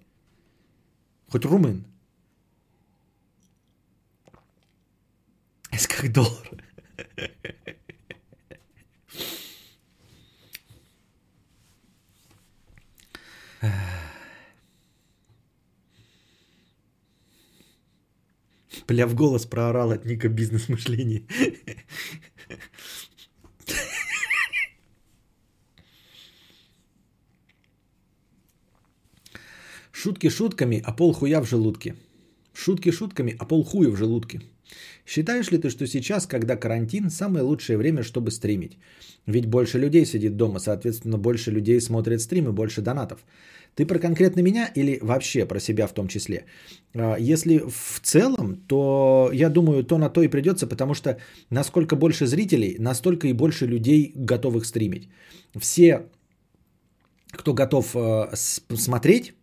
Хоть 1.29 1.45
румын. 1.45 1.85
Это 5.71 5.89
как 5.89 6.13
доллар. 6.13 6.60
Бля, 18.91 19.07
в 19.07 19.15
голос 19.15 19.47
проорал 19.47 19.93
от 19.93 20.05
Ника 20.05 20.29
бизнес-мышление. 20.29 21.23
Шутки 29.93 30.29
шутками, 30.29 30.83
а 30.85 30.93
пол 30.93 31.13
хуя 31.13 31.41
в 31.41 31.47
желудке. 31.47 31.95
Шутки 32.53 32.91
шутками, 32.91 33.37
а 33.39 33.45
пол 33.45 33.63
хуя 33.63 33.91
в 33.91 33.97
желудке. 33.97 34.41
Считаешь 35.11 35.51
ли 35.51 35.59
ты, 35.59 35.71
что 35.71 35.87
сейчас, 35.87 36.27
когда 36.27 36.57
карантин, 36.57 37.11
самое 37.11 37.43
лучшее 37.43 37.77
время, 37.77 38.03
чтобы 38.03 38.31
стримить? 38.31 38.79
Ведь 39.27 39.47
больше 39.47 39.79
людей 39.79 40.07
сидит 40.07 40.37
дома, 40.37 40.61
соответственно, 40.61 41.19
больше 41.19 41.51
людей 41.51 41.81
смотрят 41.81 42.21
стримы, 42.21 42.53
больше 42.53 42.81
донатов. 42.81 43.25
Ты 43.75 43.87
про 43.87 43.99
конкретно 43.99 44.43
меня 44.43 44.71
или 44.77 45.01
вообще 45.03 45.47
про 45.47 45.59
себя 45.59 45.89
в 45.89 45.95
том 45.95 46.07
числе? 46.07 46.45
А, 46.95 47.17
если 47.19 47.59
в 47.59 48.01
целом, 48.03 48.57
то 48.69 49.31
я 49.33 49.49
думаю, 49.49 49.83
то 49.83 49.99
на 49.99 50.11
то 50.11 50.23
и 50.23 50.29
придется, 50.29 50.69
потому 50.69 50.95
что 50.95 51.19
насколько 51.51 51.97
больше 51.97 52.27
зрителей, 52.27 52.77
настолько 52.79 53.27
и 53.27 53.33
больше 53.33 53.67
людей 53.67 54.13
готовых 54.15 54.65
стримить. 54.65 55.09
Все, 55.59 56.07
кто 57.33 57.53
готов 57.53 57.97
э, 57.97 58.37
смотреть, 58.77 59.35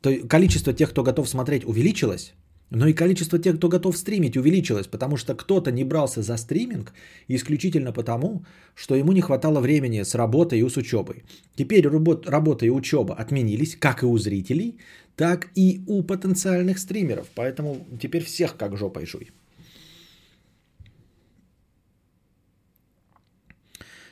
то 0.00 0.28
количество 0.28 0.72
тех, 0.72 0.90
кто 0.90 1.04
готов 1.04 1.28
смотреть, 1.28 1.64
увеличилось. 1.64 2.34
Но 2.70 2.86
и 2.86 2.92
количество 2.92 3.38
тех, 3.38 3.56
кто 3.56 3.68
готов 3.68 3.96
стримить, 3.96 4.36
увеличилось, 4.36 4.86
потому 4.86 5.16
что 5.16 5.34
кто-то 5.34 5.72
не 5.72 5.84
брался 5.84 6.22
за 6.22 6.36
стриминг 6.36 6.92
исключительно 7.28 7.92
потому, 7.92 8.44
что 8.76 8.94
ему 8.94 9.12
не 9.12 9.20
хватало 9.20 9.60
времени 9.60 10.04
с 10.04 10.14
работой 10.14 10.60
и 10.60 10.68
с 10.68 10.76
учебой. 10.76 11.24
Теперь 11.56 11.88
работа 11.88 12.66
и 12.66 12.70
учеба 12.70 13.14
отменились, 13.14 13.76
как 13.76 14.02
и 14.02 14.06
у 14.06 14.16
зрителей, 14.18 14.78
так 15.16 15.48
и 15.56 15.80
у 15.88 16.02
потенциальных 16.02 16.78
стримеров. 16.78 17.26
Поэтому 17.34 17.86
теперь 18.00 18.24
всех 18.24 18.56
как 18.56 18.76
жопой 18.76 19.04
жуй. 19.04 19.30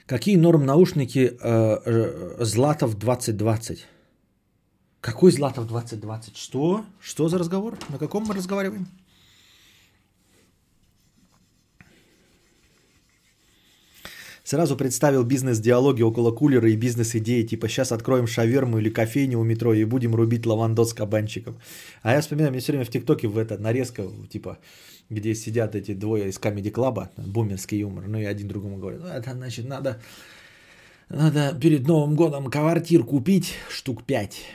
Какие 0.07 0.37
норм 0.37 0.67
наушники 0.67 1.33
э, 1.41 2.45
Златов 2.45 2.99
2020? 2.99 3.87
Какой 5.01 5.31
Златов 5.31 5.69
2020? 5.69 6.37
Что? 6.37 6.85
Что 7.01 7.29
за 7.29 7.39
разговор? 7.39 7.79
На 7.89 7.99
каком 7.99 8.25
мы 8.25 8.35
разговариваем? 8.35 8.89
Сразу 14.43 14.77
представил 14.77 15.25
бизнес-диалоги 15.25 16.01
около 16.01 16.33
кулера 16.33 16.71
и 16.71 16.75
бизнес-идеи, 16.75 17.43
типа 17.43 17.69
сейчас 17.69 17.93
откроем 17.93 18.27
шаверму 18.27 18.79
или 18.79 18.89
кофейню 18.89 19.39
у 19.39 19.45
метро 19.45 19.75
и 19.75 19.85
будем 19.85 20.15
рубить 20.15 20.47
лавандос 20.47 20.91
с 20.91 20.95
кабанчиком. 20.95 21.61
А 22.03 22.15
я 22.15 22.23
вспоминаю, 22.23 22.53
мне 22.53 22.61
все 22.61 22.73
время 22.73 22.87
в 22.87 22.89
ТикТоке 22.89 23.29
в 23.29 23.37
это 23.37 23.59
нарезка, 23.59 24.05
типа, 24.31 24.57
где 25.11 25.35
сидят 25.35 25.75
эти 25.75 25.93
двое 25.93 26.31
из 26.31 26.39
Comedy 26.39 26.73
Club, 26.73 27.09
бумерский 27.19 27.81
юмор, 27.81 28.09
ну 28.09 28.19
и 28.19 28.25
один 28.25 28.49
другому 28.49 28.79
говорит, 28.79 29.01
ну 29.03 29.09
это 29.09 29.33
значит 29.33 29.69
надо, 29.69 30.01
надо 31.11 31.55
перед 31.61 31.87
Новым 31.87 32.17
годом 32.17 32.51
квартир 32.51 33.05
купить 33.05 33.53
штук 33.69 34.05
пять 34.05 34.47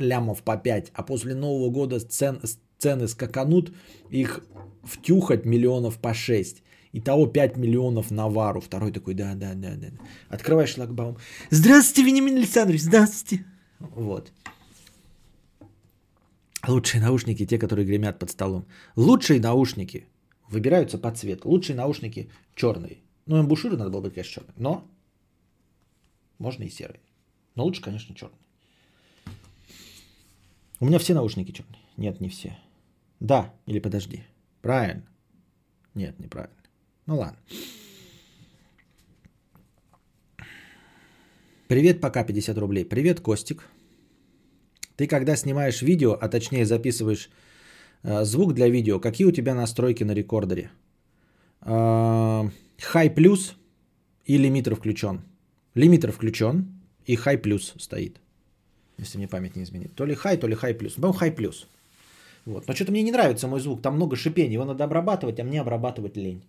лямов 0.00 0.42
по 0.42 0.56
5, 0.56 0.92
а 0.94 1.02
после 1.02 1.34
Нового 1.34 1.70
года 1.70 2.00
цен, 2.00 2.40
цены 2.78 3.08
скаканут, 3.08 3.72
их 4.10 4.44
втюхать 4.82 5.44
миллионов 5.44 5.98
по 5.98 6.14
6. 6.14 6.62
Итого 6.92 7.26
5 7.26 7.56
миллионов 7.56 8.10
на 8.10 8.28
вару. 8.28 8.60
Второй 8.60 8.92
такой, 8.92 9.14
да, 9.14 9.34
да, 9.34 9.54
да, 9.54 9.76
да. 9.76 9.88
Открываешь 10.28 10.74
шлагбаум. 10.74 11.18
Здравствуйте, 11.50 12.02
Вениамин 12.02 12.36
Александрович, 12.36 12.82
здравствуйте. 12.82 13.44
Вот. 13.78 14.32
Лучшие 16.66 17.00
наушники, 17.00 17.46
те, 17.46 17.58
которые 17.58 17.86
гремят 17.86 18.18
под 18.18 18.30
столом. 18.30 18.66
Лучшие 18.96 19.40
наушники 19.40 20.06
выбираются 20.48 20.98
по 20.98 21.10
цвету. 21.12 21.48
Лучшие 21.48 21.76
наушники 21.76 22.30
черные. 22.54 22.98
Ну, 23.26 23.36
амбушюры 23.36 23.76
надо 23.76 23.90
было 23.90 24.00
быть, 24.00 24.14
конечно, 24.14 24.42
черные. 24.42 24.54
Но 24.58 24.84
можно 26.38 26.64
и 26.64 26.68
серые. 26.70 27.00
Но 27.54 27.64
лучше, 27.64 27.82
конечно, 27.82 28.14
черные. 28.14 28.38
У 30.80 30.86
меня 30.86 30.98
все 30.98 31.14
наушники 31.14 31.52
черные. 31.52 31.82
Нет, 31.98 32.20
не 32.20 32.28
все. 32.28 32.58
Да, 33.20 33.52
или 33.66 33.80
подожди. 33.80 34.24
Правильно. 34.62 35.02
Нет, 35.94 36.18
неправильно. 36.18 36.56
Ну 37.06 37.18
ладно. 37.18 37.38
Привет, 41.68 42.00
пока 42.00 42.24
50 42.24 42.58
рублей. 42.58 42.84
Привет, 42.84 43.20
Костик. 43.20 43.68
Ты 44.96 45.06
когда 45.06 45.36
снимаешь 45.36 45.82
видео, 45.82 46.16
а 46.20 46.28
точнее 46.28 46.64
записываешь 46.64 47.30
э, 48.02 48.24
звук 48.24 48.54
для 48.54 48.68
видео, 48.68 49.00
какие 49.00 49.26
у 49.26 49.32
тебя 49.32 49.54
настройки 49.54 50.04
на 50.04 50.14
рекордере? 50.14 50.70
Э, 51.60 52.50
high 52.94 53.14
плюс 53.14 53.54
и 54.24 54.38
лимитер 54.38 54.74
включен. 54.74 55.20
Лимитер 55.74 56.10
включен 56.10 56.80
и 57.04 57.16
хай 57.16 57.36
плюс 57.38 57.74
стоит. 57.78 58.20
Если 59.00 59.18
мне 59.18 59.28
память 59.28 59.56
не 59.56 59.62
изменит. 59.62 59.94
То 59.94 60.04
ли 60.04 60.14
хай, 60.14 60.36
то 60.36 60.46
ли 60.46 60.54
хай 60.54 60.74
плюс. 60.74 60.98
Ну, 60.98 61.12
хай 61.12 61.32
плюс. 61.32 61.66
Вот. 62.44 62.68
Но 62.68 62.74
что-то 62.74 62.92
мне 62.92 63.02
не 63.02 63.12
нравится 63.12 63.48
мой 63.48 63.60
звук. 63.60 63.80
Там 63.82 63.94
много 63.94 64.16
шипения. 64.16 64.52
Его 64.52 64.64
надо 64.64 64.84
обрабатывать, 64.84 65.40
а 65.40 65.44
мне 65.44 65.60
обрабатывать 65.60 66.16
лень. 66.16 66.42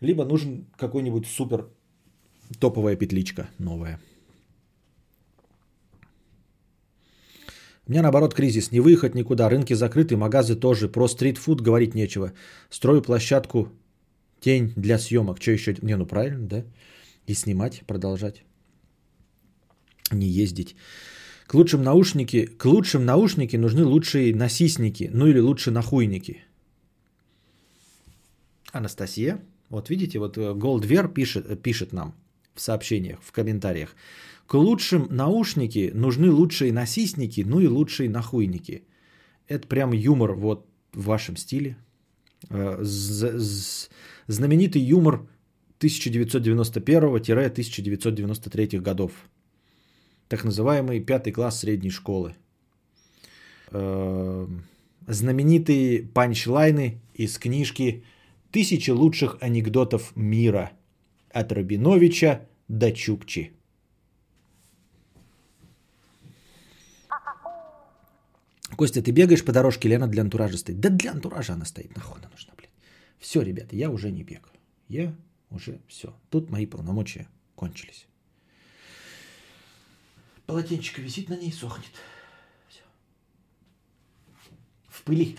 Либо 0.00 0.24
нужен 0.24 0.64
какой-нибудь 0.76 1.26
супер 1.26 1.66
топовая 2.60 2.96
петличка 2.96 3.48
новая. 3.58 3.98
У 7.86 7.90
меня 7.90 8.02
наоборот 8.02 8.34
кризис. 8.34 8.70
Не 8.70 8.80
выехать 8.80 9.14
никуда. 9.14 9.48
Рынки 9.48 9.74
закрыты, 9.74 10.16
магазы 10.16 10.54
тоже. 10.54 10.88
Про 10.88 11.08
стритфуд 11.08 11.62
говорить 11.62 11.94
нечего. 11.94 12.32
Строю 12.70 13.02
площадку 13.02 13.68
тень 14.40 14.72
для 14.76 14.98
съемок. 14.98 15.40
Что 15.40 15.50
еще? 15.50 15.74
Не, 15.82 15.96
ну 15.96 16.06
правильно, 16.06 16.46
да? 16.46 16.64
И 17.26 17.34
снимать, 17.34 17.82
продолжать. 17.86 18.44
Не 20.12 20.26
ездить. 20.26 20.76
К 21.48 21.54
лучшим 21.54 21.82
наушники, 21.82 22.44
к 22.44 22.64
лучшим 22.66 23.06
наушники 23.06 23.56
нужны 23.56 23.82
лучшие 23.82 24.34
насисники, 24.34 25.08
ну 25.10 25.26
или 25.26 25.38
лучше 25.38 25.70
нахуйники. 25.70 26.44
Анастасия, 28.70 29.42
вот 29.70 29.88
видите, 29.88 30.18
вот 30.18 30.36
Голдвер 30.36 31.08
пишет, 31.08 31.62
пишет 31.62 31.94
нам 31.94 32.14
в 32.54 32.60
сообщениях, 32.60 33.20
в 33.22 33.32
комментариях. 33.32 33.96
К 34.46 34.52
лучшим 34.54 35.06
наушники 35.08 35.90
нужны 35.94 36.30
лучшие 36.30 36.70
насисники, 36.70 37.42
ну 37.46 37.60
и 37.60 37.66
лучшие 37.66 38.10
нахуйники. 38.10 38.82
Это 39.46 39.66
прям 39.66 39.92
юмор 39.92 40.34
вот 40.34 40.66
в 40.92 41.04
вашем 41.04 41.38
стиле. 41.38 41.78
Э, 42.50 42.76
знаменитый 42.82 44.82
юмор 44.82 45.26
1991-1993 45.80 48.80
годов. 48.80 49.12
Так 50.28 50.44
называемый 50.44 51.00
пятый 51.00 51.32
класс 51.32 51.60
средней 51.60 51.90
школы. 51.90 52.34
Э, 53.70 54.46
знаменитые 55.06 56.02
панчлайны 56.02 57.00
из 57.14 57.38
книжки 57.38 58.04
«Тысячи 58.50 58.90
лучших 58.90 59.38
анекдотов 59.40 60.12
мира» 60.16 60.72
от 61.30 61.52
Рабиновича 61.52 62.46
до 62.68 62.92
Чукчи. 62.92 63.52
Костя, 68.76 69.02
ты 69.02 69.10
бегаешь 69.10 69.44
по 69.44 69.52
дорожке, 69.52 69.88
Лена 69.88 70.06
для 70.06 70.22
антуража 70.22 70.56
стоит? 70.58 70.78
Да 70.80 70.90
для 70.90 71.10
антуража 71.10 71.54
она 71.54 71.64
стоит, 71.64 71.96
нахуй 71.96 72.18
она 72.18 72.28
нужна, 72.30 72.52
блин. 72.56 72.70
Все, 73.18 73.42
ребята, 73.42 73.74
я 73.74 73.90
уже 73.90 74.10
не 74.12 74.22
бегаю. 74.22 74.54
Я 74.88 75.14
уже 75.50 75.80
все. 75.88 76.14
Тут 76.30 76.50
мои 76.50 76.66
полномочия 76.66 77.26
кончились. 77.56 78.07
Полотенчика 80.48 81.02
висит 81.02 81.28
на 81.28 81.36
ней, 81.36 81.52
сохнет. 81.52 81.92
Все. 82.70 82.80
В 84.88 85.02
пыли. 85.02 85.36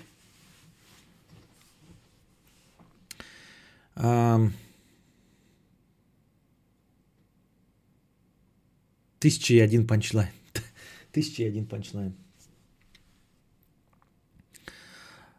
Тысяча 9.18 9.56
и 9.56 9.60
один 9.60 9.88
панчлайн. 9.88 10.30
Тысяча 11.12 11.42
и 11.42 11.48
один 11.48 11.66
панчлайн. 11.66 12.14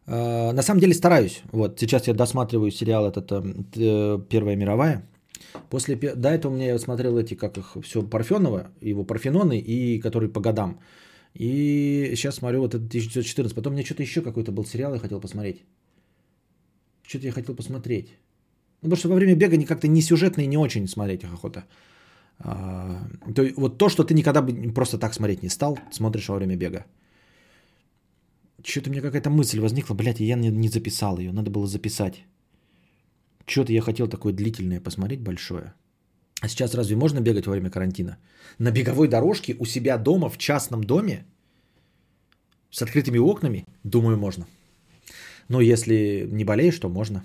А, 0.07 0.53
на 0.53 0.63
самом 0.63 0.81
деле 0.81 0.95
стараюсь. 0.95 1.43
Вот 1.53 1.79
сейчас 1.79 2.09
я 2.09 2.15
досматриваю 2.15 2.73
сериал 2.73 3.07
этот 3.07 3.31
э, 3.77 4.19
Первая 4.29 4.57
мировая. 4.57 5.09
После 5.69 5.97
до 5.97 6.29
этого 6.29 6.53
мне 6.53 6.79
смотрел 6.79 7.19
эти, 7.19 7.35
как 7.35 7.59
их, 7.59 7.77
все 7.83 8.03
Парфенова, 8.03 8.69
его 8.81 9.05
Парфеноны, 9.05 9.59
и 9.59 10.01
который 10.01 10.29
по 10.29 10.41
годам. 10.41 10.81
И 11.35 12.13
сейчас 12.17 12.37
смотрю 12.37 12.61
вот 12.61 12.75
этот 12.75 12.89
1914. 12.89 13.55
Потом 13.55 13.73
мне 13.73 13.85
что-то 13.85 14.03
еще 14.03 14.23
какой-то 14.23 14.53
был 14.53 14.65
сериал, 14.65 14.95
я 14.95 15.01
хотел 15.01 15.21
посмотреть. 15.21 15.65
Что-то 17.03 17.27
я 17.27 17.33
хотел 17.33 17.55
посмотреть. 17.55 18.09
Ну, 18.83 18.89
потому 18.89 18.97
что 18.97 19.09
во 19.09 19.15
время 19.15 19.35
бега 19.35 19.67
как-то 19.67 19.89
не 19.89 20.03
сюжетно 20.03 20.43
и 20.43 20.47
не 20.47 20.57
очень 20.57 20.89
смотреть 20.89 21.23
их 21.23 21.33
охота. 21.33 21.65
А, 22.39 22.99
то, 23.35 23.43
вот 23.57 23.79
то, 23.79 23.89
что 23.89 24.05
ты 24.05 24.15
никогда 24.15 24.43
бы 24.43 24.73
просто 24.73 24.99
так 24.99 25.15
смотреть 25.15 25.43
не 25.43 25.51
стал, 25.51 25.79
смотришь 25.93 26.29
во 26.29 26.37
время 26.37 26.57
бега. 26.57 26.85
Что-то 28.65 28.91
мне 28.91 29.01
какая-то 29.01 29.31
мысль 29.31 29.61
возникла, 29.61 29.95
блядь, 29.95 30.21
и 30.21 30.25
я 30.25 30.37
не, 30.37 30.51
не 30.51 30.69
записал 30.69 31.19
ее, 31.19 31.33
надо 31.33 31.51
было 31.51 31.67
записать. 31.67 32.25
Что-то 33.47 33.73
я 33.73 33.81
хотел 33.81 34.09
такое 34.09 34.33
длительное 34.33 34.81
посмотреть, 34.81 35.21
большое. 35.21 35.75
А 36.41 36.49
сейчас 36.49 36.75
разве 36.75 36.97
можно 36.97 37.21
бегать 37.21 37.47
во 37.47 37.53
время 37.53 37.71
карантина? 37.71 38.19
На 38.59 38.71
беговой 38.71 39.09
дорожке 39.09 39.55
у 39.59 39.67
себя 39.67 39.99
дома, 39.99 40.29
в 40.29 40.39
частном 40.39 40.85
доме, 40.85 41.25
с 42.71 42.83
открытыми 42.83 43.19
окнами? 43.19 43.67
Думаю, 43.85 44.17
можно. 44.19 44.47
Но 45.49 45.61
если 45.61 46.29
не 46.31 46.45
болеешь, 46.45 46.79
то 46.79 46.89
можно. 46.89 47.25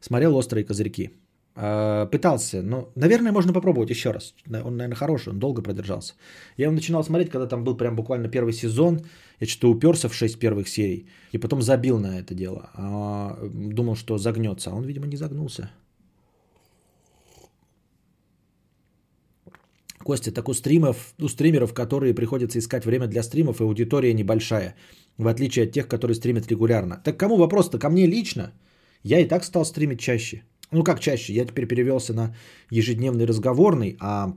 Смотрел 0.00 0.36
«Острые 0.36 0.64
козырьки». 0.64 1.10
А, 1.56 2.06
пытался, 2.06 2.62
но, 2.62 2.90
наверное, 2.96 3.32
можно 3.32 3.52
попробовать 3.52 3.90
еще 3.90 4.12
раз. 4.12 4.34
Он, 4.64 4.76
наверное, 4.76 4.96
хороший, 4.96 5.28
он 5.28 5.38
долго 5.38 5.62
продержался. 5.62 6.14
Я 6.56 6.66
его 6.66 6.74
начинал 6.74 7.04
смотреть, 7.04 7.30
когда 7.30 7.46
там 7.46 7.64
был 7.64 7.76
прям 7.76 7.94
буквально 7.94 8.28
первый 8.28 8.52
сезон. 8.52 9.00
Я 9.40 9.46
что-то 9.46 9.70
уперся 9.70 10.08
в 10.08 10.14
6 10.14 10.38
первых 10.38 10.68
серий. 10.68 11.06
И 11.32 11.38
потом 11.38 11.62
забил 11.62 11.98
на 11.98 12.18
это 12.18 12.34
дело. 12.34 12.70
А, 12.74 13.38
думал, 13.52 13.94
что 13.94 14.18
загнется. 14.18 14.70
А 14.70 14.74
он, 14.74 14.84
видимо, 14.84 15.06
не 15.06 15.16
загнулся. 15.16 15.70
Костя, 20.04 20.32
так 20.32 20.48
у 20.48 20.54
стримов, 20.54 21.14
у 21.20 21.28
стримеров, 21.28 21.72
которые 21.72 22.14
приходится 22.14 22.58
искать 22.58 22.84
время 22.84 23.06
для 23.06 23.22
стримов, 23.22 23.60
и 23.60 23.64
аудитория 23.64 24.12
небольшая, 24.12 24.74
в 25.18 25.26
отличие 25.26 25.64
от 25.64 25.72
тех, 25.72 25.88
которые 25.88 26.14
стримят 26.14 26.50
регулярно. 26.50 27.00
Так 27.04 27.16
кому 27.16 27.36
вопрос-то? 27.36 27.78
Ко 27.78 27.88
мне 27.88 28.06
лично? 28.06 28.52
Я 29.02 29.20
и 29.20 29.28
так 29.28 29.44
стал 29.44 29.64
стримить 29.64 30.00
чаще. 30.00 30.42
Ну 30.70 30.84
как 30.84 31.00
чаще? 31.00 31.32
Я 31.32 31.44
теперь 31.44 31.66
перевелся 31.66 32.14
на 32.14 32.34
ежедневный 32.70 33.26
разговорный, 33.26 33.96
а 34.00 34.34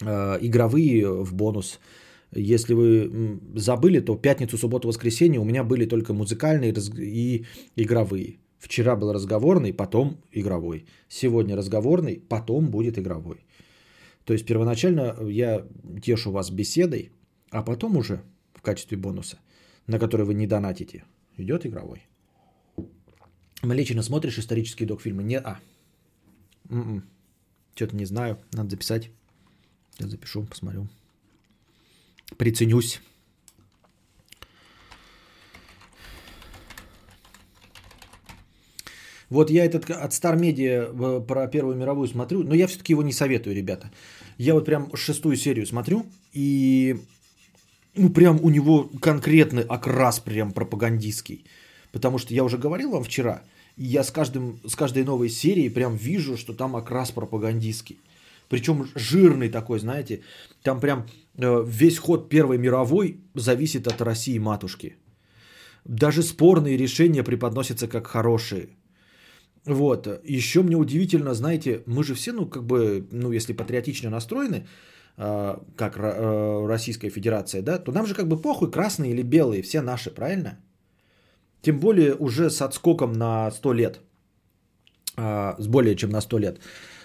э, 0.00 0.38
игровые 0.40 1.08
в 1.24 1.34
бонус. 1.34 1.80
Если 2.32 2.74
вы 2.74 3.40
забыли, 3.56 4.00
то 4.00 4.16
пятницу, 4.16 4.56
субботу, 4.56 4.88
воскресенье 4.88 5.40
у 5.40 5.44
меня 5.44 5.64
были 5.64 5.86
только 5.86 6.12
музыкальные 6.12 6.72
и 6.98 7.44
игровые. 7.76 8.38
Вчера 8.58 8.94
был 8.94 9.12
разговорный, 9.12 9.72
потом 9.72 10.18
игровой. 10.32 10.84
Сегодня 11.08 11.56
разговорный, 11.56 12.22
потом 12.28 12.70
будет 12.70 12.98
игровой. 12.98 13.44
То 14.24 14.34
есть 14.34 14.46
первоначально 14.46 15.16
я 15.28 15.66
тешу 16.02 16.30
вас 16.30 16.50
беседой, 16.50 17.10
а 17.50 17.62
потом 17.62 17.96
уже 17.96 18.20
в 18.54 18.62
качестве 18.62 18.98
бонуса, 18.98 19.38
на 19.86 19.98
который 19.98 20.26
вы 20.26 20.34
не 20.34 20.46
донатите, 20.46 21.04
идет 21.38 21.66
игровой. 21.66 22.09
Малечина, 23.62 24.02
смотришь 24.02 24.38
исторические 24.38 24.86
док-фильмы? 24.86 25.22
Не, 25.22 25.38
а. 25.38 25.58
М-м. 26.70 27.02
Что-то 27.74 27.96
не 27.96 28.06
знаю, 28.06 28.38
надо 28.52 28.70
записать. 28.70 29.10
Я 29.98 30.08
запишу, 30.08 30.44
посмотрю. 30.44 30.88
Приценюсь. 32.36 33.00
Вот 39.30 39.50
я 39.50 39.64
этот 39.64 39.90
от 39.90 40.12
Star 40.12 40.36
Media 40.36 40.90
э, 40.90 41.26
про 41.26 41.46
Первую 41.46 41.76
мировую 41.76 42.08
смотрю, 42.08 42.42
но 42.42 42.54
я 42.54 42.66
все-таки 42.66 42.92
его 42.92 43.02
не 43.02 43.12
советую, 43.12 43.54
ребята. 43.54 43.90
Я 44.38 44.54
вот 44.54 44.64
прям 44.64 44.94
шестую 44.96 45.36
серию 45.36 45.66
смотрю, 45.66 46.04
и 46.32 46.96
ну 47.94 48.10
прям 48.10 48.40
у 48.42 48.50
него 48.50 48.90
конкретный 49.00 49.62
окрас 49.62 50.18
прям 50.18 50.52
пропагандистский. 50.52 51.44
Потому 51.92 52.18
что 52.18 52.34
я 52.34 52.44
уже 52.44 52.58
говорил 52.58 52.90
вам 52.90 53.04
вчера, 53.04 53.42
я 53.76 54.02
с, 54.02 54.10
каждым, 54.10 54.60
с 54.66 54.74
каждой 54.74 55.04
новой 55.04 55.28
серией 55.28 55.70
прям 55.70 55.96
вижу, 55.96 56.36
что 56.36 56.52
там 56.52 56.76
окрас 56.76 57.10
пропагандистский. 57.10 57.98
Причем 58.48 58.88
жирный 58.94 59.48
такой, 59.48 59.78
знаете, 59.78 60.20
там 60.62 60.80
прям 60.80 61.06
э, 61.38 61.64
весь 61.66 61.98
ход 61.98 62.28
Первой 62.28 62.58
мировой 62.58 63.20
зависит 63.34 63.86
от 63.86 64.00
России 64.00 64.38
матушки. 64.38 64.96
Даже 65.84 66.22
спорные 66.22 66.76
решения 66.76 67.22
преподносятся 67.22 67.88
как 67.88 68.06
хорошие. 68.06 68.68
Вот. 69.64 70.08
Еще 70.24 70.62
мне 70.62 70.76
удивительно, 70.76 71.34
знаете, 71.34 71.82
мы 71.86 72.02
же 72.02 72.14
все, 72.14 72.32
ну, 72.32 72.46
как 72.46 72.64
бы, 72.64 73.06
ну, 73.12 73.32
если 73.32 73.52
патриотично 73.52 74.10
настроены, 74.10 74.66
э, 75.16 75.56
как 75.76 75.96
э, 75.96 76.66
Российская 76.66 77.10
Федерация, 77.10 77.62
да, 77.62 77.78
то 77.78 77.92
нам 77.92 78.06
же 78.06 78.14
как 78.14 78.26
бы 78.26 78.36
похуй, 78.36 78.70
красные 78.70 79.12
или 79.12 79.22
белые, 79.22 79.62
все 79.62 79.80
наши, 79.80 80.10
правильно? 80.10 80.58
Тем 81.62 81.78
более 81.78 82.14
уже 82.14 82.50
с 82.50 82.62
отскоком 82.62 83.12
на 83.12 83.50
100 83.50 83.72
лет, 83.72 84.00
а, 85.16 85.56
с 85.58 85.66
более 85.66 85.96
чем 85.96 86.10
на 86.10 86.20
100 86.20 86.38
лет. 86.38 86.60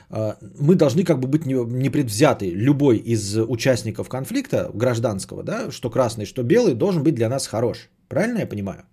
А, 0.09 0.37
мы 0.59 0.75
должны 0.75 1.03
как 1.03 1.19
бы 1.19 1.27
быть 1.27 1.45
непредвзяты. 1.45 2.51
Любой 2.51 2.97
из 2.97 3.37
участников 3.37 4.09
конфликта 4.09 4.71
гражданского, 4.73 5.43
да, 5.43 5.71
что 5.71 5.89
красный, 5.89 6.25
что 6.25 6.43
белый, 6.43 6.73
должен 6.73 7.03
быть 7.03 7.15
для 7.15 7.29
нас 7.29 7.47
хорош. 7.47 7.89
Правильно 8.07 8.39
я 8.39 8.47
понимаю? 8.47 8.83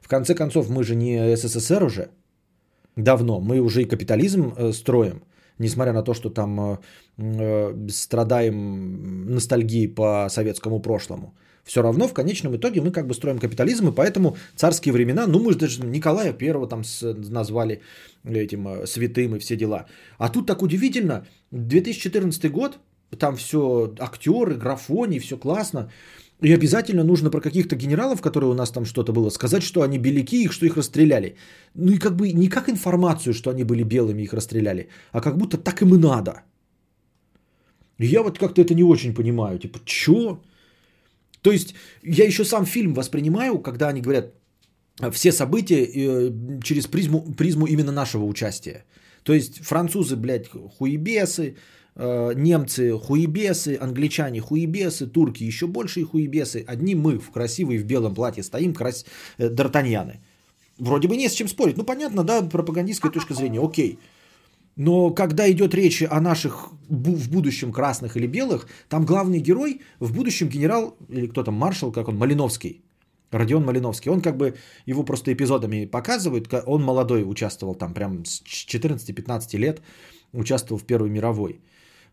В 0.00 0.08
конце 0.08 0.34
концов, 0.34 0.70
мы 0.70 0.84
же 0.84 0.94
не 0.94 1.36
СССР 1.36 1.82
уже 1.84 2.08
давно. 2.96 3.40
Мы 3.40 3.60
уже 3.60 3.82
и 3.82 3.88
капитализм 3.88 4.52
э, 4.56 4.72
строим. 4.72 5.22
несмотря 5.58 5.92
на 5.92 6.02
то, 6.02 6.14
что 6.14 6.30
там 6.30 6.60
э, 6.60 6.78
э, 7.18 7.88
страдаем 7.90 9.34
ностальгией 9.34 9.94
по 9.94 10.28
советскому 10.30 10.80
прошлому. 10.80 11.34
Все 11.64 11.82
равно 11.82 12.08
в 12.08 12.12
конечном 12.12 12.56
итоге 12.56 12.80
мы 12.80 12.90
как 12.90 13.06
бы 13.06 13.14
строим 13.14 13.38
капитализм, 13.38 13.88
и 13.88 13.92
поэтому 13.92 14.36
царские 14.56 14.92
времена, 14.92 15.26
ну 15.26 15.38
мы 15.38 15.52
же 15.52 15.58
даже 15.58 15.84
Николая 15.84 16.32
Первого 16.32 16.66
там 16.66 16.84
с, 16.84 17.14
назвали 17.30 17.80
этим 18.24 18.66
э, 18.68 18.86
святым 18.86 19.36
и 19.36 19.38
все 19.38 19.56
дела. 19.56 19.86
А 20.18 20.28
тут 20.28 20.46
так 20.46 20.62
удивительно, 20.62 21.26
2014 21.50 22.50
год, 22.50 22.78
там 23.18 23.36
все 23.36 23.92
актеры, 23.98 24.54
графони, 24.54 25.18
все 25.18 25.36
классно. 25.36 25.90
И 26.42 26.54
обязательно 26.54 27.04
нужно 27.04 27.30
про 27.30 27.40
каких-то 27.40 27.76
генералов, 27.76 28.22
которые 28.22 28.50
у 28.50 28.54
нас 28.54 28.70
там 28.70 28.84
что-то 28.84 29.12
было, 29.12 29.30
сказать, 29.30 29.62
что 29.62 29.82
они 29.82 29.98
беляки, 29.98 30.42
их, 30.42 30.52
что 30.52 30.66
их 30.66 30.76
расстреляли. 30.76 31.36
Ну 31.74 31.92
и 31.92 31.98
как 31.98 32.16
бы 32.16 32.32
не 32.32 32.48
как 32.48 32.68
информацию, 32.68 33.34
что 33.34 33.50
они 33.50 33.64
были 33.64 33.82
белыми, 33.82 34.22
их 34.22 34.32
расстреляли, 34.32 34.88
а 35.12 35.20
как 35.20 35.36
будто 35.36 35.58
так 35.58 35.82
им 35.82 35.94
и 35.94 35.98
надо. 35.98 36.42
И 37.98 38.06
я 38.06 38.22
вот 38.22 38.38
как-то 38.38 38.62
это 38.62 38.74
не 38.74 38.82
очень 38.82 39.14
понимаю. 39.14 39.58
Типа, 39.58 39.78
чё? 39.84 40.40
То 41.42 41.52
есть 41.52 41.74
я 42.02 42.24
еще 42.24 42.44
сам 42.44 42.66
фильм 42.66 42.94
воспринимаю, 42.94 43.58
когда 43.58 43.88
они 43.88 44.00
говорят 44.00 44.34
все 45.12 45.32
события 45.32 45.84
э, 45.84 46.30
через 46.62 46.86
призму, 46.86 47.34
призму 47.34 47.66
именно 47.66 47.92
нашего 47.92 48.24
участия. 48.24 48.84
То 49.22 49.32
есть 49.32 49.64
французы, 49.64 50.16
блядь, 50.16 50.48
хуебесы, 50.48 51.56
Э, 51.96 52.32
немцы 52.34 52.92
хуебесы, 52.92 53.76
англичане 53.80 54.40
хуебесы, 54.40 55.06
турки 55.06 55.44
еще 55.44 55.66
большие 55.66 56.04
хуебесы. 56.04 56.64
Одни 56.66 56.94
мы 56.94 57.18
в 57.18 57.30
красивой 57.30 57.78
в 57.78 57.84
белом 57.84 58.14
платье 58.14 58.42
стоим, 58.42 58.74
крас... 58.74 59.04
Э, 59.38 59.48
д'Артаньяны. 59.48 60.18
Вроде 60.78 61.08
бы 61.08 61.16
не 61.16 61.28
с 61.28 61.32
чем 61.32 61.48
спорить. 61.48 61.76
Ну, 61.76 61.84
понятно, 61.84 62.24
да, 62.24 62.42
пропагандистская 62.42 63.12
точка 63.12 63.34
зрения, 63.34 63.60
окей. 63.60 63.98
Но 64.80 65.10
когда 65.10 65.50
идет 65.50 65.74
речь 65.74 66.02
о 66.02 66.20
наших 66.20 66.70
в 66.88 67.30
будущем 67.30 67.70
красных 67.70 68.16
или 68.16 68.26
белых, 68.26 68.66
там 68.88 69.04
главный 69.04 69.38
герой 69.38 69.82
в 69.98 70.14
будущем 70.14 70.48
генерал, 70.48 70.96
или 71.10 71.26
кто 71.26 71.42
там, 71.42 71.54
маршал, 71.54 71.92
как 71.92 72.08
он, 72.08 72.16
Малиновский. 72.16 72.82
Родион 73.30 73.64
Малиновский. 73.64 74.10
Он 74.10 74.22
как 74.22 74.38
бы 74.38 74.54
его 74.86 75.02
просто 75.02 75.34
эпизодами 75.34 75.84
показывает. 75.84 76.48
Он 76.66 76.82
молодой 76.82 77.24
участвовал 77.30 77.74
там 77.74 77.92
прям 77.92 78.24
с 78.24 78.42
14-15 78.42 79.58
лет, 79.58 79.82
участвовал 80.32 80.80
в 80.80 80.84
Первой 80.84 81.10
мировой. 81.10 81.60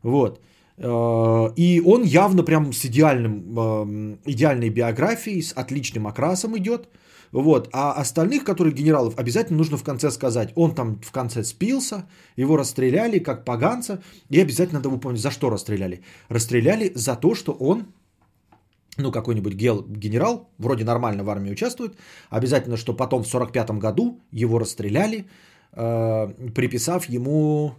Вот. 0.04 0.42
Э, 0.78 1.54
и 1.56 1.82
он 1.86 2.04
явно 2.04 2.44
прям 2.44 2.74
с 2.74 2.84
идеальным, 2.86 3.58
эм, 3.58 4.20
идеальной 4.26 4.70
биографией, 4.70 5.42
с 5.42 5.54
отличным 5.54 6.06
окрасом 6.06 6.58
идет. 6.58 6.90
Вот. 7.32 7.70
А 7.74 7.94
остальных, 7.94 8.44
которые 8.44 8.74
генералов, 8.74 9.14
обязательно 9.18 9.58
нужно 9.58 9.78
в 9.78 9.84
конце 9.84 10.12
сказать. 10.12 10.52
Он 10.56 10.74
там 10.74 11.00
в 11.02 11.12
конце 11.12 11.44
спился, 11.44 12.08
его 12.38 12.58
расстреляли 12.58 13.20
как 13.20 13.46
поганца. 13.46 14.02
И 14.30 14.42
обязательно 14.42 14.80
надо 14.80 14.90
выполнить, 14.90 15.22
за 15.22 15.32
что 15.32 15.50
расстреляли. 15.50 16.02
Расстреляли 16.30 16.92
за 16.96 17.16
то, 17.16 17.36
что 17.36 17.52
он 17.52 17.86
ну, 18.98 19.12
какой-нибудь 19.12 19.54
гел, 19.54 19.86
генерал, 19.88 20.50
вроде 20.58 20.84
нормально 20.84 21.24
в 21.24 21.30
армии 21.30 21.52
участвует, 21.52 21.96
обязательно, 22.32 22.78
что 22.78 22.94
потом 22.96 23.24
в 23.24 23.28
45 23.28 23.72
году 23.80 24.22
его 24.32 24.60
расстреляли, 24.60 25.28
э, 25.74 26.52
приписав 26.56 27.10
ему 27.10 27.76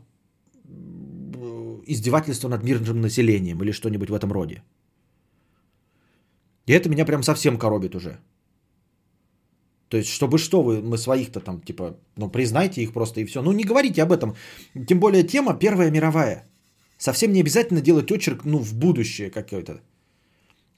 издевательство 1.86 2.48
над 2.48 2.62
мирным 2.62 3.00
населением 3.00 3.62
или 3.62 3.72
что-нибудь 3.72 4.10
в 4.10 4.14
этом 4.14 4.32
роде. 4.32 4.62
И 6.66 6.72
это 6.72 6.88
меня 6.88 7.04
прям 7.04 7.22
совсем 7.22 7.58
коробит 7.58 7.94
уже. 7.94 8.18
То 9.88 9.96
есть, 9.96 10.08
чтобы 10.08 10.38
что 10.38 10.62
вы, 10.62 10.80
мы 10.82 10.98
своих-то 10.98 11.40
там, 11.40 11.60
типа, 11.60 11.96
ну, 12.16 12.30
признайте 12.30 12.82
их 12.82 12.92
просто 12.92 13.20
и 13.20 13.24
все. 13.24 13.42
Ну, 13.42 13.52
не 13.52 13.64
говорите 13.64 14.02
об 14.02 14.12
этом. 14.12 14.34
Тем 14.86 15.00
более 15.00 15.22
тема 15.22 15.58
Первая 15.58 15.90
мировая. 15.90 16.44
Совсем 16.98 17.32
не 17.32 17.40
обязательно 17.40 17.80
делать 17.80 18.10
очерк, 18.10 18.44
ну, 18.44 18.58
в 18.58 18.74
будущее 18.74 19.30
какое-то 19.30 19.80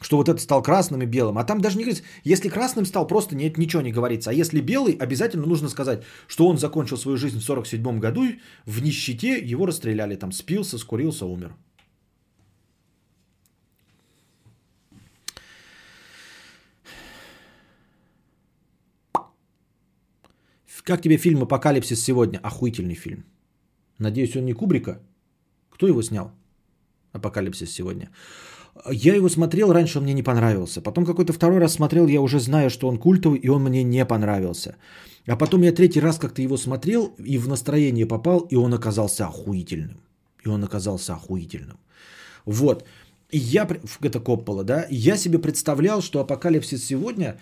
что 0.02 0.16
вот 0.16 0.28
этот 0.28 0.40
стал 0.40 0.62
красным 0.62 1.02
и 1.02 1.06
белым. 1.06 1.36
А 1.38 1.44
там 1.44 1.60
даже 1.60 1.76
не 1.76 1.84
говорится, 1.84 2.04
если 2.24 2.48
красным 2.48 2.86
стал, 2.86 3.06
просто 3.06 3.36
нет, 3.36 3.58
ничего 3.58 3.82
не 3.82 3.92
говорится. 3.92 4.30
А 4.30 4.32
если 4.32 4.60
белый, 4.60 4.94
обязательно 4.94 5.46
нужно 5.46 5.68
сказать, 5.68 6.02
что 6.26 6.48
он 6.48 6.58
закончил 6.58 6.96
свою 6.96 7.18
жизнь 7.18 7.38
в 7.38 7.44
47 7.44 8.00
году, 8.00 8.24
в 8.64 8.82
нищете 8.82 9.38
его 9.38 9.66
расстреляли, 9.66 10.16
там 10.16 10.32
спился, 10.32 10.78
скурился, 10.78 11.26
умер. 11.26 11.54
Как 20.84 21.02
тебе 21.02 21.16
фильм 21.16 21.42
«Апокалипсис 21.42 22.02
сегодня»? 22.02 22.38
Охуительный 22.38 22.94
фильм. 22.94 23.24
Надеюсь, 23.98 24.36
он 24.36 24.44
не 24.44 24.54
Кубрика. 24.54 25.00
Кто 25.70 25.86
его 25.86 26.02
снял? 26.02 26.32
«Апокалипсис 27.12 27.70
сегодня». 27.70 28.10
Я 28.90 29.14
его 29.14 29.28
смотрел, 29.28 29.72
раньше 29.72 29.98
он 29.98 30.04
мне 30.04 30.14
не 30.14 30.22
понравился. 30.22 30.80
Потом 30.80 31.04
какой-то 31.04 31.32
второй 31.32 31.58
раз 31.58 31.74
смотрел, 31.74 32.06
я 32.06 32.20
уже 32.20 32.38
знаю, 32.38 32.70
что 32.70 32.88
он 32.88 32.98
культовый, 32.98 33.40
и 33.40 33.48
он 33.48 33.64
мне 33.64 33.82
не 33.82 34.06
понравился. 34.06 34.76
А 35.26 35.36
потом 35.36 35.62
я 35.62 35.72
третий 35.72 36.00
раз 36.00 36.18
как-то 36.18 36.40
его 36.40 36.56
смотрел 36.56 37.14
и 37.18 37.38
в 37.38 37.48
настроение 37.48 38.06
попал, 38.06 38.46
и 38.50 38.56
он 38.56 38.72
оказался 38.72 39.26
охуительным. 39.26 40.00
И 40.44 40.48
он 40.48 40.64
оказался 40.64 41.14
охуительным. 41.14 41.78
Вот. 42.46 42.84
И 43.30 43.38
я, 43.38 43.68
это 44.02 44.20
Коппола, 44.20 44.64
да, 44.64 44.86
я 44.90 45.16
себе 45.16 45.38
представлял, 45.38 46.00
что 46.00 46.20
апокалипсис 46.20 46.84
сегодня, 46.84 47.38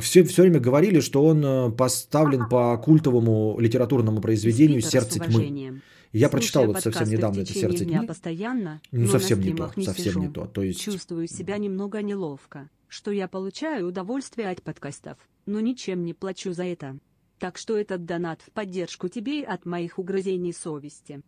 все, 0.00 0.24
все 0.24 0.42
время 0.42 0.60
говорили, 0.60 1.00
что 1.00 1.24
он 1.24 1.44
э, 1.44 1.70
поставлен 1.70 2.48
по 2.48 2.76
культовому 2.76 3.56
литературному 3.60 4.20
произведению 4.20 4.80
«Сердце 4.82 5.20
тьмы». 5.20 5.80
Я 6.12 6.28
прочитал 6.28 6.66
вот 6.66 6.80
совсем 6.80 7.08
недавно 7.08 7.40
это 7.40 7.54
сердце 7.54 7.86
дня 7.86 8.02
постоянно, 8.02 8.82
ну 8.90 9.06
совсем 9.06 9.40
не 9.40 9.54
то, 9.54 9.72
не 9.76 9.84
совсем 9.84 10.04
сижу. 10.04 10.20
не 10.20 10.28
то. 10.28 10.46
То 10.46 10.62
есть 10.62 10.80
чувствую 10.80 11.26
себя 11.26 11.56
немного 11.56 12.02
неловко, 12.02 12.68
что 12.88 13.10
я 13.10 13.28
получаю 13.28 13.88
удовольствие 13.88 14.50
от 14.50 14.62
подкастов, 14.62 15.16
но 15.46 15.60
ничем 15.60 16.04
не 16.04 16.12
плачу 16.12 16.52
за 16.52 16.64
это. 16.64 16.98
Так 17.38 17.56
что 17.56 17.78
этот 17.78 18.04
донат 18.04 18.42
в 18.42 18.50
поддержку 18.52 19.08
тебе 19.08 19.42
от 19.42 19.64
моих 19.64 19.98
угрызений 19.98 20.52
совести. 20.52 21.22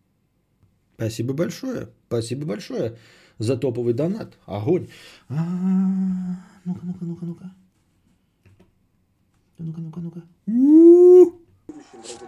Спасибо 0.95 1.33
большое, 1.33 1.89
спасибо 2.07 2.45
большое 2.45 2.97
за 3.39 3.57
топовый 3.57 3.93
донат. 3.93 4.37
Огонь. 4.45 4.87
А, 5.29 5.35
ну-ка, 6.63 6.81
ну-ка, 6.85 7.05
ну-ка, 7.05 7.25
ну-ка. 7.25 7.55
Ну-ка, 9.57 9.79
ну-ка, 9.79 9.99
ну-ка. 10.01 10.21
Ну, 10.47 11.41
э, 11.69 11.73
деньги, 12.03 12.25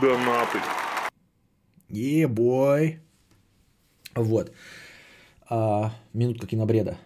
Донаты. 0.00 0.60
Ебой. 1.88 3.00
Вот. 4.14 4.52
А, 5.48 5.92
минутка 6.12 6.46
кинобреда. 6.46 6.96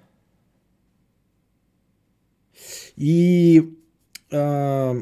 И 2.96 3.78
а, 4.30 4.96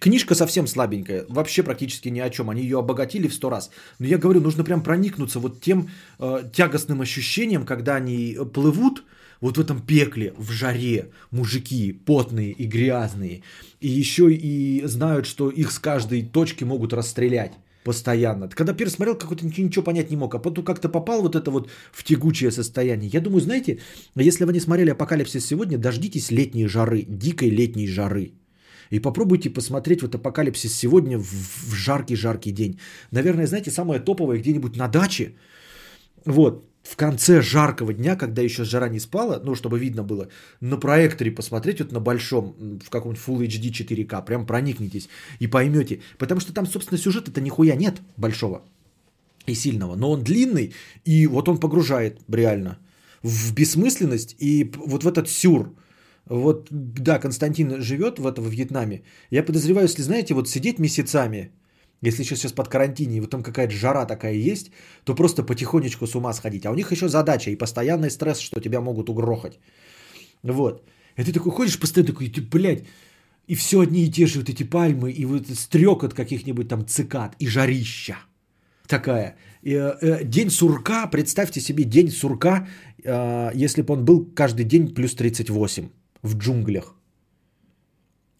книжка 0.00 0.34
совсем 0.34 0.66
слабенькая, 0.66 1.24
вообще 1.28 1.62
практически 1.62 2.08
ни 2.08 2.18
о 2.18 2.30
чем. 2.30 2.50
Они 2.50 2.62
ее 2.62 2.80
обогатили 2.80 3.28
в 3.28 3.34
сто 3.34 3.50
раз. 3.50 3.70
Но 4.00 4.06
я 4.06 4.18
говорю, 4.18 4.40
нужно 4.40 4.64
прям 4.64 4.82
проникнуться 4.82 5.38
вот 5.38 5.60
тем 5.60 5.88
э, 6.18 6.42
тягостным 6.52 7.00
ощущением, 7.00 7.64
когда 7.64 7.96
они 7.96 8.36
плывут, 8.52 9.04
вот 9.40 9.56
в 9.56 9.60
этом 9.60 9.80
пекле, 9.80 10.34
в 10.36 10.50
жаре, 10.50 11.10
мужики 11.30 11.92
потные 11.92 12.52
и 12.52 12.66
грязные, 12.66 13.42
и 13.80 13.88
еще 13.88 14.32
и 14.32 14.82
знают, 14.84 15.26
что 15.26 15.50
их 15.50 15.70
с 15.70 15.78
каждой 15.78 16.22
точки 16.22 16.64
могут 16.64 16.92
расстрелять 16.92 17.52
постоянно. 17.84 18.48
Когда 18.48 18.74
первый 18.74 18.90
смотрел, 18.90 19.16
какой-то 19.16 19.46
ничего, 19.46 19.66
ничего 19.66 19.82
понять 19.82 20.10
не 20.10 20.16
мог, 20.16 20.34
а 20.34 20.38
потом 20.38 20.64
как-то 20.64 20.88
попал 20.88 21.22
вот 21.22 21.34
это 21.34 21.50
вот 21.50 21.70
в 21.92 22.04
тягучее 22.04 22.50
состояние. 22.50 23.10
Я 23.10 23.20
думаю, 23.20 23.40
знаете, 23.40 23.80
если 24.14 24.44
вы 24.44 24.52
не 24.52 24.60
смотрели 24.60 24.90
«Апокалипсис 24.90 25.46
сегодня», 25.46 25.78
дождитесь 25.78 26.30
летней 26.30 26.66
жары, 26.66 27.02
дикой 27.02 27.48
летней 27.48 27.88
жары. 27.88 28.32
И 28.90 29.00
попробуйте 29.00 29.50
посмотреть 29.50 30.02
вот 30.02 30.14
«Апокалипсис 30.14 30.74
сегодня» 30.74 31.18
в 31.18 31.74
жаркий-жаркий 31.74 32.52
день. 32.52 32.78
Наверное, 33.12 33.46
знаете, 33.46 33.70
самое 33.70 34.00
топовое 34.00 34.38
где-нибудь 34.38 34.76
на 34.76 34.88
даче. 34.88 35.34
Вот, 36.24 36.64
в 36.82 36.96
конце 36.96 37.42
жаркого 37.42 37.92
дня, 37.92 38.16
когда 38.16 38.42
еще 38.42 38.64
жара 38.64 38.88
не 38.88 39.00
спала, 39.00 39.40
ну, 39.44 39.54
чтобы 39.54 39.78
видно 39.78 40.02
было, 40.02 40.28
на 40.60 40.76
проекторе 40.76 41.30
посмотреть 41.30 41.80
вот 41.80 41.92
на 41.92 42.00
большом, 42.00 42.54
в 42.84 42.90
каком-нибудь 42.90 43.22
Full 43.26 43.46
HD 43.46 44.06
4К, 44.06 44.24
прям 44.24 44.46
проникнитесь 44.46 45.08
и 45.38 45.46
поймете. 45.46 46.00
Потому 46.18 46.40
что 46.40 46.52
там, 46.52 46.66
собственно, 46.66 46.98
сюжета-то 46.98 47.40
нихуя 47.40 47.76
нет 47.76 48.00
большого 48.16 48.62
и 49.46 49.54
сильного, 49.54 49.96
но 49.96 50.10
он 50.10 50.22
длинный, 50.22 50.72
и 51.04 51.26
вот 51.26 51.48
он 51.48 51.58
погружает 51.58 52.20
реально 52.28 52.78
в 53.22 53.54
бессмысленность 53.54 54.36
и 54.38 54.72
вот 54.76 55.04
в 55.04 55.08
этот 55.08 55.28
сюр. 55.28 55.72
Вот, 56.26 56.68
да, 56.70 57.18
Константин 57.18 57.80
живет 57.82 58.18
в 58.18 58.26
этом 58.26 58.44
в 58.44 58.50
Вьетнаме. 58.50 59.02
Я 59.30 59.42
подозреваю, 59.42 59.86
если, 59.86 60.02
знаете, 60.02 60.34
вот 60.34 60.48
сидеть 60.48 60.78
месяцами 60.78 61.50
если 62.02 62.24
сейчас, 62.24 62.38
сейчас 62.38 62.52
под 62.52 62.68
карантине, 62.68 63.16
и 63.16 63.20
вот 63.20 63.30
там 63.30 63.42
какая-то 63.42 63.74
жара 63.74 64.06
такая 64.06 64.34
есть, 64.34 64.70
то 65.04 65.14
просто 65.14 65.42
потихонечку 65.42 66.06
с 66.06 66.14
ума 66.14 66.32
сходить. 66.32 66.64
А 66.64 66.70
у 66.70 66.74
них 66.74 66.92
еще 66.92 67.08
задача 67.08 67.50
и 67.50 67.56
постоянный 67.56 68.10
стресс, 68.10 68.40
что 68.40 68.60
тебя 68.60 68.80
могут 68.80 69.08
угрохать. 69.08 69.58
Вот. 70.42 70.82
И 71.16 71.24
ты 71.24 71.32
такой 71.32 71.52
ходишь 71.52 71.78
постоянно 71.78 72.12
такой, 72.12 72.28
ты, 72.28 72.40
блядь, 72.40 72.84
и 73.46 73.54
все 73.54 73.80
одни 73.80 74.04
и 74.04 74.10
те 74.10 74.26
же 74.26 74.38
вот 74.38 74.48
эти 74.48 74.62
пальмы, 74.62 75.10
и 75.10 75.26
вот 75.26 75.48
стрек 75.48 76.02
от 76.02 76.14
каких-нибудь 76.14 76.68
там 76.68 76.86
цикад, 76.86 77.34
и 77.38 77.46
жарища 77.46 78.16
такая. 78.86 79.36
И, 79.62 79.74
э, 79.74 80.24
день 80.24 80.50
сурка, 80.50 81.06
представьте 81.06 81.60
себе 81.60 81.84
день 81.84 82.10
сурка, 82.10 82.66
э, 83.04 83.50
если 83.54 83.82
бы 83.82 83.94
он 83.94 84.04
был 84.04 84.24
каждый 84.34 84.64
день 84.64 84.94
плюс 84.94 85.14
38 85.14 85.88
в 86.22 86.36
джунглях. 86.36 86.94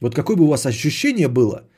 Вот 0.00 0.14
какое 0.14 0.36
бы 0.36 0.44
у 0.44 0.48
вас 0.48 0.66
ощущение 0.66 1.28
было, 1.28 1.68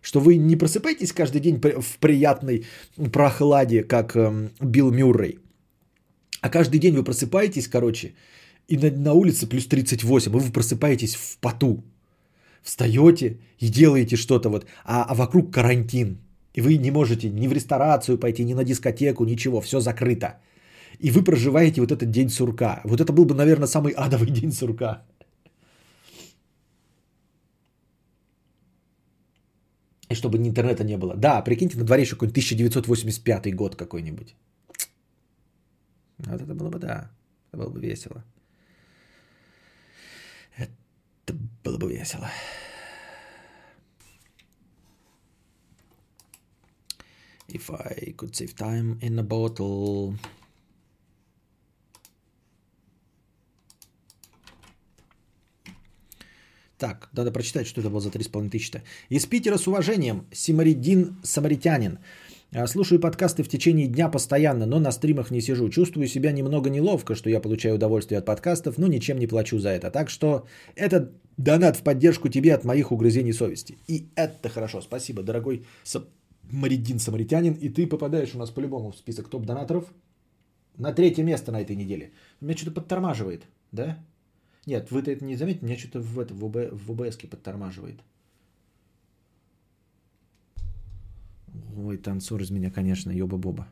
что 0.00 0.20
вы 0.20 0.36
не 0.36 0.56
просыпаетесь 0.56 1.12
каждый 1.12 1.40
день 1.40 1.60
в 1.60 1.98
приятной 1.98 2.64
прохладе, 3.12 3.82
как 3.82 4.16
э, 4.16 4.48
Билл 4.60 4.90
Мюррей, 4.90 5.38
а 6.40 6.48
каждый 6.50 6.78
день 6.78 6.94
вы 6.94 7.04
просыпаетесь, 7.04 7.68
короче, 7.68 8.14
и 8.68 8.76
на, 8.76 8.90
на 8.90 9.12
улице 9.12 9.46
плюс 9.46 9.66
38, 9.66 10.32
и 10.32 10.38
вы 10.38 10.52
просыпаетесь 10.52 11.14
в 11.14 11.38
поту. 11.38 11.82
Встаете 12.62 13.38
и 13.60 13.68
делаете 13.68 14.16
что-то 14.16 14.50
вот, 14.50 14.66
а, 14.84 15.04
а 15.08 15.14
вокруг 15.14 15.54
карантин. 15.54 16.18
И 16.54 16.60
вы 16.60 16.76
не 16.76 16.90
можете 16.90 17.30
ни 17.30 17.48
в 17.48 17.52
ресторацию 17.52 18.18
пойти, 18.18 18.44
ни 18.44 18.54
на 18.54 18.64
дискотеку, 18.64 19.24
ничего, 19.24 19.60
все 19.60 19.80
закрыто. 19.80 20.38
И 20.98 21.10
вы 21.10 21.22
проживаете 21.22 21.80
вот 21.80 21.92
этот 21.92 22.10
день 22.10 22.28
сурка. 22.28 22.80
Вот 22.84 23.00
это 23.00 23.12
был 23.12 23.24
бы, 23.24 23.34
наверное, 23.34 23.68
самый 23.68 23.92
адовый 23.92 24.30
день 24.40 24.52
сурка. 24.52 25.02
И 30.08 30.14
чтобы 30.14 30.38
интернета 30.38 30.84
не 30.84 30.96
было. 30.96 31.14
Да, 31.14 31.42
прикиньте, 31.42 31.76
на 31.76 31.84
дворе 31.84 32.02
еще 32.02 32.14
какой-нибудь 32.14 32.32
1985 32.32 33.54
год 33.54 33.76
какой-нибудь. 33.76 34.34
Вот 36.18 36.40
это 36.40 36.54
было 36.54 36.70
бы, 36.70 36.78
да. 36.78 37.10
Это 37.50 37.62
было 37.62 37.70
бы 37.70 37.80
весело. 37.80 38.24
Это 40.56 41.34
было 41.62 41.78
бы 41.78 41.92
весело. 41.92 42.30
If 47.48 47.70
I 47.70 48.12
could 48.12 48.32
save 48.32 48.54
time 48.54 48.98
in 49.00 49.18
a 49.18 49.22
bottle. 49.22 50.14
Так, 56.78 57.08
надо 57.12 57.32
прочитать, 57.32 57.66
что 57.66 57.80
это 57.80 57.90
было 57.90 58.00
за 58.00 58.08
3,5 58.08 58.50
тысячи. 58.50 58.82
Из 59.08 59.26
Питера 59.26 59.58
с 59.58 59.66
уважением. 59.66 60.26
Симаридин 60.32 61.16
Самаритянин. 61.24 61.98
А, 62.52 62.66
слушаю 62.68 63.00
подкасты 63.00 63.42
в 63.42 63.48
течение 63.48 63.88
дня 63.88 64.08
постоянно, 64.08 64.64
но 64.64 64.78
на 64.78 64.92
стримах 64.92 65.30
не 65.32 65.40
сижу. 65.40 65.68
Чувствую 65.70 66.06
себя 66.06 66.32
немного 66.32 66.70
неловко, 66.70 67.16
что 67.16 67.30
я 67.30 67.40
получаю 67.40 67.74
удовольствие 67.74 68.18
от 68.18 68.24
подкастов, 68.24 68.78
но 68.78 68.86
ничем 68.86 69.18
не 69.18 69.26
плачу 69.26 69.58
за 69.58 69.70
это. 69.70 69.90
Так 69.90 70.08
что 70.08 70.46
это 70.76 71.10
донат 71.36 71.76
в 71.76 71.82
поддержку 71.82 72.28
тебе 72.28 72.54
от 72.54 72.64
моих 72.64 72.92
угрызений 72.92 73.32
совести. 73.32 73.76
И 73.88 74.08
это 74.14 74.48
хорошо. 74.48 74.80
Спасибо, 74.80 75.22
дорогой 75.22 75.66
Самаридин 75.82 77.00
Самаритянин. 77.00 77.54
И 77.54 77.70
ты 77.70 77.88
попадаешь 77.88 78.34
у 78.34 78.38
нас 78.38 78.50
по-любому 78.50 78.92
в 78.92 78.96
список 78.96 79.28
топ-донаторов 79.28 79.84
на 80.76 80.92
третье 80.92 81.24
место 81.24 81.50
на 81.50 81.60
этой 81.60 81.74
неделе. 81.74 82.12
Меня 82.40 82.56
что-то 82.56 82.70
подтормаживает, 82.70 83.42
да? 83.72 83.98
Нет, 84.68 84.90
вы 84.90 85.00
это 85.00 85.24
не 85.24 85.34
заметите, 85.34 85.64
меня 85.64 85.78
что-то 85.78 86.00
в, 86.00 86.20
это, 86.20 86.34
в, 86.34 86.44
ОБ, 86.44 86.56
в 86.72 86.90
ОБС 86.92 87.16
подтормаживает. 87.16 87.98
Ой, 91.74 91.96
танцор 91.96 92.42
из 92.42 92.50
меня, 92.50 92.70
конечно, 92.70 93.10
ёба-боба. 93.10 93.66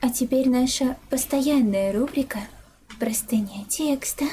А 0.00 0.10
теперь 0.10 0.48
наша 0.48 0.96
постоянная 1.10 1.92
рубрика 1.92 2.38
«Простыня 3.00 3.64
текста». 3.68 4.26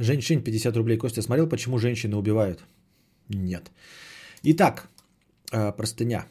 Женщин 0.00 0.42
50 0.42 0.76
рублей. 0.76 0.98
Костя 0.98 1.22
смотрел, 1.22 1.46
почему 1.46 1.78
женщины 1.78 2.16
убивают? 2.16 2.64
Нет. 3.28 3.70
Итак, 4.42 4.88
э, 5.52 5.72
простыня. 5.76 6.24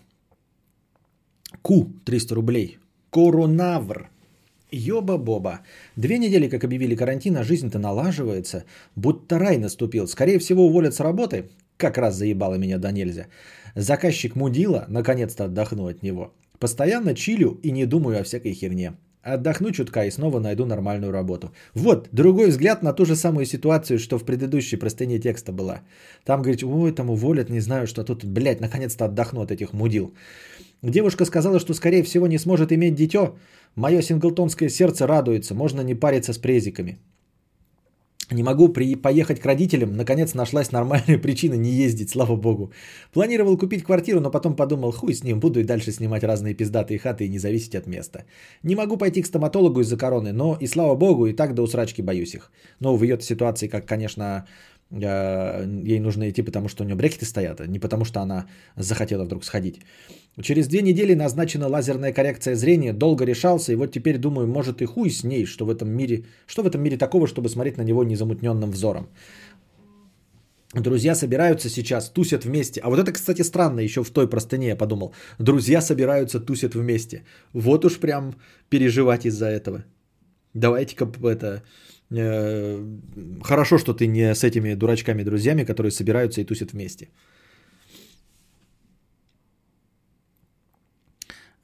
Ку 1.62 1.94
300 2.04 2.36
рублей. 2.36 2.78
Коронавр. 3.12 4.10
Ёба-боба. 4.72 5.60
Две 5.96 6.18
недели, 6.18 6.50
как 6.50 6.64
объявили 6.64 6.96
карантин, 6.96 7.38
а 7.38 7.44
жизнь-то 7.44 7.78
налаживается. 7.78 8.64
Будто 8.96 9.38
рай 9.38 9.58
наступил. 9.58 10.08
Скорее 10.08 10.40
всего, 10.40 10.66
уволят 10.66 10.96
с 10.96 11.00
работы. 11.00 11.50
Как 11.78 11.98
раз 11.98 12.16
заебало 12.16 12.56
меня 12.56 12.80
до 12.80 12.92
нельзя. 12.92 13.28
Заказчик 13.76 14.36
мудила, 14.36 14.86
наконец-то 14.90 15.46
отдохну 15.46 15.88
от 15.88 16.04
него. 16.04 16.34
Постоянно 16.58 17.14
чилю 17.14 17.60
и 17.64 17.72
не 17.72 17.86
думаю 17.86 18.20
о 18.20 18.24
всякой 18.24 18.54
херне. 18.54 18.94
Отдохну 19.22 19.72
чутка 19.72 20.06
и 20.06 20.12
снова 20.12 20.40
найду 20.40 20.66
нормальную 20.66 21.12
работу. 21.12 21.52
Вот, 21.74 22.08
другой 22.14 22.50
взгляд 22.50 22.84
на 22.84 22.94
ту 22.94 23.06
же 23.06 23.16
самую 23.16 23.46
ситуацию, 23.46 24.00
что 24.00 24.18
в 24.18 24.24
предыдущей 24.24 24.78
простыне 24.78 25.20
текста 25.20 25.52
была. 25.52 25.82
Там 26.24 26.42
говорит, 26.42 26.64
ой, 26.64 26.94
там 26.94 27.10
уволят, 27.10 27.50
не 27.50 27.60
знаю, 27.60 27.86
что 27.88 28.04
тут, 28.04 28.24
блядь, 28.24 28.62
наконец-то 28.62 29.06
отдохну 29.06 29.42
от 29.42 29.52
этих 29.52 29.74
мудил. 29.74 30.14
Девушка 30.82 31.26
сказала, 31.26 31.60
что 31.60 31.74
скорее 31.74 32.04
всего 32.04 32.28
не 32.28 32.38
сможет 32.38 32.72
иметь 32.72 32.96
дитё. 32.96 33.36
Мое 33.76 34.02
синглтонское 34.02 34.70
сердце 34.70 35.06
радуется, 35.06 35.54
можно 35.54 35.82
не 35.82 35.96
париться 35.96 36.32
с 36.32 36.38
презиками. 36.38 36.98
Не 38.32 38.44
могу 38.44 38.70
при... 38.70 38.96
поехать 38.96 39.40
к 39.40 39.46
родителям, 39.46 39.96
наконец 39.96 40.36
нашлась 40.36 40.72
нормальная 40.72 41.18
причина 41.22 41.56
не 41.56 41.72
ездить, 41.72 42.12
слава 42.12 42.36
богу. 42.36 42.72
Планировал 43.12 43.58
купить 43.58 43.84
квартиру, 43.84 44.20
но 44.20 44.30
потом 44.30 44.56
подумал, 44.56 44.92
хуй 44.92 45.14
с 45.14 45.24
ним, 45.24 45.40
буду 45.40 45.60
и 45.60 45.64
дальше 45.64 45.92
снимать 45.92 46.24
разные 46.24 46.54
пиздатые 46.54 47.00
хаты 47.00 47.26
и 47.26 47.30
не 47.30 47.40
зависеть 47.40 47.76
от 47.76 47.88
места. 47.88 48.26
Не 48.64 48.76
могу 48.76 48.98
пойти 48.98 49.24
к 49.24 49.26
стоматологу 49.26 49.82
из-за 49.82 49.98
короны, 49.98 50.32
но 50.32 50.58
и 50.60 50.68
слава 50.68 50.96
богу, 50.96 51.26
и 51.26 51.34
так 51.34 51.56
до 51.56 51.64
усрачки 51.64 52.04
боюсь 52.04 52.36
их. 52.36 52.52
Но 52.80 52.96
в 52.96 53.04
ее 53.04 53.20
ситуации, 53.20 53.68
как, 53.68 53.88
конечно, 53.88 54.46
ей 54.92 56.00
нужно 56.00 56.30
идти, 56.30 56.42
потому 56.42 56.68
что 56.68 56.84
у 56.84 56.86
нее 56.86 56.96
брекеты 56.96 57.26
стоят, 57.26 57.62
а 57.62 57.68
не 57.68 57.80
потому 57.80 58.06
что 58.06 58.22
она 58.22 58.48
захотела 58.76 59.24
вдруг 59.24 59.44
сходить. 59.44 59.82
Через 60.42 60.68
две 60.68 60.82
недели 60.82 61.14
назначена 61.14 61.68
лазерная 61.68 62.14
коррекция 62.14 62.56
зрения, 62.56 62.94
долго 62.94 63.26
решался, 63.26 63.72
и 63.72 63.76
вот 63.76 63.92
теперь 63.92 64.18
думаю, 64.18 64.48
может 64.48 64.82
и 64.82 64.86
хуй 64.86 65.12
с 65.12 65.24
ней, 65.24 65.46
что 65.46 65.66
в 65.66 65.70
этом 65.70 65.90
мире, 65.90 66.26
что 66.48 66.64
в 66.64 66.68
этом 66.68 66.82
мире 66.82 66.98
такого, 66.98 67.28
чтобы 67.28 67.50
смотреть 67.50 67.78
на 67.78 67.84
него 67.84 68.04
незамутненным 68.04 68.72
взором. 68.72 69.10
Друзья 70.74 71.16
собираются 71.16 71.70
сейчас, 71.70 72.10
тусят 72.10 72.46
вместе. 72.46 72.80
А 72.84 72.90
вот 72.90 73.00
это, 73.00 73.12
кстати, 73.12 73.44
странно, 73.44 73.80
еще 73.80 74.04
в 74.04 74.12
той 74.12 74.30
простыне 74.30 74.68
я 74.68 74.76
подумал. 74.76 75.14
Друзья 75.40 75.82
собираются, 75.82 76.40
тусят 76.40 76.76
вместе. 76.76 77.24
Вот 77.54 77.86
уж 77.86 78.00
прям 78.00 78.36
переживать 78.70 79.26
из-за 79.26 79.48
этого. 79.48 79.84
Давайте-ка 80.54 81.12
это... 81.24 81.64
Э, 82.12 82.84
хорошо, 83.44 83.78
что 83.78 83.94
ты 83.94 84.08
не 84.08 84.34
с 84.34 84.44
этими 84.44 84.74
дурачками-друзьями, 84.74 85.66
которые 85.66 85.92
собираются 85.92 86.42
и 86.42 86.46
тусят 86.46 86.74
вместе. 86.74 87.10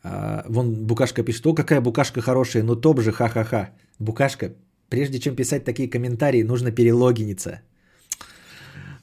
А, 0.03 0.45
вон 0.47 0.85
Букашка 0.85 1.23
пишет, 1.23 1.45
о, 1.47 1.55
какая 1.55 1.81
Букашка 1.81 2.21
хорошая, 2.21 2.63
ну 2.63 2.75
топ 2.75 3.01
же, 3.01 3.11
ха-ха-ха. 3.11 3.71
Букашка, 3.99 4.53
прежде 4.89 5.19
чем 5.19 5.35
писать 5.35 5.63
такие 5.63 5.89
комментарии, 5.89 6.43
нужно 6.43 6.71
перелогиниться. 6.71 7.61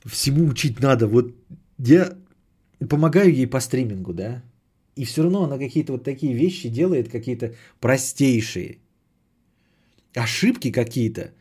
Всему 0.05 0.47
учить 0.47 0.81
надо. 0.81 1.09
Вот 1.09 1.35
я 1.79 2.13
помогаю 2.89 3.33
ей 3.33 3.47
по 3.47 3.61
стримингу, 3.61 4.15
да, 4.15 4.43
и 4.95 5.05
все 5.05 5.23
равно 5.23 5.43
она 5.43 5.59
какие-то 5.59 5.93
вот 5.93 6.05
такие 6.05 6.35
вещи 6.35 6.69
делает, 6.69 7.09
какие-то 7.09 7.55
простейшие. 7.81 8.79
Ошибки 10.15 10.71
какие-то, 10.71 11.33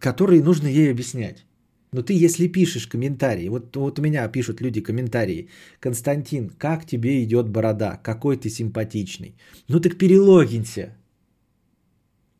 которые 0.00 0.42
нужно 0.42 0.66
ей 0.66 0.90
объяснять. 0.90 1.44
Но 1.92 2.02
ты, 2.02 2.12
если 2.12 2.48
пишешь 2.48 2.86
комментарии, 2.86 3.48
вот, 3.48 3.76
вот 3.76 3.98
у 3.98 4.02
меня 4.02 4.28
пишут 4.28 4.60
люди 4.60 4.82
комментарии, 4.82 5.48
Константин, 5.80 6.50
как 6.50 6.86
тебе 6.86 7.22
идет 7.24 7.48
борода, 7.48 7.96
какой 8.02 8.36
ты 8.36 8.50
симпатичный. 8.50 9.34
Ну 9.68 9.80
так 9.80 9.96
перелогинься. 9.96 10.96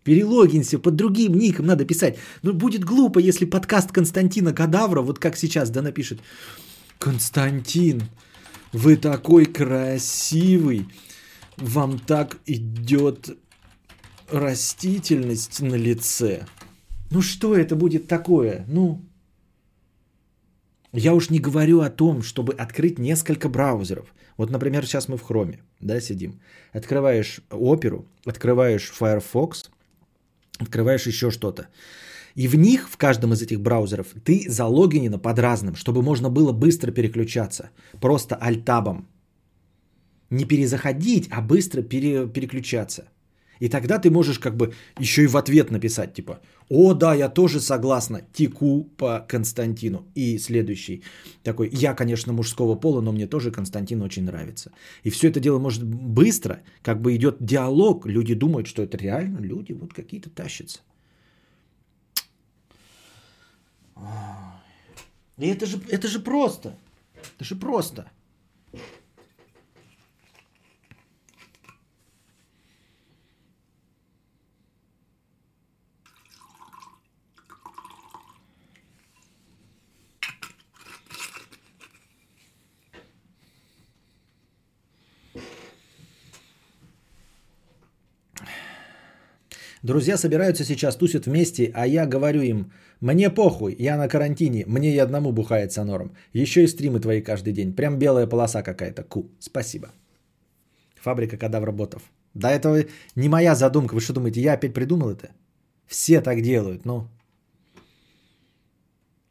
Перелогинься, 0.05 0.79
под 0.79 0.97
другим 0.97 1.35
ником 1.35 1.67
надо 1.67 1.85
писать. 1.85 2.19
Ну 2.43 2.53
будет 2.53 2.85
глупо, 2.85 3.19
если 3.21 3.47
подкаст 3.47 3.91
Константина 3.91 4.53
Кадавра, 4.53 5.01
вот 5.03 5.19
как 5.19 5.37
сейчас, 5.37 5.71
да, 5.71 5.83
напишет. 5.83 6.21
Константин, 6.99 8.03
вы 8.73 8.97
такой 8.97 9.47
красивый, 9.47 10.87
вам 11.57 11.99
так 11.99 12.39
идет 12.47 13.37
растительность 14.31 15.61
на 15.61 15.75
лице. 15.75 16.47
Ну 17.11 17.23
что 17.23 17.57
это 17.57 17.77
будет 17.77 18.07
такое? 18.07 18.65
Ну, 18.69 19.01
я 20.93 21.15
уж 21.15 21.31
не 21.31 21.39
говорю 21.39 21.81
о 21.81 21.91
том, 21.91 22.23
чтобы 22.23 22.53
открыть 22.55 22.99
несколько 22.99 23.49
браузеров. 23.49 24.15
Вот, 24.37 24.51
например, 24.51 24.87
сейчас 24.87 25.09
мы 25.09 25.17
в 25.17 25.29
Chrome, 25.29 25.59
да, 25.81 26.01
сидим. 26.01 26.41
Открываешь 26.73 27.41
Оперу, 27.51 28.07
открываешь 28.25 28.91
Firefox, 28.91 29.71
открываешь 30.59 31.07
еще 31.07 31.31
что-то. 31.31 31.69
И 32.35 32.47
в 32.47 32.55
них, 32.55 32.89
в 32.89 32.97
каждом 32.97 33.33
из 33.33 33.43
этих 33.43 33.61
браузеров, 33.61 34.09
ты 34.25 34.45
залогинена 34.49 35.19
под 35.19 35.39
разным, 35.39 35.75
чтобы 35.75 36.03
можно 36.03 36.31
было 36.31 36.53
быстро 36.53 36.93
переключаться. 36.93 37.71
Просто 38.01 38.37
альтабом. 38.37 39.09
Не 40.31 40.45
перезаходить, 40.45 41.29
а 41.33 41.41
быстро 41.41 41.83
пере, 41.83 42.29
переключаться. 42.29 43.09
И 43.61 43.69
тогда 43.69 43.99
ты 43.99 44.11
можешь 44.11 44.39
как 44.39 44.57
бы 44.57 44.73
еще 45.01 45.23
и 45.23 45.27
в 45.27 45.37
ответ 45.37 45.71
написать, 45.71 46.15
типа, 46.15 46.41
о, 46.69 46.95
да, 46.95 47.15
я 47.15 47.29
тоже 47.29 47.61
согласна, 47.61 48.21
теку 48.33 48.85
по 48.97 49.25
Константину. 49.29 50.07
И 50.15 50.39
следующий 50.39 51.03
такой, 51.43 51.71
я, 51.73 51.95
конечно, 51.95 52.33
мужского 52.33 52.75
пола, 52.75 53.01
но 53.01 53.13
мне 53.13 53.27
тоже 53.27 53.51
Константин 53.51 54.03
очень 54.03 54.25
нравится. 54.25 54.71
И 55.05 55.11
все 55.11 55.29
это 55.29 55.41
дело 55.41 55.59
может 55.59 55.83
быстро, 55.85 56.61
как 56.83 57.01
бы 57.01 57.17
идет 57.17 57.37
диалог, 57.41 58.07
люди 58.07 58.35
думают, 58.35 58.67
что 58.67 58.83
это 58.83 58.97
реально 58.97 59.39
люди 59.39 59.73
вот 59.73 59.93
какие-то 59.95 60.31
тащатся. 60.31 60.81
И 65.39 65.47
это 65.47 65.67
же, 65.67 65.81
это 65.89 66.09
же 66.09 66.21
просто. 66.21 66.75
Это 67.37 67.45
же 67.45 67.57
просто. 67.57 68.11
Друзья 89.83 90.17
собираются 90.17 90.65
сейчас, 90.65 90.97
тусят 90.97 91.27
вместе, 91.27 91.71
а 91.75 91.87
я 91.87 92.07
говорю 92.07 92.43
им, 92.43 92.73
мне 93.01 93.31
похуй, 93.31 93.77
я 93.79 93.97
на 93.97 94.09
карантине, 94.09 94.65
мне 94.67 94.95
и 94.95 94.99
одному 94.99 95.33
бухается 95.33 95.85
норм. 95.85 96.11
Еще 96.33 96.65
и 96.65 96.69
стримы 96.69 97.01
твои 97.01 97.23
каждый 97.23 97.53
день. 97.53 97.73
Прям 97.73 97.99
белая 97.99 98.27
полоса 98.27 98.63
какая-то. 98.63 99.05
Ку, 99.05 99.31
спасибо. 99.39 99.89
Фабрика 100.97 101.37
кадавроботов. 101.37 102.03
Да 102.35 102.51
это 102.51 102.87
не 103.17 103.29
моя 103.29 103.55
задумка. 103.55 103.95
Вы 103.95 104.01
что 104.01 104.13
думаете, 104.13 104.41
я 104.41 104.55
опять 104.55 104.75
придумал 104.75 105.11
это? 105.11 105.31
Все 105.87 106.21
так 106.21 106.43
делают, 106.43 106.85
ну. 106.85 107.09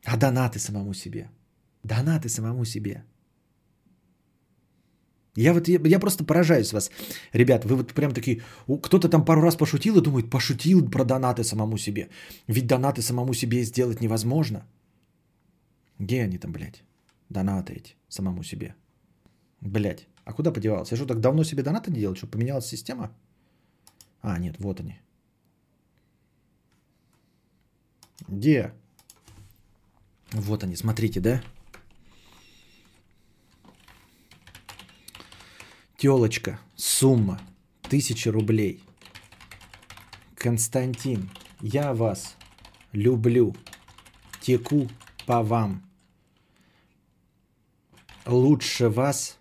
А 0.06 0.18
донаты 0.18 0.60
самому 0.60 0.94
себе. 0.94 1.30
Донаты 1.84 2.30
самому 2.30 2.65
себе. 2.65 3.03
Я 5.38 5.53
вот 5.53 5.68
я, 5.68 5.80
я 5.85 5.99
просто 5.99 6.23
поражаюсь 6.23 6.73
вас. 6.73 6.91
Ребят, 7.34 7.64
вы 7.65 7.76
вот 7.76 7.93
прям 7.93 8.11
такие, 8.11 8.41
кто-то 8.81 9.07
там 9.07 9.23
пару 9.23 9.41
раз 9.41 9.55
пошутил 9.55 9.97
и 9.97 10.01
думает, 10.01 10.30
пошутил 10.31 10.89
про 10.89 11.05
донаты 11.05 11.43
самому 11.43 11.77
себе. 11.77 12.09
Ведь 12.47 12.68
донаты 12.68 13.01
самому 13.01 13.34
себе 13.34 13.64
сделать 13.64 14.01
невозможно. 14.01 14.65
Где 15.99 16.23
они 16.23 16.39
там, 16.39 16.51
блядь? 16.51 16.84
Донаты 17.30 17.73
эти 17.73 17.95
самому 18.09 18.43
себе. 18.43 18.73
Блядь, 19.61 20.07
а 20.26 20.34
куда 20.34 20.51
подевался? 20.51 20.95
Я 20.95 20.97
что, 20.97 21.05
так 21.05 21.19
давно 21.19 21.43
себе 21.43 21.64
донаты 21.64 21.91
не 21.91 21.99
делал? 21.99 22.15
Что, 22.15 22.27
поменялась 22.27 22.65
система? 22.65 23.11
А, 24.22 24.39
нет, 24.39 24.55
вот 24.59 24.80
они. 24.80 24.99
Где? 28.27 28.72
Вот 30.31 30.64
они, 30.64 30.76
смотрите, 30.76 31.19
да? 31.19 31.41
Телочка, 35.98 36.60
сумма, 36.76 37.41
тысяча 37.82 38.32
рублей. 38.32 38.84
Константин, 40.36 41.28
я 41.60 41.95
вас 41.95 42.36
люблю, 42.91 43.56
теку 44.40 44.88
по 45.26 45.41
вам. 45.41 45.82
Лучше 48.28 48.90
вас 48.90 49.40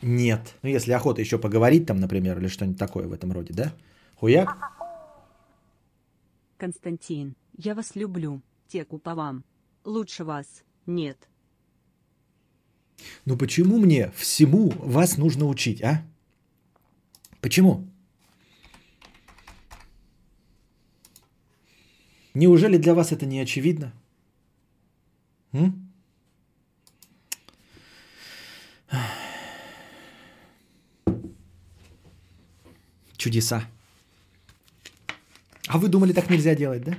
нет. 0.00 0.54
Ну, 0.62 0.70
если 0.70 0.92
охота 0.92 1.20
еще 1.20 1.38
поговорить 1.38 1.86
там, 1.86 1.98
например, 2.00 2.38
или 2.38 2.48
что-нибудь 2.48 2.78
такое 2.78 3.06
в 3.06 3.12
этом 3.12 3.32
роде, 3.32 3.52
да? 3.52 3.74
Хуяк? 4.16 4.56
Константин, 6.56 7.36
я 7.58 7.74
вас 7.74 7.96
люблю, 7.96 8.40
теку 8.66 8.96
по 8.98 9.14
вам. 9.14 9.44
Лучше 9.84 10.24
вас 10.24 10.62
нет. 10.86 11.28
Ну 13.24 13.36
почему 13.36 13.78
мне 13.78 14.10
всему 14.16 14.70
вас 14.78 15.16
нужно 15.16 15.46
учить, 15.46 15.82
а? 15.82 16.02
Почему? 17.40 17.88
Неужели 22.34 22.78
для 22.78 22.94
вас 22.94 23.12
это 23.12 23.26
не 23.26 23.40
очевидно? 23.40 23.92
М? 25.52 25.92
Чудеса. 33.16 33.64
А 35.68 35.78
вы 35.78 35.88
думали, 35.88 36.12
так 36.12 36.28
нельзя 36.28 36.54
делать, 36.54 36.82
да? 36.82 36.96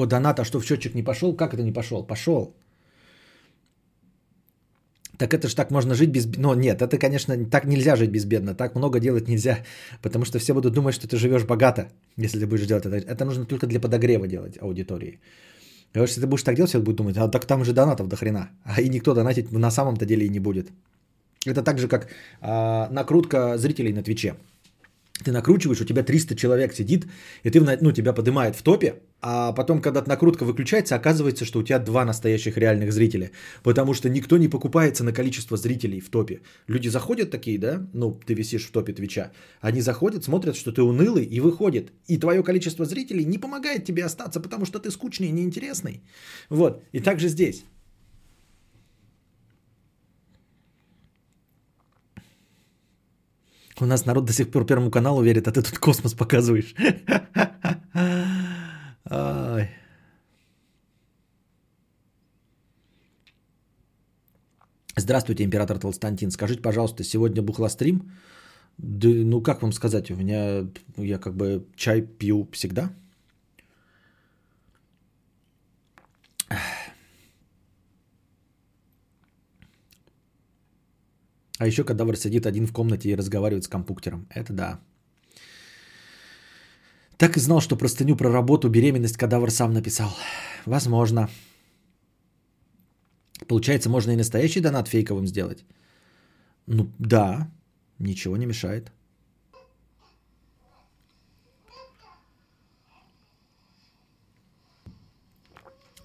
О, 0.00 0.06
донат, 0.06 0.40
а 0.40 0.44
что 0.44 0.60
в 0.60 0.64
счетчик 0.64 0.94
не 0.94 1.02
пошел? 1.02 1.36
Как 1.36 1.52
это 1.54 1.62
не 1.62 1.72
пошел? 1.72 2.06
Пошел. 2.06 2.54
Так 5.18 5.34
это 5.34 5.48
же 5.48 5.54
так 5.54 5.70
можно 5.70 5.94
жить 5.94 6.10
без... 6.10 6.26
Ну 6.38 6.54
нет, 6.54 6.80
это, 6.80 6.98
конечно, 6.98 7.34
так 7.50 7.66
нельзя 7.66 7.96
жить 7.96 8.10
безбедно. 8.10 8.54
Так 8.54 8.74
много 8.74 8.98
делать 9.00 9.28
нельзя, 9.28 9.58
потому 10.02 10.24
что 10.24 10.38
все 10.38 10.54
будут 10.54 10.72
думать, 10.72 10.94
что 10.94 11.06
ты 11.06 11.16
живешь 11.16 11.44
богато, 11.44 11.88
если 12.16 12.38
ты 12.40 12.46
будешь 12.46 12.66
делать 12.66 12.86
это. 12.86 12.96
Это 12.96 13.24
нужно 13.24 13.44
только 13.44 13.66
для 13.66 13.80
подогрева 13.80 14.26
делать 14.26 14.56
аудитории. 14.62 15.20
И 15.94 15.98
вот 15.98 16.08
если 16.08 16.22
ты 16.22 16.26
будешь 16.26 16.44
так 16.44 16.54
делать, 16.54 16.70
все 16.70 16.78
будут 16.78 16.96
думать, 16.96 17.16
а 17.18 17.28
так 17.28 17.44
там 17.44 17.64
же 17.64 17.72
донатов 17.72 18.08
до 18.08 18.16
хрена. 18.16 18.48
А 18.64 18.80
и 18.80 18.88
никто 18.88 19.14
донатить 19.14 19.52
на 19.52 19.70
самом-то 19.70 20.06
деле 20.06 20.24
и 20.24 20.30
не 20.30 20.40
будет. 20.40 20.70
Это 21.46 21.62
так 21.62 21.78
же, 21.78 21.88
как 21.88 22.08
а, 22.40 22.88
накрутка 22.90 23.58
зрителей 23.58 23.92
на 23.92 24.02
Твиче. 24.02 24.34
Ты 25.24 25.32
накручиваешь, 25.32 25.80
у 25.80 25.84
тебя 25.84 26.02
300 26.02 26.34
человек 26.34 26.72
сидит, 26.72 27.06
и 27.42 27.50
ты, 27.50 27.60
ну, 27.60 27.92
тебя 27.92 28.12
поднимает 28.12 28.56
в 28.56 28.62
топе, 28.62 28.94
а 29.22 29.52
потом, 29.52 29.82
когда 29.82 30.02
накрутка 30.06 30.44
выключается, 30.44 30.94
оказывается, 30.94 31.44
что 31.44 31.58
у 31.58 31.62
тебя 31.62 31.78
два 31.78 32.04
настоящих 32.04 32.56
реальных 32.56 32.92
зрителя. 32.92 33.30
Потому 33.62 33.94
что 33.94 34.08
никто 34.08 34.38
не 34.38 34.48
покупается 34.48 35.04
на 35.04 35.12
количество 35.12 35.56
зрителей 35.56 36.00
в 36.00 36.08
топе. 36.08 36.40
Люди 36.68 36.88
заходят 36.88 37.30
такие, 37.30 37.58
да, 37.58 37.86
ну, 37.92 38.18
ты 38.26 38.34
висишь 38.34 38.66
в 38.66 38.70
топе 38.70 38.92
Твича. 38.92 39.30
Они 39.60 39.82
заходят, 39.82 40.24
смотрят, 40.24 40.56
что 40.56 40.72
ты 40.72 40.82
унылый, 40.82 41.24
и 41.24 41.40
выходят. 41.40 41.92
И 42.08 42.18
твое 42.18 42.42
количество 42.42 42.84
зрителей 42.84 43.24
не 43.24 43.38
помогает 43.38 43.84
тебе 43.84 44.04
остаться, 44.04 44.40
потому 44.40 44.64
что 44.64 44.78
ты 44.78 44.90
скучный 44.90 45.28
и 45.28 45.32
неинтересный. 45.32 46.02
Вот, 46.48 46.82
и 46.92 47.00
также 47.00 47.28
здесь. 47.28 47.64
У 53.80 53.86
нас 53.86 54.06
народ 54.06 54.24
до 54.26 54.32
сих 54.32 54.50
пор 54.50 54.66
Первому 54.66 54.90
каналу 54.90 55.22
верит, 55.22 55.48
а 55.48 55.52
ты 55.52 55.62
тут 55.62 55.78
космос 55.78 56.14
показываешь. 56.14 56.74
Здравствуйте, 64.96 65.44
император 65.44 65.78
Толстантин. 65.78 66.30
Скажите, 66.30 66.60
пожалуйста, 66.60 67.04
сегодня 67.04 67.42
бухлострим? 67.42 68.12
Да, 68.76 69.08
ну, 69.08 69.40
как 69.40 69.62
вам 69.62 69.72
сказать, 69.72 70.10
у 70.10 70.16
меня, 70.16 70.66
я 70.96 71.18
как 71.18 71.34
бы 71.34 71.66
чай 71.74 72.02
пью 72.02 72.48
всегда. 72.52 72.90
А 81.60 81.66
еще 81.66 81.84
кадавр 81.84 82.16
сидит 82.16 82.46
один 82.46 82.66
в 82.66 82.72
комнате 82.72 83.10
и 83.10 83.16
разговаривает 83.16 83.64
с 83.64 83.68
компьютером. 83.68 84.26
Это 84.30 84.52
да. 84.52 84.80
Так 87.18 87.36
и 87.36 87.40
знал, 87.40 87.60
что 87.60 87.76
простыню 87.76 88.16
про 88.16 88.30
работу, 88.30 88.70
беременность 88.70 89.18
кадавр 89.18 89.50
сам 89.50 89.74
написал. 89.74 90.08
Возможно. 90.64 91.28
Получается, 93.46 93.90
можно 93.90 94.12
и 94.12 94.16
настоящий 94.16 94.62
донат 94.62 94.88
фейковым 94.88 95.26
сделать? 95.26 95.64
Ну 96.66 96.90
да, 96.98 97.50
ничего 97.98 98.38
не 98.38 98.46
мешает. 98.46 98.90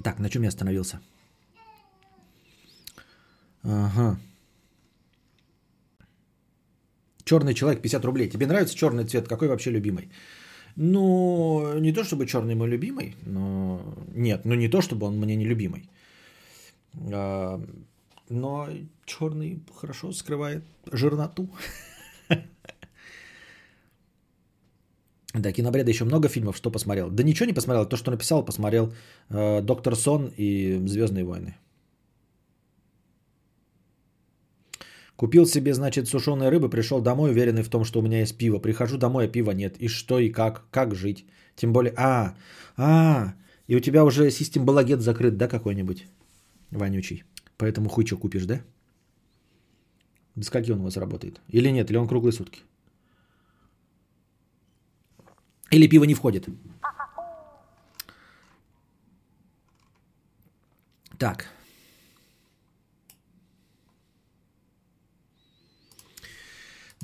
Так, 0.03 0.19
на 0.19 0.29
чем 0.29 0.43
я 0.43 0.49
остановился? 0.49 0.99
Ага. 3.63 4.19
Черный 7.25 7.53
человек 7.53 7.81
50 7.81 8.05
рублей. 8.05 8.29
Тебе 8.29 8.47
нравится 8.47 8.75
черный 8.75 9.03
цвет? 9.05 9.27
Какой 9.27 9.47
вообще 9.47 9.71
любимый? 9.71 10.09
Ну, 10.75 11.79
не 11.79 11.93
то 11.93 12.03
чтобы 12.03 12.25
черный 12.25 12.55
мой 12.55 12.67
любимый, 12.67 13.15
но 13.25 13.81
нет, 14.15 14.45
ну 14.45 14.55
не 14.55 14.67
то 14.67 14.81
чтобы 14.81 15.07
он 15.07 15.17
мне 15.17 15.35
не 15.35 15.45
любимый. 15.45 15.89
А, 17.13 17.61
но 18.29 18.67
черный 19.05 19.63
хорошо 19.81 20.11
скрывает 20.11 20.63
жирноту. 20.91 21.49
Да, 25.33 25.51
кинобреда 25.51 25.89
еще 25.89 26.05
много 26.05 26.29
фильмов, 26.29 26.55
что 26.55 26.71
посмотрел. 26.71 27.09
Да 27.09 27.23
ничего 27.23 27.45
не 27.45 27.53
посмотрел, 27.53 27.85
то, 27.85 27.97
что 27.97 28.11
написал, 28.11 28.45
посмотрел 28.45 28.93
э, 29.29 29.61
Доктор 29.61 29.95
Сон 29.95 30.31
и 30.37 30.81
Звездные 30.87 31.25
войны. 31.25 31.57
Купил 35.15 35.45
себе, 35.45 35.73
значит, 35.73 36.07
сушеной 36.07 36.49
рыбы, 36.49 36.69
пришел 36.69 37.01
домой, 37.01 37.31
уверенный 37.31 37.63
в 37.63 37.69
том, 37.69 37.85
что 37.85 37.99
у 37.99 38.01
меня 38.01 38.19
есть 38.19 38.37
пиво. 38.37 38.59
Прихожу 38.59 38.97
домой, 38.97 39.25
а 39.25 39.27
пива 39.27 39.51
нет. 39.51 39.77
И 39.79 39.87
что, 39.87 40.19
и 40.19 40.29
как? 40.29 40.69
Как 40.71 40.95
жить? 40.95 41.25
Тем 41.55 41.71
более... 41.71 41.93
А, 41.97 42.35
а, 42.75 43.33
и 43.67 43.75
у 43.75 43.79
тебя 43.79 44.03
уже 44.03 44.29
систем 44.29 44.65
балагет 44.65 45.01
закрыт, 45.01 45.37
да, 45.37 45.47
какой-нибудь? 45.47 46.07
Вонючий. 46.71 47.23
Поэтому 47.57 47.89
хуй 47.89 48.05
что 48.05 48.17
купишь, 48.17 48.45
да? 48.45 48.61
До 50.35 50.43
скольки 50.43 50.71
он 50.71 50.81
у 50.81 50.83
вас 50.83 50.97
работает? 50.97 51.39
Или 51.47 51.69
нет? 51.69 51.89
Или 51.89 51.97
он 51.97 52.07
круглые 52.07 52.33
сутки? 52.33 52.61
Или 55.71 55.87
пиво 55.87 56.03
не 56.03 56.13
входит? 56.13 56.47
Так. 61.17 61.45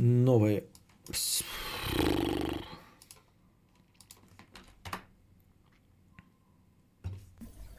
Новые. 0.03 0.63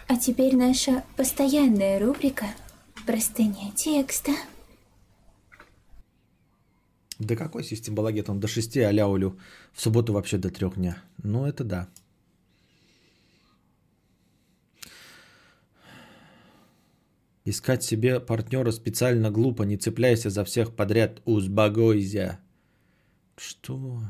А 0.06 0.16
теперь 0.16 0.54
наша 0.54 1.02
постоянная 1.16 1.98
рубрика 1.98 2.46
«Простыня 3.06 3.72
текста». 3.74 4.30
Да 7.18 7.34
какой 7.34 7.64
систем 7.64 7.96
балагет? 7.96 8.30
Он 8.30 8.38
до 8.38 8.46
6, 8.46 8.76
а 8.76 8.92
ляулю 8.92 9.36
в 9.72 9.80
субботу 9.80 10.12
вообще 10.12 10.38
до 10.38 10.50
3 10.50 10.70
дня. 10.76 11.02
Ну, 11.24 11.44
это 11.44 11.64
да. 11.64 11.88
Искать 17.44 17.82
себе 17.82 18.20
партнера 18.20 18.70
специально 18.70 19.30
глупо, 19.30 19.64
не 19.64 19.76
цепляйся 19.76 20.30
за 20.30 20.44
всех 20.44 20.74
подряд, 20.76 21.20
узбагойся. 21.24 22.38
Что? 23.36 24.00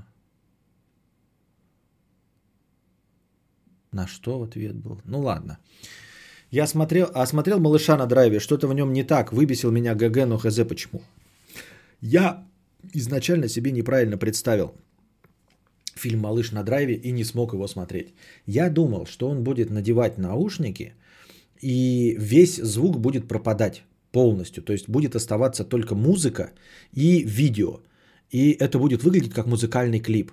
На 3.90 4.06
что 4.06 4.42
ответ 4.42 4.76
был? 4.76 5.00
Ну 5.04 5.20
ладно. 5.20 5.59
Я 6.50 6.66
смотрел, 6.66 7.10
а 7.14 7.24
смотрел 7.26 7.59
малыша 7.59 7.96
на 7.96 8.06
драйве, 8.06 8.38
что-то 8.38 8.68
в 8.68 8.74
нем 8.74 8.92
не 8.92 9.04
так, 9.04 9.32
выбесил 9.32 9.70
меня 9.70 9.94
ГГ, 9.94 10.26
но 10.26 10.36
хз 10.36 10.60
почему. 10.68 11.00
Я 12.02 12.46
изначально 12.92 13.48
себе 13.48 13.72
неправильно 13.72 14.18
представил 14.18 14.74
фильм 15.94 16.20
«Малыш 16.20 16.52
на 16.52 16.62
драйве» 16.62 16.94
и 16.94 17.12
не 17.12 17.24
смог 17.24 17.54
его 17.54 17.68
смотреть. 17.68 18.14
Я 18.46 18.70
думал, 18.70 19.06
что 19.06 19.28
он 19.28 19.42
будет 19.42 19.70
надевать 19.70 20.18
наушники, 20.18 20.94
и 21.62 22.16
весь 22.18 22.56
звук 22.56 22.98
будет 22.98 23.28
пропадать 23.28 23.84
полностью. 24.10 24.62
То 24.62 24.72
есть 24.72 24.89
будет 24.89 25.16
оставаться 25.16 25.64
только 25.64 25.94
музыка 25.94 26.51
и 26.93 27.22
видео. 27.24 27.80
И 28.30 28.51
это 28.51 28.78
будет 28.78 29.02
выглядеть 29.02 29.32
как 29.32 29.47
музыкальный 29.47 30.01
клип. 30.01 30.32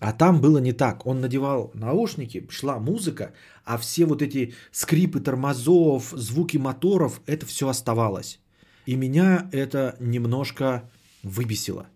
А 0.00 0.12
там 0.12 0.40
было 0.40 0.58
не 0.58 0.72
так. 0.72 1.06
Он 1.06 1.20
надевал 1.20 1.70
наушники, 1.74 2.46
шла 2.50 2.78
музыка, 2.78 3.32
а 3.64 3.76
все 3.78 4.06
вот 4.06 4.22
эти 4.22 4.54
скрипы 4.70 5.20
тормозов, 5.20 6.12
звуки 6.16 6.58
моторов, 6.58 7.20
это 7.26 7.44
все 7.46 7.68
оставалось. 7.68 8.38
И 8.86 8.96
меня 8.96 9.48
это 9.52 9.96
немножко 10.00 10.88
выбесило. 11.24 11.86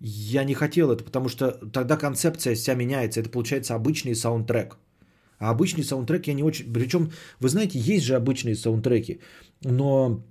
Я 0.00 0.44
не 0.44 0.54
хотел 0.54 0.90
это, 0.90 1.04
потому 1.04 1.28
что 1.28 1.52
тогда 1.72 1.96
концепция 1.96 2.54
вся 2.54 2.74
меняется. 2.74 3.20
Это 3.20 3.30
получается 3.30 3.74
обычный 3.74 4.14
саундтрек. 4.14 4.76
А 5.38 5.50
обычный 5.50 5.84
саундтрек 5.84 6.26
я 6.26 6.34
не 6.34 6.42
очень... 6.42 6.72
Причем, 6.72 7.10
вы 7.40 7.48
знаете, 7.48 7.78
есть 7.78 8.04
же 8.04 8.16
обычные 8.16 8.54
саундтреки, 8.54 9.20
но 9.62 10.22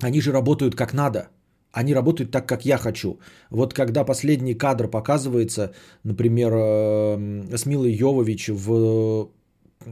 они 0.00 0.20
же 0.20 0.32
работают 0.32 0.74
как 0.74 0.94
надо. 0.94 1.28
Они 1.72 1.94
работают 1.94 2.30
так, 2.30 2.48
как 2.48 2.64
я 2.64 2.78
хочу. 2.78 3.18
Вот 3.50 3.74
когда 3.74 4.04
последний 4.04 4.54
кадр 4.54 4.88
показывается, 4.88 5.74
например, 6.04 6.52
э, 6.54 7.56
с 7.56 7.66
Милой 7.66 7.92
Йовович 7.92 8.48
в 8.48 9.30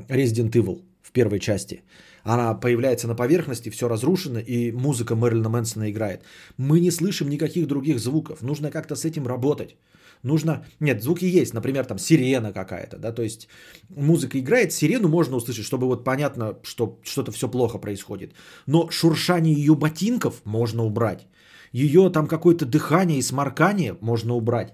Resident 0.09 0.53
Evil 0.53 0.83
в 1.03 1.13
первой 1.13 1.41
части– 1.41 1.83
она 2.25 2.55
появляется 2.55 3.07
на 3.07 3.15
поверхности, 3.15 3.71
все 3.71 3.87
разрушено, 3.89 4.39
и 4.41 4.73
музыка 4.73 5.15
Мэрилина 5.15 5.51
Мэнсона 5.51 5.91
играет. 5.91 6.25
Мы 6.57 6.81
не 6.81 6.91
слышим 6.91 7.29
никаких 7.29 7.67
других 7.67 8.01
звуков. 8.01 8.43
Нужно 8.43 8.71
как-то 8.71 8.97
с 8.97 9.05
этим 9.05 9.27
работать. 9.27 9.77
Нужно... 10.25 10.65
Нет, 10.81 11.03
звуки 11.03 11.27
есть, 11.27 11.55
например, 11.55 11.85
там 11.85 11.99
сирена 11.99 12.53
какая-то, 12.53 12.99
да, 12.99 13.13
то 13.13 13.23
есть 13.23 13.49
музыка 13.91 14.39
играет, 14.39 14.73
сирену 14.73 15.09
можно 15.09 15.37
услышать, 15.37 15.67
чтобы 15.67 15.87
вот 15.87 16.05
понятно, 16.05 16.57
что 16.63 16.99
что-то 17.03 17.31
все 17.31 17.49
плохо 17.49 17.79
происходит. 17.79 18.33
Но 18.67 18.89
шуршание 18.91 19.55
ее 19.55 19.75
ботинков 19.75 20.41
можно 20.45 20.85
убрать. 20.85 21.27
Ее 21.73 22.11
там 22.11 22.27
какое-то 22.27 22.65
дыхание 22.65 23.19
и 23.19 23.23
сморкание 23.23 23.97
можно 24.01 24.35
убрать. 24.35 24.73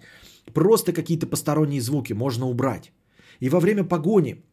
Просто 0.55 0.93
какие-то 0.93 1.27
посторонние 1.27 1.81
звуки 1.81 2.13
можно 2.15 2.47
убрать. 2.47 2.93
И 3.41 3.49
во 3.49 3.61
время 3.61 3.85
погони 3.85 4.45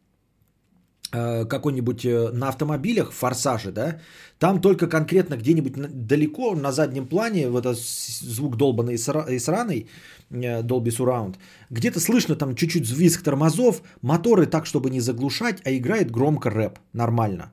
какой-нибудь 1.10 2.04
э, 2.04 2.30
на 2.32 2.48
автомобилях, 2.48 3.12
форсаже, 3.12 3.72
да, 3.72 3.98
там 4.38 4.60
только 4.60 4.86
конкретно 4.86 5.36
где-нибудь 5.36 5.72
далеко 6.06 6.54
на 6.54 6.72
заднем 6.72 7.06
плане, 7.06 7.48
вот 7.48 7.66
этот 7.66 7.78
звук 7.78 8.56
долбанный 8.56 8.94
и 8.94 9.38
сраный, 9.38 9.86
э, 10.30 10.62
Dolby 10.62 10.90
Surround, 10.90 11.36
где-то 11.70 12.00
слышно 12.00 12.36
там 12.36 12.54
чуть-чуть 12.54 12.90
визг 12.90 13.22
тормозов, 13.22 13.82
моторы 14.02 14.46
так, 14.46 14.66
чтобы 14.66 14.90
не 14.90 15.00
заглушать, 15.00 15.62
а 15.64 15.70
играет 15.70 16.10
громко 16.10 16.50
рэп, 16.50 16.78
нормально. 16.92 17.52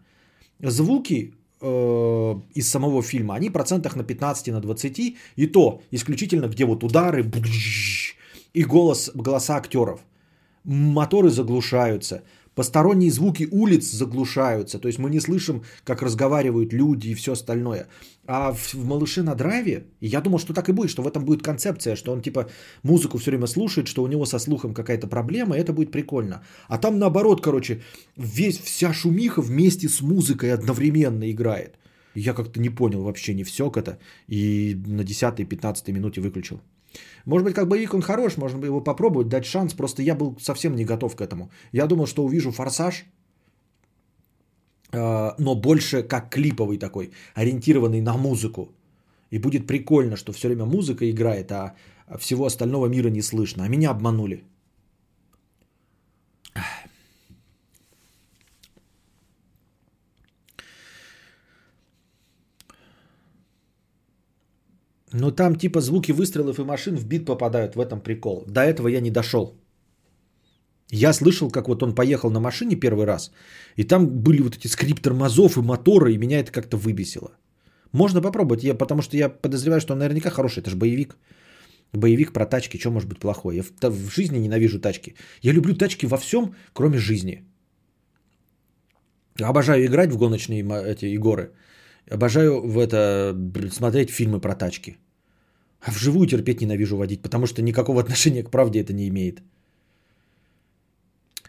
Звуки 0.59 1.33
э, 1.61 2.35
из 2.55 2.69
самого 2.69 3.01
фильма, 3.01 3.35
они 3.35 3.49
процентах 3.49 3.95
на 3.95 4.03
15, 4.03 4.47
на 4.47 4.59
20, 4.59 5.15
и 5.37 5.47
то 5.47 5.81
исключительно 5.91 6.47
где 6.47 6.65
вот 6.65 6.83
удары 6.83 7.31
и 8.53 8.63
голос, 8.65 9.11
голоса 9.13 9.55
актеров. 9.55 9.99
Моторы 10.63 11.29
заглушаются, 11.29 12.23
Посторонние 12.55 13.11
звуки 13.11 13.47
улиц 13.51 13.91
заглушаются, 13.91 14.79
то 14.79 14.87
есть 14.87 14.99
мы 14.99 15.09
не 15.09 15.19
слышим, 15.19 15.63
как 15.83 16.01
разговаривают 16.01 16.73
люди 16.73 17.09
и 17.09 17.13
все 17.13 17.33
остальное. 17.33 17.87
А 18.27 18.53
в, 18.53 18.73
в 18.73 18.85
«Малыше 18.85 19.23
на 19.23 19.35
драйве», 19.35 19.83
я 19.99 20.21
думал, 20.21 20.39
что 20.39 20.53
так 20.53 20.69
и 20.69 20.71
будет, 20.71 20.89
что 20.89 21.03
в 21.03 21.07
этом 21.07 21.25
будет 21.25 21.43
концепция, 21.43 21.95
что 21.95 22.13
он 22.13 22.21
типа 22.21 22.49
музыку 22.83 23.17
все 23.17 23.31
время 23.31 23.47
слушает, 23.47 23.87
что 23.87 24.03
у 24.03 24.07
него 24.07 24.25
со 24.25 24.39
слухом 24.39 24.73
какая-то 24.73 25.07
проблема, 25.07 25.55
и 25.55 25.59
это 25.59 25.73
будет 25.73 25.91
прикольно. 25.91 26.43
А 26.69 26.77
там 26.77 26.97
наоборот, 26.97 27.41
короче, 27.41 27.81
весь, 28.15 28.59
вся 28.59 28.93
шумиха 28.93 29.41
вместе 29.41 29.89
с 29.89 30.01
музыкой 30.01 30.53
одновременно 30.53 31.29
играет. 31.29 31.77
Я 32.15 32.33
как-то 32.33 32.61
не 32.61 32.69
понял 32.69 33.03
вообще 33.03 33.33
не 33.33 33.43
все 33.43 33.69
это, 33.75 33.99
и 34.29 34.81
на 34.87 35.01
10-15 35.01 35.91
минуте 35.91 36.21
выключил. 36.21 36.61
Может 37.25 37.45
быть, 37.45 37.55
как 37.55 37.67
боевик 37.67 37.93
он 37.93 38.01
хорош, 38.01 38.37
можно 38.37 38.59
бы 38.59 38.67
его 38.67 38.81
попробовать, 38.81 39.29
дать 39.29 39.45
шанс. 39.45 39.73
Просто 39.73 40.01
я 40.01 40.15
был 40.15 40.37
совсем 40.39 40.75
не 40.75 40.85
готов 40.85 41.15
к 41.15 41.21
этому. 41.21 41.49
Я 41.71 41.87
думал, 41.87 42.07
что 42.07 42.23
увижу 42.23 42.51
форсаж, 42.51 43.05
а, 44.91 45.35
но 45.37 45.55
больше 45.55 46.03
как 46.03 46.29
клиповый 46.29 46.77
такой, 46.77 47.11
ориентированный 47.35 48.01
на 48.01 48.17
музыку. 48.17 48.69
И 49.31 49.39
будет 49.39 49.67
прикольно, 49.67 50.15
что 50.15 50.31
все 50.31 50.47
время 50.47 50.65
музыка 50.65 51.09
играет, 51.09 51.51
а 51.51 51.73
всего 52.19 52.45
остального 52.45 52.87
мира 52.87 53.09
не 53.09 53.21
слышно. 53.21 53.63
А 53.63 53.67
меня 53.67 53.89
обманули. 53.89 54.43
Но 65.13 65.31
там 65.31 65.55
типа 65.55 65.81
звуки 65.81 66.11
выстрелов 66.11 66.59
и 66.59 66.63
машин 66.63 66.95
в 66.95 67.05
бит 67.05 67.25
попадают, 67.25 67.75
в 67.75 67.79
этом 67.79 68.01
прикол. 68.01 68.45
До 68.47 68.61
этого 68.61 68.87
я 68.87 69.01
не 69.01 69.11
дошел. 69.11 69.55
Я 70.91 71.13
слышал, 71.13 71.51
как 71.51 71.67
вот 71.67 71.83
он 71.83 71.95
поехал 71.95 72.31
на 72.31 72.39
машине 72.39 72.75
первый 72.75 73.05
раз, 73.05 73.31
и 73.75 73.83
там 73.83 74.07
были 74.07 74.41
вот 74.41 74.55
эти 74.55 74.67
скрип 74.67 74.99
тормозов 74.99 75.57
и 75.57 75.61
моторы, 75.61 76.13
и 76.13 76.17
меня 76.17 76.39
это 76.39 76.51
как-то 76.51 76.77
выбесило. 76.77 77.31
Можно 77.91 78.21
попробовать, 78.21 78.63
я, 78.63 78.75
потому 78.75 79.01
что 79.01 79.17
я 79.17 79.29
подозреваю, 79.29 79.81
что 79.81 79.93
он 79.93 79.99
наверняка 79.99 80.29
хороший, 80.29 80.59
это 80.59 80.69
же 80.69 80.75
боевик. 80.75 81.17
Боевик 81.93 82.33
про 82.33 82.45
тачки, 82.45 82.77
что 82.77 82.91
может 82.91 83.09
быть 83.09 83.19
плохое? 83.19 83.57
Я 83.57 83.63
в, 83.63 83.89
в 83.89 84.09
жизни 84.11 84.37
ненавижу 84.37 84.79
тачки. 84.79 85.15
Я 85.41 85.53
люблю 85.53 85.75
тачки 85.75 86.05
во 86.05 86.17
всем, 86.17 86.53
кроме 86.73 86.97
жизни. 86.97 87.45
Обожаю 89.39 89.85
играть 89.85 90.11
в 90.11 90.17
гоночные 90.17 90.61
эти 90.61 91.05
игры. 91.05 91.51
Обожаю 92.11 92.61
в 92.61 92.77
это 92.77 93.35
смотреть 93.71 94.09
фильмы 94.09 94.39
про 94.39 94.55
тачки. 94.55 94.97
А 95.81 95.91
вживую 95.91 96.27
терпеть 96.27 96.61
ненавижу 96.61 96.97
водить, 96.97 97.21
потому 97.21 97.47
что 97.47 97.61
никакого 97.61 98.01
отношения 98.03 98.43
к 98.43 98.51
правде 98.51 98.81
это 98.81 98.93
не 98.93 99.07
имеет. 99.07 99.41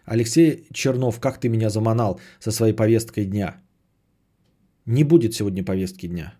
Алексей 0.05 0.66
Чернов, 0.73 1.20
как 1.20 1.41
ты 1.41 1.49
меня 1.49 1.69
заманал 1.69 2.20
со 2.39 2.53
своей 2.53 2.73
повесткой 2.73 3.24
дня? 3.24 3.57
Не 4.87 5.05
будет 5.05 5.35
сегодня 5.35 5.65
повестки 5.65 6.07
дня. 6.07 6.35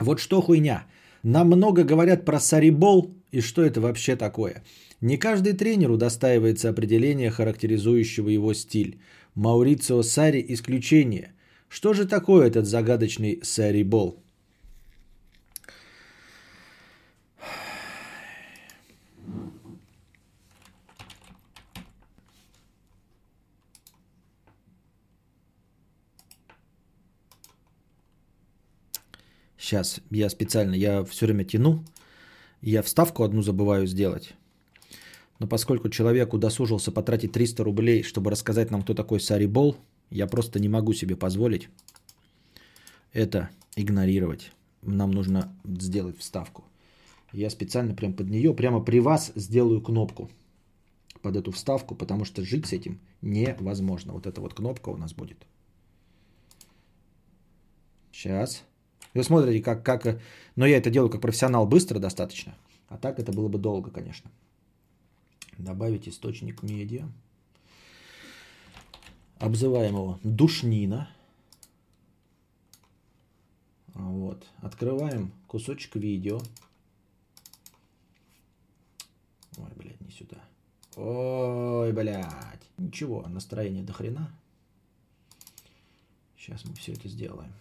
Вот 0.00 0.18
что 0.18 0.40
хуйня. 0.40 0.86
Нам 1.22 1.46
много 1.46 1.84
говорят 1.84 2.24
про 2.24 2.40
сарибол 2.40 3.14
и 3.30 3.40
что 3.40 3.62
это 3.62 3.80
вообще 3.80 4.16
такое. 4.16 4.62
Не 5.00 5.18
каждый 5.18 5.52
тренер 5.52 5.90
удостаивается 5.90 6.70
определения, 6.70 7.30
характеризующего 7.30 8.30
его 8.30 8.54
стиль. 8.54 8.98
Маурицио 9.34 10.02
Сари– 10.02 10.44
исключение. 10.48 11.34
Что 11.68 11.92
же 11.92 12.06
такое 12.06 12.46
этот 12.46 12.66
загадочный 12.66 13.40
сарибол? 13.42 14.22
Сейчас 29.58 30.00
я 30.10 30.28
специально, 30.28 30.74
я 30.74 31.04
все 31.04 31.26
время 31.26 31.44
тяну, 31.44 31.84
я 32.60 32.82
вставку 32.82 33.24
одну 33.24 33.42
забываю 33.42 33.86
сделать. 33.86 34.34
Но 35.38 35.46
поскольку 35.46 35.88
человек 35.88 36.32
удосужился 36.32 36.92
потратить 36.92 37.32
300 37.32 37.64
рублей, 37.64 38.02
чтобы 38.02 38.30
рассказать 38.30 38.70
нам, 38.70 38.82
кто 38.82 38.94
такой 38.94 39.20
Сарибол, 39.20 39.76
я 40.10 40.26
просто 40.26 40.60
не 40.60 40.68
могу 40.68 40.92
себе 40.92 41.16
позволить 41.16 41.68
это 43.14 43.48
игнорировать. 43.76 44.52
Нам 44.82 45.12
нужно 45.12 45.56
сделать 45.64 46.18
вставку. 46.18 46.64
Я 47.32 47.48
специально 47.48 47.94
прям 47.94 48.12
под 48.12 48.28
нее, 48.28 48.52
прямо 48.54 48.80
при 48.80 49.00
вас 49.00 49.32
сделаю 49.34 49.80
кнопку 49.80 50.30
под 51.22 51.36
эту 51.36 51.52
вставку, 51.52 51.94
потому 51.94 52.24
что 52.24 52.44
жить 52.44 52.66
с 52.66 52.72
этим 52.72 53.00
невозможно. 53.22 54.12
Вот 54.12 54.26
эта 54.26 54.40
вот 54.40 54.52
кнопка 54.52 54.90
у 54.90 54.96
нас 54.96 55.14
будет. 55.14 55.38
Сейчас. 58.12 58.62
Вы 59.14 59.24
смотрите, 59.24 59.64
как, 59.64 59.84
как... 59.84 60.20
Но 60.54 60.66
я 60.66 60.76
это 60.76 60.90
делаю 60.90 61.08
как 61.08 61.22
профессионал 61.22 61.66
быстро 61.66 61.98
достаточно. 61.98 62.54
А 62.88 62.98
так 62.98 63.18
это 63.18 63.32
было 63.32 63.48
бы 63.48 63.58
долго, 63.58 63.90
конечно. 63.90 64.30
Добавить 65.58 66.08
источник 66.08 66.62
медиа. 66.62 67.08
Обзываем 69.38 69.94
его 69.94 70.18
душнина. 70.22 71.08
Вот. 73.94 74.46
Открываем 74.58 75.32
кусочек 75.46 75.96
видео. 75.96 76.40
Ой, 79.56 79.70
блядь, 79.76 80.00
не 80.00 80.10
сюда. 80.10 80.42
Ой, 80.96 81.92
блядь. 81.92 82.68
Ничего, 82.76 83.22
настроение 83.28 83.84
до 83.84 83.92
хрена. 83.92 84.34
Сейчас 86.36 86.64
мы 86.64 86.74
все 86.74 86.92
это 86.92 87.08
сделаем. 87.08 87.52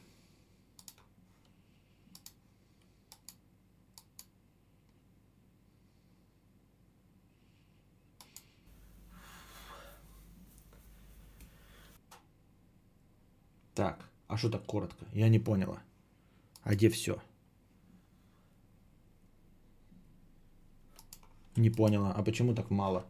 Так, 13.73 14.07
а 14.27 14.37
что 14.37 14.49
так 14.49 14.65
коротко? 14.65 15.05
Я 15.13 15.29
не 15.29 15.39
поняла. 15.39 15.81
А 16.63 16.73
где 16.73 16.89
все? 16.89 17.21
Не 21.55 21.69
поняла. 21.69 22.13
А 22.13 22.23
почему 22.23 22.53
так 22.53 22.69
мало? 22.69 23.05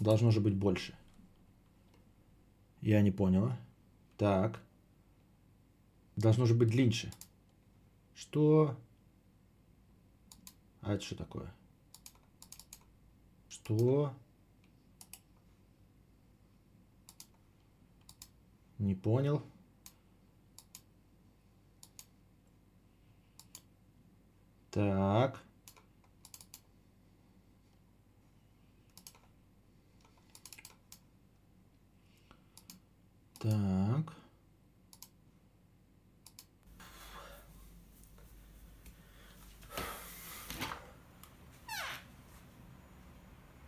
Должно 0.00 0.30
же 0.30 0.40
быть 0.40 0.54
больше. 0.54 0.96
Я 2.80 3.00
не 3.02 3.10
поняла. 3.10 3.56
Так. 4.16 4.60
Должно 6.16 6.46
же 6.46 6.54
быть 6.54 6.68
длиннее. 6.68 7.12
Что? 8.14 8.76
А 10.80 10.94
это 10.94 11.04
что 11.04 11.16
такое? 11.16 11.52
Что? 13.48 14.12
Не 18.78 18.94
понял. 18.94 19.42
Так. 24.78 25.40
Так. 33.40 34.12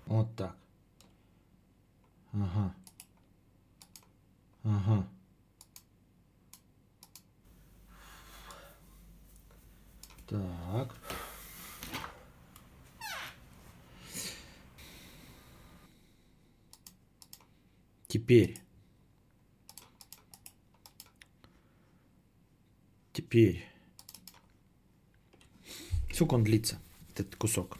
Вот 0.06 0.36
так. 0.36 0.54
Ага. 2.32 2.74
Ага. 4.62 5.19
Так. 10.30 10.94
Теперь. 18.06 18.60
Теперь. 23.12 23.68
Сколько 26.12 26.34
он 26.34 26.44
длится, 26.44 26.80
этот 27.14 27.34
кусок, 27.34 27.78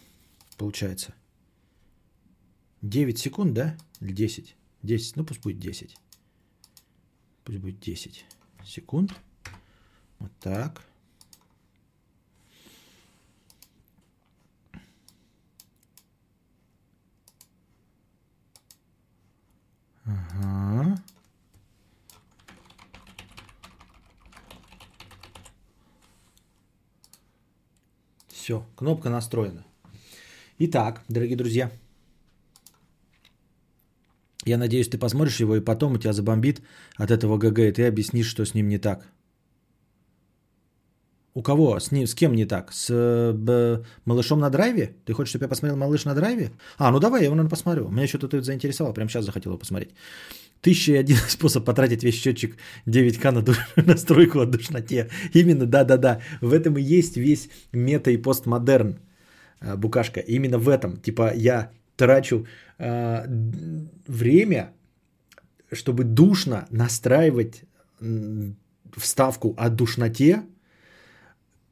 получается? 0.56 1.14
9 2.82 3.16
секунд, 3.16 3.54
да? 3.54 3.78
Или 4.00 4.12
10? 4.12 4.56
10, 4.82 5.16
ну 5.16 5.24
пусть 5.24 5.40
будет 5.40 5.60
10. 5.60 5.96
Пусть 7.44 7.58
будет 7.58 7.78
10 7.78 8.24
секунд. 8.64 9.14
Вот 10.18 10.32
так. 10.40 10.89
Все, 28.50 28.66
кнопка 28.74 29.10
настроена. 29.10 29.64
Итак, 30.58 31.02
дорогие 31.08 31.36
друзья, 31.36 31.70
я 34.44 34.58
надеюсь, 34.58 34.88
ты 34.88 34.98
посмотришь 34.98 35.40
его, 35.40 35.54
и 35.54 35.60
потом 35.60 35.92
у 35.92 35.98
тебя 35.98 36.12
забомбит 36.12 36.60
от 36.96 37.12
этого 37.12 37.38
ГГ, 37.38 37.58
и 37.60 37.72
ты 37.72 37.86
объяснишь, 37.86 38.26
что 38.26 38.44
с 38.44 38.54
ним 38.54 38.68
не 38.68 38.78
так. 38.78 39.06
У 41.34 41.42
кого? 41.42 41.78
С, 41.78 41.92
ним, 41.92 42.08
с 42.08 42.14
кем 42.16 42.32
не 42.32 42.44
так? 42.44 42.72
С 42.72 43.32
б, 43.32 43.84
малышом 44.04 44.40
на 44.40 44.50
драйве? 44.50 44.96
Ты 45.04 45.12
хочешь, 45.12 45.30
чтобы 45.30 45.44
я 45.44 45.48
посмотрел 45.48 45.76
малыш 45.78 46.04
на 46.04 46.14
драйве? 46.16 46.50
А, 46.76 46.90
ну 46.90 46.98
давай, 46.98 47.20
я 47.20 47.26
его, 47.26 47.36
наверное, 47.36 47.50
посмотрю. 47.50 47.88
Меня 47.88 48.08
что-то 48.08 48.26
тут 48.26 48.44
заинтересовало, 48.44 48.92
прямо 48.92 49.08
сейчас 49.08 49.26
захотел 49.26 49.52
его 49.52 49.60
посмотреть. 49.60 49.94
Тысяча 50.60 50.92
и 50.92 50.96
один 50.96 51.16
способ 51.28 51.64
потратить 51.64 52.02
весь 52.02 52.20
счетчик 52.20 52.56
9К 52.86 53.30
на 53.30 53.84
настройку 53.86 54.40
о 54.40 54.46
душноте. 54.46 55.08
Именно, 55.34 55.66
да-да-да. 55.66 56.20
В 56.40 56.52
этом 56.52 56.76
и 56.76 56.82
есть 56.82 57.16
весь 57.16 57.48
мета 57.72 58.10
и 58.10 58.16
постмодерн, 58.16 58.98
э, 59.60 59.76
букашка. 59.76 60.20
Именно 60.20 60.58
в 60.58 60.68
этом. 60.68 60.96
Типа 60.96 61.32
я 61.34 61.70
трачу 61.96 62.46
э, 62.78 63.26
время, 64.06 64.72
чтобы 65.72 66.04
душно 66.04 66.66
настраивать 66.70 67.62
вставку 68.96 69.54
о 69.58 69.68
душноте, 69.68 70.42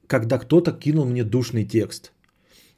когда 0.07 0.39
кто-то 0.39 0.73
кинул 0.73 1.07
мне 1.07 1.25
душный 1.25 1.65
текст. 1.65 2.13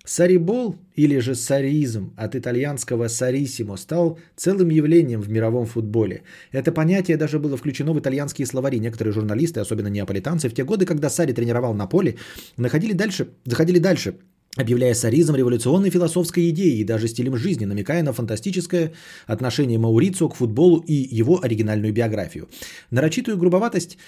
Сарибол 0.04 0.76
или 0.94 1.18
же 1.18 1.34
саризм 1.34 2.14
от 2.16 2.34
итальянского 2.34 3.08
сарисимо 3.08 3.76
стал 3.76 4.18
целым 4.34 4.70
явлением 4.70 5.20
в 5.20 5.28
мировом 5.28 5.66
футболе. 5.66 6.22
Это 6.52 6.72
понятие 6.72 7.16
даже 7.16 7.38
было 7.38 7.56
включено 7.56 7.92
в 7.92 8.00
итальянские 8.00 8.46
словари. 8.46 8.78
Некоторые 8.78 9.12
журналисты, 9.12 9.60
особенно 9.60 9.88
неаполитанцы, 9.88 10.48
в 10.48 10.54
те 10.54 10.64
годы, 10.64 10.86
когда 10.86 11.10
Сари 11.10 11.32
тренировал 11.32 11.74
на 11.74 11.86
поле, 11.86 12.16
находили 12.56 12.94
дальше, 12.94 13.28
заходили 13.44 13.78
дальше, 13.78 14.16
объявляя 14.56 14.94
саризм 14.94 15.36
революционной 15.36 15.90
философской 15.90 16.48
идеей 16.48 16.80
и 16.80 16.84
даже 16.84 17.06
стилем 17.06 17.36
жизни, 17.36 17.66
намекая 17.66 18.02
на 18.02 18.12
фантастическое 18.12 18.92
отношение 19.26 19.78
Маурицио 19.78 20.30
к 20.30 20.34
футболу 20.34 20.78
и 20.78 20.94
его 20.94 21.44
оригинальную 21.44 21.92
биографию. 21.92 22.48
Нарочитую 22.90 23.36
грубоватость 23.36 23.98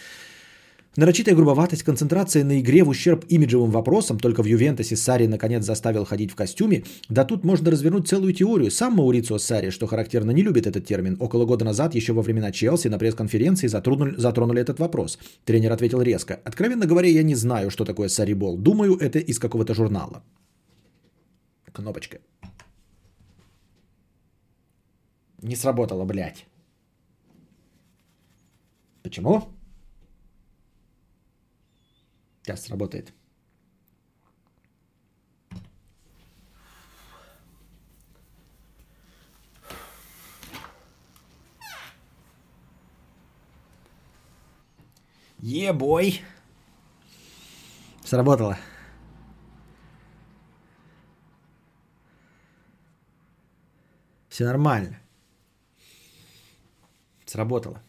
Нарочитая 0.95 1.35
грубоватость, 1.35 1.85
концентрация 1.85 2.45
на 2.45 2.61
игре 2.61 2.85
в 2.85 2.89
ущерб 2.91 3.25
имиджевым 3.31 3.71
вопросам, 3.71 4.19
только 4.19 4.43
в 4.43 4.47
Ювентусе 4.47 4.95
Сари 4.95 5.27
наконец 5.27 5.65
заставил 5.65 6.05
ходить 6.05 6.31
в 6.31 6.35
костюме, 6.35 6.85
да 7.09 7.25
тут 7.25 7.45
можно 7.45 7.71
развернуть 7.71 8.09
целую 8.09 8.35
теорию. 8.35 8.71
Сам 8.71 8.97
Маурицио 8.97 9.39
Сари, 9.39 9.71
что 9.71 9.87
характерно, 9.87 10.33
не 10.33 10.43
любит 10.43 10.67
этот 10.67 10.85
термин. 10.85 11.17
Около 11.19 11.47
года 11.47 11.65
назад, 11.65 11.95
еще 11.95 12.13
во 12.13 12.21
времена 12.21 12.53
Челси, 12.53 12.89
на 12.89 12.99
пресс-конференции 12.99 13.69
затронули, 13.69 14.17
затронули 14.19 14.61
этот 14.61 14.81
вопрос. 14.81 15.19
Тренер 15.47 15.73
ответил 15.73 16.03
резко. 16.03 16.41
Откровенно 16.45 16.85
говоря, 16.87 17.09
я 17.09 17.23
не 17.23 17.35
знаю, 17.37 17.71
что 17.71 17.87
такое 17.87 18.09
Сарибол. 18.09 18.59
Думаю, 18.59 18.99
это 18.99 19.19
из 19.19 19.39
какого-то 19.39 19.75
журнала. 19.75 20.23
Кнопочка. 21.73 22.19
Не 25.41 25.57
сработало, 25.57 26.05
блядь. 26.05 26.45
Почему? 29.03 29.43
Сейчас 32.43 32.65
сработает. 32.65 33.13
Ебой. 45.39 46.23
Сработало. 48.05 48.59
Все 54.29 54.45
нормально. 54.45 55.01
Сработало. 57.27 57.83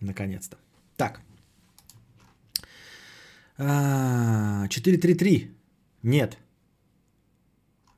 Наконец-то. 0.00 0.56
Так. 0.96 1.20
433. 3.60 5.50
Нет. 6.02 6.38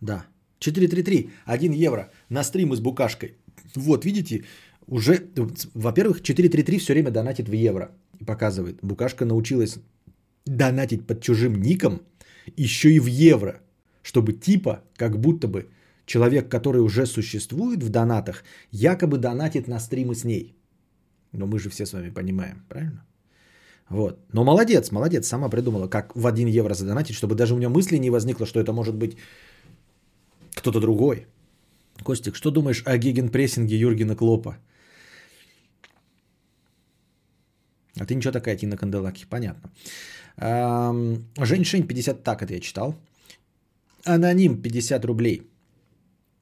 Да. 0.00 0.26
433. 0.58 1.30
1 1.44 1.72
евро 1.72 2.10
на 2.28 2.42
стрим 2.44 2.74
с 2.74 2.80
букашкой. 2.80 3.36
Вот, 3.76 4.04
видите, 4.04 4.44
уже, 4.86 5.20
во-первых, 5.74 6.22
433 6.22 6.78
все 6.78 6.92
время 6.92 7.10
донатит 7.10 7.48
в 7.48 7.52
евро. 7.52 7.90
И 8.20 8.24
показывает. 8.24 8.78
Букашка 8.82 9.24
научилась 9.24 9.78
донатить 10.46 11.06
под 11.06 11.22
чужим 11.22 11.62
ником 11.62 12.00
еще 12.56 12.88
и 12.88 13.00
в 13.00 13.06
евро. 13.06 13.60
Чтобы 14.02 14.32
типа, 14.32 14.82
как 14.96 15.20
будто 15.20 15.46
бы 15.46 15.68
человек, 16.06 16.48
который 16.48 16.80
уже 16.80 17.06
существует 17.06 17.82
в 17.82 17.88
донатах, 17.88 18.42
якобы 18.72 19.18
донатит 19.18 19.68
на 19.68 19.78
стримы 19.78 20.14
с 20.14 20.24
ней. 20.24 20.56
Но 21.32 21.46
мы 21.46 21.58
же 21.58 21.70
все 21.70 21.86
с 21.86 21.92
вами 21.92 22.10
понимаем, 22.10 22.64
правильно? 22.68 23.04
Вот. 23.88 24.18
Но 24.32 24.44
молодец, 24.44 24.90
молодец, 24.90 25.26
сама 25.26 25.48
придумала, 25.48 25.88
как 25.88 26.16
в 26.16 26.26
1 26.26 26.48
евро 26.48 26.74
задонатить, 26.74 27.16
чтобы 27.16 27.34
даже 27.34 27.54
у 27.54 27.56
меня 27.56 27.68
мысли 27.68 27.98
не 27.98 28.10
возникло, 28.10 28.46
что 28.46 28.60
это 28.60 28.72
может 28.72 28.94
быть 28.94 29.16
кто-то 30.54 30.80
другой. 30.80 31.26
Костик, 32.02 32.36
что 32.36 32.50
думаешь 32.50 32.82
о 32.86 32.96
гегенпрессинге 32.96 33.76
Юргена 33.76 34.16
Клопа? 34.16 34.56
А 38.00 38.06
ты 38.06 38.14
ничего 38.14 38.32
такая, 38.32 38.56
Тина 38.56 38.76
Канделаки, 38.76 39.26
понятно. 39.28 39.70
Жень-Шень 41.38 41.86
50 41.86 42.24
так, 42.24 42.42
это 42.42 42.54
я 42.54 42.60
читал. 42.60 42.94
Аноним 44.04 44.62
50 44.62 45.04
рублей. 45.04 45.42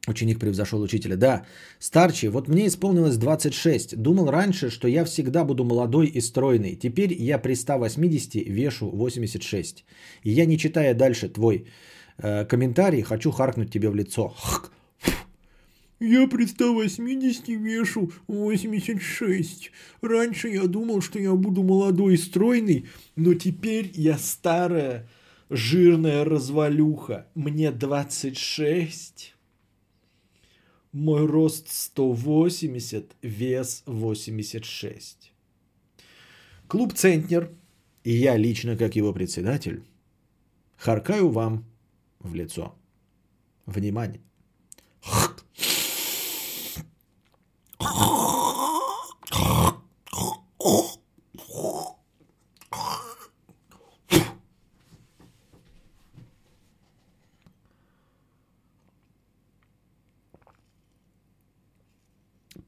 Ученик 0.09 0.39
превзошел 0.39 0.81
учителя. 0.83 1.17
Да, 1.17 1.45
старче, 1.79 2.31
вот 2.31 2.49
мне 2.49 2.67
исполнилось 2.67 3.17
26. 3.17 3.97
Думал 3.97 4.31
раньше, 4.31 4.71
что 4.71 4.89
я 4.89 5.05
всегда 5.05 5.45
буду 5.45 5.65
молодой 5.65 6.07
и 6.07 6.21
стройный. 6.21 6.75
Теперь 6.75 7.13
я 7.13 7.39
при 7.39 7.55
180 7.55 8.35
вешу 8.35 8.89
86. 8.89 9.85
И 10.25 10.31
я, 10.31 10.47
не 10.47 10.57
читая 10.57 10.95
дальше 10.95 11.29
твой 11.29 11.67
э, 12.19 12.47
комментарий, 12.47 13.03
хочу 13.03 13.31
харкнуть 13.31 13.71
тебе 13.71 13.91
в 13.91 13.95
лицо. 13.95 14.35
Я 16.01 16.27
при 16.27 16.47
180 16.47 17.49
вешу 17.49 18.11
86. 18.27 19.71
Раньше 20.01 20.49
я 20.49 20.67
думал, 20.67 21.03
что 21.03 21.19
я 21.19 21.35
буду 21.35 21.63
молодой 21.63 22.15
и 22.15 22.17
стройный, 22.17 22.87
но 23.17 23.35
теперь 23.35 23.91
я 23.95 24.17
старая, 24.17 25.07
жирная 25.51 26.25
развалюха. 26.25 27.27
Мне 27.35 27.71
26. 27.71 29.35
Мой 30.93 31.25
рост 31.27 31.69
180, 31.69 33.17
вес 33.23 33.83
86. 33.87 35.33
Клуб 36.67 36.95
«Центнер» 36.95 37.51
и 38.03 38.12
я 38.12 38.37
лично, 38.37 38.77
как 38.77 38.97
его 38.97 39.12
председатель, 39.12 39.85
харкаю 40.77 41.29
вам 41.29 41.65
в 42.19 42.35
лицо. 42.35 42.75
Внимание. 43.67 44.21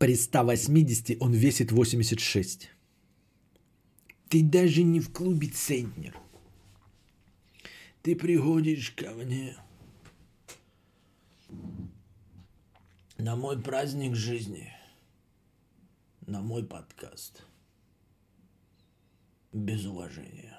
При 0.02 0.16
180 0.16 1.22
он 1.22 1.32
весит 1.32 1.70
86. 1.70 2.68
Ты 4.28 4.42
даже 4.42 4.82
не 4.82 4.98
в 4.98 5.12
клубе 5.12 5.46
Центнер. 5.46 6.18
Ты 8.02 8.16
приходишь 8.16 8.90
ко 8.90 9.12
мне 9.12 9.56
на 13.16 13.36
мой 13.36 13.62
праздник 13.62 14.16
жизни, 14.16 14.72
на 16.26 16.40
мой 16.40 16.66
подкаст. 16.66 17.44
Без 19.52 19.84
уважения. 19.84 20.58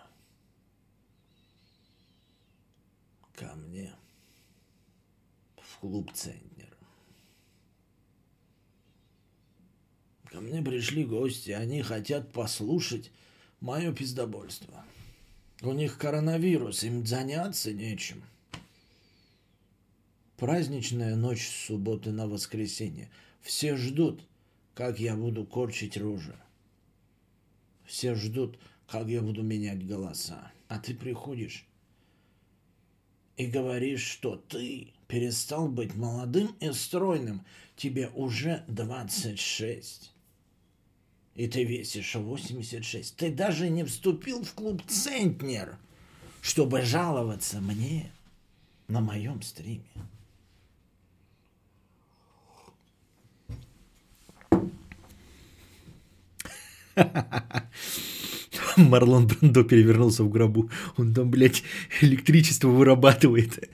Ко 3.33 3.53
мне 3.55 3.93
в 5.57 5.79
клуб 5.79 6.13
Центнер. 6.13 6.52
Ко 10.33 10.41
мне 10.41 10.63
пришли 10.63 11.05
гости, 11.05 11.51
они 11.51 11.83
хотят 11.83 12.31
послушать 12.31 13.11
мое 13.61 13.93
пиздобольство. 13.93 14.83
У 15.61 15.73
них 15.73 15.99
коронавирус, 15.99 16.83
им 16.83 17.05
заняться 17.05 17.71
нечем. 17.71 18.23
Праздничная 20.37 21.15
ночь 21.15 21.47
с 21.47 21.67
субботы 21.67 22.11
на 22.11 22.25
воскресенье. 22.25 23.11
Все 23.41 23.77
ждут, 23.77 24.23
как 24.73 24.99
я 24.99 25.15
буду 25.15 25.45
корчить 25.45 25.97
рожи. 25.97 26.35
Все 27.85 28.15
ждут, 28.15 28.57
как 28.87 29.09
я 29.09 29.21
буду 29.21 29.43
менять 29.43 29.85
голоса. 29.85 30.51
А 30.67 30.79
ты 30.79 30.95
приходишь 30.95 31.63
и 33.37 33.45
говоришь, 33.45 34.01
что 34.01 34.35
ты 34.35 34.93
перестал 35.07 35.67
быть 35.67 35.93
молодым 35.93 36.55
и 36.59 36.71
стройным. 36.71 37.45
Тебе 37.75 38.09
уже 38.15 38.63
26 38.67 40.13
и 41.35 41.47
ты 41.47 41.63
весишь 41.63 42.15
86. 42.15 43.15
Ты 43.15 43.31
даже 43.31 43.69
не 43.69 43.83
вступил 43.83 44.43
в 44.43 44.53
клуб 44.53 44.81
Центнер, 44.87 45.77
чтобы 46.41 46.81
жаловаться 46.81 47.59
мне 47.61 48.11
на 48.87 49.01
моем 49.01 49.41
стриме. 49.41 49.81
Марлон 58.77 59.27
Брандо 59.27 59.63
перевернулся 59.63 60.23
в 60.23 60.29
гробу. 60.29 60.69
Он 60.97 61.13
там, 61.13 61.29
блядь, 61.31 61.63
электричество 62.01 62.67
вырабатывает. 62.69 63.69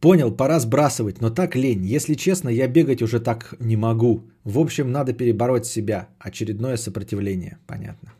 Понял, 0.00 0.30
пора 0.30 0.60
сбрасывать, 0.60 1.20
но 1.20 1.30
так 1.30 1.56
лень. 1.56 1.84
Если 1.84 2.14
честно, 2.14 2.48
я 2.48 2.68
бегать 2.68 3.02
уже 3.02 3.18
так 3.18 3.54
не 3.58 3.76
могу. 3.76 4.22
В 4.44 4.58
общем, 4.58 4.92
надо 4.92 5.12
перебороть 5.12 5.66
себя. 5.66 6.08
Очередное 6.20 6.76
сопротивление. 6.76 7.58
Понятно. 7.66 8.12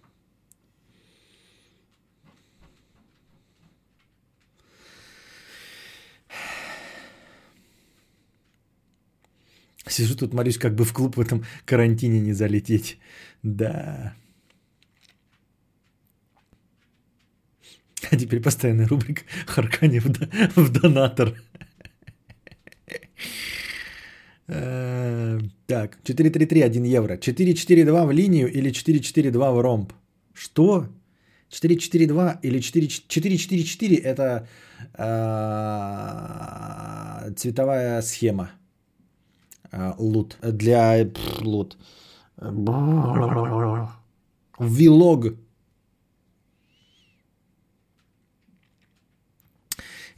Сижу 9.86 10.16
тут, 10.16 10.34
молюсь, 10.34 10.58
как 10.58 10.74
бы 10.74 10.84
в 10.84 10.92
клуб 10.92 11.16
в 11.16 11.20
этом 11.20 11.44
карантине 11.64 12.20
не 12.20 12.32
залететь. 12.32 12.98
Да. 13.42 14.14
А 18.10 18.16
теперь 18.16 18.40
постоянная 18.40 18.88
рубрика 18.88 19.22
«Харканье 19.46 20.00
в, 20.00 20.08
в 20.56 20.72
донатор». 20.72 21.34
Э, 24.46 25.38
Так, 25.78 25.98
433 26.02 26.62
1 26.62 26.84
евро. 26.84 27.16
442 27.16 28.04
в 28.04 28.10
линию 28.10 28.52
или 28.52 28.70
442 28.70 29.52
в 29.52 29.60
ромб? 29.60 29.92
Что? 30.34 30.86
442 31.50 32.40
или 32.42 32.58
4, 32.60 32.88
444 32.88 33.96
это 33.96 34.48
э, 34.94 35.04
цветовая 37.36 38.02
схема. 38.02 38.50
Э, 39.70 39.92
лут. 39.98 40.36
Для 40.42 41.04
пф, 41.04 41.42
лут. 41.42 41.76
Вилог. 44.58 45.26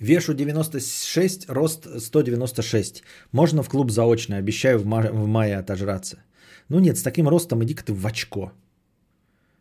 Вешу 0.01 0.33
96, 0.35 1.49
рост 1.51 1.87
196. 2.01 3.03
Можно 3.33 3.63
в 3.63 3.69
клуб 3.69 3.91
заочно, 3.91 4.37
обещаю 4.39 4.79
в, 4.79 4.87
ма- 4.87 5.13
в 5.13 5.27
мае 5.27 5.59
отожраться. 5.59 6.17
Ну 6.69 6.81
нет, 6.81 6.97
с 6.97 7.03
таким 7.03 7.29
ростом 7.29 7.63
иди-ка 7.63 7.85
ты 7.85 7.93
в 7.93 8.07
очко. 8.07 8.53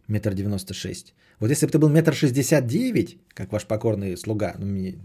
Метр 0.07 0.33
девяносто 0.33 0.73
шесть. 0.73 1.13
Вот 1.39 1.51
если 1.51 1.65
бы 1.65 1.71
ты 1.71 1.77
был 1.77 1.89
метр 1.89 2.13
шестьдесят 2.13 2.67
девять, 2.67 3.17
как 3.33 3.51
ваш 3.51 3.65
покорный 3.65 4.15
слуга, 4.17 4.55
ну, 4.59 4.65
мне- 4.65 4.97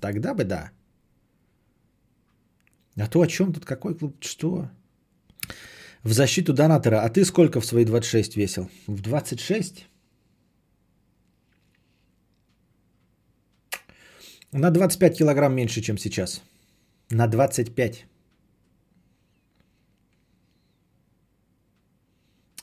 тогда 0.00 0.34
бы 0.34 0.44
да. 0.44 0.70
А 2.96 3.06
то 3.06 3.20
о 3.20 3.26
чем 3.26 3.52
тут, 3.52 3.64
какой 3.64 3.94
клуб, 3.94 4.16
что? 4.20 4.68
В 6.02 6.12
защиту 6.12 6.52
донатора. 6.52 7.02
А 7.02 7.08
ты 7.08 7.24
сколько 7.24 7.60
в 7.60 7.64
свои 7.66 7.84
26 7.84 8.36
весил? 8.36 8.68
В 8.86 9.00
26? 9.00 9.86
На 14.52 14.70
25 14.70 15.18
килограмм 15.18 15.54
меньше, 15.54 15.80
чем 15.80 15.98
сейчас. 15.98 16.42
На 17.10 17.26
25. 17.26 18.06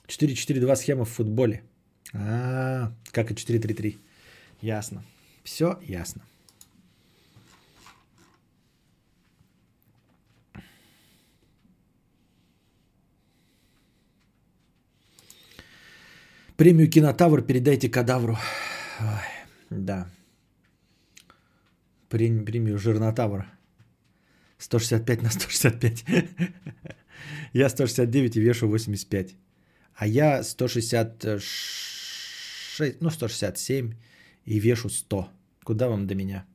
4-4-2 0.07 0.75
схема 0.75 1.05
в 1.05 1.09
футболе. 1.09 1.63
А, 2.13 2.91
как 3.11 3.31
и 3.31 3.33
4-3-3. 3.33 3.97
Ясно. 4.61 5.03
Все 5.43 5.79
ясно. 5.81 6.21
Премию 16.55 16.89
Кинотавр 16.89 17.41
передайте 17.41 17.89
кадавру. 17.89 18.37
Ой, 18.99 19.25
да. 19.69 20.07
Прем- 22.09 22.45
Премию 22.45 22.77
Жирнотавр. 22.77 23.45
165 24.57 25.23
на 25.23 25.29
165. 25.29 26.05
Я 27.53 27.69
169 27.69 28.35
и 28.35 28.41
вешу 28.41 28.67
85. 28.67 29.35
А 29.95 30.07
я 30.07 30.43
166, 30.43 33.01
ну 33.01 33.09
167 33.09 33.93
и 34.45 34.59
вешу 34.59 34.89
100. 34.89 35.29
Куда 35.63 35.87
вам 35.87 36.07
до 36.07 36.15
меня? 36.15 36.45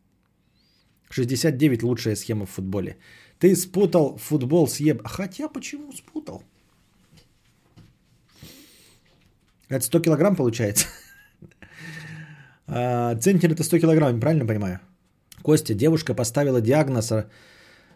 69 1.10 1.82
лучшая 1.82 2.16
схема 2.16 2.46
в 2.46 2.50
футболе. 2.50 2.96
Ты 3.38 3.54
спутал 3.56 4.16
футбол 4.18 4.66
с 4.66 4.80
еб... 4.80 5.02
Хотя 5.04 5.48
почему 5.48 5.92
спутал? 5.92 6.42
Это 9.68 9.84
100 9.84 10.00
килограмм 10.00 10.36
получается? 10.36 10.86
А, 12.66 13.14
Центнер 13.16 13.52
это 13.52 13.62
100 13.62 13.78
килограмм, 13.78 14.20
правильно 14.20 14.46
понимаю? 14.46 14.80
Костя, 15.44 15.74
девушка 15.74 16.14
поставила 16.14 16.60
диагноз... 16.62 17.12
а, 17.12 17.26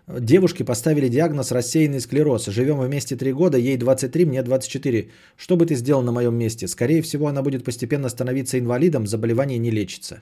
Девушке 0.07 0.65
поставили 0.65 1.09
диагноз 1.09 1.51
рассеянный 1.51 2.01
склероз. 2.01 2.47
Живем 2.47 2.79
вместе 2.79 3.17
3 3.17 3.33
года, 3.33 3.57
ей 3.57 3.79
23, 3.79 4.27
мне 4.27 4.43
24. 4.43 5.09
Что 5.37 5.57
бы 5.57 5.65
ты 5.65 5.75
сделал 5.75 6.03
на 6.03 6.13
моем 6.13 6.35
месте? 6.35 6.69
Скорее 6.69 7.01
всего, 7.01 7.27
она 7.27 7.43
будет 7.43 7.65
постепенно 7.65 8.11
становиться 8.11 8.59
инвалидом, 8.59 9.07
заболевание 9.07 9.59
не 9.59 9.71
лечится. 9.71 10.21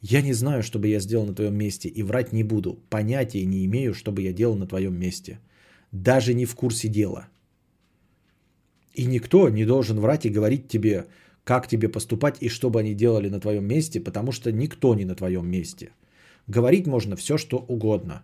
Я 0.00 0.22
не 0.22 0.32
знаю, 0.32 0.62
что 0.62 0.78
бы 0.78 0.86
я 0.86 1.00
сделал 1.00 1.26
на 1.26 1.34
твоем 1.34 1.56
месте, 1.56 1.88
и 1.88 2.02
врать 2.04 2.32
не 2.32 2.44
буду. 2.44 2.78
Понятия 2.88 3.44
не 3.46 3.64
имею, 3.64 3.92
что 3.92 4.12
бы 4.12 4.22
я 4.22 4.32
делал 4.32 4.56
на 4.56 4.66
твоем 4.66 4.94
месте. 4.96 5.40
Даже 5.92 6.34
не 6.34 6.44
в 6.44 6.54
курсе 6.54 6.88
дела. 6.88 7.26
И 8.94 9.06
никто 9.06 9.48
не 9.48 9.64
должен 9.64 9.98
врать 9.98 10.24
и 10.24 10.30
говорить 10.30 10.68
тебе, 10.68 11.06
как 11.42 11.66
тебе 11.66 11.88
поступать 11.88 12.36
и 12.40 12.48
что 12.48 12.70
бы 12.70 12.78
они 12.78 12.94
делали 12.94 13.28
на 13.28 13.40
твоем 13.40 13.64
месте, 13.64 14.00
потому 14.00 14.32
что 14.32 14.52
никто 14.52 14.94
не 14.94 15.04
на 15.04 15.16
твоем 15.16 15.50
месте. 15.50 15.90
Говорить 16.46 16.86
можно 16.86 17.16
все, 17.16 17.38
что 17.38 17.58
угодно. 17.58 18.22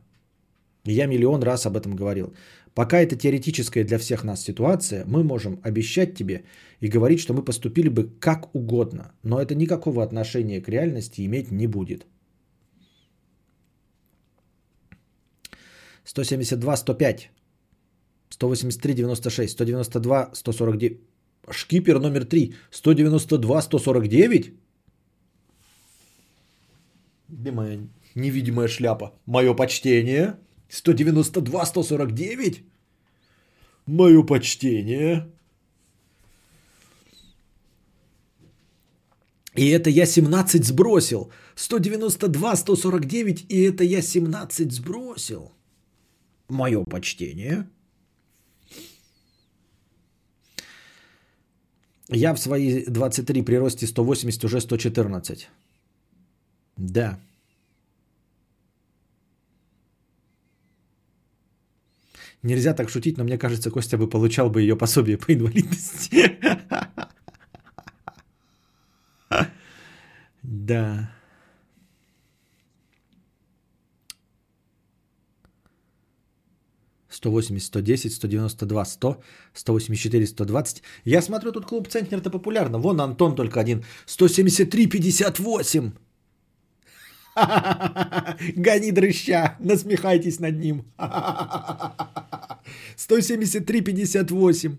Я 0.85 1.07
миллион 1.07 1.43
раз 1.43 1.67
об 1.67 1.77
этом 1.77 1.97
говорил. 1.97 2.35
Пока 2.75 3.01
это 3.01 3.17
теоретическая 3.17 3.85
для 3.85 3.99
всех 3.99 4.25
нас 4.25 4.43
ситуация, 4.43 5.05
мы 5.07 5.25
можем 5.25 5.59
обещать 5.63 6.15
тебе 6.15 6.45
и 6.81 6.89
говорить, 6.89 7.21
что 7.21 7.35
мы 7.35 7.45
поступили 7.45 7.89
бы 7.89 8.05
как 8.21 8.55
угодно, 8.55 9.13
но 9.23 9.41
это 9.41 9.55
никакого 9.55 10.03
отношения 10.03 10.61
к 10.61 10.69
реальности 10.69 11.27
иметь 11.27 11.51
не 11.51 11.67
будет. 11.67 12.07
172, 16.05 16.77
105, 16.77 17.31
183, 18.31 18.95
96, 18.95 19.53
192, 19.53 20.31
149. 20.35 21.01
Шкипер 21.51 22.01
номер 22.01 22.25
3, 22.25 22.55
192, 22.71 23.63
149? 23.63 24.53
Где 27.29 27.53
моя 27.53 27.79
невидимая 28.15 28.69
шляпа? 28.69 29.13
Мое 29.27 29.55
почтение. 29.55 30.39
192, 30.69 31.67
149? 31.67 32.65
Мое 33.87 34.23
почтение. 34.23 35.27
И 39.57 39.69
это 39.69 39.91
я 39.91 40.07
17 40.07 40.65
сбросил. 40.65 41.31
192, 41.57 42.57
149, 42.57 43.47
и 43.49 43.63
это 43.63 43.85
я 43.85 44.03
17 44.03 44.73
сбросил. 44.73 45.53
Мое 46.49 46.85
почтение. 46.85 47.67
Я 52.13 52.35
в 52.35 52.39
свои 52.39 52.85
23 52.87 53.43
при 53.43 53.57
росте 53.57 53.87
180 53.87 54.45
уже 54.45 54.61
114. 54.61 55.49
Да. 56.77 57.19
Нельзя 62.43 62.75
так 62.75 62.89
шутить, 62.89 63.19
но 63.19 63.25
мне 63.25 63.39
кажется, 63.39 63.71
Костя 63.71 63.99
бы 63.99 64.09
получал 64.09 64.51
бы 64.51 64.63
ее 64.63 64.77
пособие 64.77 65.19
по 65.19 65.33
инвалидности. 65.33 66.39
Да. 70.43 71.11
Сто 77.11 77.31
восемьдесят, 77.31 77.67
сто 77.67 77.81
десять, 77.81 78.15
сто 78.15 78.27
девяносто 78.27 78.65
два, 78.65 78.87
сто, 78.87 79.23
сто 79.53 79.73
восемьдесят 79.75 80.05
четыре, 80.05 80.27
сто 80.27 80.47
двадцать. 80.47 80.83
Я 81.05 81.21
смотрю, 81.21 81.53
тут 81.53 81.67
клуб 81.67 81.89
Центнер-то 81.89 82.31
популярно. 82.31 82.79
Вон 82.79 83.01
Антон 83.01 83.35
только 83.35 83.61
один. 83.61 83.85
Сто 84.07 84.29
семьдесят 84.29 84.71
три, 84.71 84.87
пятьдесят 84.87 85.39
восемь. 85.39 85.93
Гони 88.57 88.93
дрыща, 88.93 89.57
насмехайтесь 89.61 90.41
над 90.41 90.59
ним. 90.59 90.85
173-58. 92.97 94.79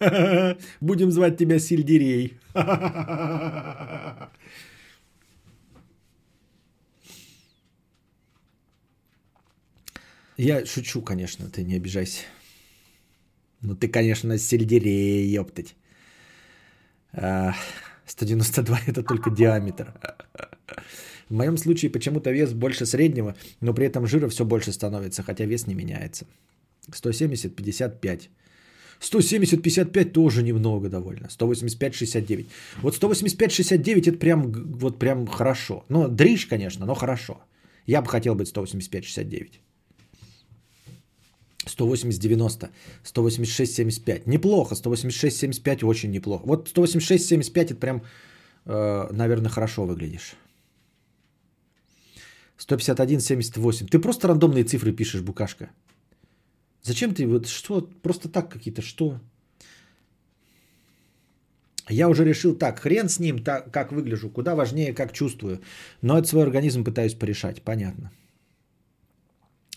Будем 0.80 1.10
звать 1.10 1.36
тебя 1.38 1.58
Сельдерей. 1.58 2.38
Я 10.36 10.66
шучу, 10.66 11.00
конечно, 11.00 11.48
ты 11.48 11.62
не 11.62 11.76
обижайся. 11.76 12.24
Ну 13.60 13.76
ты, 13.76 13.88
конечно, 13.88 14.36
сельдерей, 14.36 15.26
ёптать. 15.28 15.76
А, 17.12 17.54
192 18.06 18.80
это 18.86 19.02
только 19.02 19.30
диаметр. 19.30 19.94
В 21.28 21.34
моем 21.34 21.56
случае 21.56 21.90
почему-то 21.90 22.30
вес 22.30 22.52
больше 22.52 22.86
среднего, 22.86 23.34
но 23.60 23.74
при 23.74 23.86
этом 23.86 24.06
жира 24.06 24.28
все 24.28 24.44
больше 24.44 24.72
становится, 24.72 25.22
хотя 25.22 25.44
вес 25.44 25.66
не 25.66 25.74
меняется. 25.74 26.26
170, 26.92 27.56
55. 27.56 28.30
170, 29.00 29.62
55 29.62 30.12
тоже 30.12 30.42
немного 30.42 30.88
довольно. 30.88 31.28
185, 31.30 31.94
69. 31.94 32.46
Вот 32.82 32.94
185, 32.94 33.52
69 33.52 34.08
это 34.08 34.18
прям, 34.18 34.52
вот 34.52 34.98
прям 34.98 35.26
хорошо. 35.26 35.84
Ну, 35.88 36.08
дрищ, 36.08 36.48
конечно, 36.48 36.86
но 36.86 36.94
хорошо. 36.94 37.40
Я 37.86 38.02
бы 38.02 38.08
хотел 38.08 38.34
быть 38.34 38.48
185, 38.48 39.04
69. 39.04 39.60
180, 41.66 42.20
90, 42.20 42.70
186, 43.02 43.74
75. 43.74 44.26
Неплохо, 44.26 44.74
186, 44.74 45.36
75 45.36 45.82
очень 45.82 46.10
неплохо. 46.10 46.46
Вот 46.46 46.68
186, 46.68 47.26
75 47.26 47.70
это 47.70 47.80
прям, 47.80 48.02
э, 48.66 49.08
наверное, 49.12 49.50
хорошо 49.50 49.84
выглядишь. 49.84 50.36
151, 52.56 53.20
78. 53.20 53.86
Ты 53.86 53.98
просто 53.98 54.28
рандомные 54.28 54.64
цифры 54.64 54.92
пишешь, 54.92 55.22
букашка. 55.22 55.70
Зачем 56.82 57.14
ты 57.14 57.26
вот 57.26 57.46
что, 57.46 57.80
просто 58.02 58.28
так 58.28 58.50
какие-то, 58.52 58.82
что? 58.82 59.20
Я 61.88 62.08
уже 62.08 62.24
решил 62.24 62.54
так, 62.54 62.78
хрен 62.78 63.08
с 63.08 63.18
ним, 63.18 63.42
так, 63.42 63.70
как 63.70 63.92
выгляжу, 63.92 64.30
куда 64.30 64.54
важнее, 64.54 64.94
как 64.94 65.12
чувствую. 65.12 65.60
Но 66.02 66.18
это 66.18 66.28
свой 66.28 66.42
организм 66.42 66.84
пытаюсь 66.84 67.14
порешать, 67.14 67.62
понятно. 67.62 68.10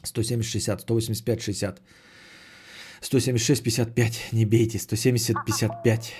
170-60, 0.03 0.85
185-60, 0.85 1.79
176-55, 3.01 4.13
не 4.31 4.45
бейте, 4.45 4.77
170-55. 4.77 6.11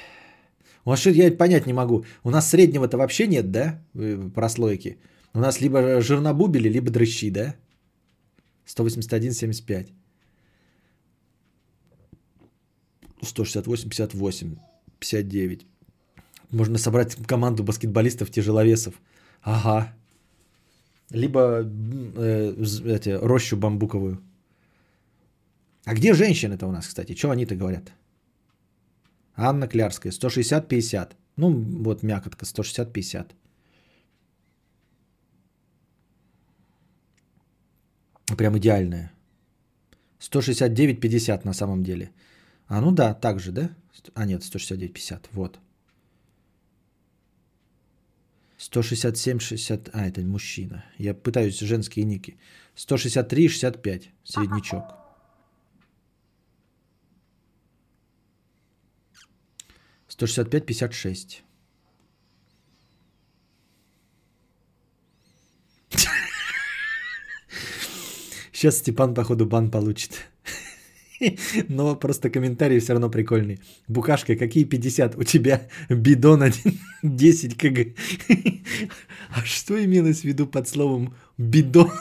У 0.85 0.89
нас 0.89 0.99
что 0.99 1.09
я 1.09 1.31
понять 1.31 1.67
не 1.67 1.73
могу. 1.73 2.05
У 2.23 2.29
нас 2.29 2.49
среднего-то 2.49 2.97
вообще 2.97 3.27
нет, 3.27 3.51
да, 3.51 3.81
прослойки? 4.33 4.97
У 5.33 5.39
нас 5.39 5.61
либо 5.61 6.01
жирнобубели, 6.01 6.69
либо 6.69 6.89
дрыщи, 6.89 7.29
да? 7.31 7.55
181-75. 8.65 9.91
168, 13.21 13.89
58, 13.89 14.55
59. 14.99 15.65
Можно 16.51 16.77
собрать 16.77 17.15
команду 17.27 17.63
баскетболистов 17.63 18.31
тяжеловесов. 18.31 18.93
Ага. 19.41 19.93
Либо 21.11 21.63
э, 22.17 22.53
эти, 22.85 23.09
рощу 23.09 23.57
бамбуковую. 23.57 24.21
А 25.85 25.93
где 25.93 26.13
женщины-то 26.13 26.67
у 26.67 26.71
нас, 26.71 26.87
кстати? 26.87 27.15
Что 27.15 27.31
они-то 27.31 27.55
говорят? 27.55 27.93
Анна 29.35 29.67
Клярская, 29.67 30.11
160-50. 30.11 31.11
Ну, 31.37 31.51
вот 31.83 32.03
мякотка, 32.03 32.45
160-50. 32.45 33.31
Прям 38.35 38.57
идеальная. 38.57 39.11
169-50 40.19 41.45
на 41.45 41.53
самом 41.53 41.83
деле. 41.83 42.11
А, 42.67 42.81
ну 42.81 42.91
да, 42.91 43.13
так 43.13 43.39
же, 43.39 43.51
да? 43.51 43.69
А, 44.15 44.25
нет, 44.25 44.41
169-50, 44.41 45.27
вот. 45.31 45.59
167-60, 48.57 49.89
а, 49.93 50.07
это 50.07 50.21
мужчина. 50.21 50.83
Я 50.97 51.13
пытаюсь 51.13 51.59
женские 51.59 52.05
ники. 52.05 52.37
163-65, 52.75 54.09
среднячок. 54.23 54.83
165-56. 60.09 61.43
Сейчас 68.57 68.77
Степан, 68.77 69.13
походу, 69.13 69.45
бан 69.45 69.69
получит. 69.69 70.31
Но 71.69 71.95
просто 71.95 72.31
комментарий 72.31 72.79
все 72.79 72.93
равно 72.93 73.11
прикольный. 73.11 73.59
Букашка, 73.87 74.35
какие 74.35 74.63
50? 74.63 75.15
У 75.15 75.23
тебя 75.23 75.61
бидон 75.89 76.41
1, 76.41 76.79
10 77.03 77.55
кг. 77.61 77.93
А 79.29 79.45
что 79.45 79.75
имелось 79.85 80.21
в 80.21 80.23
виду 80.23 80.47
под 80.47 80.67
словом 80.67 81.13
бидон? 81.37 81.91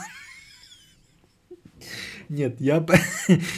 Нет, 2.30 2.56
я, 2.58 2.86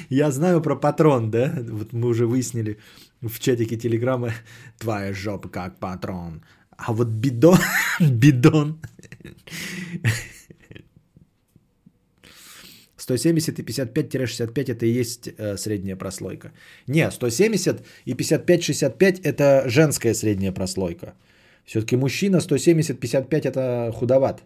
я 0.09 0.33
знаю 0.33 0.61
про 0.61 0.75
патрон, 0.75 1.31
да? 1.31 1.55
Вот 1.70 1.93
мы 1.93 2.09
уже 2.09 2.27
выяснили 2.27 2.79
в 3.20 3.39
чатике 3.39 3.77
Телеграма. 3.77 4.33
Твоя 4.79 5.12
жопа 5.12 5.49
как 5.49 5.79
патрон. 5.79 6.43
А 6.77 6.93
вот 6.93 7.07
бидон, 7.07 7.59
бидон 8.01 8.81
170 13.09 13.59
и 13.59 13.62
55-65 13.62 14.70
это 14.72 14.86
и 14.86 15.01
есть 15.01 15.28
э, 15.28 15.56
средняя 15.56 15.97
прослойка. 15.97 16.52
Не, 16.89 17.10
170 17.10 17.82
и 18.06 18.14
55-65 18.14 19.20
это 19.22 19.64
женская 19.68 20.14
средняя 20.14 20.52
прослойка. 20.52 21.14
Все-таки 21.64 21.97
мужчина 21.97 22.36
170-55 22.40 23.48
это 23.48 23.93
худоват. 23.93 24.43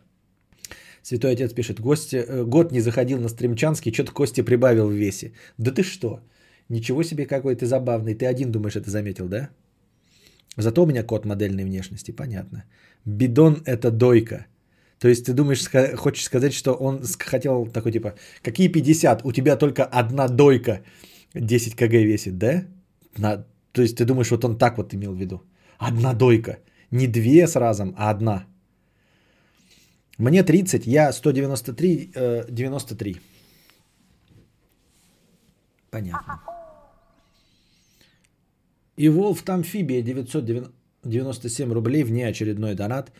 Святой 1.03 1.33
Отец 1.33 1.53
пишет, 1.53 1.81
гости, 1.81 2.17
э, 2.17 2.45
год 2.45 2.73
не 2.73 2.81
заходил 2.81 3.21
на 3.21 3.29
стримчанский, 3.29 3.93
что-то 3.93 4.13
Кости 4.13 4.43
прибавил 4.43 4.89
в 4.89 4.93
весе. 4.93 5.33
Да 5.59 5.71
ты 5.71 5.83
что? 5.83 6.21
Ничего 6.69 7.03
себе 7.03 7.27
какой 7.27 7.57
ты 7.57 7.67
забавный. 7.67 8.15
Ты 8.15 8.27
один 8.27 8.53
думаешь, 8.53 8.77
это 8.77 8.91
заметил, 8.91 9.29
да? 9.29 9.51
Зато 10.57 10.83
у 10.83 10.87
меня 10.87 11.03
код 11.03 11.25
модельной 11.25 11.65
внешности, 11.65 12.13
понятно. 12.13 12.65
Бидон 13.05 13.63
это 13.67 13.91
дойка. 13.91 14.47
То 15.03 15.09
есть 15.09 15.27
ты 15.27 15.33
думаешь, 15.33 15.69
хочешь 15.97 16.25
сказать, 16.25 16.53
что 16.53 16.75
он 16.75 17.03
хотел 17.19 17.67
такой 17.67 17.93
типа, 17.93 18.15
какие 18.43 18.69
50, 18.69 19.25
у 19.25 19.33
тебя 19.33 19.57
только 19.57 19.83
одна 19.85 20.29
дойка 20.29 20.85
10 21.35 21.75
кг 21.75 22.05
весит, 22.05 22.39
да? 22.39 22.65
На, 23.19 23.45
то 23.73 23.83
есть 23.83 23.97
ты 23.97 24.05
думаешь, 24.05 24.31
вот 24.31 24.45
он 24.45 24.57
так 24.57 24.79
вот 24.79 24.95
имел 24.95 25.13
в 25.13 25.19
виду. 25.19 25.43
Одна 25.79 26.15
дойка. 26.15 26.59
Не 26.93 27.09
две 27.09 27.49
с 27.49 27.57
разом, 27.57 27.95
а 27.99 28.11
одна. 28.11 28.47
Мне 30.19 30.45
30, 30.45 30.87
я 30.87 31.13
193, 31.13 32.13
э, 32.15 32.45
93. 32.49 33.17
Понятно. 35.91 36.41
И 38.97 39.09
Волф 39.09 39.43
Тамфибия 39.43 40.03
997 40.03 41.73
рублей, 41.73 42.05
внеочередной 42.05 42.77
донат. 42.77 43.11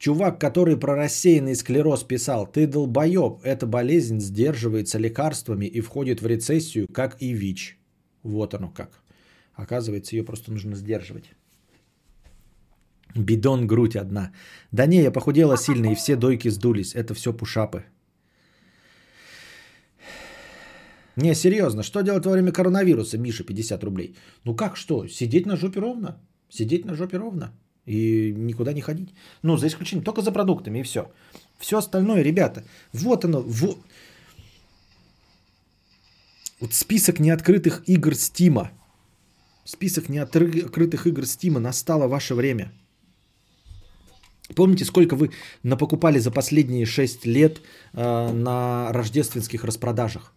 Чувак, 0.00 0.40
который 0.40 0.78
про 0.78 0.94
рассеянный 0.94 1.54
склероз 1.54 2.04
писал, 2.04 2.46
ты 2.46 2.66
долбоеб, 2.66 3.42
эта 3.44 3.66
болезнь 3.66 4.18
сдерживается 4.20 4.98
лекарствами 4.98 5.66
и 5.66 5.82
входит 5.82 6.22
в 6.22 6.26
рецессию, 6.26 6.86
как 6.90 7.16
и 7.20 7.34
ВИЧ. 7.34 7.76
Вот 8.22 8.54
оно 8.54 8.70
как. 8.70 9.02
Оказывается, 9.54 10.16
ее 10.16 10.24
просто 10.24 10.52
нужно 10.52 10.74
сдерживать. 10.76 11.34
Бидон 13.14 13.66
грудь 13.66 13.96
одна. 13.96 14.32
Да 14.72 14.86
не, 14.86 15.02
я 15.02 15.10
похудела 15.10 15.56
сильно, 15.58 15.92
и 15.92 15.94
все 15.94 16.16
дойки 16.16 16.48
сдулись. 16.48 16.94
Это 16.94 17.12
все 17.12 17.34
пушапы. 17.34 17.84
Не, 21.16 21.34
серьезно, 21.34 21.82
что 21.82 22.00
делать 22.00 22.24
во 22.24 22.32
время 22.32 22.52
коронавируса, 22.52 23.18
Миша, 23.18 23.44
50 23.44 23.84
рублей? 23.84 24.16
Ну 24.44 24.56
как 24.56 24.76
что? 24.76 25.06
Сидеть 25.08 25.46
на 25.46 25.56
жопе 25.56 25.80
ровно? 25.80 26.16
Сидеть 26.48 26.86
на 26.86 26.94
жопе 26.94 27.18
ровно? 27.18 27.52
И 27.90 28.32
никуда 28.36 28.72
не 28.72 28.80
ходить. 28.80 29.08
Ну, 29.42 29.56
за 29.56 29.66
исключением 29.66 30.04
только 30.04 30.22
за 30.22 30.32
продуктами 30.32 30.78
и 30.78 30.82
все. 30.82 31.00
Все 31.58 31.76
остальное, 31.76 32.22
ребята, 32.22 32.62
вот 32.92 33.24
оно, 33.24 33.42
вот, 33.42 33.78
вот 36.60 36.72
список 36.72 37.20
неоткрытых 37.20 37.82
игр 37.88 38.14
Стима. 38.14 38.70
Список 39.64 40.08
неоткрытых 40.08 41.06
игр 41.06 41.26
Стима. 41.26 41.60
Настало 41.60 42.08
ваше 42.08 42.34
время. 42.34 42.72
Помните, 44.54 44.84
сколько 44.84 45.16
вы 45.16 45.30
напокупали 45.62 46.20
за 46.20 46.30
последние 46.30 46.86
6 46.86 47.26
лет 47.26 47.60
э, 47.92 48.32
на 48.32 48.92
рождественских 48.92 49.64
распродажах? 49.64 50.32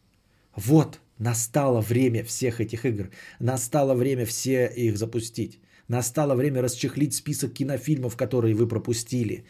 Вот, 0.56 1.00
настало 1.20 1.82
время 1.82 2.24
всех 2.24 2.60
этих 2.60 2.86
игр. 2.86 3.10
Настало 3.40 3.94
время 3.96 4.26
все 4.26 4.66
их 4.66 4.98
запустить. 4.98 5.60
Настало 5.88 6.36
время 6.36 6.62
расчехлить 6.62 7.14
список 7.14 7.54
кинофильмов, 7.54 8.16
которые 8.16 8.56
вы 8.56 8.68
пропустили. 8.68 9.46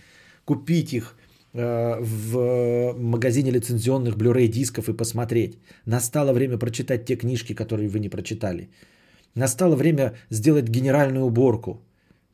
Купить 0.46 0.94
их 0.94 1.16
э, 1.54 2.00
в 2.02 2.94
магазине 2.98 3.52
лицензионных 3.52 4.16
Blu-ray 4.16 4.48
дисков 4.48 4.90
и 4.90 4.94
посмотреть. 4.94 5.58
Настало 5.86 6.34
время 6.34 6.58
прочитать 6.58 7.06
те 7.06 7.16
книжки, 7.16 7.54
которые 7.54 7.88
вы 7.88 8.00
не 8.00 8.10
прочитали. 8.10 8.70
Настало 9.36 9.76
время 9.76 10.14
сделать 10.30 10.70
генеральную 10.70 11.26
уборку. 11.26 11.82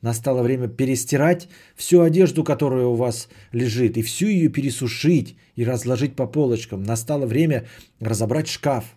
Настало 0.02 0.42
время 0.42 0.68
перестирать 0.68 1.48
всю 1.76 2.00
одежду, 2.00 2.42
которая 2.42 2.86
у 2.86 2.94
вас 2.94 3.28
лежит, 3.52 3.98
и 3.98 4.02
всю 4.02 4.26
ее 4.26 4.48
пересушить 4.48 5.36
и 5.56 5.64
разложить 5.64 6.16
по 6.16 6.26
полочкам. 6.26 6.82
Настало 6.82 7.26
время 7.26 7.66
разобрать 8.00 8.48
шкаф, 8.48 8.96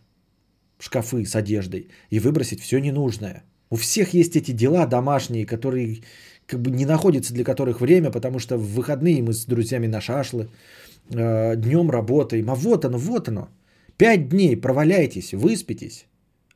шкафы 0.79 1.25
с 1.25 1.35
одеждой 1.35 1.89
и 2.09 2.19
выбросить 2.19 2.61
все 2.61 2.79
ненужное. 2.79 3.43
У 3.73 3.75
всех 3.75 4.13
есть 4.13 4.35
эти 4.35 4.51
дела 4.51 4.85
домашние, 4.85 5.47
которые 5.47 6.03
как 6.45 6.59
бы 6.61 6.69
не 6.69 6.85
находится 6.85 7.33
для 7.33 7.43
которых 7.43 7.81
время, 7.81 8.11
потому 8.11 8.39
что 8.39 8.57
в 8.57 8.73
выходные 8.75 9.23
мы 9.23 9.33
с 9.33 9.45
друзьями 9.45 9.87
на 9.87 10.01
шашлы, 10.01 10.47
э, 11.09 11.55
днем 11.55 11.89
работаем. 11.89 12.49
А 12.49 12.55
вот 12.55 12.85
оно, 12.85 12.97
вот 12.97 13.27
оно. 13.27 13.49
Пять 13.97 14.29
дней 14.29 14.61
проваляйтесь, 14.61 15.33
выспитесь, 15.33 16.05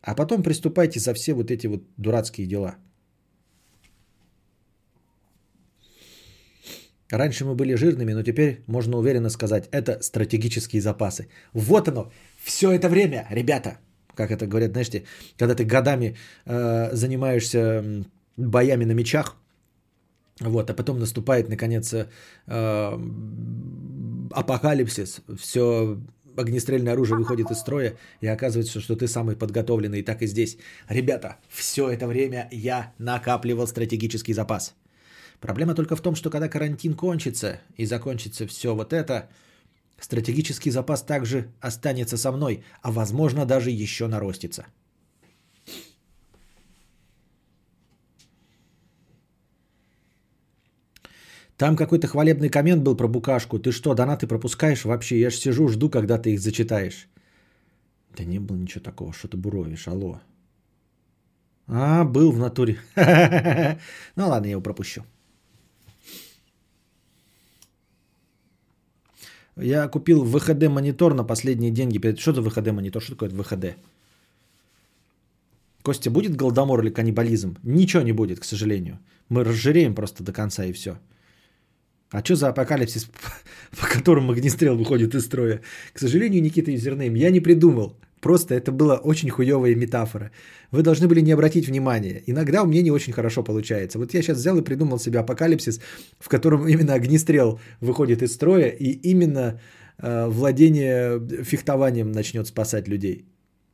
а 0.01 0.13
потом 0.15 0.43
приступайте 0.43 0.99
за 0.99 1.13
все 1.13 1.33
вот 1.33 1.49
эти 1.49 1.67
вот 1.67 1.81
дурацкие 1.97 2.47
дела. 2.47 2.75
Раньше 7.11 7.45
мы 7.45 7.55
были 7.55 7.75
жирными, 7.75 8.13
но 8.13 8.21
теперь 8.21 8.59
можно 8.67 8.97
уверенно 8.97 9.29
сказать, 9.29 9.69
это 9.71 10.03
стратегические 10.03 10.81
запасы. 10.81 11.29
Вот 11.53 11.87
оно, 11.87 12.11
все 12.43 12.67
это 12.71 12.89
время, 12.89 13.25
ребята, 13.31 13.79
как 14.17 14.31
это 14.31 14.47
говорят, 14.47 14.71
знаете, 14.71 15.03
когда 15.37 15.55
ты 15.55 15.63
годами 15.63 16.17
э, 16.45 16.89
занимаешься 16.93 18.03
боями 18.35 18.85
на 18.85 18.93
мечах, 18.93 19.37
вот, 20.39 20.69
а 20.69 20.73
потом 20.73 20.99
наступает, 20.99 21.49
наконец, 21.49 21.93
э, 21.93 22.05
апокалипсис, 24.31 25.21
все 25.39 25.97
огнестрельное 26.35 26.93
оружие 26.93 27.17
выходит 27.17 27.51
из 27.51 27.57
строя, 27.57 27.97
и 28.21 28.27
оказывается, 28.27 28.79
что 28.79 28.95
ты 28.95 29.07
самый 29.07 29.35
подготовленный. 29.35 29.99
И 29.99 30.03
так 30.03 30.21
и 30.21 30.27
здесь. 30.27 30.57
Ребята, 30.89 31.37
все 31.49 31.89
это 31.89 32.07
время 32.07 32.47
я 32.51 32.93
накапливал 32.99 33.67
стратегический 33.67 34.33
запас. 34.33 34.75
Проблема 35.39 35.75
только 35.75 35.95
в 35.95 36.01
том, 36.01 36.15
что 36.15 36.29
когда 36.29 36.49
карантин 36.49 36.93
кончится 36.93 37.59
и 37.75 37.85
закончится 37.85 38.45
все 38.45 38.75
вот 38.75 38.93
это, 38.93 39.29
стратегический 39.99 40.71
запас 40.71 41.03
также 41.03 41.51
останется 41.59 42.17
со 42.17 42.31
мной, 42.31 42.63
а 42.81 42.91
возможно 42.91 43.45
даже 43.45 43.69
еще 43.71 44.07
наростится. 44.07 44.65
Там 51.57 51.75
какой-то 51.75 52.07
хвалебный 52.07 52.49
коммент 52.49 52.83
был 52.83 52.95
про 52.95 53.07
букашку. 53.07 53.57
Ты 53.57 53.71
что, 53.71 53.95
донаты 53.95 54.27
пропускаешь 54.27 54.85
вообще? 54.85 55.19
Я 55.19 55.29
ж 55.31 55.35
сижу, 55.35 55.67
жду, 55.67 55.89
когда 55.89 56.19
ты 56.19 56.33
их 56.33 56.39
зачитаешь. 56.39 57.07
Да 58.15 58.23
не 58.23 58.39
было 58.39 58.57
ничего 58.57 58.83
такого, 58.83 59.11
что 59.11 59.27
ты 59.27 59.37
буровишь, 59.37 59.87
алло. 59.87 60.19
А, 61.67 62.03
был 62.03 62.31
в 62.31 62.39
натуре. 62.39 62.77
Ну 64.15 64.27
ладно, 64.27 64.45
я 64.45 64.51
его 64.51 64.61
пропущу. 64.61 65.03
Я 69.59 69.87
купил 69.87 70.23
ВХД 70.23 70.67
монитор 70.67 71.13
на 71.13 71.23
последние 71.23 71.71
деньги. 71.71 71.99
Что 72.15 72.33
за 72.33 72.41
ВХД 72.41 72.71
монитор? 72.71 73.01
Что 73.01 73.15
такое 73.15 73.29
ВХД? 73.29 73.77
Костя, 75.81 76.11
будет 76.11 76.35
голодомор 76.35 76.81
или 76.81 76.89
каннибализм? 76.89 77.57
Ничего 77.63 78.03
не 78.03 78.11
будет, 78.11 78.39
к 78.39 78.43
сожалению. 78.43 78.99
Мы 79.29 79.43
разжиреем 79.43 79.95
просто 79.95 80.23
до 80.23 80.33
конца 80.33 80.65
и 80.65 80.73
все. 80.73 80.97
А 82.11 82.23
что 82.23 82.35
за 82.35 82.49
апокалипсис, 82.49 83.09
по 83.79 83.87
которому 83.87 84.31
огнестрел 84.31 84.77
выходит 84.77 85.15
из 85.15 85.25
строя? 85.25 85.61
К 85.93 85.99
сожалению, 85.99 86.41
Никита 86.41 86.71
Юзернейм, 86.71 87.15
я 87.15 87.31
не 87.31 87.39
придумал. 87.39 87.95
Просто 88.21 88.55
это 88.55 88.71
была 88.71 88.97
очень 88.97 89.29
хуевая 89.29 89.75
метафора. 89.75 90.31
Вы 90.71 90.81
должны 90.81 91.07
были 91.07 91.21
не 91.21 91.33
обратить 91.33 91.67
внимания. 91.67 92.23
Иногда 92.27 92.63
у 92.63 92.65
меня 92.65 92.81
не 92.81 92.91
очень 92.91 93.13
хорошо 93.13 93.43
получается. 93.43 93.99
Вот 93.99 94.13
я 94.13 94.21
сейчас 94.21 94.37
взял 94.37 94.57
и 94.57 94.63
придумал 94.63 94.99
себе 94.99 95.19
апокалипсис, 95.19 95.79
в 96.19 96.27
котором 96.27 96.67
именно 96.67 96.93
огнестрел 96.93 97.59
выходит 97.81 98.21
из 98.21 98.33
строя, 98.33 98.69
и 98.69 98.91
именно 99.11 99.59
э, 99.99 100.27
владение 100.27 101.19
фехтованием 101.43 102.11
начнет 102.11 102.47
спасать 102.47 102.87
людей. 102.87 103.25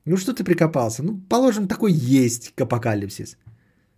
Ну 0.06 0.18
что 0.18 0.34
ты 0.34 0.44
прикопался? 0.44 1.04
Ну, 1.04 1.22
положим, 1.30 1.68
такой 1.68 1.94
есть 1.94 2.54
апокалипсис. 2.62 3.38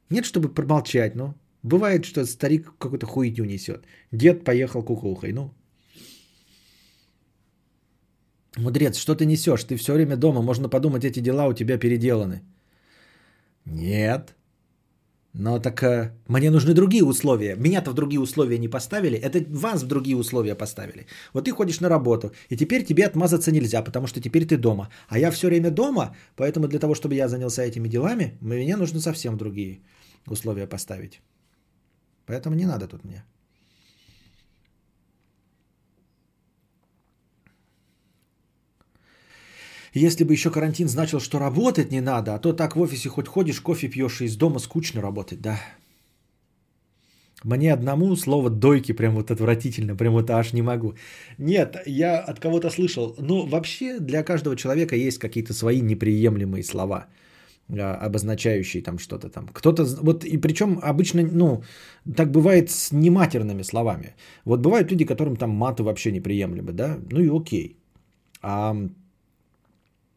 Нет, 0.09 0.25
чтобы 0.25 0.49
промолчать, 0.49 1.15
ну. 1.15 1.33
Бывает, 1.63 2.05
что 2.05 2.25
старик 2.25 2.73
какую-то 2.77 3.07
хуйню 3.07 3.43
несет. 3.43 3.85
Дед 4.11 4.43
поехал 4.43 4.83
кукухой. 4.83 5.33
Ну, 5.33 5.51
Мудрец, 8.57 8.97
что 8.97 9.15
ты 9.15 9.25
несешь? 9.25 9.63
Ты 9.63 9.75
все 9.75 9.93
время 9.93 10.15
дома. 10.15 10.41
Можно 10.41 10.69
подумать, 10.69 11.03
эти 11.03 11.19
дела 11.19 11.47
у 11.47 11.53
тебя 11.53 11.77
переделаны. 11.77 12.41
Нет. 13.65 14.35
Но 15.37 15.59
так 15.59 15.83
э, 15.83 16.11
мне 16.27 16.49
нужны 16.49 16.73
другие 16.73 17.03
условия. 17.03 17.55
Меня-то 17.57 17.91
в 17.91 17.93
другие 17.93 18.21
условия 18.21 18.57
не 18.57 18.69
поставили. 18.69 19.17
Это 19.17 19.43
вас 19.49 19.83
в 19.83 19.87
другие 19.87 20.15
условия 20.15 20.55
поставили. 20.55 21.07
Вот 21.33 21.43
ты 21.45 21.51
ходишь 21.51 21.81
на 21.81 21.89
работу, 21.89 22.31
и 22.49 22.55
теперь 22.55 22.85
тебе 22.85 23.05
отмазаться 23.05 23.51
нельзя, 23.51 23.81
потому 23.81 24.07
что 24.07 24.21
теперь 24.21 24.45
ты 24.45 24.57
дома. 24.57 24.89
А 25.09 25.19
я 25.19 25.31
все 25.31 25.47
время 25.47 25.71
дома, 25.71 26.15
поэтому 26.37 26.67
для 26.67 26.79
того, 26.79 26.95
чтобы 26.95 27.15
я 27.15 27.27
занялся 27.27 27.63
этими 27.63 27.89
делами, 27.89 28.37
мне 28.39 28.77
нужно 28.77 29.01
совсем 29.01 29.37
другие 29.37 29.79
условия 30.27 30.67
поставить. 30.67 31.21
Поэтому 32.25 32.55
не 32.55 32.65
надо 32.65 32.87
тут 32.87 33.03
мне. 33.03 33.25
Если 39.95 40.25
бы 40.25 40.33
еще 40.33 40.51
карантин 40.51 40.87
значил, 40.89 41.19
что 41.19 41.39
работать 41.39 41.91
не 41.91 42.01
надо, 42.01 42.35
а 42.35 42.39
то 42.39 42.53
так 42.53 42.75
в 42.75 42.81
офисе 42.81 43.09
хоть 43.09 43.27
ходишь, 43.27 43.61
кофе 43.61 43.87
пьешь 43.87 44.21
и 44.21 44.25
из 44.25 44.35
дома 44.35 44.59
скучно 44.59 45.01
работать, 45.01 45.41
да. 45.41 45.59
Мне 47.43 47.73
одному 47.73 48.15
слово 48.15 48.49
«дойки» 48.49 48.91
прям 48.91 49.15
вот 49.15 49.31
отвратительно, 49.31 49.95
прям 49.95 50.13
вот 50.13 50.29
аж 50.29 50.53
не 50.53 50.61
могу. 50.61 50.93
Нет, 51.37 51.77
я 51.85 52.19
от 52.19 52.39
кого-то 52.39 52.69
слышал. 52.69 53.15
Ну, 53.19 53.45
вообще 53.45 53.99
для 53.99 54.23
каждого 54.23 54.55
человека 54.55 54.95
есть 54.95 55.17
какие-то 55.17 55.53
свои 55.53 55.81
неприемлемые 55.81 56.63
слова– 56.63 57.07
а, 57.69 57.95
обозначающие 57.95 58.83
там 58.83 58.99
что-то 58.99 59.29
там. 59.29 59.47
Кто-то, 59.47 59.85
вот 60.01 60.23
и 60.23 60.37
причем 60.37 60.79
обычно, 60.83 61.23
ну, 61.23 61.63
так 62.15 62.31
бывает 62.31 62.69
с 62.69 62.91
нематерными 62.91 63.63
словами. 63.63 64.15
Вот 64.45 64.59
бывают 64.59 64.91
люди, 64.91 65.05
которым 65.05 65.35
там 65.35 65.49
маты 65.49 65.83
вообще 65.83 66.11
неприемлемы, 66.11 66.73
да, 66.73 66.97
ну 67.11 67.21
и 67.21 67.29
окей. 67.29 67.77
А, 68.41 68.75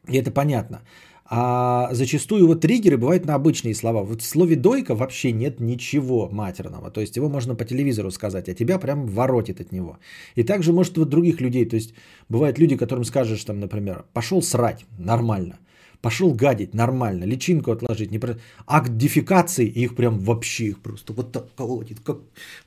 и 0.09 0.17
это 0.17 0.31
понятно. 0.31 0.83
А 1.31 1.93
зачастую 1.93 2.47
вот 2.47 2.63
триггеры 2.63 2.97
бывают 2.97 3.27
на 3.27 3.35
обычные 3.35 3.75
слова. 3.75 4.03
Вот 4.03 4.23
в 4.23 4.27
слове 4.27 4.57
«дойка» 4.57 4.95
вообще 4.95 5.33
нет 5.33 5.61
ничего 5.61 6.29
матерного. 6.31 6.91
То 6.91 7.01
есть 7.03 7.17
его 7.17 7.29
можно 7.29 7.55
по 7.55 7.65
телевизору 7.65 8.11
сказать, 8.11 8.49
а 8.49 8.55
тебя 8.55 8.79
прям 8.79 9.07
воротит 9.07 9.61
от 9.61 9.73
него. 9.73 9.99
И 10.37 10.43
также 10.43 10.73
может 10.73 10.97
вот 10.97 11.11
других 11.11 11.41
людей. 11.43 11.67
То 11.67 11.77
есть 11.77 11.93
бывают 12.31 12.59
люди, 12.59 12.77
которым 12.77 13.05
скажешь 13.05 13.45
там, 13.45 13.61
например, 13.61 14.05
«пошел 14.15 14.43
срать», 14.43 14.87
нормально– 14.99 15.59
Пошел 16.01 16.33
гадить, 16.33 16.75
нормально, 16.75 17.25
личинку 17.25 17.73
отложить. 17.73 18.13
Не. 18.13 18.21
Акт 18.67 18.97
дефикации, 18.97 19.67
их 19.67 19.97
прям 19.97 20.19
вообще 20.21 20.67
их 20.67 20.81
просто 20.81 21.13
вот 21.13 21.33
так 21.33 21.55
колотит. 21.57 22.01
Как... 22.01 22.19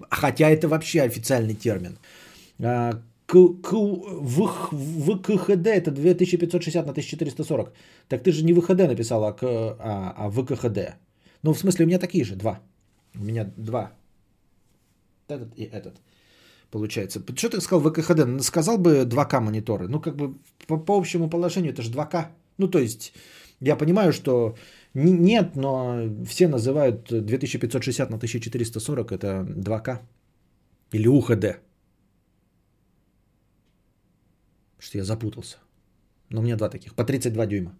Хотя 0.09 0.49
это 0.49 0.68
вообще 0.68 1.01
официальный 1.01 1.53
термин. 1.53 1.97
ВКХД 5.06 5.68
это 5.68 5.91
2560 5.91 6.86
на 6.86 6.91
1440. 6.91 7.74
Так 8.08 8.24
ты 8.24 8.32
же 8.32 8.44
не 8.44 8.53
ВХД 8.53 8.88
написала, 8.88 9.30
а, 9.30 9.34
к, 9.34 9.44
а, 9.44 10.14
а 10.18 10.30
ВКХД. 10.30 10.95
Ну, 11.44 11.53
в 11.53 11.60
смысле, 11.60 11.86
у 11.86 11.88
меня 11.88 11.99
такие 11.99 12.24
же, 12.24 12.36
два. 12.36 12.60
У 13.16 13.24
меня 13.24 13.52
два. 13.58 13.91
Этот 15.28 15.58
и 15.58 15.64
этот. 15.64 16.02
Получается. 16.72 17.22
Что 17.36 17.49
ты 17.49 17.62
сказал 17.62 17.91
ВКХД? 17.91 18.41
Сказал 18.41 18.78
бы 18.78 19.06
2К 19.06 19.40
мониторы. 19.40 19.88
Ну, 19.88 20.02
как 20.02 20.16
бы 20.16 20.36
по, 20.68 20.78
по 20.78 20.98
общему 20.98 21.30
положению 21.30 21.74
это 21.74 21.82
же 21.82 21.91
2К. 21.91 22.26
Ну, 22.58 22.68
то 22.68 22.80
есть, 22.80 23.14
я 23.60 23.76
понимаю, 23.76 24.14
что 24.14 24.56
нет, 24.94 25.56
но 25.56 25.99
все 26.26 26.48
называют 26.48 27.08
2560 27.10 28.10
на 28.10 28.18
1440 28.18 29.12
это 29.12 29.45
2К 29.48 29.99
или 30.94 31.08
УХД. 31.08 31.45
Что 34.82 34.98
я 34.98 35.03
запутался. 35.03 35.58
Но 36.30 36.40
у 36.40 36.44
меня 36.44 36.56
два 36.56 36.70
таких, 36.70 36.95
по 36.95 37.03
32 37.03 37.45
дюйма. 37.45 37.72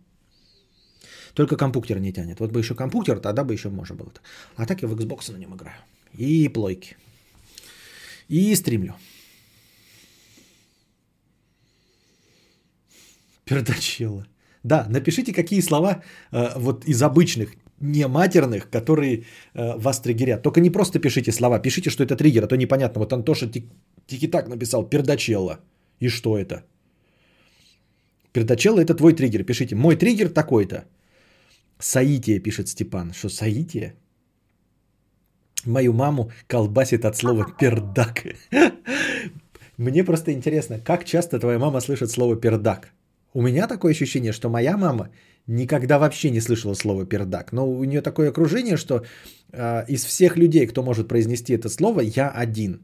Только 1.34 1.58
компьютер 1.58 2.00
не 2.00 2.14
тянет. 2.14 2.40
Вот 2.40 2.52
бы 2.52 2.60
еще 2.60 2.76
компьютер, 2.76 3.20
тогда 3.20 3.44
бы 3.44 3.54
еще 3.54 3.70
можно 3.70 3.96
было. 3.96 4.12
А 4.56 4.66
так 4.66 4.82
я 4.82 4.88
в 4.88 4.94
Xbox 4.96 5.32
на 5.32 5.38
нем 5.38 5.56
играю. 5.56 5.78
И 6.20 6.50
плойки. 6.50 6.96
И 8.30 8.56
стримлю. 8.56 8.94
Пердачело. 13.46 14.28
Да, 14.64 14.86
напишите, 14.90 15.34
какие 15.34 15.62
слова 15.62 16.04
э, 16.32 16.60
вот 16.60 16.86
из 16.86 17.02
обычных, 17.02 17.56
не 17.80 18.08
матерных, 18.08 18.70
которые 18.70 19.24
э, 19.56 19.78
вас 19.78 20.02
триггерят. 20.02 20.44
Только 20.44 20.62
не 20.62 20.70
просто 20.70 21.00
пишите 21.00 21.32
слова, 21.32 21.60
пишите, 21.60 21.90
что 21.90 22.04
это 22.04 22.16
триггер, 22.16 22.44
а 22.44 22.48
то 22.48 22.58
непонятно. 22.58 23.00
Вот 23.00 23.12
Антоша 23.14 23.50
Тики-так 24.06 24.48
написал 24.48 24.90
пердачелла. 24.90 25.60
И 26.00 26.10
что 26.10 26.38
это? 26.38 26.64
Пердачелла 28.34 28.80
это 28.80 28.94
твой 28.96 29.14
триггер. 29.14 29.44
Пишите, 29.44 29.76
мой 29.76 29.96
триггер 29.96 30.30
такой-то. 30.30 30.86
Саитие, 31.80 32.40
пишет 32.40 32.68
Степан. 32.68 33.14
Что 33.14 33.30
саитие? 33.30 33.96
Мою 35.66 35.94
маму 35.94 36.32
колбасит 36.48 37.06
от 37.06 37.16
слова 37.16 37.46
пердак. 37.60 38.24
Мне 39.78 40.04
просто 40.04 40.32
интересно, 40.32 40.80
как 40.80 41.06
часто 41.06 41.40
твоя 41.40 41.60
мама 41.60 41.82
слышит 41.82 42.12
слово 42.12 42.36
пердак? 42.36 42.94
У 43.34 43.42
меня 43.42 43.68
такое 43.68 43.92
ощущение, 43.92 44.32
что 44.32 44.50
моя 44.50 44.78
мама 44.78 45.10
никогда 45.48 45.98
вообще 46.00 46.30
не 46.32 46.42
слышала 46.42 46.76
слово 46.76 47.06
пердак. 47.06 47.52
Но 47.52 47.68
у 47.68 47.84
нее 47.84 48.02
такое 48.02 48.30
окружение, 48.30 48.78
что 48.78 49.04
э, 49.52 49.86
из 49.88 50.06
всех 50.06 50.38
людей, 50.38 50.68
кто 50.68 50.84
может 50.84 51.08
произнести 51.08 51.54
это 51.54 51.70
слово, 51.70 52.02
я 52.02 52.30
один. 52.30 52.82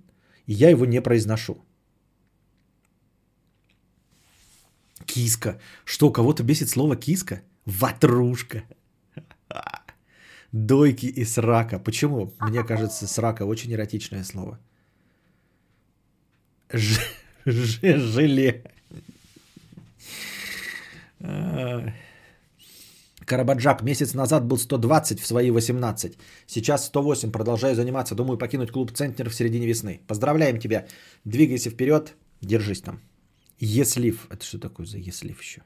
И 0.48 0.54
я 0.54 0.70
его 0.70 0.86
не 0.86 1.02
произношу. 1.02 1.58
Киска. 5.08 5.60
Что, 5.86 6.12
кого-то 6.12 6.44
бесит 6.44 6.70
слово 6.70 6.96
киска? 6.96 7.42
Ватрушка. 7.66 8.64
Дойки 10.52 11.08
и 11.08 11.26
срака. 11.26 11.80
Почему? 11.80 12.34
Мне 12.40 12.64
кажется, 12.64 13.08
срака 13.08 13.46
очень 13.46 13.74
эротичное 13.74 14.24
слово. 14.24 14.60
Желе. 17.46 18.64
Карабаджак 23.26 23.84
месяц 23.84 24.14
назад 24.14 24.46
был 24.46 24.58
120 24.58 25.20
в 25.20 25.26
свои 25.28 25.52
18. 25.52 26.18
Сейчас 26.48 26.86
108. 26.86 27.32
Продолжаю 27.32 27.76
заниматься. 27.76 28.16
Думаю 28.16 28.38
покинуть 28.38 28.72
клуб 28.72 28.92
Центнер 28.92 29.30
в 29.30 29.36
середине 29.36 29.68
весны. 29.68 30.00
Поздравляем 30.08 30.60
тебя. 30.60 30.88
Двигайся 31.26 31.70
вперед. 31.70 32.16
Держись 32.42 32.82
там. 32.82 33.00
Еслив. 33.60 34.28
Это 34.30 34.44
что 34.46 34.60
такое 34.60 34.86
за 34.86 34.98
еслив 34.98 35.42
еще? 35.42 35.62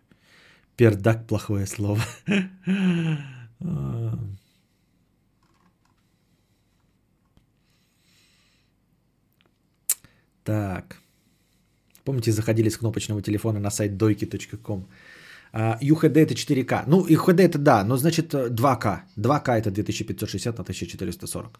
Пердак 0.75 1.27
плохое 1.27 1.65
слово. 1.67 2.01
А. 3.59 4.19
Так. 10.43 10.97
Помните, 12.03 12.31
заходили 12.31 12.69
с 12.69 12.77
кнопочного 12.77 13.21
телефона 13.21 13.59
на 13.59 13.69
сайт 13.69 13.91
doiki.com. 13.91 14.87
UHD 15.53 16.17
это 16.17 16.33
4К. 16.33 16.83
Ну, 16.87 17.05
UHD 17.07 17.41
это 17.41 17.57
да, 17.57 17.83
но 17.83 17.97
значит 17.97 18.33
2К. 18.33 19.01
2К 19.17 19.51
это 19.51 19.71
2560 19.71 20.57
на 20.57 20.61
1440. 20.63 21.59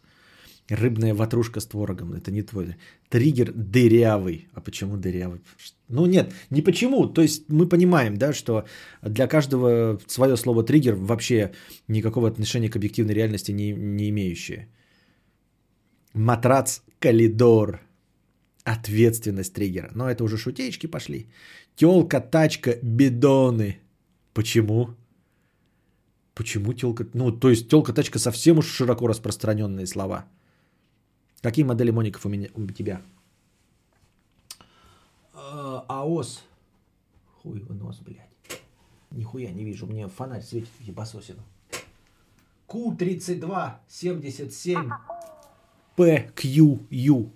Рыбная 0.70 1.14
ватрушка 1.14 1.60
с 1.60 1.66
творогом. 1.66 2.14
Это 2.14 2.32
не 2.32 2.44
твой. 2.44 2.76
Триггер 3.10 3.52
дырявый. 3.54 4.48
А 4.54 4.62
почему 4.62 4.98
дырявый? 4.98 5.42
Ну 5.90 6.06
нет, 6.06 6.34
не 6.50 6.62
почему. 6.62 7.08
То 7.08 7.22
есть 7.22 7.50
мы 7.50 7.68
понимаем, 7.68 8.18
да, 8.18 8.34
что 8.34 8.66
для 9.02 9.28
каждого 9.28 10.00
свое 10.08 10.38
слово 10.38 10.64
триггер 10.64 10.96
вообще 10.96 11.52
никакого 11.88 12.28
отношения 12.28 12.70
к 12.70 12.76
объективной 12.76 13.14
реальности 13.14 13.52
не, 13.52 13.74
не 13.74 14.10
имеющее. 14.10 14.68
Матрац 16.14 16.82
Калидор. 17.00 17.82
Ответственность 18.64 19.54
триггера. 19.54 19.92
Но 19.96 20.10
это 20.10 20.24
уже 20.24 20.38
шутеечки 20.38 20.88
пошли. 20.88 21.28
Телка, 21.76 22.22
тачка, 22.22 22.78
бидоны. 22.84 23.80
Почему? 24.34 24.96
Почему 26.34 26.74
телка? 26.74 27.06
Ну, 27.14 27.32
то 27.32 27.50
есть 27.50 27.70
телка, 27.70 27.94
тачка 27.94 28.20
совсем 28.20 28.60
уж 28.60 28.68
широко 28.68 29.08
распространенные 29.08 29.88
слова. 29.88 30.26
Какие 31.42 31.66
модели 31.66 31.92
моников 31.92 32.26
у 32.26 32.30
меня 32.30 32.50
у 32.54 32.68
тебя? 32.68 33.02
А, 35.34 35.86
АОС. 35.88 36.44
Хуй 37.42 37.60
в 37.60 37.74
нос, 37.74 38.00
блядь. 38.00 38.30
Нихуя 39.10 39.52
не 39.52 39.64
вижу. 39.66 39.88
Мне 39.88 40.08
фонарь 40.08 40.44
светит 40.44 40.70
ебасосину. 40.82 41.42
Q32 42.68 43.74
77 43.88 44.92
PQU. 45.98 47.32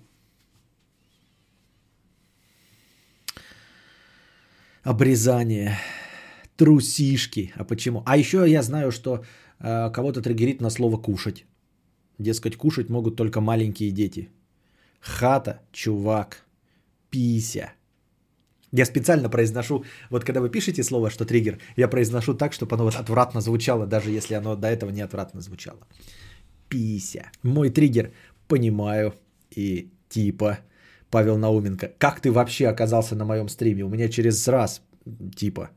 Обрезание. 4.82 5.76
Трусишки. 6.56 7.52
А 7.56 7.64
почему? 7.64 8.02
А 8.06 8.16
еще 8.16 8.48
я 8.48 8.62
знаю, 8.62 8.92
что 8.92 9.24
э, 9.58 9.90
кого-то 9.90 10.22
триггерит 10.22 10.60
на 10.60 10.70
слово 10.70 10.96
кушать. 10.96 11.44
Дескать, 12.18 12.56
кушать 12.56 12.88
могут 12.88 13.16
только 13.16 13.40
маленькие 13.40 13.90
дети. 13.90 14.28
Хата, 15.00 15.60
чувак, 15.72 16.44
пися. 17.10 17.72
Я 18.72 18.84
специально 18.84 19.30
произношу, 19.30 19.84
вот 20.10 20.24
когда 20.24 20.40
вы 20.40 20.50
пишете 20.50 20.82
слово, 20.82 21.10
что 21.10 21.24
триггер, 21.24 21.58
я 21.76 21.88
произношу 21.88 22.34
так, 22.34 22.52
чтобы 22.52 22.74
оно 22.74 22.84
вот 22.84 22.94
отвратно 22.94 23.40
звучало, 23.40 23.86
даже 23.86 24.10
если 24.10 24.34
оно 24.34 24.56
до 24.56 24.68
этого 24.68 24.90
не 24.90 25.00
отвратно 25.04 25.40
звучало. 25.40 25.86
Пися. 26.68 27.30
Мой 27.42 27.70
триггер 27.70 28.12
понимаю 28.48 29.14
и 29.50 29.90
типа 30.08 30.58
Павел 31.10 31.38
Науменко. 31.38 31.92
Как 31.98 32.20
ты 32.20 32.32
вообще 32.32 32.66
оказался 32.66 33.14
на 33.14 33.24
моем 33.24 33.48
стриме? 33.48 33.84
У 33.84 33.88
меня 33.88 34.08
через 34.08 34.48
раз 34.48 34.82
типа 35.36 35.70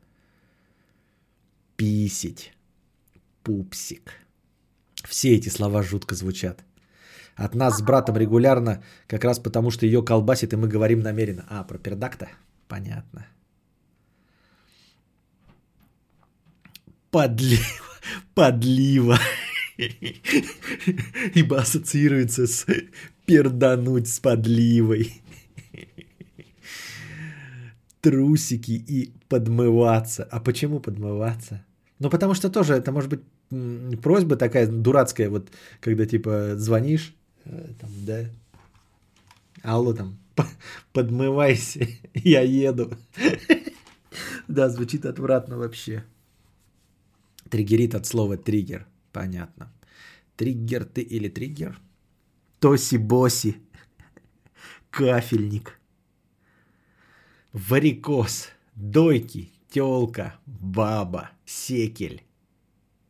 писить, 1.76 2.52
пупсик. 3.42 4.12
Все 5.08 5.36
эти 5.36 5.48
слова 5.48 5.82
жутко 5.82 6.14
звучат. 6.14 6.64
От 7.36 7.54
нас 7.54 7.78
с 7.78 7.82
братом 7.82 8.16
регулярно, 8.16 8.82
как 9.06 9.24
раз 9.24 9.38
потому, 9.38 9.70
что 9.70 9.86
ее 9.86 10.02
колбасит, 10.02 10.52
и 10.52 10.56
мы 10.56 10.68
говорим 10.68 11.00
намеренно. 11.00 11.44
А, 11.48 11.64
про 11.64 11.78
пердакта? 11.78 12.28
Понятно. 12.68 13.26
Подлива. 17.10 17.64
Подлива. 18.34 19.18
Ибо 21.34 21.60
ассоциируется 21.60 22.46
с 22.46 22.66
пердануть 23.26 24.08
с 24.08 24.20
подливой. 24.20 25.22
Трусики 28.00 28.72
и 28.72 29.12
подмываться. 29.28 30.24
А 30.30 30.40
почему 30.40 30.80
подмываться? 30.80 31.64
Ну, 31.98 32.10
потому 32.10 32.34
что 32.34 32.50
тоже 32.50 32.74
это 32.74 32.92
может 32.92 33.10
быть 33.10 33.22
просьба 34.02 34.36
такая 34.36 34.66
дурацкая, 34.66 35.28
вот 35.28 35.50
когда 35.80 36.06
типа 36.06 36.56
звонишь, 36.56 37.14
э, 37.44 37.72
там, 37.80 37.90
да, 38.06 38.30
алло, 39.62 39.92
там, 39.92 40.18
подмывайся, 40.92 41.86
я 42.14 42.40
еду. 42.42 42.92
Да, 44.48 44.68
звучит 44.68 45.06
отвратно 45.06 45.56
вообще. 45.58 46.04
Триггерит 47.50 47.94
от 47.94 48.06
слова 48.06 48.36
триггер, 48.36 48.84
понятно. 49.12 49.72
Триггер 50.36 50.84
ты 50.84 51.02
или 51.02 51.28
триггер? 51.28 51.78
Тоси-боси, 52.58 53.58
кафельник, 54.90 55.78
варикоз, 57.52 58.48
дойки, 58.74 59.52
телка, 59.70 60.34
баба, 60.46 61.30
секель, 61.46 62.24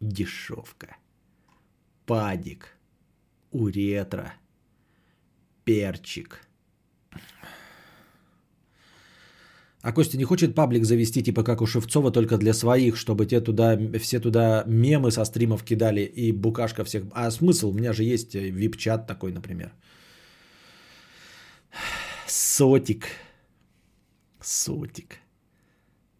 дешевка, 0.00 0.96
падик, 2.06 2.76
уретра, 3.50 4.32
перчик. 5.64 6.40
А 9.82 9.92
Костя 9.92 10.18
не 10.18 10.24
хочет 10.24 10.54
паблик 10.54 10.84
завести, 10.84 11.22
типа 11.22 11.42
как 11.42 11.62
у 11.62 11.66
Шевцова, 11.66 12.10
только 12.12 12.36
для 12.36 12.52
своих, 12.52 12.96
чтобы 12.96 13.24
те 13.24 13.40
туда, 13.40 13.78
все 13.98 14.20
туда 14.20 14.64
мемы 14.66 15.10
со 15.10 15.24
стримов 15.24 15.64
кидали 15.64 16.02
и 16.02 16.32
букашка 16.32 16.84
всех. 16.84 17.04
А 17.12 17.30
смысл? 17.30 17.70
У 17.70 17.72
меня 17.72 17.92
же 17.94 18.04
есть 18.04 18.34
вип-чат 18.34 19.06
такой, 19.06 19.32
например. 19.32 19.72
Сотик. 22.26 23.06
Сотик. 24.42 25.18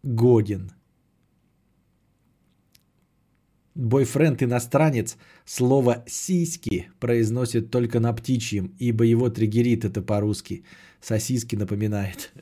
Годин. 0.03 0.71
Бойфренд 3.73 4.43
иностранец 4.43 5.17
слово 5.45 6.03
«сиськи» 6.05 6.91
произносит 6.99 7.71
только 7.71 7.99
на 8.01 8.11
птичьем, 8.11 8.75
ибо 8.79 9.05
его 9.05 9.29
триггерит 9.29 9.85
это 9.85 10.01
по-русски. 10.01 10.65
Сосиски 10.99 11.55
напоминает. 11.55 12.33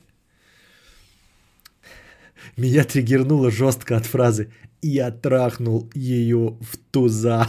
Меня 2.56 2.84
триггернуло 2.84 3.50
жестко 3.50 3.96
от 3.96 4.06
фразы 4.06 4.52
«Я 4.82 5.12
трахнул 5.12 5.88
ее 5.94 6.58
в 6.60 6.76
туза». 6.90 7.46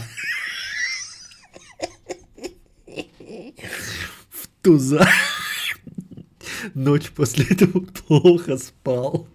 В 4.30 4.46
туза. 4.62 5.08
Ночь 6.74 7.10
после 7.10 7.46
этого 7.46 7.80
плохо 7.80 8.56
спал. 8.58 9.26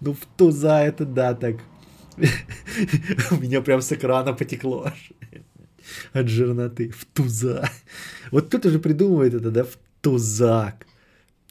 Ну, 0.00 0.14
в 0.14 0.24
туза 0.36 0.80
это 0.80 1.04
да, 1.04 1.34
так. 1.34 1.56
У 3.30 3.36
меня 3.36 3.60
прям 3.60 3.80
с 3.80 3.92
экрана 3.92 4.32
потекло 4.32 4.86
аж. 4.86 5.12
От 6.12 6.28
жирноты. 6.28 6.90
В 6.90 7.04
туза. 7.06 7.70
Вот 8.30 8.46
кто-то 8.46 8.70
же 8.70 8.78
придумывает 8.78 9.34
это, 9.34 9.50
да? 9.50 9.64
В 9.64 9.78
тузак. 10.00 10.86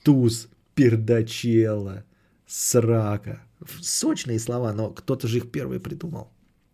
Туз. 0.04 0.48
Пердачела 0.76 2.04
срака. 2.48 3.44
Сочные 3.82 4.40
слова, 4.40 4.74
но 4.74 4.90
кто-то 4.90 5.28
же 5.28 5.38
их 5.38 5.52
первый 5.52 5.80
придумал. 5.80 6.32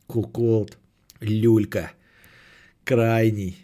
Куколт, 0.08 0.78
люлька, 1.20 1.92
крайний, 2.84 3.58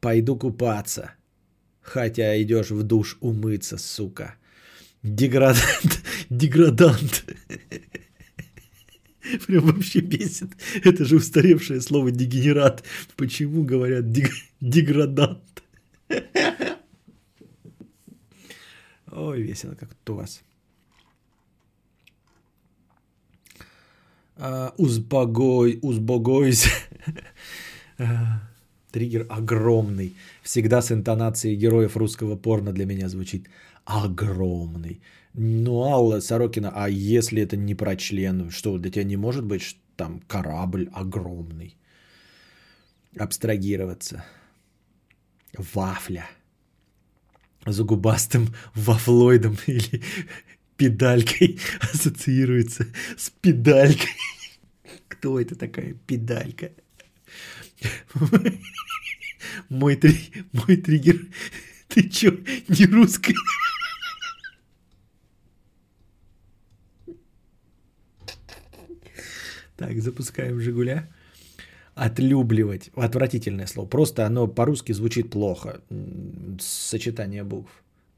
пойду 0.00 0.36
купаться. 0.36 1.12
Хотя 1.80 2.40
идешь 2.42 2.70
в 2.70 2.82
душ 2.82 3.18
умыться, 3.20 3.76
сука. 3.76 4.36
Деградант, 5.02 6.02
деградант. 6.30 7.24
Прям 9.46 9.66
вообще 9.66 10.00
бесит. 10.00 10.50
Это 10.82 11.04
же 11.04 11.16
устаревшее 11.16 11.80
слово 11.80 12.10
дегенерат. 12.10 12.84
Почему 13.16 13.64
говорят 13.64 14.10
дег... 14.12 14.30
деградант? 14.60 15.62
Ой, 19.10 19.42
весело, 19.42 19.74
как 19.74 19.90
у 20.08 20.12
вас. 20.14 20.42
Uh, 24.36 24.72
узбогой, 24.76 25.78
узбогойсь. 25.80 26.66
Триггер 28.90 29.26
огромный. 29.28 30.14
Всегда 30.42 30.82
с 30.82 30.90
интонацией 30.90 31.56
героев 31.56 31.96
русского 31.96 32.36
порно 32.36 32.72
для 32.72 32.84
меня 32.84 33.08
звучит. 33.08 33.48
Огромный. 33.84 35.00
Ну, 35.36 35.82
Алла 35.82 36.20
Сорокина, 36.20 36.70
а 36.72 36.88
если 36.88 37.42
это 37.42 37.56
не 37.56 37.74
про 37.74 37.96
член, 37.96 38.50
что 38.50 38.78
для 38.78 38.90
тебя 38.92 39.02
не 39.02 39.16
может 39.16 39.44
быть 39.44 39.62
что 39.62 39.80
там 39.96 40.20
корабль 40.20 40.88
огромный? 40.92 41.76
Абстрагироваться. 43.18 44.24
Вафля. 45.56 46.28
зубастым 47.66 48.54
вафлоидом 48.74 49.56
или 49.66 50.02
педалькой 50.76 51.58
ассоциируется 51.80 52.86
с 53.16 53.30
педалькой. 53.30 54.10
Кто 55.08 55.40
это 55.40 55.56
такая 55.56 55.94
педалька? 55.94 56.70
Мой, 59.68 59.96
три, 59.96 60.32
мой 60.52 60.76
триггер. 60.76 61.26
Ты 61.88 62.08
чё, 62.08 62.36
не 62.68 62.86
русский? 62.86 63.34
Так, 69.76 70.00
запускаем 70.00 70.60
Жигуля. 70.60 71.08
Отлюбливать. 71.94 72.90
Отвратительное 72.96 73.66
слово. 73.66 73.88
Просто 73.88 74.26
оно 74.26 74.46
по-русски 74.46 74.92
звучит 74.92 75.30
плохо. 75.30 75.80
Сочетание 76.60 77.44
букв. 77.44 77.70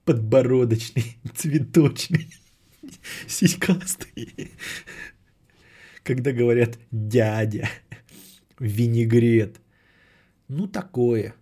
Подбородочный, 0.05 1.16
цветочный, 1.35 2.28
сиськастый. 3.27 4.53
Когда 6.03 6.33
говорят 6.33 6.78
дядя, 6.93 7.69
винегрет. 8.61 9.61
Ну, 10.49 10.69
такое. 10.69 11.35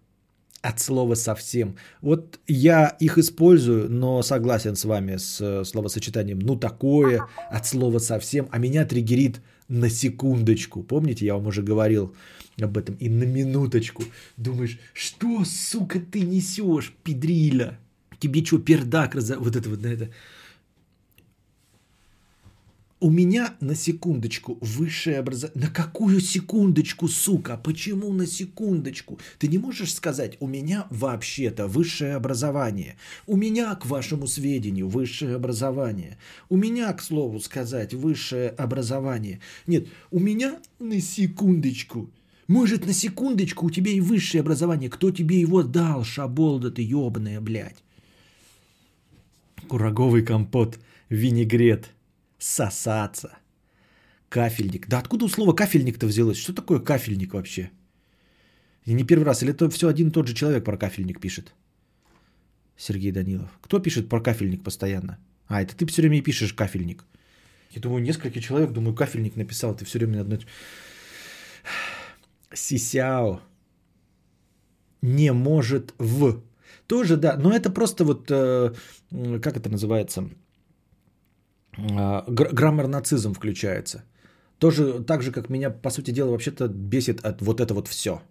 От 0.62 0.80
слова 0.80 1.14
совсем. 1.14 1.76
Вот 2.00 2.40
я 2.46 2.96
их 3.00 3.18
использую, 3.18 3.90
но 3.90 4.22
согласен 4.22 4.76
с 4.76 4.84
вами 4.86 5.18
с 5.18 5.64
словосочетанием 5.64 6.38
«ну 6.38 6.56
такое», 6.56 7.28
от 7.50 7.66
слова 7.66 7.98
совсем, 7.98 8.48
а 8.50 8.58
меня 8.58 8.86
триггерит– 8.86 9.42
на 9.68 9.88
секундочку. 9.88 10.82
Помните, 10.82 11.26
я 11.26 11.34
вам 11.34 11.46
уже 11.46 11.62
говорил 11.62 12.14
об 12.60 12.76
этом. 12.76 12.96
И 12.96 13.08
на 13.08 13.24
минуточку. 13.24 14.04
Думаешь, 14.36 14.78
что, 14.92 15.44
сука, 15.44 16.00
ты 16.00 16.20
несешь, 16.20 16.94
педриля? 17.02 17.78
Тебе 18.18 18.44
что, 18.44 18.58
пердак 18.58 19.14
раз... 19.14 19.32
Вот 19.36 19.56
это 19.56 19.68
вот, 19.68 19.82
на 19.82 19.88
это. 19.88 20.10
У 23.04 23.10
меня 23.10 23.54
на 23.60 23.74
секундочку 23.74 24.56
высшее 24.62 25.18
образование. 25.18 25.66
На 25.66 25.70
какую 25.70 26.20
секундочку, 26.20 27.06
сука? 27.06 27.60
Почему 27.62 28.10
на 28.14 28.26
секундочку? 28.26 29.18
Ты 29.38 29.48
не 29.48 29.58
можешь 29.58 29.92
сказать, 29.92 30.38
у 30.40 30.46
меня 30.46 30.86
вообще-то 30.88 31.66
высшее 31.66 32.14
образование. 32.14 32.96
У 33.26 33.36
меня, 33.36 33.74
к 33.74 33.84
вашему 33.84 34.26
сведению, 34.26 34.88
высшее 34.88 35.34
образование. 35.34 36.16
У 36.48 36.56
меня, 36.56 36.90
к 36.94 37.02
слову 37.02 37.40
сказать, 37.40 37.92
высшее 37.92 38.48
образование. 38.48 39.40
Нет, 39.66 39.86
у 40.10 40.18
меня 40.18 40.58
на 40.78 40.98
секундочку. 40.98 42.08
Может, 42.48 42.86
на 42.86 42.94
секундочку 42.94 43.66
у 43.66 43.70
тебя 43.70 43.92
и 43.92 44.00
высшее 44.00 44.40
образование. 44.40 44.88
Кто 44.88 45.10
тебе 45.10 45.38
его 45.38 45.62
дал, 45.62 46.04
шаболда 46.04 46.70
ты 46.70 46.80
ебаная, 46.80 47.42
блядь? 47.42 47.84
Кураговый 49.68 50.22
компот, 50.22 50.78
винегрет– 51.10 51.90
сосаться. 52.44 53.38
Кафельник. 54.28 54.88
Да 54.88 54.98
откуда 54.98 55.24
у 55.24 55.28
слова 55.28 55.54
кафельник-то 55.54 56.06
взялось? 56.06 56.36
Что 56.36 56.52
такое 56.52 56.78
кафельник 56.78 57.34
вообще? 57.34 57.70
И 58.84 58.92
не 58.92 59.04
первый 59.04 59.24
раз. 59.24 59.42
Или 59.42 59.52
это 59.52 59.70
все 59.70 59.88
один 59.88 60.08
и 60.08 60.10
тот 60.10 60.28
же 60.28 60.34
человек 60.34 60.64
про 60.64 60.76
кафельник 60.76 61.20
пишет? 61.20 61.54
Сергей 62.76 63.12
Данилов. 63.12 63.50
Кто 63.62 63.78
пишет 63.78 64.08
про 64.08 64.20
кафельник 64.20 64.62
постоянно? 64.62 65.18
А, 65.46 65.62
это 65.62 65.74
ты 65.74 65.86
все 65.86 66.02
время 66.02 66.18
и 66.18 66.22
пишешь 66.22 66.52
кафельник. 66.52 67.04
Я 67.70 67.80
думаю, 67.80 68.02
несколько 68.02 68.40
человек, 68.40 68.72
думаю, 68.72 68.94
кафельник 68.94 69.36
написал. 69.36 69.74
Ты 69.74 69.84
все 69.84 69.98
время 69.98 70.16
на 70.16 70.20
одно... 70.20 70.38
Сисяо 72.52 73.40
не 75.02 75.32
может 75.32 75.94
в. 75.98 76.42
Тоже, 76.86 77.16
да, 77.16 77.36
но 77.36 77.52
это 77.52 77.70
просто 77.70 78.04
вот, 78.04 78.30
э, 78.30 78.74
как 79.42 79.56
это 79.56 79.70
называется, 79.70 80.28
граммар 81.76 82.86
нацизм 82.86 83.34
включается. 83.34 84.04
Тоже 84.58 85.04
так 85.04 85.22
же, 85.22 85.32
как 85.32 85.50
меня, 85.50 85.70
по 85.70 85.90
сути 85.90 86.10
дела, 86.12 86.30
вообще-то 86.30 86.68
бесит 86.68 87.24
от 87.24 87.42
вот 87.42 87.60
это 87.60 87.74
вот 87.74 87.88
все. 87.88 88.22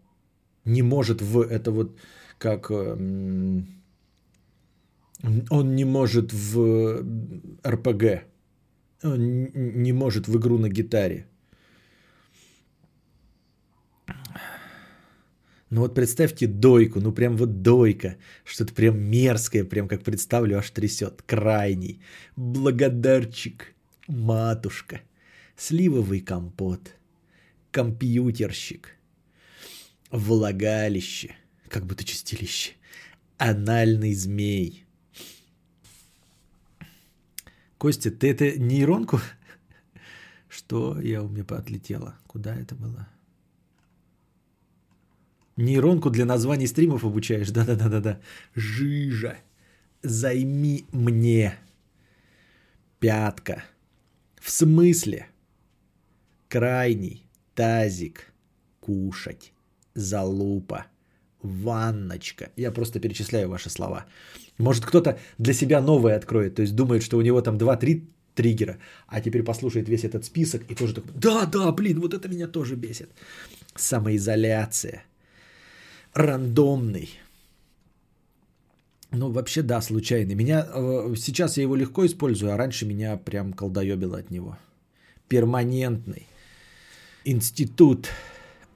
Не 0.65 0.82
может 0.82 1.22
в 1.22 1.41
это 1.41 1.72
вот 1.72 1.98
как... 2.38 2.72
Эм, 2.72 3.68
он 5.49 5.76
не 5.76 5.86
может 5.86 6.34
в 6.34 7.03
РПГ. 7.65 8.03
Он 9.03 9.48
не 9.53 9.94
может 9.94 10.28
в 10.28 10.38
игру 10.38 10.57
на 10.57 10.70
гитаре. 10.70 11.28
Ну 15.74 15.82
вот 15.82 15.95
представьте 15.95 16.45
дойку, 16.45 17.00
ну 17.02 17.12
прям 17.12 17.36
вот 17.36 17.64
дойка, 17.64 18.18
что-то 18.45 18.76
прям 18.76 19.00
мерзкое, 19.00 19.64
прям 19.64 19.88
как 19.88 20.04
представлю, 20.04 20.60
аж 20.60 20.70
трясет. 20.70 21.24
Крайний, 21.24 22.00
благодарчик, 22.36 23.74
матушка, 24.08 25.02
сливовый 25.58 26.20
компот, 26.20 26.94
компьютерщик, 27.72 28.90
влагалище, 30.11 31.35
как 31.69 31.88
будто 31.88 32.03
чистилище, 32.03 32.74
анальный 33.40 34.14
змей. 34.14 34.85
Костя, 37.80 38.11
ты 38.11 38.30
это 38.30 38.60
нейронку? 38.60 39.19
Что 40.50 41.02
я 41.02 41.24
у 41.24 41.30
меня 41.30 41.43
поотлетела? 41.43 42.16
Куда 42.27 42.53
это 42.53 42.76
было? 42.76 43.08
Нейронку 45.57 46.09
для 46.09 46.25
названий 46.25 46.67
стримов 46.67 47.03
обучаешь? 47.03 47.51
Да-да-да-да-да. 47.51 48.19
Жижа. 48.56 49.38
Займи 50.03 50.85
мне. 50.91 51.53
Пятка. 52.99 53.64
В 54.41 54.49
смысле? 54.49 55.27
Крайний. 56.49 57.23
Тазик. 57.56 58.33
Кушать. 58.80 59.53
Залупа. 59.95 60.85
Ванночка. 61.43 62.49
Я 62.57 62.72
просто 62.72 62.99
перечисляю 62.99 63.49
ваши 63.49 63.69
слова. 63.69 64.06
Может 64.57 64.85
кто-то 64.85 65.19
для 65.38 65.53
себя 65.53 65.82
новое 65.82 66.15
откроет. 66.15 66.56
То 66.56 66.61
есть 66.61 66.75
думает, 66.75 67.03
что 67.03 67.17
у 67.17 67.22
него 67.22 67.41
там 67.41 67.57
2-3 67.57 68.01
триггера. 68.35 68.77
А 69.07 69.22
теперь 69.22 69.43
послушает 69.43 69.90
весь 69.90 70.03
этот 70.03 70.25
список 70.25 70.61
и 70.69 70.75
тоже 70.75 70.93
такой, 70.93 71.11
да, 71.15 71.45
да, 71.45 71.72
блин, 71.72 71.99
вот 71.99 72.14
это 72.14 72.27
меня 72.27 72.48
тоже 72.48 72.75
бесит. 72.75 73.09
Самоизоляция 73.75 75.03
рандомный. 76.14 77.09
Ну, 79.11 79.32
вообще, 79.32 79.61
да, 79.61 79.82
случайный. 79.82 80.33
Меня 80.33 80.67
э, 80.67 81.14
сейчас 81.17 81.58
я 81.58 81.64
его 81.64 81.75
легко 81.75 82.06
использую, 82.06 82.51
а 82.51 82.58
раньше 82.58 82.85
меня 82.85 83.16
прям 83.17 83.53
колдоебило 83.53 84.17
от 84.17 84.32
него. 84.32 84.58
Перманентный. 85.27 86.27
Институт. 87.24 88.09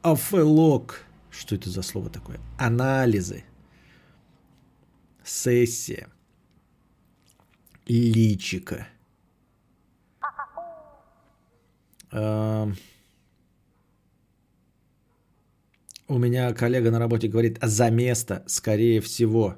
Афелок. 0.03 1.03
Что 1.31 1.55
это 1.55 1.69
за 1.69 1.81
слово 1.81 2.09
такое? 2.09 2.39
Анализы. 2.57 3.43
Сессия. 5.23 6.07
Личика. 7.87 8.87
Эм... 12.11 12.75
У 16.09 16.17
меня 16.17 16.53
коллега 16.53 16.89
на 16.89 16.99
работе 16.99 17.27
говорит, 17.27 17.59
за 17.61 17.89
место, 17.89 18.43
скорее 18.47 19.01
всего, 19.01 19.55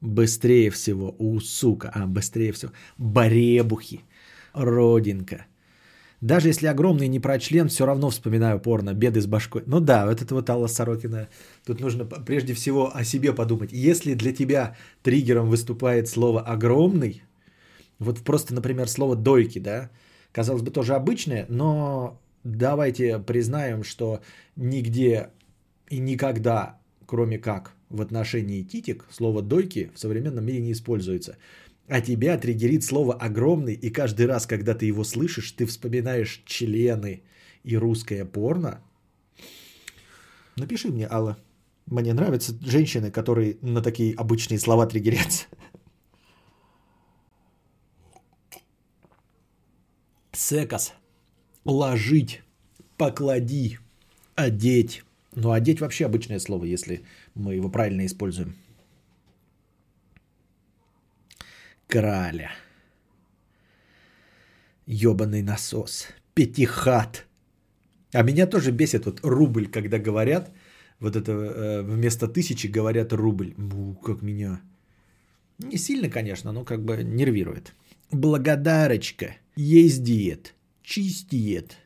быстрее 0.00 0.70
всего, 0.70 1.16
у 1.18 1.40
сука, 1.40 1.90
а, 1.92 2.06
быстрее 2.06 2.52
всего, 2.52 2.70
баребухи, 2.98 4.02
родинка. 4.52 5.46
Даже 6.20 6.48
если 6.48 6.68
огромный 6.68 7.08
не 7.08 7.18
про 7.18 7.40
член, 7.40 7.68
все 7.68 7.84
равно 7.84 8.10
вспоминаю 8.10 8.60
порно, 8.60 8.94
беды 8.94 9.20
с 9.20 9.26
башкой. 9.26 9.64
Ну 9.66 9.80
да, 9.80 10.06
вот 10.06 10.22
это 10.22 10.34
вот 10.34 10.48
Алла 10.50 10.68
Сорокина. 10.68 11.28
Тут 11.66 11.80
нужно 11.80 12.04
прежде 12.04 12.54
всего 12.54 12.94
о 12.94 13.02
себе 13.02 13.32
подумать. 13.32 13.72
Если 13.72 14.14
для 14.14 14.32
тебя 14.32 14.76
триггером 15.02 15.48
выступает 15.50 16.08
слово 16.08 16.42
«огромный», 16.42 17.22
вот 17.98 18.20
просто, 18.20 18.54
например, 18.54 18.88
слово 18.88 19.16
«дойки», 19.16 19.58
да, 19.58 19.90
казалось 20.30 20.62
бы, 20.62 20.70
тоже 20.70 20.94
обычное, 20.94 21.46
но 21.48 22.20
давайте 22.44 23.18
признаем, 23.18 23.82
что 23.82 24.20
нигде 24.56 25.30
и 25.90 25.98
никогда, 25.98 26.78
кроме 27.06 27.38
как 27.38 27.72
в 27.88 28.00
отношении 28.00 28.62
титик, 28.62 29.06
слово 29.10 29.42
«дойки» 29.42 29.90
в 29.94 29.98
современном 29.98 30.44
мире 30.44 30.60
не 30.60 30.72
используется. 30.72 31.36
А 31.88 32.00
тебя 32.00 32.36
триггерит 32.36 32.84
слово 32.84 33.14
«огромный», 33.14 33.74
и 33.74 33.90
каждый 33.90 34.26
раз, 34.26 34.46
когда 34.46 34.74
ты 34.74 34.86
его 34.86 35.04
слышишь, 35.04 35.52
ты 35.52 35.64
вспоминаешь 35.64 36.42
члены 36.44 37.22
и 37.64 37.76
русское 37.76 38.24
порно. 38.24 38.82
Напиши 40.56 40.88
мне, 40.88 41.08
Алла. 41.10 41.38
Мне 41.86 42.12
нравятся 42.12 42.54
женщины, 42.60 43.10
которые 43.10 43.56
на 43.62 43.80
такие 43.80 44.14
обычные 44.14 44.58
слова 44.58 44.86
триггерятся. 44.86 45.46
Секас. 50.32 50.92
Ложить. 51.64 52.42
Поклади. 52.98 53.78
Одеть. 54.34 55.02
Ну, 55.34 55.52
одеть 55.52 55.80
вообще 55.80 56.06
обычное 56.06 56.38
слово, 56.38 56.64
если 56.64 57.04
мы 57.34 57.54
его 57.54 57.70
правильно 57.70 58.06
используем. 58.06 58.54
краля. 61.88 62.50
Ёбаный 64.86 65.42
насос. 65.42 66.08
Пятихат. 66.34 67.26
А 68.12 68.22
меня 68.22 68.46
тоже 68.46 68.70
бесит 68.70 69.04
вот 69.06 69.20
рубль, 69.24 69.66
когда 69.66 69.98
говорят, 69.98 70.50
вот 71.00 71.16
это 71.16 71.32
э, 71.32 71.82
вместо 71.82 72.28
тысячи 72.28 72.68
говорят 72.68 73.12
рубль. 73.12 73.54
Ну, 73.56 73.94
как 73.94 74.22
меня. 74.22 74.60
Не 75.58 75.76
сильно, 75.78 76.08
конечно, 76.08 76.52
но 76.52 76.64
как 76.64 76.84
бы 76.84 77.02
нервирует. 77.02 77.74
Благодарочка. 78.12 79.36
Ездиет. 79.56 80.54
Чистиет. 80.82 81.76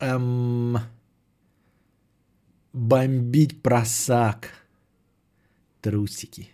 Эм, 0.00 0.78
бомбить 2.78 3.60
просак. 3.62 4.52
Трусики. 5.80 6.48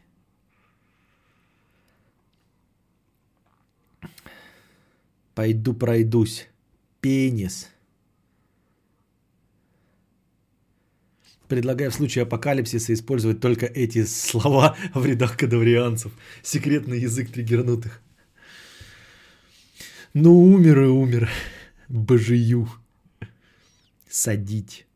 Пойду 5.34 5.74
пройдусь. 5.74 6.48
Пенис. 7.00 7.68
Предлагаю 11.48 11.90
в 11.90 11.94
случае 11.94 12.22
апокалипсиса 12.22 12.94
использовать 12.94 13.40
только 13.40 13.66
эти 13.66 14.04
слова 14.04 14.76
в 14.94 15.04
рядах 15.04 15.36
кадаврианцев. 15.36 16.12
Секретный 16.42 17.00
язык 17.00 17.30
триггернутых. 17.30 18.00
Ну, 20.14 20.32
умер 20.42 20.84
и 20.84 20.86
умер. 20.86 21.30
Божию. 21.88 22.68
Садить. 24.08 24.86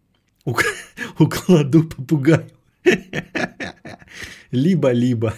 Ук- 0.48 0.64
укладу 1.18 1.84
попугаю. 1.88 2.48
Либо-либо. 4.52 5.34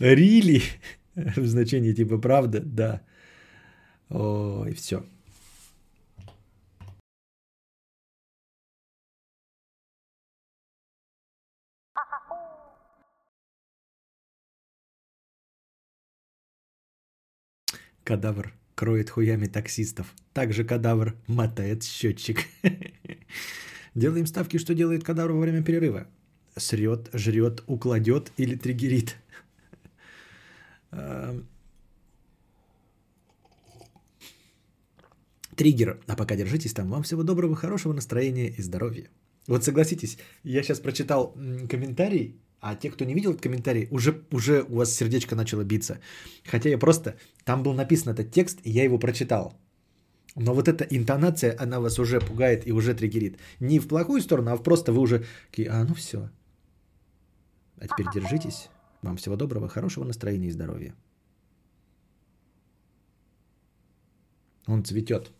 Рили. 0.00 0.62
В 1.14 1.46
значении 1.46 1.92
типа 1.92 2.18
правда, 2.18 2.60
да. 2.60 3.00
Ой, 4.10 4.72
все. 4.74 5.02
Кадавр 18.04 18.54
кроет 18.74 19.10
хуями 19.10 19.46
таксистов. 19.46 20.14
Также 20.32 20.64
кадавр 20.64 21.14
мотает 21.26 21.82
счетчик. 21.82 22.46
Делаем 23.96 24.26
ставки, 24.26 24.58
что 24.58 24.74
делает 24.74 25.04
кадавр 25.04 25.32
во 25.32 25.40
время 25.40 25.62
перерыва. 25.62 26.06
Срет, 26.56 27.08
жрет, 27.14 27.62
укладет 27.66 28.30
или 28.36 28.54
триггерит. 28.54 29.16
Эм. 30.92 31.46
Триггер. 35.56 35.98
А 36.06 36.14
пока 36.14 36.36
держитесь 36.36 36.74
там. 36.74 36.90
Вам 36.90 37.02
всего 37.02 37.22
доброго, 37.22 37.56
хорошего 37.56 37.94
настроения 37.94 38.48
и 38.48 38.62
здоровья. 38.62 39.08
Вот 39.46 39.64
согласитесь, 39.64 40.18
я 40.44 40.62
сейчас 40.62 40.80
прочитал 40.80 41.32
комментарий, 41.70 42.36
а 42.60 42.74
те, 42.74 42.90
кто 42.90 43.04
не 43.04 43.14
видел 43.14 43.30
этот 43.30 43.42
комментарий, 43.42 43.88
уже, 43.90 44.22
уже 44.30 44.62
у 44.68 44.76
вас 44.76 44.92
сердечко 44.92 45.36
начало 45.36 45.64
биться. 45.64 46.00
Хотя 46.44 46.68
я 46.68 46.78
просто... 46.78 47.16
Там 47.44 47.62
был 47.62 47.72
написан 47.72 48.12
этот 48.12 48.30
текст, 48.30 48.58
и 48.64 48.70
я 48.70 48.84
его 48.84 48.98
прочитал. 48.98 49.54
Но 50.36 50.52
вот 50.52 50.68
эта 50.68 50.84
интонация, 50.84 51.56
она 51.58 51.80
вас 51.80 51.98
уже 51.98 52.20
пугает 52.20 52.66
и 52.66 52.72
уже 52.72 52.94
триггерит. 52.94 53.38
Не 53.58 53.80
в 53.80 53.88
плохую 53.88 54.20
сторону, 54.20 54.50
а 54.50 54.56
в 54.56 54.62
просто 54.62 54.92
вы 54.92 55.00
уже... 55.00 55.24
А, 55.68 55.84
ну 55.84 55.94
все. 55.94 56.28
А 57.78 57.88
теперь 57.88 58.06
держитесь. 58.14 58.68
Вам 59.02 59.16
всего 59.16 59.36
доброго, 59.36 59.68
хорошего 59.68 60.04
настроения 60.04 60.48
и 60.48 60.50
здоровья. 60.50 60.94
Он 64.66 64.84
цветет. 64.84 65.30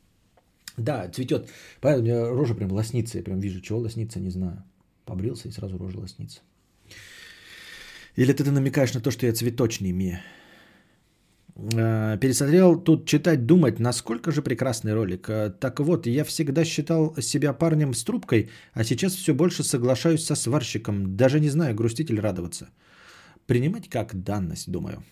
Да, 0.79 1.09
цветет. 1.11 1.51
Понятно, 1.81 2.03
у 2.03 2.07
меня 2.07 2.29
рожа 2.29 2.55
прям 2.55 2.73
лоснится. 2.73 3.19
Я 3.19 3.25
прям 3.25 3.39
вижу, 3.39 3.61
чего 3.61 3.81
лоснится, 3.81 4.19
не 4.19 4.31
знаю. 4.31 4.65
Побрился 5.05 5.49
и 5.49 5.53
сразу 5.53 5.77
рожа 5.77 5.99
лоснится. 5.99 6.41
Или 8.15 8.33
ты 8.33 8.51
намекаешь 8.51 8.95
на 8.95 9.01
то, 9.01 9.11
что 9.11 9.27
я 9.27 9.33
цветочный 9.35 9.93
Мия? 9.93 10.23
Э, 11.57 12.19
Пересмотрел 12.21 12.77
тут 12.83 13.07
читать, 13.07 13.47
думать, 13.47 13.81
насколько 13.81 14.31
же 14.31 14.43
прекрасный 14.43 14.95
ролик. 14.95 15.29
Э, 15.29 15.51
Так 15.61 15.81
вот, 15.81 16.07
я 16.07 16.25
всегда 16.25 16.65
считал 16.65 17.15
себя 17.21 17.53
парнем 17.53 17.95
с 17.95 18.05
трубкой, 18.05 18.51
а 18.75 18.85
сейчас 18.85 19.15
все 19.15 19.35
больше 19.35 19.63
соглашаюсь 19.65 20.25
со 20.25 20.35
сварщиком. 20.35 21.17
Даже 21.17 21.41
не 21.41 21.49
знаю, 21.51 21.75
грустить 21.75 22.11
или 22.11 22.21
радоваться. 22.21 22.69
Принимать 23.47 23.89
как 23.89 24.15
данность, 24.23 24.71
думаю. 24.71 25.03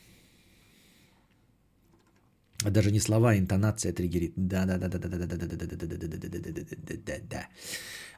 Даже 2.64 2.90
не 2.90 3.00
слова, 3.00 3.30
а 3.30 3.36
интонация 3.36 3.92
триггерит. 3.92 4.32
Да, 4.36 4.64
да, 4.66 4.78
да, 4.78 4.88
да, 4.88 4.98
да, 4.98 5.08
да, 5.08 5.26
да, 5.26 5.26
да, 5.26 5.46
да, 5.46 5.56
да, 5.56 5.76
да, 5.76 5.86
да, 5.86 5.96
да, 5.96 6.08
да, 6.08 6.38
да, 6.38 6.48
да, 6.50 6.76
да, 6.76 6.96
да, 7.06 7.14
да. 7.30 7.48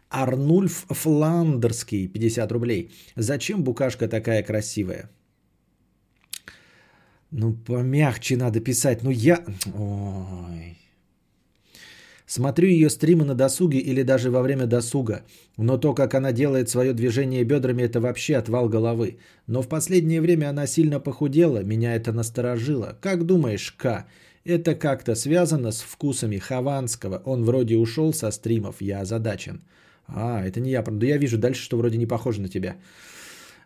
Арнульф 0.08 0.86
Фландерский, 0.90 2.08
50 2.08 2.52
рублей. 2.52 2.90
Зачем 3.16 3.64
букашка 3.64 4.08
такая 4.08 4.42
красивая? 4.42 5.10
Ну, 7.38 7.52
помягче 7.52 8.36
надо 8.36 8.60
писать. 8.60 9.02
Ну, 9.02 9.10
я... 9.10 9.44
Ой. 9.74 10.78
Смотрю 12.26 12.68
ее 12.68 12.88
стримы 12.88 13.24
на 13.24 13.34
досуге 13.34 13.78
или 13.78 14.02
даже 14.02 14.30
во 14.30 14.42
время 14.42 14.66
досуга. 14.66 15.20
Но 15.58 15.76
то, 15.76 15.94
как 15.94 16.14
она 16.14 16.32
делает 16.32 16.70
свое 16.70 16.94
движение 16.94 17.44
бедрами, 17.44 17.82
это 17.82 18.00
вообще 18.00 18.36
отвал 18.36 18.70
головы. 18.70 19.18
Но 19.46 19.62
в 19.62 19.68
последнее 19.68 20.22
время 20.22 20.48
она 20.48 20.66
сильно 20.66 20.98
похудела, 20.98 21.62
меня 21.62 21.94
это 21.94 22.12
насторожило. 22.12 22.96
Как 23.02 23.26
думаешь, 23.26 23.70
К, 23.70 24.06
это 24.44 24.74
как-то 24.74 25.14
связано 25.14 25.72
с 25.72 25.82
вкусами 25.82 26.38
Хованского? 26.38 27.22
Он 27.26 27.44
вроде 27.44 27.76
ушел 27.76 28.14
со 28.14 28.30
стримов, 28.30 28.76
я 28.80 29.02
озадачен. 29.02 29.60
А, 30.06 30.42
это 30.42 30.60
не 30.60 30.70
я. 30.70 30.82
Да 30.82 31.06
я 31.06 31.18
вижу 31.18 31.36
дальше, 31.36 31.62
что 31.62 31.76
вроде 31.76 31.98
не 31.98 32.06
похоже 32.06 32.40
на 32.40 32.48
тебя. 32.48 32.76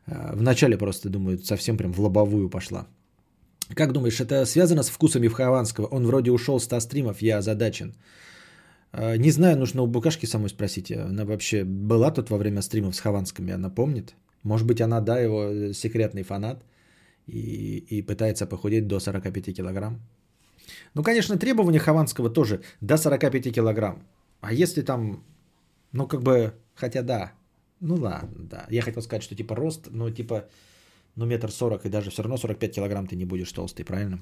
А, 0.07 0.32
Вначале 0.34 0.76
просто, 0.76 1.08
думаю, 1.08 1.39
совсем 1.39 1.76
прям 1.76 1.92
в 1.92 2.00
лобовую 2.00 2.50
пошла. 2.50 2.89
Как 3.74 3.92
думаешь, 3.92 4.20
это 4.20 4.47
связано 4.47 4.82
с 4.82 4.90
вкусами 4.90 5.28
Хованского? 5.28 5.86
Он 5.86 6.07
вроде 6.07 6.31
ушел 6.31 6.58
с 6.58 6.65
100 6.65 6.81
стримов, 6.81 7.23
я 7.23 7.39
озадачен. 7.39 7.94
А, 8.92 9.16
Не 9.16 9.31
знаю, 9.31 9.57
нужно 9.58 9.82
у 9.82 9.86
Букашки 9.86 10.26
самой 10.26 10.49
спросить. 10.49 10.90
Она 10.92 11.24
вообще 11.24 11.65
была 11.65 12.10
тут 12.10 12.31
во 12.31 12.39
время 12.39 12.62
стримов 12.62 12.94
с 12.94 13.00
Хованскими, 13.00 13.52
она 13.52 13.70
помнит? 13.70 14.15
Может 14.42 14.66
быть, 14.66 14.81
она, 14.81 15.00
да, 15.00 15.20
его 15.20 15.73
секретный 15.73 16.23
фанат 16.23 16.65
и, 17.26 17.78
и 17.90 18.02
пытается 18.02 18.47
похудеть 18.47 18.86
до 18.86 19.00
45 19.00 19.57
килограмм? 19.57 20.00
Ну, 20.94 21.02
конечно, 21.02 21.36
требования 21.36 21.78
Хованского 21.78 22.31
тоже 22.31 22.60
до 22.81 22.97
45 22.97 23.55
килограмм. 23.55 24.02
А 24.40 24.52
если 24.52 24.82
там, 24.82 25.23
ну, 25.92 26.07
как 26.07 26.23
бы, 26.23 26.55
хотя 26.74 27.02
да, 27.02 27.32
ну 27.81 27.97
ладно, 27.97 28.44
да. 28.50 28.66
Я 28.70 28.82
хотел 28.82 29.02
сказать, 29.02 29.23
что 29.23 29.34
типа 29.34 29.55
рост, 29.55 29.89
ну, 29.90 30.10
типа, 30.10 30.49
ну, 31.16 31.26
метр 31.26 31.50
сорок, 31.50 31.84
и 31.84 31.89
даже 31.89 32.10
все 32.10 32.22
равно 32.22 32.36
45 32.36 32.74
килограмм 32.74 33.06
ты 33.06 33.16
не 33.16 33.24
будешь 33.24 33.52
толстый, 33.52 33.84
правильно? 33.84 34.18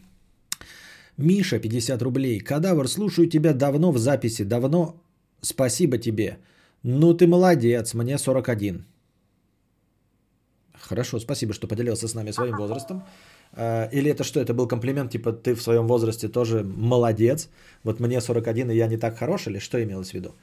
Миша, 1.17 1.59
50 1.59 2.03
рублей. 2.03 2.39
Кадавр, 2.41 2.89
слушаю 2.89 3.29
тебя 3.29 3.53
давно 3.53 3.93
в 3.93 3.99
записи, 3.99 4.45
давно. 4.45 4.95
Спасибо 5.41 5.99
тебе. 5.99 6.39
Ну, 6.85 7.15
ты 7.15 7.27
молодец, 7.27 7.95
мне 7.95 8.19
41. 8.19 8.85
Хорошо, 10.89 11.21
спасибо, 11.21 11.53
что 11.53 11.67
поделился 11.67 12.09
с 12.09 12.15
нами 12.15 12.33
своим 12.33 12.57
возрастом. 12.57 13.03
А, 13.53 13.89
Или 13.93 14.11
это 14.11 14.25
что, 14.25 14.41
это 14.41 14.55
был 14.55 14.69
комплимент, 14.69 15.11
типа 15.11 15.33
ты 15.33 15.55
в 15.55 15.63
своем 15.63 15.87
возрасте 15.87 16.29
тоже 16.29 16.63
молодец, 16.63 17.49
вот 17.85 18.01
мне 18.01 18.21
41 18.21 18.71
и 18.71 18.77
я 18.77 18.87
не 18.87 18.97
так 18.97 19.19
хорош, 19.19 19.47
или 19.47 19.59
что 19.59 19.83
имелось 19.83 20.11
в 20.11 20.15
виду? 20.15 20.35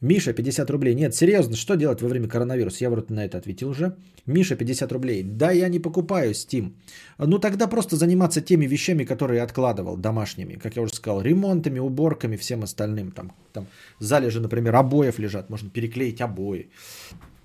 Миша, 0.00 0.32
50 0.32 0.70
рублей. 0.70 0.94
Нет, 0.94 1.14
серьезно, 1.14 1.56
что 1.56 1.74
делать 1.74 2.02
во 2.02 2.08
время 2.08 2.28
коронавируса? 2.28 2.84
Я 2.84 2.90
вроде 2.90 3.14
на 3.14 3.24
это 3.24 3.38
ответил 3.38 3.70
уже. 3.70 3.96
Миша, 4.26 4.56
50 4.56 4.92
рублей. 4.92 5.22
Да, 5.22 5.52
я 5.52 5.68
не 5.68 5.78
покупаю 5.78 6.32
Steam. 6.32 6.72
Ну, 7.18 7.38
тогда 7.38 7.66
просто 7.66 7.96
заниматься 7.96 8.42
теми 8.42 8.66
вещами, 8.66 9.04
которые 9.04 9.42
откладывал, 9.42 9.96
домашними. 9.96 10.54
Как 10.54 10.76
я 10.76 10.82
уже 10.82 10.94
сказал, 10.94 11.22
ремонтами, 11.22 11.78
уборками, 11.78 12.36
всем 12.36 12.62
остальным. 12.62 13.10
Там, 13.10 13.32
там 13.52 13.66
залежи, 13.98 14.40
например, 14.40 14.76
обоев 14.76 15.18
лежат. 15.18 15.50
Можно 15.50 15.70
переклеить 15.70 16.20
обои. 16.20 16.68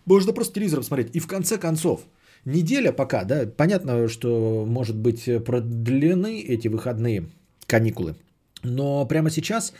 Можно 0.05 0.33
просто 0.33 0.55
телевизором 0.55 0.83
смотреть. 0.83 1.15
И 1.15 1.19
в 1.19 1.27
конце 1.27 1.57
концов, 1.57 2.01
неделя 2.43 2.91
пока, 2.91 3.23
да, 3.23 3.45
понятно, 3.45 4.09
что, 4.09 4.65
может 4.67 4.97
быть, 4.97 5.23
продлены 5.45 6.41
эти 6.41 6.67
выходные 6.67 7.29
каникулы. 7.65 8.15
Но 8.63 9.05
прямо 9.07 9.29
сейчас 9.29 9.73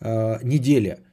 э, 0.00 0.38
неделя– 0.42 0.98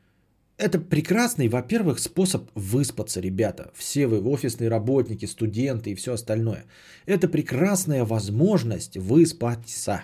это 0.57 0.79
прекрасный, 0.79 1.49
во-первых, 1.49 1.99
способ 1.99 2.49
выспаться, 2.55 3.21
ребята. 3.21 3.71
Все 3.75 4.07
вы 4.07 4.21
офисные 4.21 4.69
работники, 4.69 5.25
студенты 5.25 5.91
и 5.91 5.95
все 5.95 6.13
остальное. 6.13 6.65
Это 7.05 7.27
прекрасная 7.27 8.03
возможность 8.03 8.97
выспаться. 8.97 10.03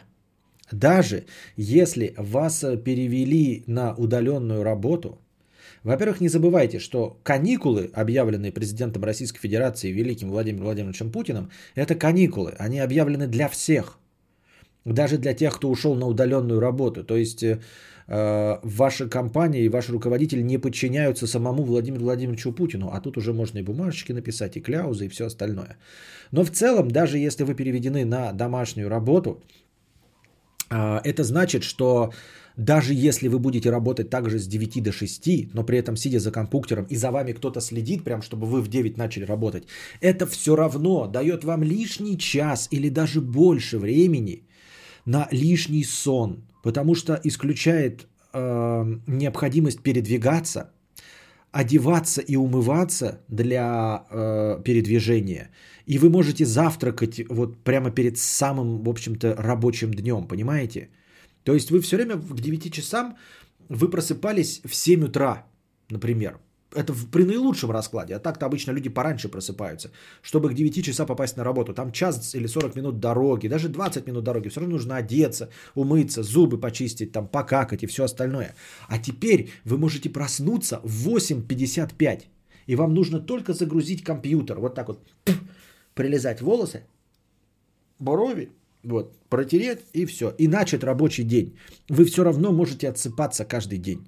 Даже 0.71 1.25
если 1.57 2.13
вас 2.17 2.59
перевели 2.85 3.63
на 3.67 3.93
удаленную 3.95 4.63
работу, 4.63 5.19
Во-первых, 5.83 6.21
не 6.21 6.29
забывайте, 6.29 6.79
что 6.79 7.19
каникулы, 7.23 7.89
объявленные 7.93 8.53
президентом 8.53 9.03
Российской 9.03 9.41
Федерации 9.41 9.91
Великим 9.91 10.29
Владимиром 10.29 10.63
Владимировичем 10.63 11.11
Путиным, 11.11 11.49
это 11.75 11.95
каникулы. 11.95 12.53
Они 12.57 12.79
объявлены 12.79 13.27
для 13.27 13.47
всех. 13.49 13.97
Даже 14.85 15.17
для 15.17 15.33
тех, 15.33 15.55
кто 15.55 15.69
ушел 15.69 15.95
на 15.95 16.07
удаленную 16.07 16.61
работу. 16.61 17.03
То 17.03 17.17
есть 17.17 17.43
э, 17.43 17.59
ваша 18.07 19.09
компания 19.09 19.61
и 19.61 19.69
ваш 19.69 19.89
руководитель 19.89 20.45
не 20.45 20.57
подчиняются 20.57 21.27
самому 21.27 21.63
Владимиру 21.63 22.03
Владимировичу 22.03 22.51
Путину. 22.51 22.89
А 22.93 23.01
тут 23.01 23.17
уже 23.17 23.33
можно 23.33 23.59
и 23.59 23.63
бумажечки 23.63 24.13
написать, 24.13 24.57
и 24.57 24.61
кляузы, 24.61 25.05
и 25.05 25.09
все 25.09 25.25
остальное. 25.25 25.77
Но 26.31 26.43
в 26.43 26.49
целом, 26.49 26.89
даже 26.89 27.17
если 27.17 27.43
вы 27.43 27.55
переведены 27.55 28.05
на 28.05 28.33
домашнюю 28.33 28.89
работу, 28.89 29.41
э, 30.69 30.99
это 31.03 31.23
значит, 31.23 31.63
что 31.63 32.11
даже 32.57 32.93
если 32.93 33.29
вы 33.29 33.39
будете 33.39 33.71
работать 33.71 34.09
также 34.09 34.37
с 34.37 34.47
9 34.47 34.83
до 34.83 34.91
6, 34.91 35.53
но 35.53 35.63
при 35.63 35.77
этом 35.77 35.95
сидя 35.95 36.19
за 36.19 36.31
компьютером 36.31 36.85
и 36.89 36.95
за 36.95 37.11
вами 37.11 37.33
кто-то 37.33 37.61
следит, 37.61 38.03
прям 38.03 38.21
чтобы 38.21 38.47
вы 38.47 38.61
в 38.61 38.67
9 38.67 38.97
начали 38.97 39.25
работать, 39.25 39.63
это 40.01 40.25
все 40.25 40.55
равно 40.55 41.07
дает 41.07 41.43
вам 41.43 41.63
лишний 41.63 42.17
час 42.17 42.67
или 42.71 42.89
даже 42.89 43.21
больше 43.21 43.79
времени 43.79 44.43
на 45.05 45.27
лишний 45.31 45.83
сон, 45.83 46.43
потому 46.63 46.95
что 46.95 47.19
исключает 47.23 48.07
э, 48.33 48.99
необходимость 49.07 49.83
передвигаться, 49.83 50.71
одеваться 51.51 52.21
и 52.21 52.35
умываться 52.37 53.21
для 53.27 54.05
э, 54.09 54.63
передвижения. 54.63 55.49
И 55.85 55.99
вы 55.99 56.09
можете 56.09 56.45
завтракать 56.45 57.21
вот 57.29 57.57
прямо 57.63 57.91
перед 57.91 58.17
самым, 58.17 58.83
в 58.83 58.89
общем-то, 58.89 59.35
рабочим 59.37 59.91
днем, 59.91 60.27
понимаете? 60.27 60.89
То 61.43 61.53
есть 61.53 61.69
вы 61.69 61.81
все 61.81 61.97
время 61.97 62.15
к 62.15 62.39
9 62.39 62.73
часам 62.73 63.17
вы 63.69 63.89
просыпались 63.89 64.61
в 64.65 64.73
7 64.73 65.03
утра, 65.03 65.45
например. 65.89 66.39
Это 66.75 66.93
при 67.11 67.23
наилучшем 67.23 67.71
раскладе. 67.71 68.15
А 68.15 68.19
так-то 68.19 68.45
обычно 68.45 68.71
люди 68.71 68.89
пораньше 68.89 69.29
просыпаются, 69.29 69.91
чтобы 70.21 70.49
к 70.49 70.53
9 70.53 70.85
часа 70.85 71.05
попасть 71.05 71.37
на 71.37 71.43
работу. 71.43 71.73
Там 71.73 71.91
час 71.91 72.35
или 72.35 72.47
40 72.47 72.75
минут 72.75 72.99
дороги, 72.99 73.47
даже 73.47 73.69
20 73.69 74.07
минут 74.07 74.23
дороги. 74.23 74.49
Все 74.49 74.59
равно 74.59 74.75
нужно 74.75 74.95
одеться, 74.97 75.49
умыться, 75.75 76.23
зубы 76.23 76.59
почистить, 76.59 77.11
там 77.11 77.27
покакать 77.27 77.83
и 77.83 77.87
все 77.87 78.03
остальное. 78.03 78.55
А 78.87 78.97
теперь 78.97 79.49
вы 79.65 79.77
можете 79.77 80.09
проснуться 80.09 80.79
в 80.83 81.07
8.55. 81.07 82.23
И 82.67 82.75
вам 82.75 82.93
нужно 82.93 83.19
только 83.19 83.53
загрузить 83.53 84.03
компьютер. 84.03 84.59
Вот 84.59 84.75
так 84.75 84.87
вот 84.87 84.99
прилезать 85.93 86.41
волосы, 86.41 86.83
брови, 87.99 88.51
вот, 88.83 89.13
протереть 89.29 89.79
и 89.93 90.05
все. 90.05 90.33
И 90.37 90.47
начать 90.47 90.83
рабочий 90.83 91.23
день. 91.23 91.57
Вы 91.89 92.05
все 92.05 92.23
равно 92.23 92.51
можете 92.51 92.89
отсыпаться 92.89 93.45
каждый 93.45 93.79
день. 93.79 94.05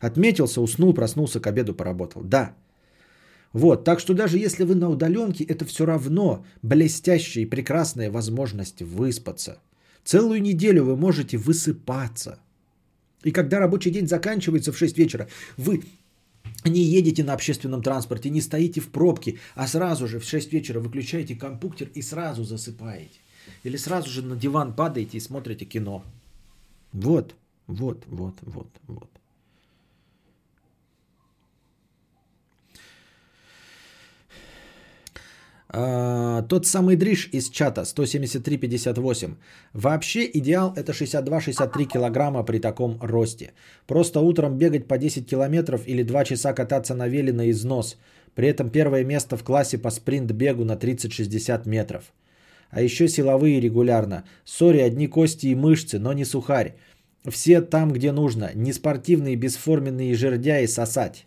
Отметился, 0.00 0.60
уснул, 0.60 0.94
проснулся, 0.94 1.40
к 1.40 1.46
обеду 1.46 1.74
поработал. 1.74 2.22
Да. 2.22 2.54
Вот, 3.52 3.84
так 3.84 4.00
что 4.00 4.14
даже 4.14 4.38
если 4.38 4.64
вы 4.64 4.74
на 4.74 4.90
удаленке, 4.90 5.44
это 5.44 5.64
все 5.64 5.86
равно 5.86 6.44
блестящая 6.62 7.44
и 7.44 7.48
прекрасная 7.48 8.10
возможность 8.10 8.82
выспаться. 8.82 9.58
Целую 10.04 10.42
неделю 10.42 10.84
вы 10.84 10.96
можете 10.96 11.38
высыпаться. 11.38 12.38
И 13.24 13.32
когда 13.32 13.58
рабочий 13.58 13.90
день 13.90 14.06
заканчивается 14.06 14.72
в 14.72 14.78
6 14.78 14.98
вечера, 14.98 15.28
вы 15.56 15.82
не 16.64 16.82
едете 16.82 17.24
на 17.24 17.32
общественном 17.32 17.82
транспорте, 17.82 18.30
не 18.30 18.40
стоите 18.40 18.80
в 18.80 18.88
пробке, 18.90 19.38
а 19.54 19.66
сразу 19.66 20.06
же 20.06 20.20
в 20.20 20.24
6 20.24 20.52
вечера 20.52 20.80
выключаете 20.80 21.34
компьютер 21.34 21.88
и 21.94 22.02
сразу 22.02 22.44
засыпаете. 22.44 23.18
Или 23.64 23.76
сразу 23.76 24.10
же 24.10 24.22
на 24.22 24.36
диван 24.36 24.74
падаете 24.74 25.16
и 25.18 25.20
смотрите 25.20 25.64
кино. 25.64 26.04
Вот, 26.92 27.34
вот, 27.66 28.04
вот, 28.06 28.34
вот, 28.42 28.68
вот. 28.86 29.08
А, 35.68 36.42
тот 36.42 36.66
самый 36.66 36.96
Дриш 36.96 37.28
из 37.32 37.50
чата 37.50 37.82
173.58. 37.82 39.34
Вообще 39.72 40.30
идеал 40.34 40.72
это 40.76 40.92
62-63 40.92 41.84
килограмма 41.84 42.44
при 42.44 42.58
таком 42.58 42.98
росте. 43.00 43.52
Просто 43.86 44.20
утром 44.20 44.58
бегать 44.58 44.86
по 44.86 44.96
10 44.98 45.28
километров 45.28 45.82
или 45.86 46.02
2 46.02 46.24
часа 46.24 46.52
кататься 46.52 46.94
на 46.94 47.08
веле 47.08 47.32
на 47.32 47.50
износ. 47.50 47.96
При 48.34 48.48
этом 48.48 48.70
первое 48.70 49.04
место 49.04 49.36
в 49.36 49.42
классе 49.42 49.78
по 49.78 49.90
спринт-бегу 49.90 50.64
на 50.64 50.76
30-60 50.76 51.68
метров. 51.68 52.12
А 52.70 52.80
еще 52.80 53.08
силовые 53.08 53.60
регулярно. 53.60 54.24
Сори, 54.44 54.78
одни 54.78 55.08
кости 55.08 55.46
и 55.46 55.54
мышцы, 55.54 55.98
но 55.98 56.12
не 56.12 56.24
сухарь. 56.24 56.74
Все 57.28 57.60
там, 57.60 57.92
где 57.92 58.12
нужно. 58.12 58.50
Не 58.54 58.72
спортивные, 58.72 59.36
бесформенные 59.36 60.14
жердяи 60.14 60.66
сосать. 60.66 61.25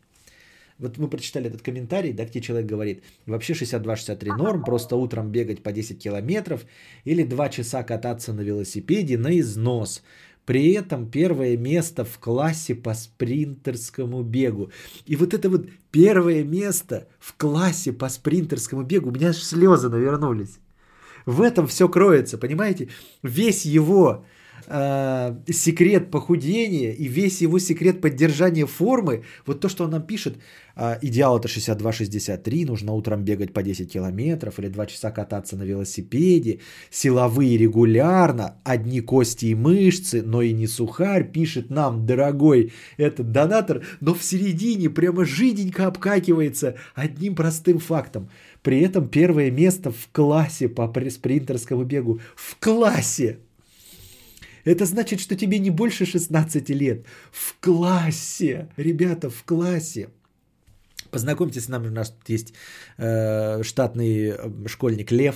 Вот 0.80 0.98
мы 0.98 1.10
прочитали 1.10 1.48
этот 1.48 1.62
комментарий, 1.62 2.14
да, 2.14 2.26
где 2.26 2.40
человек 2.40 2.70
говорит, 2.70 3.04
вообще 3.26 3.54
62-63 3.54 4.36
норм, 4.38 4.64
просто 4.64 4.96
утром 4.96 5.30
бегать 5.30 5.62
по 5.62 5.72
10 5.72 6.02
километров 6.02 6.66
или 7.04 7.24
2 7.24 7.50
часа 7.50 7.84
кататься 7.84 8.34
на 8.34 8.42
велосипеде 8.42 9.18
на 9.18 9.38
износ. 9.40 10.02
При 10.46 10.72
этом 10.72 11.12
первое 11.12 11.58
место 11.58 12.06
в 12.06 12.18
классе 12.18 12.76
по 12.76 12.94
спринтерскому 12.94 14.24
бегу. 14.24 14.72
И 15.06 15.16
вот 15.16 15.34
это 15.34 15.50
вот 15.50 15.68
первое 15.92 16.44
место 16.44 17.08
в 17.20 17.36
классе 17.36 17.92
по 17.92 18.10
спринтерскому 18.10 18.84
бегу, 18.84 19.10
у 19.10 19.12
меня 19.14 19.30
аж 19.30 19.38
слезы 19.38 19.90
навернулись. 19.90 20.60
В 21.26 21.42
этом 21.42 21.68
все 21.68 21.90
кроется, 21.90 22.38
понимаете? 22.38 22.88
Весь 23.22 23.66
его 23.66 24.26
э, 24.70 25.36
секрет 25.52 26.12
похудения 26.12 26.92
и 26.92 27.08
весь 27.08 27.42
его 27.42 27.60
секрет 27.60 28.02
поддержания 28.02 28.66
формы, 28.66 29.24
вот 29.46 29.60
то, 29.60 29.70
что 29.70 29.86
он 29.86 29.92
нам 29.92 30.04
пишет, 30.04 30.38
э, 30.76 31.00
идеал 31.02 31.40
это 31.40 31.48
62-63, 31.48 32.66
нужно 32.66 32.94
утром 32.94 33.24
бегать 33.24 33.54
по 33.54 33.64
10 33.64 33.92
километров 33.92 34.60
или 34.60 34.70
2 34.70 34.86
часа 34.86 35.12
кататься 35.12 35.58
на 35.58 35.64
велосипеде, 35.64 36.60
силовые 36.92 37.58
регулярно, 37.58 38.56
одни 38.64 39.02
кости 39.02 39.48
и 39.48 39.56
мышцы, 39.56 40.22
но 40.22 40.42
и 40.42 40.54
не 40.54 40.68
сухарь, 40.68 41.30
пишет 41.32 41.70
нам, 41.70 42.06
дорогой 42.06 42.72
этот 42.98 43.32
донатор, 43.32 43.84
но 44.02 44.14
в 44.14 44.24
середине 44.24 44.90
прямо 44.90 45.26
жиденько 45.26 45.88
обкакивается 45.88 46.76
одним 46.96 47.36
простым 47.36 47.80
фактом. 47.80 48.30
При 48.62 48.82
этом 48.82 49.08
первое 49.08 49.52
место 49.52 49.92
в 49.92 50.10
классе 50.12 50.68
по 50.68 50.92
спринтерскому 51.10 51.84
бегу. 51.84 52.20
В 52.36 52.60
классе! 52.60 53.40
Это 54.66 54.86
значит, 54.86 55.20
что 55.20 55.36
тебе 55.36 55.60
не 55.60 55.70
больше 55.70 56.06
16 56.06 56.70
лет. 56.70 57.06
В 57.32 57.56
классе. 57.60 58.70
Ребята, 58.78 59.30
в 59.30 59.44
классе. 59.44 60.10
Познакомьтесь 61.12 61.66
с 61.66 61.70
нами, 61.70 61.88
у 61.88 61.92
нас 61.92 62.16
есть 62.28 62.54
э, 62.98 63.64
штатный 63.64 64.30
э, 64.30 64.68
школьник 64.68 65.12
Лев. 65.12 65.36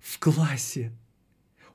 В 0.00 0.18
классе. 0.18 0.92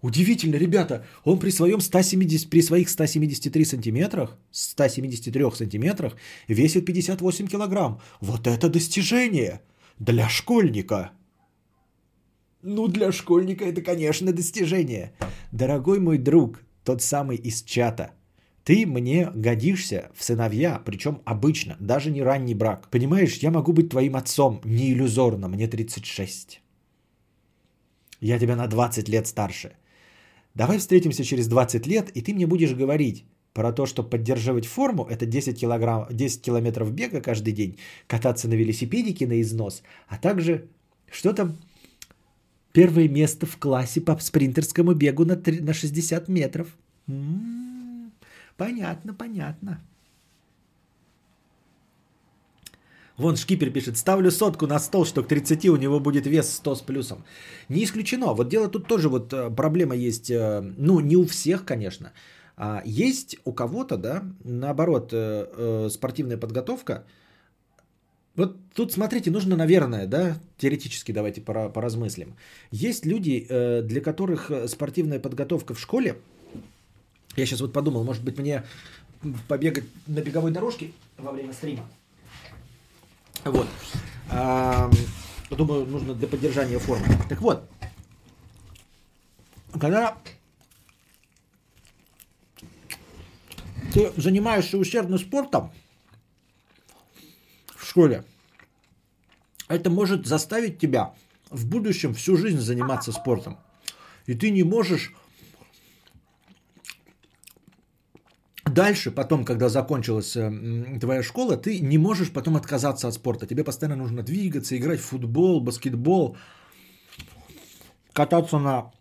Удивительно, 0.02 0.56
ребята, 0.56 1.06
он 1.26 1.40
при, 1.40 1.50
своем 1.50 1.82
170, 1.82 2.50
при 2.50 2.62
своих 2.62 2.90
173 2.90 3.66
сантиметрах, 3.66 4.38
173 4.52 5.52
сантиметрах 5.56 6.16
весит 6.48 6.86
58 6.86 7.48
килограмм. 7.48 8.00
Вот 8.22 8.48
это 8.48 8.70
достижение 8.70 9.62
для 9.98 10.30
школьника. 10.30 11.12
Ну, 12.62 12.88
для 12.88 13.12
школьника 13.12 13.66
это, 13.66 13.82
конечно, 13.82 14.32
достижение. 14.32 15.12
Дорогой 15.52 16.00
мой 16.00 16.18
друг, 16.18 16.62
тот 16.90 17.02
самый 17.02 17.38
из 17.38 17.62
чата. 17.62 18.12
Ты 18.64 18.88
мне 18.88 19.30
годишься 19.36 20.10
в 20.16 20.24
сыновья, 20.24 20.82
причем 20.86 21.22
обычно, 21.26 21.78
даже 21.80 22.10
не 22.12 22.24
ранний 22.24 22.56
брак. 22.56 22.90
Понимаешь, 22.90 23.44
я 23.44 23.52
могу 23.52 23.74
быть 23.74 23.90
твоим 23.90 24.16
отцом, 24.16 24.60
не 24.66 24.92
иллюзорно, 24.92 25.48
мне 25.48 25.68
36. 25.68 26.62
Я 28.22 28.40
тебя 28.40 28.56
на 28.56 28.68
20 28.68 29.10
лет 29.10 29.28
старше. 29.28 29.70
Давай 30.56 30.78
встретимся 30.80 31.24
через 31.24 31.48
20 31.48 31.88
лет, 31.88 32.10
и 32.16 32.22
ты 32.24 32.34
мне 32.34 32.48
будешь 32.48 32.74
говорить 32.74 33.24
про 33.54 33.72
то, 33.72 33.86
что 33.86 34.10
поддерживать 34.10 34.66
форму, 34.66 35.06
это 35.06 35.28
10, 35.28 35.60
килограмм, 35.60 36.08
10 36.12 36.42
километров 36.42 36.92
бега 36.92 37.22
каждый 37.22 37.54
день, 37.54 37.78
кататься 38.08 38.48
на 38.48 38.56
велосипедике 38.56 39.28
на 39.28 39.40
износ, 39.42 39.84
а 40.08 40.18
также, 40.18 40.70
что 41.12 41.34
там, 41.34 41.56
Первое 42.80 43.10
место 43.10 43.46
в 43.46 43.58
классе 43.58 44.00
по 44.00 44.18
спринтерскому 44.18 44.94
бегу 44.94 45.26
на, 45.26 45.36
3, 45.36 45.60
на 45.60 45.74
60 45.74 46.30
метров. 46.30 46.68
М-м-м, 47.08 48.14
понятно, 48.56 49.14
понятно. 49.14 49.82
Вон 53.18 53.36
шкипер 53.36 53.70
пишет, 53.72 53.98
ставлю 53.98 54.32
сотку 54.32 54.66
на 54.66 54.80
стол, 54.80 55.06
что 55.06 55.24
к 55.24 55.28
30 55.28 55.66
у 55.66 55.76
него 55.76 56.00
будет 56.00 56.26
вес 56.26 56.54
100 56.54 56.76
с 56.76 56.82
плюсом. 56.82 57.26
Не 57.68 57.84
исключено. 57.84 58.34
Вот 58.34 58.48
дело 58.48 58.70
тут 58.70 58.88
тоже 58.88 59.10
вот 59.10 59.34
э, 59.34 59.50
проблема 59.50 59.94
есть, 59.94 60.32
э, 60.32 60.62
ну 60.78 61.02
не 61.02 61.18
у 61.18 61.26
всех, 61.26 61.66
конечно. 61.66 62.14
А 62.56 62.82
есть 62.86 63.36
у 63.44 63.52
кого-то, 63.52 63.98
да, 63.98 64.24
наоборот, 64.46 65.10
э, 65.12 65.90
спортивная 65.92 66.38
подготовка– 66.38 67.04
вот 68.40 68.58
тут, 68.74 68.92
смотрите, 68.94 69.32
нужно, 69.32 69.56
наверное, 69.56 70.08
да, 70.08 70.40
теоретически 70.58 71.12
давайте 71.12 71.42
поразмыслим. 71.42 72.36
Есть 72.72 73.06
люди, 73.06 73.46
э, 73.48 73.82
для 73.84 74.02
которых 74.02 74.50
э, 74.50 74.68
спортивная 74.68 75.20
подготовка 75.20 75.74
в 75.74 75.80
школе, 75.80 76.18
я 77.36 77.46
сейчас 77.46 77.62
вот 77.62 77.74
подумал, 77.74 78.04
может 78.04 78.24
быть, 78.24 78.38
мне 78.38 78.64
побегать 79.48 79.84
на 80.08 80.22
беговой 80.22 80.52
дорожке, 80.52 80.92
во 81.18 81.32
время 81.32 81.54
стрима. 81.54 81.88
Вот. 83.44 83.68
Думаю, 85.50 85.86
нужно 85.86 86.14
для 86.14 86.28
поддержания 86.28 86.80
формы. 86.80 87.06
Так 87.28 87.42
вот, 87.42 87.70
когда 89.80 90.18
ты 93.94 94.12
занимаешься 94.16 94.78
усердно 94.78 95.18
спортом 95.18 95.72
школе, 97.90 98.24
это 99.68 99.90
может 99.90 100.26
заставить 100.26 100.80
тебя 100.80 101.14
в 101.50 101.68
будущем 101.68 102.14
всю 102.14 102.38
жизнь 102.38 102.60
заниматься 102.60 103.12
спортом. 103.12 103.58
И 104.26 104.34
ты 104.34 104.52
не 104.52 104.64
можешь 104.64 105.14
дальше, 108.66 109.12
потом, 109.12 109.44
когда 109.44 109.70
закончилась 109.70 110.36
э, 110.36 110.98
твоя 111.02 111.24
школа, 111.24 111.58
ты 111.58 111.80
не 111.80 111.98
можешь 111.98 112.32
потом 112.32 112.56
отказаться 112.56 113.08
от 113.08 113.14
спорта. 113.14 113.48
Тебе 113.48 113.64
постоянно 113.64 113.96
нужно 113.96 114.22
двигаться, 114.22 114.78
играть 114.78 115.00
в 115.00 115.06
футбол, 115.06 115.60
баскетбол, 115.62 116.38
кататься 118.14 118.60
на 118.60 118.92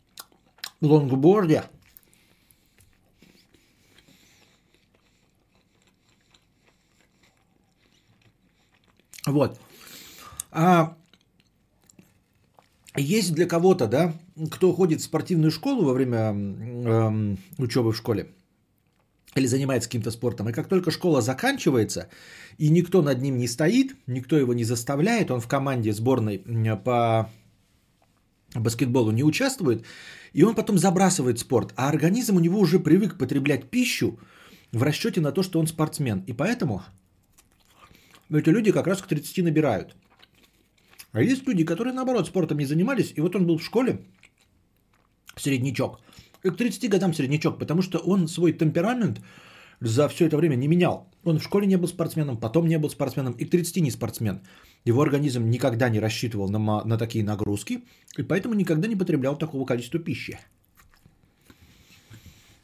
лонгборде. 0.81 1.65
Вот. 9.28 9.60
А 10.50 10.97
есть 12.97 13.34
для 13.34 13.47
кого-то, 13.47 13.86
да, 13.86 14.15
кто 14.50 14.73
ходит 14.73 15.00
в 15.00 15.05
спортивную 15.05 15.50
школу 15.50 15.84
во 15.84 15.92
время 15.92 16.34
э, 16.34 17.36
учебы 17.58 17.92
в 17.92 17.97
школе 17.97 18.32
или 19.34 19.47
занимается 19.47 19.89
каким-то 19.89 20.10
спортом, 20.10 20.48
и 20.48 20.52
как 20.52 20.68
только 20.68 20.90
школа 20.90 21.20
заканчивается, 21.20 22.08
и 22.57 22.70
никто 22.70 23.02
над 23.02 23.20
ним 23.20 23.36
не 23.36 23.47
стоит, 23.47 23.94
никто 24.07 24.36
его 24.36 24.55
не 24.55 24.65
заставляет, 24.65 25.31
он 25.31 25.40
в 25.40 25.47
команде 25.47 25.92
сборной 25.92 26.39
по 26.84 27.31
баскетболу 28.55 29.10
не 29.12 29.23
участвует, 29.23 29.84
и 30.32 30.42
он 30.42 30.55
потом 30.55 30.78
забрасывает 30.78 31.39
спорт, 31.39 31.73
а 31.76 31.89
организм 31.89 32.36
у 32.36 32.40
него 32.40 32.58
уже 32.58 32.81
привык 32.81 33.18
потреблять 33.18 33.70
пищу 33.70 34.18
в 34.73 34.82
расчете 34.82 35.20
на 35.20 35.31
то, 35.31 35.42
что 35.42 35.60
он 35.60 35.66
спортсмен. 35.66 36.24
И 36.26 36.32
поэтому 36.32 36.82
эти 38.31 38.50
люди 38.50 38.73
как 38.73 38.86
раз 38.86 39.02
к 39.02 39.07
30 39.07 39.44
набирают. 39.44 39.97
А 41.12 41.23
есть 41.23 41.47
люди, 41.47 41.65
которые 41.65 41.94
наоборот 41.94 42.26
спортом 42.26 42.58
не 42.58 42.66
занимались, 42.66 43.12
и 43.16 43.20
вот 43.20 43.34
он 43.34 43.47
был 43.47 43.58
в 43.58 43.65
школе, 43.65 44.00
среднячок, 45.36 46.00
и 46.44 46.50
к 46.50 46.57
30 46.57 46.90
годам 46.90 47.15
среднячок, 47.15 47.58
потому 47.58 47.82
что 47.82 47.98
он 47.98 48.28
свой 48.28 48.52
темперамент 48.52 49.20
за 49.81 50.08
все 50.08 50.26
это 50.26 50.36
время 50.36 50.57
не 50.57 50.68
менял. 50.68 51.08
Он 51.24 51.39
в 51.39 51.42
школе 51.42 51.66
не 51.66 51.76
был 51.76 51.89
спортсменом, 51.89 52.36
потом 52.36 52.66
не 52.66 52.78
был 52.78 52.90
спортсменом, 52.90 53.32
и 53.32 53.44
к 53.44 53.50
30 53.50 53.82
не 53.82 53.90
спортсмен. 53.90 54.40
Его 54.84 55.02
организм 55.02 55.48
никогда 55.50 55.89
не 55.89 56.00
рассчитывал 56.00 56.48
на, 56.48 56.84
на 56.84 56.98
такие 56.98 57.24
нагрузки, 57.24 57.84
и 58.16 58.23
поэтому 58.23 58.55
никогда 58.55 58.89
не 58.89 58.97
потреблял 58.97 59.36
такого 59.36 59.65
количества 59.65 60.00
пищи. 60.00 60.39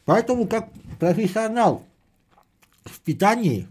Поэтому 0.05 0.47
как 0.47 0.71
профессионал 0.99 1.87
в 2.85 3.01
питании, 3.01 3.69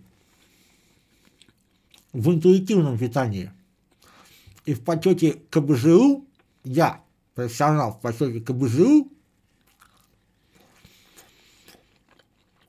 в 2.14 2.32
интуитивном 2.32 2.98
питании 2.98 3.52
и 4.66 4.74
в 4.74 4.84
почете 4.84 5.42
КБЖУ, 5.50 6.26
я, 6.64 7.04
профессионал 7.34 7.94
в 7.94 8.02
почете 8.02 8.40
КБЖУ, 8.40 9.12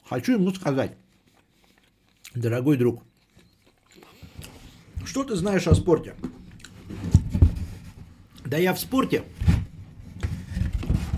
хочу 0.09 0.33
ему 0.33 0.51
сказать, 0.53 0.97
дорогой 2.35 2.77
друг, 2.77 3.03
что 5.05 5.23
ты 5.23 5.37
знаешь 5.37 5.67
о 5.69 5.75
спорте? 5.75 6.17
Да 8.45 8.57
я 8.57 8.75
в 8.75 8.81
спорте 8.81 9.25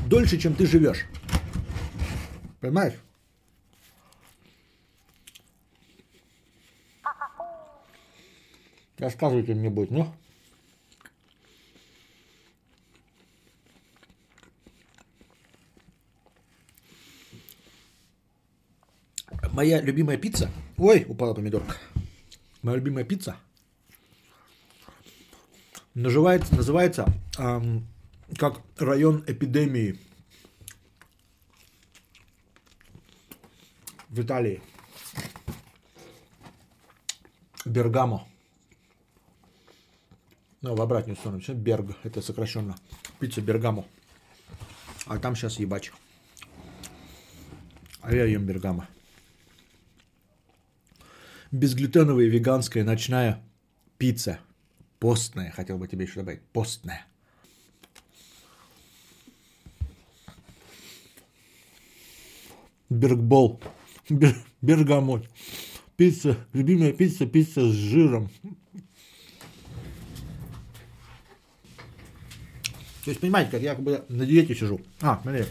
дольше, 0.06 0.38
чем 0.38 0.54
ты 0.54 0.66
живешь. 0.66 1.06
Понимаешь? 2.60 2.94
Рассказывайте 8.98 9.54
мне 9.54 9.68
будет, 9.68 9.90
ну. 9.90 10.12
Моя 19.52 19.80
любимая 19.80 20.16
пицца. 20.16 20.50
Ой, 20.76 21.04
упала 21.08 21.34
помидорка. 21.34 21.76
Моя 22.62 22.78
любимая 22.78 23.04
пицца. 23.04 23.36
Называется, 25.94 26.54
называется 26.54 27.06
эм, 27.38 27.86
как 28.38 28.60
район 28.76 29.24
эпидемии 29.26 29.98
в 34.10 34.20
Италии. 34.20 34.62
Бергамо. 37.64 38.28
Ну, 40.66 40.74
в 40.74 40.80
обратную 40.80 41.16
сторону. 41.16 41.40
Все, 41.40 41.54
Берг, 41.54 41.96
это 42.02 42.20
сокращенно. 42.20 42.74
Пицца 43.20 43.40
Бергамо. 43.40 43.86
А 45.06 45.16
там 45.18 45.36
сейчас 45.36 45.60
ебач. 45.60 45.92
А 48.00 48.12
я 48.12 48.24
ем 48.24 48.44
Бергамо. 48.44 48.88
Безглютеновая 51.52 52.26
веганская 52.26 52.82
ночная 52.82 53.44
пицца. 53.96 54.40
Постная, 54.98 55.52
хотел 55.52 55.78
бы 55.78 55.86
тебе 55.86 56.04
еще 56.04 56.16
добавить. 56.16 56.42
Постная. 56.52 57.06
Бергбол. 62.90 63.60
Бер, 64.08 64.34
бергамот. 64.62 65.28
Пицца, 65.96 66.36
любимая 66.52 66.92
пицца, 66.92 67.24
пицца 67.24 67.60
с 67.60 67.72
жиром. 67.72 68.30
То 73.06 73.10
есть, 73.10 73.20
понимаете, 73.20 73.52
как 73.52 73.62
я 73.62 73.76
как 73.76 73.84
бы 73.84 74.04
на 74.08 74.26
диете 74.26 74.52
сижу. 74.52 74.80
А, 75.00 75.20
смотри. 75.22 75.44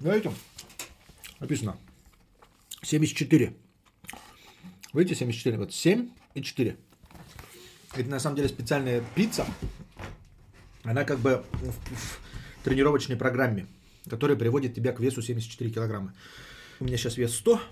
Видите? 0.00 0.32
Написано. 1.38 1.76
74. 2.82 3.54
Видите, 4.92 5.14
74. 5.14 5.58
Вот 5.58 5.72
7 5.72 6.10
и 6.34 6.42
4. 6.42 6.76
Это 7.94 8.10
на 8.10 8.18
самом 8.18 8.34
деле 8.34 8.48
специальная 8.48 9.00
пицца. 9.14 9.46
Она 10.82 11.04
как 11.04 11.20
бы 11.20 11.44
в, 11.52 11.70
в 11.70 12.20
тренировочной 12.64 13.16
программе, 13.16 13.68
которая 14.10 14.36
приводит 14.36 14.74
тебя 14.74 14.90
к 14.90 14.98
весу 14.98 15.22
74 15.22 15.70
килограмма. 15.70 16.14
У 16.80 16.84
меня 16.84 16.96
сейчас 16.96 17.16
вес 17.16 17.32
100, 17.36 17.62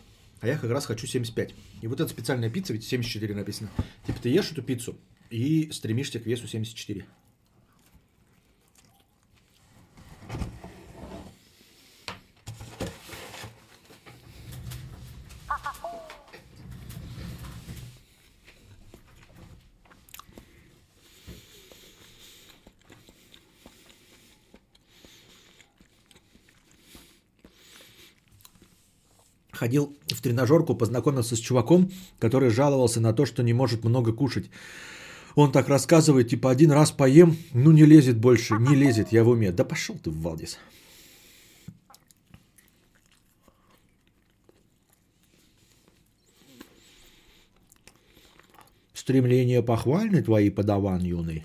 а 0.41 0.47
я 0.47 0.57
как 0.57 0.71
раз 0.71 0.87
хочу 0.87 1.09
75. 1.09 1.53
И 1.83 1.89
вот 1.89 2.01
эта 2.01 2.09
специальная 2.09 2.49
пицца, 2.49 2.73
ведь 2.73 2.85
74 2.85 3.35
написано. 3.35 3.71
Типа 4.07 4.23
ты 4.23 4.29
ешь 4.29 4.53
эту 4.53 4.63
пиццу 4.63 4.97
и 5.31 5.71
стремишься 5.73 6.21
к 6.21 6.27
весу 6.27 6.47
74. 6.47 7.07
ходил 29.57 29.97
в 30.09 30.23
тренажерку, 30.23 30.77
познакомился 30.77 31.35
с 31.35 31.41
чуваком, 31.41 31.91
который 32.19 32.51
жаловался 32.51 33.01
на 33.01 33.13
то, 33.13 33.27
что 33.27 33.43
не 33.43 33.53
может 33.53 33.85
много 33.85 34.13
кушать. 34.13 34.51
Он 35.37 35.53
так 35.53 35.69
рассказывает, 35.69 36.31
типа, 36.31 36.51
один 36.51 36.73
раз 36.73 36.91
поем, 36.91 37.37
ну 37.53 37.71
не 37.71 37.85
лезет 37.85 38.17
больше, 38.19 38.55
не 38.55 38.75
лезет, 38.85 39.13
я 39.13 39.23
в 39.23 39.29
уме. 39.29 39.53
Да 39.53 39.65
пошел 39.65 39.97
ты 39.99 40.11
в 40.11 40.21
Валдис. 40.23 40.59
Стремление 48.95 49.63
похвальны 49.63 50.23
твои, 50.23 50.49
подаван 50.49 51.05
юный. 51.05 51.45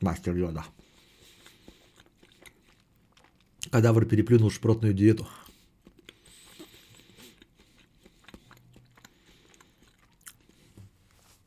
Мастер 0.00 0.34
Йода. 0.34 0.64
Кадавр 3.70 4.06
переплюнул 4.06 4.50
шпротную 4.50 4.94
диету. 4.94 5.28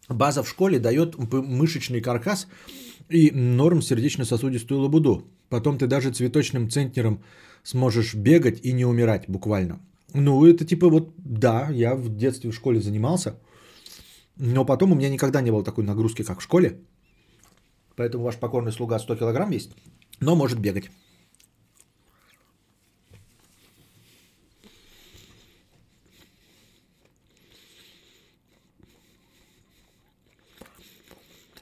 База 0.09 0.43
в 0.43 0.49
школе 0.49 0.79
дает 0.79 1.15
мышечный 1.17 2.01
каркас 2.01 2.47
и 3.09 3.31
норм 3.31 3.81
сердечно-сосудистую 3.81 4.81
лабуду. 4.81 5.27
Потом 5.49 5.77
ты 5.77 5.87
даже 5.87 6.11
цветочным 6.11 6.69
центнером 6.69 7.23
сможешь 7.63 8.15
бегать 8.15 8.59
и 8.63 8.73
не 8.73 8.85
умирать 8.85 9.25
буквально. 9.27 9.79
Ну, 10.13 10.45
это 10.45 10.65
типа 10.65 10.89
вот, 10.89 11.13
да, 11.17 11.67
я 11.69 11.95
в 11.95 12.15
детстве 12.15 12.51
в 12.51 12.55
школе 12.55 12.79
занимался, 12.79 13.37
но 14.37 14.65
потом 14.65 14.91
у 14.91 14.95
меня 14.95 15.09
никогда 15.09 15.41
не 15.41 15.51
было 15.51 15.63
такой 15.63 15.83
нагрузки, 15.83 16.23
как 16.23 16.39
в 16.39 16.43
школе. 16.43 16.79
Поэтому 17.95 18.23
ваш 18.23 18.37
покорный 18.37 18.71
слуга 18.71 18.99
100 18.99 19.15
килограмм 19.15 19.51
есть, 19.51 19.71
но 20.19 20.35
может 20.35 20.59
бегать. 20.59 20.89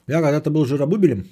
Я 0.08 0.22
когда-то 0.22 0.50
был 0.50 0.64
жиробубелем. 0.64 1.26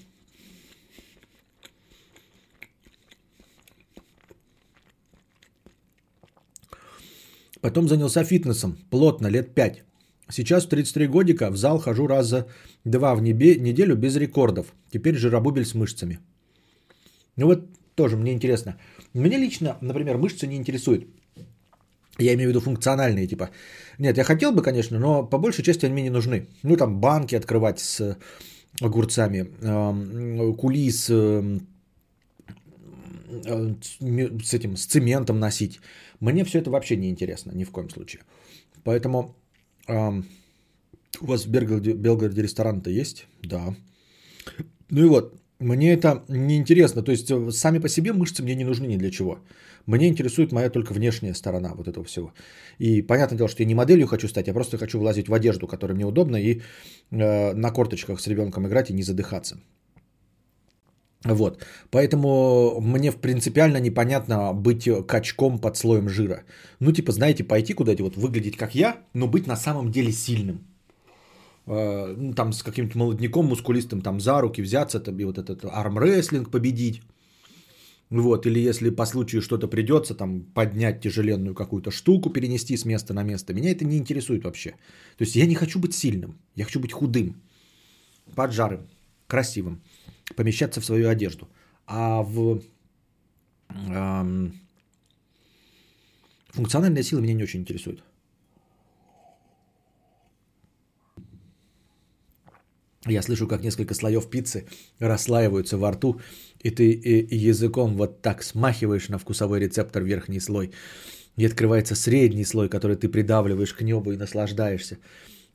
Потом 7.61 7.89
занялся 7.89 8.25
фитнесом 8.25 8.77
плотно, 8.91 9.29
лет 9.29 9.55
5. 9.55 9.85
Сейчас 10.31 10.67
в 10.67 10.69
33 10.69 11.07
годика 11.07 11.51
в 11.51 11.57
зал 11.57 11.79
хожу 11.79 12.07
раза 12.07 12.47
два 12.85 13.15
в 13.15 13.23
небе, 13.23 13.57
неделю 13.57 13.97
без 13.97 14.17
рекордов. 14.17 14.75
Теперь 14.91 15.17
жиробубель 15.17 15.65
с 15.65 15.75
мышцами. 15.75 16.19
Ну 17.37 17.47
вот 17.47 17.61
тоже 17.95 18.17
мне 18.17 18.33
интересно. 18.33 18.77
Мне 19.15 19.39
лично, 19.39 19.79
например, 19.81 20.19
мышцы 20.19 20.47
не 20.47 20.57
интересуют. 20.57 21.07
Я 22.19 22.35
имею 22.35 22.49
в 22.49 22.51
виду 22.51 22.61
функциональные 22.61 23.27
типа. 23.27 23.51
Нет, 23.99 24.19
я 24.19 24.25
хотел 24.25 24.53
бы, 24.53 24.63
конечно, 24.63 24.99
но 24.99 25.23
по 25.23 25.39
большей 25.39 25.65
части 25.65 25.87
они 25.87 25.93
мне 25.95 26.03
не 26.03 26.11
нужны. 26.11 26.47
Ну 26.63 26.77
там 26.77 27.01
банки 27.01 27.37
открывать 27.37 27.81
с 27.81 28.17
огурцами, 28.81 29.47
кули 30.57 30.91
с, 30.91 31.11
э, 31.11 31.59
с 34.43 34.55
этим, 34.55 34.77
с 34.77 34.87
цементом 34.87 35.39
носить. 35.39 35.81
Мне 36.21 36.45
все 36.45 36.59
это 36.59 36.71
вообще 36.71 36.97
не 36.97 37.11
интересно, 37.11 37.53
ни 37.53 37.65
в 37.65 37.71
коем 37.71 37.91
случае. 37.91 38.23
Поэтому 38.85 39.35
у 39.89 41.27
вас 41.27 41.47
в 41.47 41.51
Белгороде, 41.51 41.93
Белгороде 41.93 42.43
ресторан-то 42.43 42.91
есть? 42.91 43.27
Да. 43.43 43.75
Ну 44.91 45.05
и 45.05 45.09
вот, 45.09 45.35
мне 45.59 45.93
это 45.93 46.25
не 46.29 46.57
интересно. 46.57 47.03
То 47.03 47.13
есть 47.13 47.31
э, 47.31 47.51
сами 47.51 47.79
по 47.79 47.89
себе 47.89 48.13
мышцы 48.13 48.43
мне 48.43 48.55
не 48.55 48.65
нужны 48.65 48.87
ни 48.87 48.97
для 48.97 49.11
чего. 49.11 49.39
Мне 49.87 50.09
интересует 50.09 50.53
моя 50.53 50.71
только 50.71 50.93
внешняя 50.93 51.35
сторона 51.35 51.75
вот 51.75 51.89
этого 51.89 52.05
всего. 52.05 52.33
И 52.79 53.03
понятное 53.03 53.37
дело, 53.39 53.49
что 53.49 53.63
я 53.63 53.67
не 53.67 53.75
моделью 53.75 54.07
хочу 54.07 54.29
стать, 54.29 54.47
я 54.47 54.55
просто 54.55 54.79
хочу 54.79 54.99
влазить 54.99 55.29
в 55.29 55.35
одежду, 55.35 55.67
которая 55.67 55.95
мне 55.95 56.07
удобна, 56.07 56.37
и 56.37 56.61
э, 57.11 57.55
на 57.55 57.71
корточках 57.71 58.21
с 58.21 58.27
ребенком 58.27 58.67
играть 58.67 58.91
и 58.91 58.95
не 58.95 59.03
задыхаться. 59.03 59.57
Вот. 61.25 61.65
Поэтому 61.91 62.81
мне 62.81 63.13
принципиально 63.13 63.79
непонятно 63.81 64.53
быть 64.53 64.89
качком 65.07 65.59
под 65.59 65.77
слоем 65.77 66.09
жира. 66.09 66.45
Ну, 66.81 66.93
типа, 66.93 67.13
знаете, 67.13 67.45
пойти 67.45 67.75
куда-то, 67.75 68.03
вот 68.03 68.17
выглядеть 68.17 68.57
как 68.57 68.75
я, 68.75 68.97
но 69.15 69.27
быть 69.27 69.47
на 69.47 69.57
самом 69.57 69.91
деле 69.91 70.13
сильным. 70.13 70.59
Э, 71.67 72.15
ну, 72.17 72.35
там 72.35 72.53
с 72.53 72.63
каким-то 72.63 72.99
молодняком 72.99 73.47
мускулистым 73.47 74.01
там 74.03 74.21
за 74.21 74.41
руки 74.41 74.63
взяться, 74.63 75.01
там, 75.01 75.19
и 75.19 75.25
вот 75.25 75.39
этот 75.39 75.65
армрестлинг 75.65 76.51
победить. 76.51 77.03
Вот, 78.15 78.47
или 78.47 78.61
если 78.61 78.91
по 78.91 79.07
случаю 79.07 79.43
что-то 79.43 79.67
придется, 79.67 80.15
там, 80.15 80.43
поднять 80.55 81.01
тяжеленную 81.01 81.55
какую-то 81.55 81.91
штуку, 81.91 82.31
перенести 82.31 82.77
с 82.77 82.85
места 82.85 83.13
на 83.13 83.25
место, 83.25 83.53
меня 83.53 83.73
это 83.73 83.85
не 83.85 83.97
интересует 83.97 84.45
вообще. 84.45 84.71
То 85.17 85.25
есть 85.25 85.37
я 85.37 85.47
не 85.47 85.55
хочу 85.57 85.81
быть 85.81 85.95
сильным, 85.95 86.39
я 86.55 86.65
хочу 86.65 86.79
быть 86.79 86.93
худым, 86.93 87.43
поджарым, 88.37 88.87
красивым, 89.27 89.83
помещаться 90.37 90.81
в 90.81 90.85
свою 90.85 91.09
одежду. 91.09 91.49
А 91.87 92.23
в 92.23 92.63
эм, 93.71 94.61
функциональная 96.51 97.03
сила 97.03 97.21
меня 97.21 97.35
не 97.35 97.43
очень 97.43 97.61
интересует. 97.61 98.05
Я 103.07 103.23
слышу, 103.23 103.49
как 103.49 103.63
несколько 103.63 103.95
слоев 103.95 104.31
пиццы 104.31 104.67
расслаиваются 105.01 105.77
во 105.77 105.91
рту, 105.91 106.21
и 106.65 106.71
ты 106.71 106.91
и 106.93 107.49
языком 107.51 107.97
вот 107.97 108.23
так 108.23 108.43
смахиваешь 108.43 109.09
на 109.09 109.19
вкусовой 109.19 109.61
рецептор 109.61 110.03
верхний 110.03 110.41
слой. 110.41 110.71
И 111.37 111.47
открывается 111.47 111.95
средний 111.95 112.45
слой, 112.45 112.69
который 112.69 112.97
ты 112.97 113.09
придавливаешь 113.09 113.75
к 113.75 113.83
небу 113.83 114.13
и 114.13 114.17
наслаждаешься. 114.17 114.97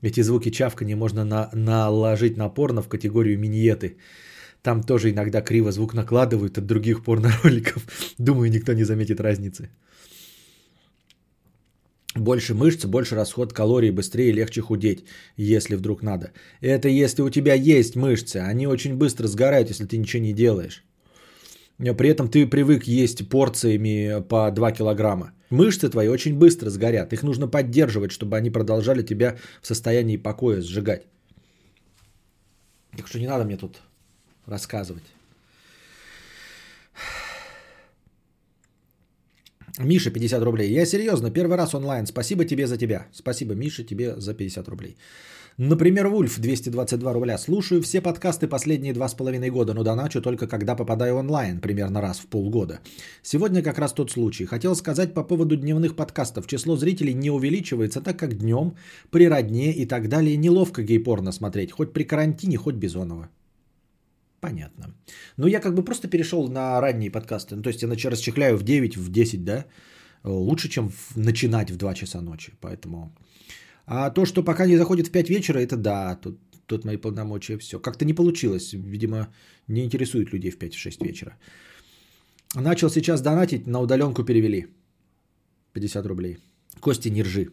Эти 0.03 0.21
звуки 0.21 0.51
чавкания 0.51 0.95
можно 0.95 1.25
на, 1.25 1.49
наложить 1.53 2.37
на 2.37 2.49
порно 2.49 2.81
в 2.81 2.87
категорию 2.87 3.39
миньеты. 3.39 3.97
Там 4.61 4.83
тоже 4.83 5.09
иногда 5.09 5.41
криво 5.41 5.71
звук 5.71 5.93
накладывают 5.93 6.57
от 6.57 6.65
других 6.65 7.03
порно-роликов. 7.03 7.83
Думаю, 8.17 8.51
никто 8.51 8.73
не 8.73 8.83
заметит 8.83 9.19
разницы. 9.19 9.69
Больше 12.15 12.53
мышц, 12.53 12.85
больше 12.85 13.15
расход 13.15 13.53
калорий, 13.53 13.91
быстрее 13.91 14.29
и 14.29 14.33
легче 14.33 14.61
худеть, 14.61 15.05
если 15.37 15.75
вдруг 15.75 16.03
надо. 16.03 16.31
Это 16.61 16.87
если 16.87 17.23
у 17.23 17.29
тебя 17.29 17.53
есть 17.53 17.95
мышцы. 17.95 18.37
Они 18.37 18.67
очень 18.67 18.95
быстро 18.95 19.27
сгорают, 19.27 19.69
если 19.69 19.85
ты 19.85 19.97
ничего 19.97 20.23
не 20.23 20.33
делаешь. 20.33 20.83
При 21.79 22.09
этом 22.09 22.27
ты 22.27 22.45
привык 22.45 22.83
есть 22.83 23.29
порциями 23.29 24.21
по 24.21 24.51
2 24.51 24.71
килограмма. 24.71 25.31
Мышцы 25.49 25.89
твои 25.89 26.09
очень 26.09 26.37
быстро 26.37 26.69
сгорят. 26.69 27.13
Их 27.13 27.23
нужно 27.23 27.47
поддерживать, 27.47 28.11
чтобы 28.11 28.37
они 28.37 28.49
продолжали 28.49 29.01
тебя 29.01 29.37
в 29.61 29.67
состоянии 29.67 30.17
покоя 30.17 30.61
сжигать. 30.61 31.07
Так 32.97 33.07
что 33.07 33.19
не 33.19 33.27
надо 33.27 33.45
мне 33.45 33.57
тут 33.57 33.81
рассказывать. 34.45 35.03
Миша, 39.79 40.11
50 40.11 40.43
рублей. 40.43 40.73
Я 40.73 40.85
серьезно, 40.85 41.31
первый 41.31 41.57
раз 41.57 41.73
онлайн. 41.73 42.05
Спасибо 42.05 42.43
тебе 42.43 42.67
за 42.67 42.77
тебя. 42.77 43.07
Спасибо, 43.13 43.55
Миша, 43.55 43.85
тебе 43.85 44.19
за 44.19 44.33
50 44.33 44.67
рублей. 44.67 44.97
Например, 45.61 46.07
Вульф, 46.07 46.39
222 46.39 47.13
рубля. 47.13 47.37
Слушаю 47.37 47.81
все 47.81 47.99
подкасты 47.99 48.47
последние 48.47 48.93
два 48.93 49.09
с 49.09 49.13
половиной 49.13 49.49
года, 49.49 49.73
но 49.73 49.83
доначу 49.83 50.21
только 50.21 50.47
когда 50.47 50.73
попадаю 50.73 51.15
онлайн, 51.15 51.59
примерно 51.59 52.01
раз 52.01 52.19
в 52.19 52.27
полгода. 52.27 52.79
Сегодня 53.23 53.61
как 53.61 53.77
раз 53.77 53.91
тот 53.91 54.09
случай. 54.09 54.45
Хотел 54.45 54.73
сказать 54.73 55.13
по 55.13 55.27
поводу 55.27 55.57
дневных 55.57 55.97
подкастов. 55.97 56.47
Число 56.47 56.77
зрителей 56.77 57.13
не 57.13 57.29
увеличивается, 57.29 58.01
так 58.01 58.17
как 58.17 58.37
днем, 58.37 58.73
при 59.11 59.27
родне 59.27 59.73
и 59.73 59.85
так 59.85 60.07
далее 60.07 60.37
неловко 60.37 60.81
гей-порно 60.81 61.33
смотреть. 61.33 61.71
Хоть 61.71 61.91
при 61.91 62.05
карантине, 62.05 62.57
хоть 62.57 62.75
Бизонова. 62.75 63.27
Понятно. 64.39 64.95
Ну, 65.35 65.47
я 65.47 65.59
как 65.59 65.73
бы 65.75 65.83
просто 65.83 66.07
перешел 66.07 66.47
на 66.47 66.79
ранние 66.79 67.11
подкасты. 67.11 67.55
Ну, 67.55 67.61
то 67.61 67.69
есть 67.69 67.81
я 67.81 67.89
начал 67.89 68.11
расчехляю 68.11 68.57
в 68.57 68.63
9, 68.63 68.95
в 68.95 69.11
10, 69.11 69.43
да? 69.43 69.65
Лучше, 70.23 70.69
чем 70.69 70.89
в, 70.89 71.17
начинать 71.17 71.69
в 71.69 71.75
2 71.75 71.93
часа 71.95 72.21
ночи. 72.21 72.53
Поэтому... 72.61 73.11
А 73.91 74.11
то, 74.11 74.25
что 74.25 74.43
пока 74.43 74.67
не 74.67 74.77
заходит 74.77 75.07
в 75.07 75.11
5 75.11 75.29
вечера, 75.29 75.59
это 75.59 75.75
да, 75.75 76.15
тут, 76.15 76.37
тут 76.67 76.85
мои 76.85 76.97
полномочия, 76.97 77.57
все. 77.57 77.79
Как-то 77.79 78.05
не 78.05 78.13
получилось. 78.13 78.73
Видимо, 78.73 79.27
не 79.67 79.83
интересует 79.83 80.31
людей 80.31 80.51
в 80.51 80.59
5-6 80.59 81.03
вечера. 81.03 81.33
Начал 82.55 82.89
сейчас 82.89 83.21
донатить, 83.21 83.67
на 83.67 83.79
удаленку 83.79 84.23
перевели. 84.23 84.67
50 85.73 86.05
рублей. 86.05 86.37
Кости 86.79 87.09
не 87.09 87.23
ржи. 87.23 87.49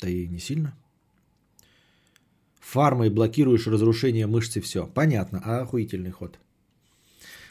Да 0.00 0.08
и 0.08 0.26
не 0.28 0.38
сильно. 0.38 0.72
Фармой 2.60 3.10
блокируешь 3.10 3.66
разрушение 3.66 4.26
мышц 4.26 4.56
и 4.56 4.60
все. 4.60 4.86
Понятно, 4.86 5.38
охуительный 5.38 6.12
ход. 6.12 6.38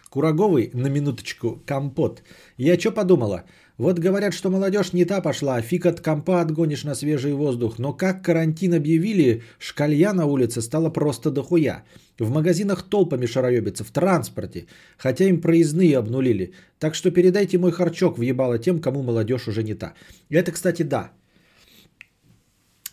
Кураговый, 0.10 0.72
на 0.74 0.88
минуточку, 0.88 1.62
компот. 1.68 2.24
Я 2.58 2.80
что 2.80 2.92
подумала? 2.92 3.44
Вот 3.78 4.00
говорят, 4.00 4.34
что 4.34 4.50
молодежь 4.50 4.94
не 4.94 5.06
та 5.06 5.22
пошла, 5.22 5.56
а 5.56 5.62
фиг 5.62 5.86
от 5.86 6.02
компа 6.02 6.42
отгонишь 6.42 6.84
на 6.84 6.96
свежий 6.96 7.34
воздух. 7.34 7.78
Но 7.78 7.94
как 7.94 8.24
карантин 8.26 8.74
объявили, 8.74 9.44
шкалья 9.60 10.14
на 10.14 10.26
улице 10.26 10.62
стало 10.62 10.90
просто 10.90 11.30
дохуя. 11.30 11.84
В 12.20 12.32
магазинах 12.32 12.90
толпами 12.90 13.28
шароебится, 13.28 13.84
в 13.84 13.92
транспорте. 13.92 14.66
Хотя 14.98 15.26
им 15.26 15.42
проездные 15.42 15.98
обнулили. 15.98 16.54
Так 16.80 16.96
что 16.96 17.12
передайте 17.12 17.60
мой 17.60 17.72
харчок 17.72 18.18
въебало 18.18 18.58
тем, 18.58 18.80
кому 18.80 19.04
молодежь 19.04 19.48
уже 19.48 19.64
не 19.64 19.76
та. 19.76 19.94
Это, 20.30 20.52
кстати, 20.52 20.82
да. 20.82 21.12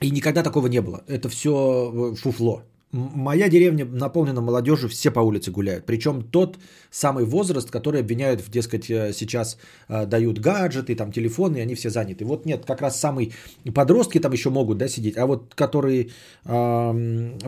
И 0.03 0.11
никогда 0.11 0.43
такого 0.43 0.67
не 0.67 0.83
было. 0.83 1.03
Это 1.09 1.31
все 1.31 1.51
э, 1.51 2.15
фуфло. 2.15 2.63
Моя 2.95 3.49
деревня 3.49 3.85
наполнена 3.85 4.41
молодежью, 4.41 4.89
все 4.89 5.11
по 5.11 5.19
улице 5.19 5.51
гуляют. 5.51 5.85
Причем 5.85 6.23
тот 6.23 6.59
самый 6.91 7.25
возраст, 7.25 7.69
который 7.69 8.01
обвиняют, 8.01 8.41
в, 8.41 8.49
дескать, 8.51 8.89
э, 8.89 9.13
сейчас 9.13 9.59
э, 9.89 10.07
дают 10.07 10.39
гаджеты, 10.39 10.95
там 10.95 11.11
телефоны, 11.11 11.61
они 11.61 11.75
все 11.75 11.91
заняты. 11.91 12.25
Вот 12.25 12.47
нет, 12.47 12.65
как 12.65 12.83
раз 12.83 13.01
самый 13.01 13.33
подростки 13.75 14.21
там 14.21 14.31
еще 14.31 14.51
могут 14.51 14.79
да, 14.79 14.87
сидеть, 14.87 15.17
а 15.17 15.27
вот 15.27 15.57
которые 15.57 16.11
э, 16.45 16.93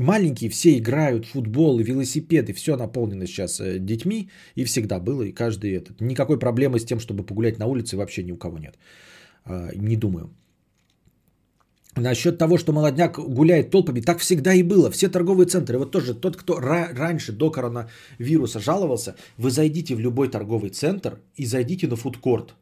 маленькие, 0.01 0.51
все 0.51 0.79
играют 0.79 1.27
футбол 1.27 1.79
велосипеды, 1.79 2.53
все 2.53 2.77
наполнено 2.77 3.27
сейчас 3.27 3.61
э, 3.61 3.79
детьми, 3.79 4.31
и 4.57 4.65
всегда 4.65 4.99
было, 4.99 5.23
и 5.23 5.33
каждый 5.33 5.75
этот. 5.75 6.01
Никакой 6.01 6.41
проблемы 6.41 6.81
с 6.81 6.85
тем, 6.85 6.99
чтобы 6.99 7.23
погулять 7.23 7.59
на 7.61 7.67
улице 7.67 7.97
вообще 7.97 8.25
ни 8.25 8.33
у 8.33 8.37
кого 8.37 8.59
нет. 8.59 8.75
Э, 9.45 9.71
не 9.77 9.95
думаю. 9.95 10.31
Насчет 11.97 12.37
того, 12.37 12.59
что 12.59 12.73
молодняк 12.75 13.19
гуляет 13.19 13.71
толпами, 13.71 14.01
так 14.01 14.19
всегда 14.19 14.53
и 14.53 14.63
было. 14.63 14.91
Все 14.91 15.09
торговые 15.09 15.47
центры, 15.47 15.79
вот 15.79 15.93
тоже 15.93 16.15
тот, 16.15 16.37
кто 16.37 16.59
ра- 16.59 16.93
раньше 16.95 17.33
до 17.33 17.51
коронавируса 17.51 18.61
жаловался, 18.61 19.17
вы 19.39 19.51
зайдите 19.51 19.95
в 19.95 20.01
любой 20.01 20.29
торговый 20.29 20.71
центр 20.71 21.21
и 21.37 21.47
зайдите 21.47 21.89
на 21.89 21.97
фудкорт. 21.97 22.55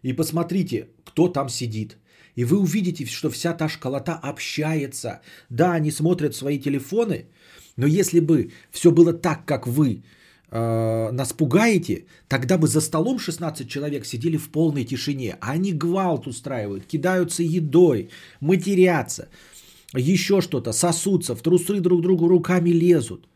И 0.00 0.14
посмотрите, 0.14 0.88
кто 1.04 1.28
там 1.28 1.50
сидит. 1.50 1.98
И 2.36 2.44
вы 2.44 2.58
увидите, 2.58 3.04
что 3.04 3.28
вся 3.28 3.52
та 3.52 3.68
школота 3.68 4.14
общается. 4.14 5.20
Да, 5.50 5.74
они 5.74 5.90
смотрят 5.90 6.34
свои 6.34 6.58
телефоны, 6.58 7.26
но 7.76 7.86
если 7.86 8.20
бы 8.20 8.50
все 8.70 8.90
было 8.90 9.12
так, 9.12 9.44
как 9.44 9.66
вы 9.66 10.04
э, 10.50 11.10
нас 11.12 11.32
пугаете, 11.32 12.04
тогда 12.28 12.58
бы 12.58 12.66
за 12.66 12.80
столом 12.80 13.18
16 13.18 13.68
человек 13.68 14.04
сидели 14.04 14.36
в 14.36 14.50
полной 14.50 14.84
тишине. 14.84 15.36
А 15.40 15.52
они 15.52 15.72
гвалт 15.72 16.26
устраивают, 16.26 16.86
кидаются 16.86 17.42
едой, 17.42 18.10
матерятся, 18.40 19.28
еще 19.94 20.40
что-то, 20.40 20.72
сосутся, 20.72 21.34
в 21.34 21.42
трусы 21.42 21.80
друг 21.80 22.02
другу 22.02 22.28
руками 22.28 22.70
лезут. 22.70 23.26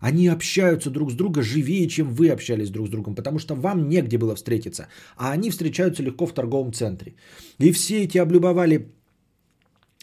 Они 0.00 0.26
общаются 0.26 0.90
друг 0.90 1.12
с 1.12 1.14
другом 1.14 1.44
живее, 1.44 1.88
чем 1.88 2.10
вы 2.10 2.30
общались 2.30 2.70
друг 2.70 2.86
с 2.88 2.90
другом, 2.90 3.14
потому 3.14 3.38
что 3.38 3.54
вам 3.54 3.88
негде 3.88 4.18
было 4.18 4.34
встретиться, 4.34 4.88
а 5.16 5.30
они 5.32 5.50
встречаются 5.50 6.02
легко 6.02 6.26
в 6.26 6.34
торговом 6.34 6.72
центре. 6.72 7.14
И 7.60 7.70
все 7.70 8.02
эти 8.02 8.18
облюбовали 8.18 8.92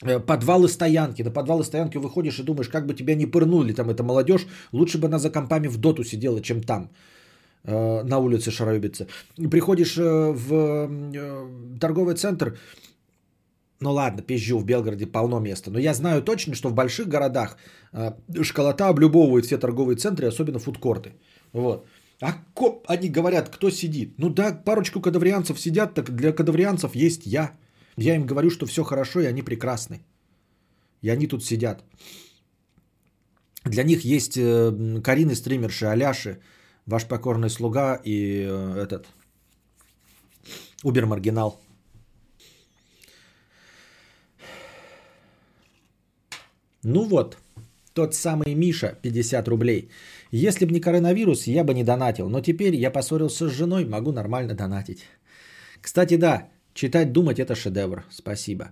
подвалы 0.01 0.67
стоянки. 0.67 1.23
На 1.23 1.31
подвалы 1.31 1.63
стоянки 1.63 1.97
выходишь 1.97 2.39
и 2.39 2.43
думаешь, 2.43 2.69
как 2.69 2.85
бы 2.85 2.93
тебя 2.93 3.15
не 3.15 3.25
пырнули 3.25 3.73
там 3.73 3.89
эта 3.89 4.03
молодежь, 4.03 4.47
лучше 4.71 4.97
бы 4.97 5.07
она 5.07 5.19
за 5.19 5.29
компами 5.29 5.67
в 5.67 5.77
доту 5.77 6.03
сидела, 6.03 6.41
чем 6.41 6.61
там 6.61 6.89
э, 7.63 8.03
на 8.03 8.19
улице 8.19 8.51
шароебиться. 8.51 9.07
Приходишь 9.51 9.97
э, 9.97 10.31
в 10.31 10.89
торговый 11.79 12.15
центр, 12.15 12.57
ну 13.81 13.91
ладно, 13.91 14.21
пизжу, 14.21 14.59
в 14.59 14.65
Белгороде 14.65 15.05
полно 15.07 15.39
места. 15.39 15.71
Но 15.71 15.79
я 15.79 15.93
знаю 15.93 16.21
точно, 16.21 16.55
что 16.55 16.69
в 16.69 16.73
больших 16.73 17.07
городах 17.07 17.57
э, 17.93 18.13
школота 18.43 18.89
облюбовывает 18.89 19.45
все 19.45 19.57
торговые 19.57 19.97
центры, 19.97 20.27
особенно 20.27 20.59
фудкорты. 20.59 21.13
Вот. 21.53 21.85
А 22.21 22.33
ко- 22.53 22.81
они 22.87 23.09
говорят, 23.09 23.49
кто 23.49 23.69
сидит? 23.69 24.13
Ну 24.17 24.29
да, 24.29 24.51
парочку 24.65 25.01
кадаврианцев 25.01 25.59
сидят, 25.59 25.93
так 25.93 26.15
для 26.15 26.33
кадаврианцев 26.33 26.95
есть 26.95 27.25
я. 27.25 27.51
Я 28.01 28.15
им 28.15 28.25
говорю, 28.25 28.49
что 28.49 28.65
все 28.65 28.83
хорошо, 28.83 29.19
и 29.19 29.25
они 29.25 29.41
прекрасны. 29.41 30.01
И 31.01 31.09
они 31.09 31.27
тут 31.27 31.43
сидят. 31.43 31.83
Для 33.65 33.83
них 33.83 34.05
есть 34.05 34.37
э, 34.37 35.01
Карины 35.03 35.35
стримерши, 35.35 35.85
Аляши, 35.85 36.39
ваш 36.85 37.05
покорный 37.07 37.49
слуга 37.49 37.99
и 38.05 38.45
э, 38.47 38.83
этот 38.83 39.07
Убер-маргинал. 40.83 41.59
Ну 46.83 47.03
вот, 47.03 47.37
тот 47.93 48.15
самый 48.15 48.55
Миша, 48.55 48.97
50 49.01 49.47
рублей. 49.47 49.89
Если 50.31 50.65
бы 50.65 50.71
не 50.71 50.79
коронавирус, 50.79 51.47
я 51.47 51.65
бы 51.65 51.73
не 51.73 51.83
донатил. 51.83 52.29
Но 52.29 52.39
теперь 52.41 52.75
я 52.75 52.91
поссорился 52.91 53.49
с 53.49 53.53
женой, 53.53 53.85
могу 53.85 54.13
нормально 54.13 54.53
донатить. 54.53 55.05
Кстати, 55.81 56.15
да, 56.15 56.47
читать, 56.79 57.11
думать 57.11 57.39
это 57.39 57.55
шедевр. 57.55 58.03
Спасибо. 58.09 58.71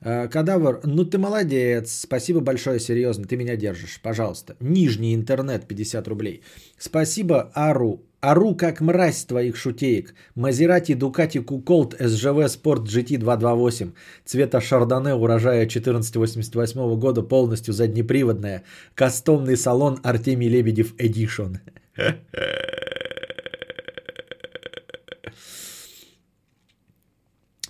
Э, 0.00 0.28
Кадавр, 0.28 0.80
ну 0.84 1.04
ты 1.04 1.18
молодец. 1.18 2.00
Спасибо 2.02 2.40
большое, 2.40 2.80
серьезно, 2.80 3.24
ты 3.24 3.36
меня 3.36 3.56
держишь. 3.56 4.00
Пожалуйста. 4.02 4.54
Нижний 4.60 5.14
интернет, 5.14 5.66
50 5.66 6.08
рублей. 6.08 6.42
Спасибо, 6.78 7.50
Ару. 7.54 8.00
Ару 8.20 8.54
как 8.54 8.80
мразь 8.80 9.24
твоих 9.24 9.56
шутеек. 9.56 10.14
Мазерати 10.34 10.94
Дукати 10.94 11.40
Куколт 11.40 11.94
СЖВ 12.00 12.48
Спорт 12.48 12.82
GT 12.82 13.18
228. 13.18 13.92
Цвета 14.24 14.60
Шардоне 14.60 15.14
урожая 15.14 15.66
1488 15.66 16.98
года 16.98 17.22
полностью 17.22 17.74
заднеприводная. 17.74 18.62
Кастомный 18.94 19.56
салон 19.56 19.98
Артемий 20.02 20.48
Лебедев 20.48 20.94
Эдишон. 20.98 21.58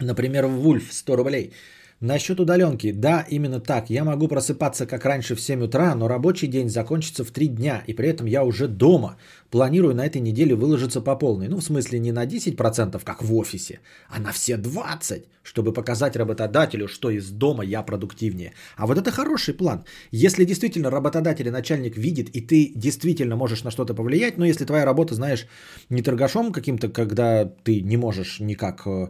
Например, 0.01 0.47
Вульф 0.47 0.93
100 0.93 1.17
рублей. 1.17 1.53
Насчет 2.01 2.39
удаленки. 2.39 2.93
Да, 2.93 3.27
именно 3.29 3.59
так. 3.61 3.91
Я 3.91 4.05
могу 4.05 4.29
просыпаться 4.29 4.87
как 4.87 5.05
раньше 5.05 5.35
в 5.35 5.41
7 5.41 5.65
утра, 5.65 5.95
но 5.97 6.07
рабочий 6.09 6.47
день 6.47 6.69
закончится 6.69 7.25
в 7.25 7.33
3 7.33 7.49
дня, 7.49 7.83
и 7.89 7.93
при 7.93 8.09
этом 8.09 8.27
я 8.27 8.45
уже 8.45 8.69
дома. 8.69 9.17
Планирую 9.51 9.95
на 9.95 10.07
этой 10.07 10.21
неделе 10.21 10.55
выложиться 10.55 11.01
по 11.01 11.19
полной. 11.19 11.49
Ну, 11.49 11.57
в 11.57 11.65
смысле, 11.65 11.99
не 11.99 12.13
на 12.13 12.25
10%, 12.25 13.03
как 13.05 13.23
в 13.23 13.35
офисе, 13.35 13.81
а 14.09 14.21
на 14.21 14.31
все 14.31 14.57
20%, 14.57 15.25
чтобы 15.43 15.73
показать 15.73 16.17
работодателю, 16.17 16.87
что 16.87 17.11
из 17.11 17.31
дома 17.31 17.65
я 17.65 17.83
продуктивнее. 17.83 18.53
А 18.77 18.87
вот 18.87 18.99
это 18.99 19.11
хороший 19.11 19.55
план. 19.55 19.85
Если 20.13 20.45
действительно 20.45 20.91
работодатель 20.91 21.49
и 21.49 21.51
начальник 21.51 21.97
видит, 21.97 22.29
и 22.37 22.41
ты 22.41 22.73
действительно 22.77 23.35
можешь 23.37 23.65
на 23.65 23.71
что-то 23.71 23.95
повлиять, 23.95 24.39
но 24.39 24.45
если 24.45 24.67
твоя 24.67 24.85
работа, 24.85 25.15
знаешь, 25.15 25.47
не 25.91 26.03
торгашом 26.03 26.53
каким-то, 26.53 26.91
когда 26.91 27.45
ты 27.65 27.81
не 27.81 27.97
можешь 27.97 28.41
никак 28.41 28.87
э, 28.87 29.09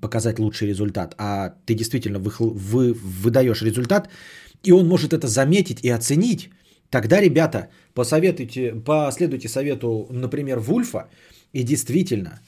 показать 0.00 0.38
лучший 0.38 0.68
результат, 0.68 1.14
а 1.18 1.54
ты 1.66 1.74
действительно 1.74 2.18
вы, 2.18 2.30
вы, 2.38 2.92
выдаешь 2.92 3.62
результат, 3.62 4.08
и 4.62 4.72
он 4.72 4.88
может 4.88 5.12
это 5.12 5.26
заметить 5.26 5.84
и 5.84 5.90
оценить, 5.90 6.50
тогда, 6.90 7.20
ребята, 7.20 7.68
посоветуйте, 7.94 8.74
последуйте 8.84 9.48
совету, 9.48 10.06
например, 10.10 10.58
Вульфа, 10.58 11.08
и 11.52 11.62
действительно, 11.62 12.40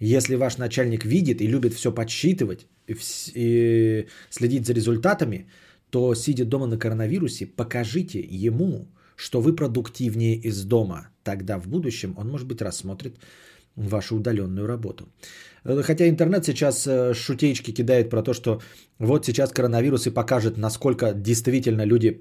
если 0.00 0.36
ваш 0.36 0.58
начальник 0.58 1.04
видит 1.04 1.40
и 1.40 1.46
любит 1.46 1.74
все 1.74 1.92
подсчитывать 1.92 2.66
и, 2.86 2.96
и 3.34 4.06
следить 4.30 4.66
за 4.66 4.72
результатами, 4.72 5.46
то, 5.90 6.14
сидя 6.14 6.44
дома 6.44 6.66
на 6.66 6.78
коронавирусе, 6.78 7.46
покажите 7.46 8.20
ему, 8.20 8.88
что 9.16 9.40
вы 9.40 9.54
продуктивнее 9.54 10.36
из 10.36 10.64
дома. 10.64 11.08
Тогда 11.22 11.58
в 11.58 11.68
будущем 11.68 12.14
он, 12.16 12.30
может 12.30 12.46
быть, 12.46 12.62
рассмотрит 12.62 13.16
вашу 13.76 14.16
удаленную 14.16 14.66
работу. 14.66 15.08
Э, 15.64 15.82
Хотя 15.82 16.08
интернет 16.08 16.44
сейчас 16.44 16.86
э, 16.86 17.14
шутеечки 17.14 17.72
кидает 17.72 18.10
про 18.10 18.22
то, 18.22 18.34
что 18.34 18.60
вот 18.98 19.26
сейчас 19.26 19.52
коронавирус 19.52 20.06
и 20.06 20.10
покажет, 20.10 20.56
насколько 20.58 21.12
действительно 21.12 21.86
люди 21.86 22.20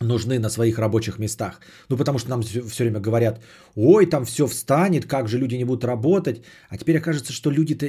нужны 0.00 0.38
на 0.38 0.50
своих 0.50 0.78
рабочих 0.78 1.18
местах. 1.18 1.60
Ну, 1.88 1.96
потому 1.96 2.18
что 2.18 2.30
нам 2.30 2.42
все 2.42 2.84
время 2.84 3.00
говорят, 3.00 3.40
ой, 3.74 4.06
там 4.06 4.24
все 4.24 4.46
встанет, 4.46 5.06
как 5.06 5.28
же 5.28 5.38
люди 5.38 5.56
не 5.56 5.64
будут 5.64 5.84
работать. 5.84 6.42
А 6.68 6.76
теперь 6.76 6.98
окажется, 6.98 7.32
что 7.32 7.50
люди-то 7.50 7.86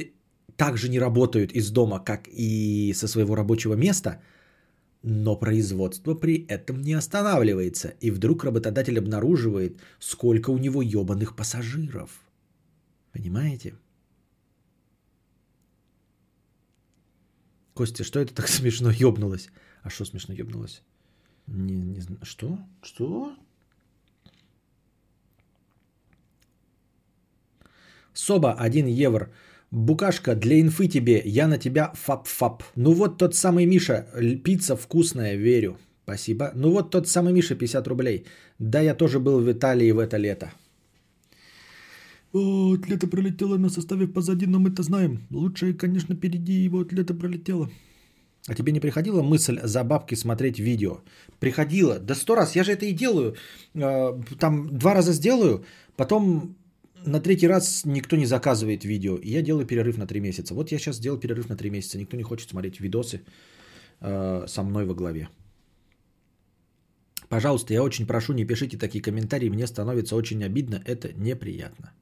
также 0.56 0.88
не 0.88 0.98
работают 0.98 1.52
из 1.52 1.70
дома, 1.70 2.04
как 2.04 2.28
и 2.28 2.92
со 2.94 3.08
своего 3.08 3.36
рабочего 3.36 3.74
места, 3.74 4.20
но 5.02 5.36
производство 5.36 6.14
при 6.14 6.46
этом 6.48 6.82
не 6.82 6.94
останавливается. 6.94 7.94
И 8.00 8.10
вдруг 8.10 8.44
работодатель 8.44 8.98
обнаруживает, 8.98 9.80
сколько 10.00 10.50
у 10.50 10.58
него 10.58 10.82
ебаных 10.82 11.36
пассажиров. 11.36 12.10
Понимаете? 13.12 13.74
Костя, 17.80 18.04
что 18.04 18.20
это 18.20 18.34
так 18.34 18.48
смешно 18.58 18.90
ёбнулось? 18.90 19.48
А 19.82 19.90
что 19.90 20.04
смешно 20.04 20.34
ёбнулось? 20.34 20.82
Не, 21.46 21.74
не 21.74 22.00
знаю. 22.00 22.18
Что? 22.22 22.58
Что? 22.82 23.32
Соба 28.12 28.52
1 28.52 28.86
евро. 28.86 29.30
Букашка, 29.70 30.34
для 30.34 30.60
инфы 30.60 30.88
тебе, 30.88 31.22
я 31.24 31.48
на 31.48 31.58
тебя 31.58 31.92
фап-фап. 31.94 32.62
Ну 32.76 32.92
вот 32.92 33.18
тот 33.18 33.34
самый 33.34 33.64
Миша, 33.64 34.06
пицца 34.44 34.76
вкусная, 34.76 35.36
верю. 35.36 35.78
Спасибо. 36.04 36.52
Ну 36.54 36.72
вот 36.72 36.90
тот 36.90 37.08
самый 37.08 37.32
Миша, 37.32 37.54
50 37.54 37.88
рублей. 37.88 38.26
Да, 38.58 38.82
я 38.82 38.94
тоже 38.94 39.20
был 39.20 39.40
в 39.40 39.50
Италии 39.50 39.92
в 39.92 39.98
это 39.98 40.18
лето. 40.18 40.52
Вот, 42.32 42.86
лето 42.86 43.06
пролетело 43.06 43.58
на 43.58 43.70
составе 43.70 44.06
позади, 44.06 44.46
но 44.46 44.58
мы-то 44.58 44.82
знаем. 44.82 45.26
Лучше, 45.30 45.74
конечно, 45.74 46.14
впереди, 46.14 46.68
вот 46.68 46.92
лето 46.92 47.14
пролетело. 47.14 47.68
А 48.48 48.54
тебе 48.54 48.72
не 48.72 48.80
приходила 48.80 49.22
мысль 49.22 49.58
за 49.62 49.84
бабки 49.84 50.16
смотреть 50.16 50.58
видео? 50.58 51.00
Приходила. 51.40 51.98
Да 51.98 52.14
сто 52.14 52.34
раз, 52.36 52.56
я 52.56 52.64
же 52.64 52.72
это 52.72 52.86
и 52.86 52.92
делаю. 52.92 53.34
Э, 53.74 54.12
Там 54.38 54.78
два 54.78 54.94
раза 54.94 55.12
сделаю, 55.12 55.64
потом 55.96 56.56
на 57.06 57.20
третий 57.20 57.48
раз 57.48 57.84
никто 57.84 58.16
не 58.16 58.26
заказывает 58.26 58.84
видео. 58.84 59.16
И 59.16 59.30
я 59.30 59.42
делаю 59.42 59.66
перерыв 59.66 59.98
на 59.98 60.06
три 60.06 60.20
месяца. 60.20 60.54
Вот 60.54 60.72
я 60.72 60.78
сейчас 60.78 60.96
сделал 60.96 61.18
перерыв 61.18 61.48
на 61.48 61.56
три 61.56 61.70
месяца. 61.70 61.98
Никто 61.98 62.16
не 62.16 62.22
хочет 62.22 62.48
смотреть 62.48 62.80
видосы 62.80 63.20
э, 64.00 64.46
со 64.46 64.62
мной 64.62 64.86
во 64.86 64.94
главе. 64.94 65.28
Пожалуйста, 67.28 67.74
я 67.74 67.82
очень 67.82 68.06
прошу, 68.06 68.32
не 68.32 68.46
пишите 68.46 68.78
такие 68.78 69.02
комментарии. 69.02 69.50
Мне 69.50 69.66
становится 69.66 70.16
очень 70.16 70.42
обидно. 70.44 70.82
Это 70.84 71.12
неприятно. 71.12 71.92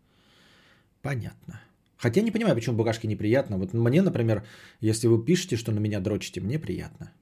Понятно. 1.03 1.61
Хотя 1.97 2.23
не 2.23 2.31
понимаю, 2.31 2.55
почему 2.55 2.77
букашки 2.77 3.07
неприятно. 3.07 3.59
Вот 3.59 3.73
мне, 3.73 4.03
например, 4.03 4.45
если 4.81 5.09
вы 5.09 5.25
пишете, 5.25 5.57
что 5.57 5.73
на 5.73 5.81
меня 5.81 6.01
дрочите, 6.01 6.41
мне 6.41 6.59
приятно. 6.59 7.13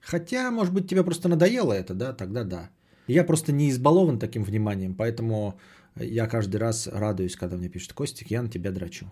Хотя, 0.00 0.50
может 0.50 0.74
быть, 0.74 0.88
тебе 0.88 1.04
просто 1.04 1.28
надоело 1.28 1.72
это, 1.72 1.94
да? 1.94 2.12
Тогда 2.12 2.44
да. 2.44 2.70
Я 3.06 3.24
просто 3.24 3.52
не 3.52 3.70
избалован 3.70 4.18
таким 4.18 4.42
вниманием, 4.42 4.94
поэтому 4.94 5.58
я 5.96 6.26
каждый 6.26 6.56
раз 6.56 6.86
радуюсь, 6.86 7.36
когда 7.36 7.56
мне 7.56 7.68
пишут, 7.68 7.92
Костик, 7.92 8.30
я 8.30 8.42
на 8.42 8.48
тебя 8.48 8.72
дрочу. 8.72 9.06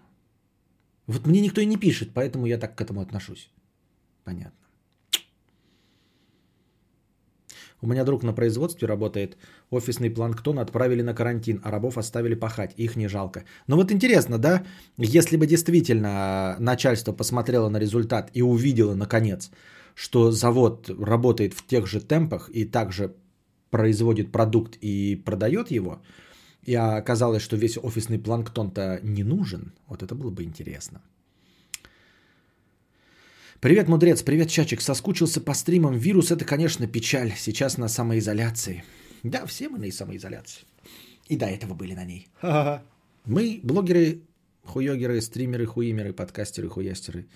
Вот 1.06 1.26
мне 1.26 1.40
никто 1.40 1.60
и 1.60 1.66
не 1.66 1.76
пишет, 1.76 2.10
поэтому 2.14 2.46
я 2.46 2.58
так 2.58 2.76
к 2.76 2.80
этому 2.80 3.00
отношусь. 3.00 3.50
Понятно. 4.24 4.52
У 7.80 7.86
меня 7.86 8.04
друг 8.04 8.24
на 8.24 8.32
производстве 8.32 8.88
работает, 8.88 9.36
офисный 9.70 10.10
планктон 10.10 10.58
отправили 10.58 11.02
на 11.02 11.14
карантин, 11.14 11.60
а 11.64 11.70
рабов 11.70 11.98
оставили 11.98 12.34
пахать, 12.34 12.74
их 12.76 12.96
не 12.96 13.08
жалко. 13.08 13.44
Но 13.66 13.76
вот 13.76 13.92
интересно, 13.92 14.38
да, 14.38 14.64
если 14.96 15.36
бы 15.36 15.46
действительно 15.46 16.56
начальство 16.58 17.12
посмотрело 17.12 17.68
на 17.68 17.78
результат 17.78 18.30
и 18.34 18.42
увидело 18.42 18.94
наконец, 18.94 19.50
что 19.94 20.30
завод 20.30 20.90
работает 20.90 21.54
в 21.54 21.66
тех 21.66 21.86
же 21.86 22.00
темпах 22.00 22.48
и 22.50 22.64
также 22.64 23.14
производит 23.70 24.32
продукт 24.32 24.78
и 24.80 25.16
продает 25.24 25.70
его, 25.70 26.00
и 26.64 26.74
оказалось, 26.74 27.42
что 27.42 27.56
весь 27.56 27.78
офисный 27.78 28.18
планктон-то 28.18 29.00
не 29.02 29.24
нужен, 29.24 29.72
вот 29.86 30.02
это 30.02 30.14
было 30.14 30.30
бы 30.30 30.44
интересно. 30.44 31.02
Привет, 33.60 33.88
мудрец, 33.88 34.22
привет, 34.22 34.50
Чачик. 34.50 34.80
Соскучился 34.80 35.40
по 35.40 35.52
стримам. 35.52 35.98
Вирус 35.98 36.30
это, 36.30 36.44
конечно, 36.44 36.86
печаль. 36.86 37.32
Сейчас 37.36 37.76
на 37.76 37.88
самоизоляции. 37.88 38.84
Да, 39.30 39.46
все 39.46 39.68
мы 39.68 39.78
на 39.78 39.90
самоизоляции. 39.92 40.66
И 41.28 41.36
до 41.36 41.46
этого 41.46 41.74
были 41.74 41.94
на 41.94 42.04
ней. 42.04 42.28
Ха-ха. 42.40 42.82
Мы, 43.26 43.60
блогеры, 43.62 44.22
хуёгеры, 44.64 45.20
стримеры, 45.20 45.66
хуимеры, 45.66 46.12
подкастеры, 46.12 46.68
хуястеры, 46.68 47.26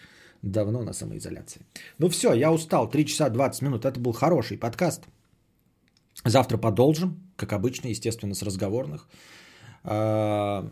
давно 0.43 0.83
на 0.83 0.93
самоизоляции. 0.93 1.61
Ну 1.99 2.09
все, 2.09 2.33
я 2.35 2.53
устал. 2.53 2.89
3 2.89 3.07
часа 3.07 3.29
20 3.29 3.63
минут. 3.63 3.85
Это 3.85 4.01
был 4.01 4.13
хороший 4.13 4.59
подкаст. 4.59 5.03
Завтра 6.25 6.59
продолжим, 6.59 7.21
как 7.37 7.53
обычно, 7.53 7.89
естественно, 7.89 8.35
с 8.35 8.43
разговорных. 8.43 9.09
А, 9.85 10.71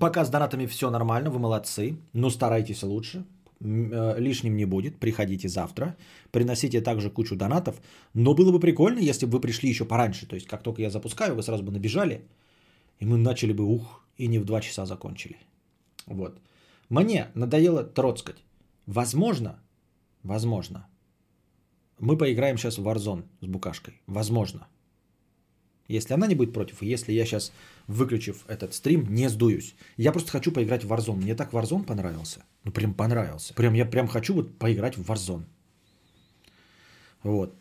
пока 0.00 0.24
с 0.24 0.30
донатами 0.30 0.66
все 0.66 0.90
нормально, 0.90 1.30
вы 1.30 1.38
молодцы. 1.38 1.96
Но 2.12 2.30
старайтесь 2.30 2.82
лучше. 2.82 3.24
Э, 3.64 4.20
лишним 4.20 4.56
не 4.56 4.66
будет. 4.66 5.00
Приходите 5.00 5.48
завтра. 5.48 5.96
Приносите 6.30 6.80
также 6.82 7.10
кучу 7.10 7.36
донатов. 7.36 7.80
Но 8.14 8.34
было 8.34 8.52
бы 8.52 8.60
прикольно, 8.60 8.98
если 9.00 9.26
бы 9.26 9.32
вы 9.32 9.40
пришли 9.40 9.70
еще 9.70 9.84
пораньше. 9.84 10.26
То 10.26 10.36
есть, 10.36 10.46
как 10.46 10.62
только 10.62 10.82
я 10.82 10.90
запускаю, 10.90 11.34
вы 11.34 11.42
сразу 11.42 11.62
бы 11.62 11.72
набежали. 11.72 12.20
И 13.00 13.06
мы 13.06 13.16
начали 13.16 13.52
бы, 13.52 13.64
ух, 13.64 14.02
и 14.18 14.28
не 14.28 14.38
в 14.38 14.44
2 14.44 14.60
часа 14.60 14.86
закончили. 14.86 15.36
Вот. 16.06 16.40
Мне 16.90 17.28
надоело 17.34 17.82
троцкать. 17.84 18.44
Возможно, 18.86 19.58
возможно, 20.22 20.86
мы 21.98 22.18
поиграем 22.18 22.58
сейчас 22.58 22.78
в 22.78 22.86
Warzone 22.86 23.22
с 23.40 23.46
букашкой. 23.46 23.94
Возможно. 24.06 24.66
Если 25.88 26.14
она 26.14 26.26
не 26.26 26.34
будет 26.34 26.54
против, 26.54 26.82
и 26.82 26.86
если 26.86 27.12
я 27.12 27.26
сейчас, 27.26 27.52
выключив 27.86 28.44
этот 28.48 28.72
стрим, 28.74 29.06
не 29.14 29.28
сдуюсь. 29.28 29.74
Я 29.96 30.12
просто 30.12 30.30
хочу 30.30 30.50
поиграть 30.50 30.84
в 30.84 30.92
Warzone. 30.92 31.16
Мне 31.16 31.34
так 31.34 31.52
Warzone 31.52 31.84
понравился. 31.84 32.44
Ну, 32.64 32.72
прям 32.72 32.94
понравился. 32.94 33.52
Прям 33.54 33.74
я 33.74 33.84
прям 33.84 34.08
хочу 34.08 34.34
вот 34.34 34.58
поиграть 34.58 34.96
в 34.96 35.10
Warzone. 35.10 35.44
Вот. 37.22 37.54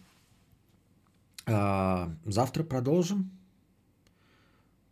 А, 1.45 2.15
завтра 2.25 2.63
продолжим. 2.63 3.31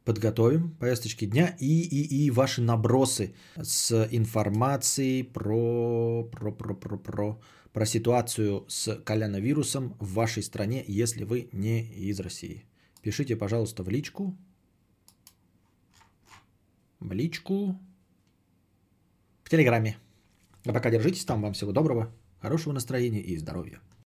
Подготовим 0.03 0.72
повесточки 0.72 1.26
дня 1.26 1.56
и, 1.60 1.82
и, 1.82 2.26
и 2.26 2.32
ваши 2.32 2.61
набросы 2.61 3.35
с 3.56 4.08
информацией 4.11 5.22
про, 5.24 6.27
про, 6.32 6.51
про, 6.51 6.74
про, 6.74 6.98
про, 6.98 7.40
про 7.72 7.85
ситуацию 7.85 8.66
с 8.68 8.95
коронавирусом 8.95 9.95
в 10.00 10.14
вашей 10.14 10.42
стране, 10.42 10.84
если 10.88 11.24
вы 11.24 11.50
не 11.51 11.84
из 11.84 12.19
России. 12.19 12.66
Пишите, 13.01 13.35
пожалуйста, 13.35 13.83
в 13.83 13.89
личку. 13.89 14.35
В 16.99 17.11
личку. 17.11 17.80
В 19.43 19.49
Телеграме. 19.49 19.97
А 20.65 20.73
пока 20.73 20.91
держитесь 20.91 21.25
там. 21.25 21.41
Вам 21.41 21.53
всего 21.53 21.71
доброго, 21.71 22.13
хорошего 22.39 22.73
настроения 22.73 23.21
и 23.21 23.38
здоровья. 23.38 23.81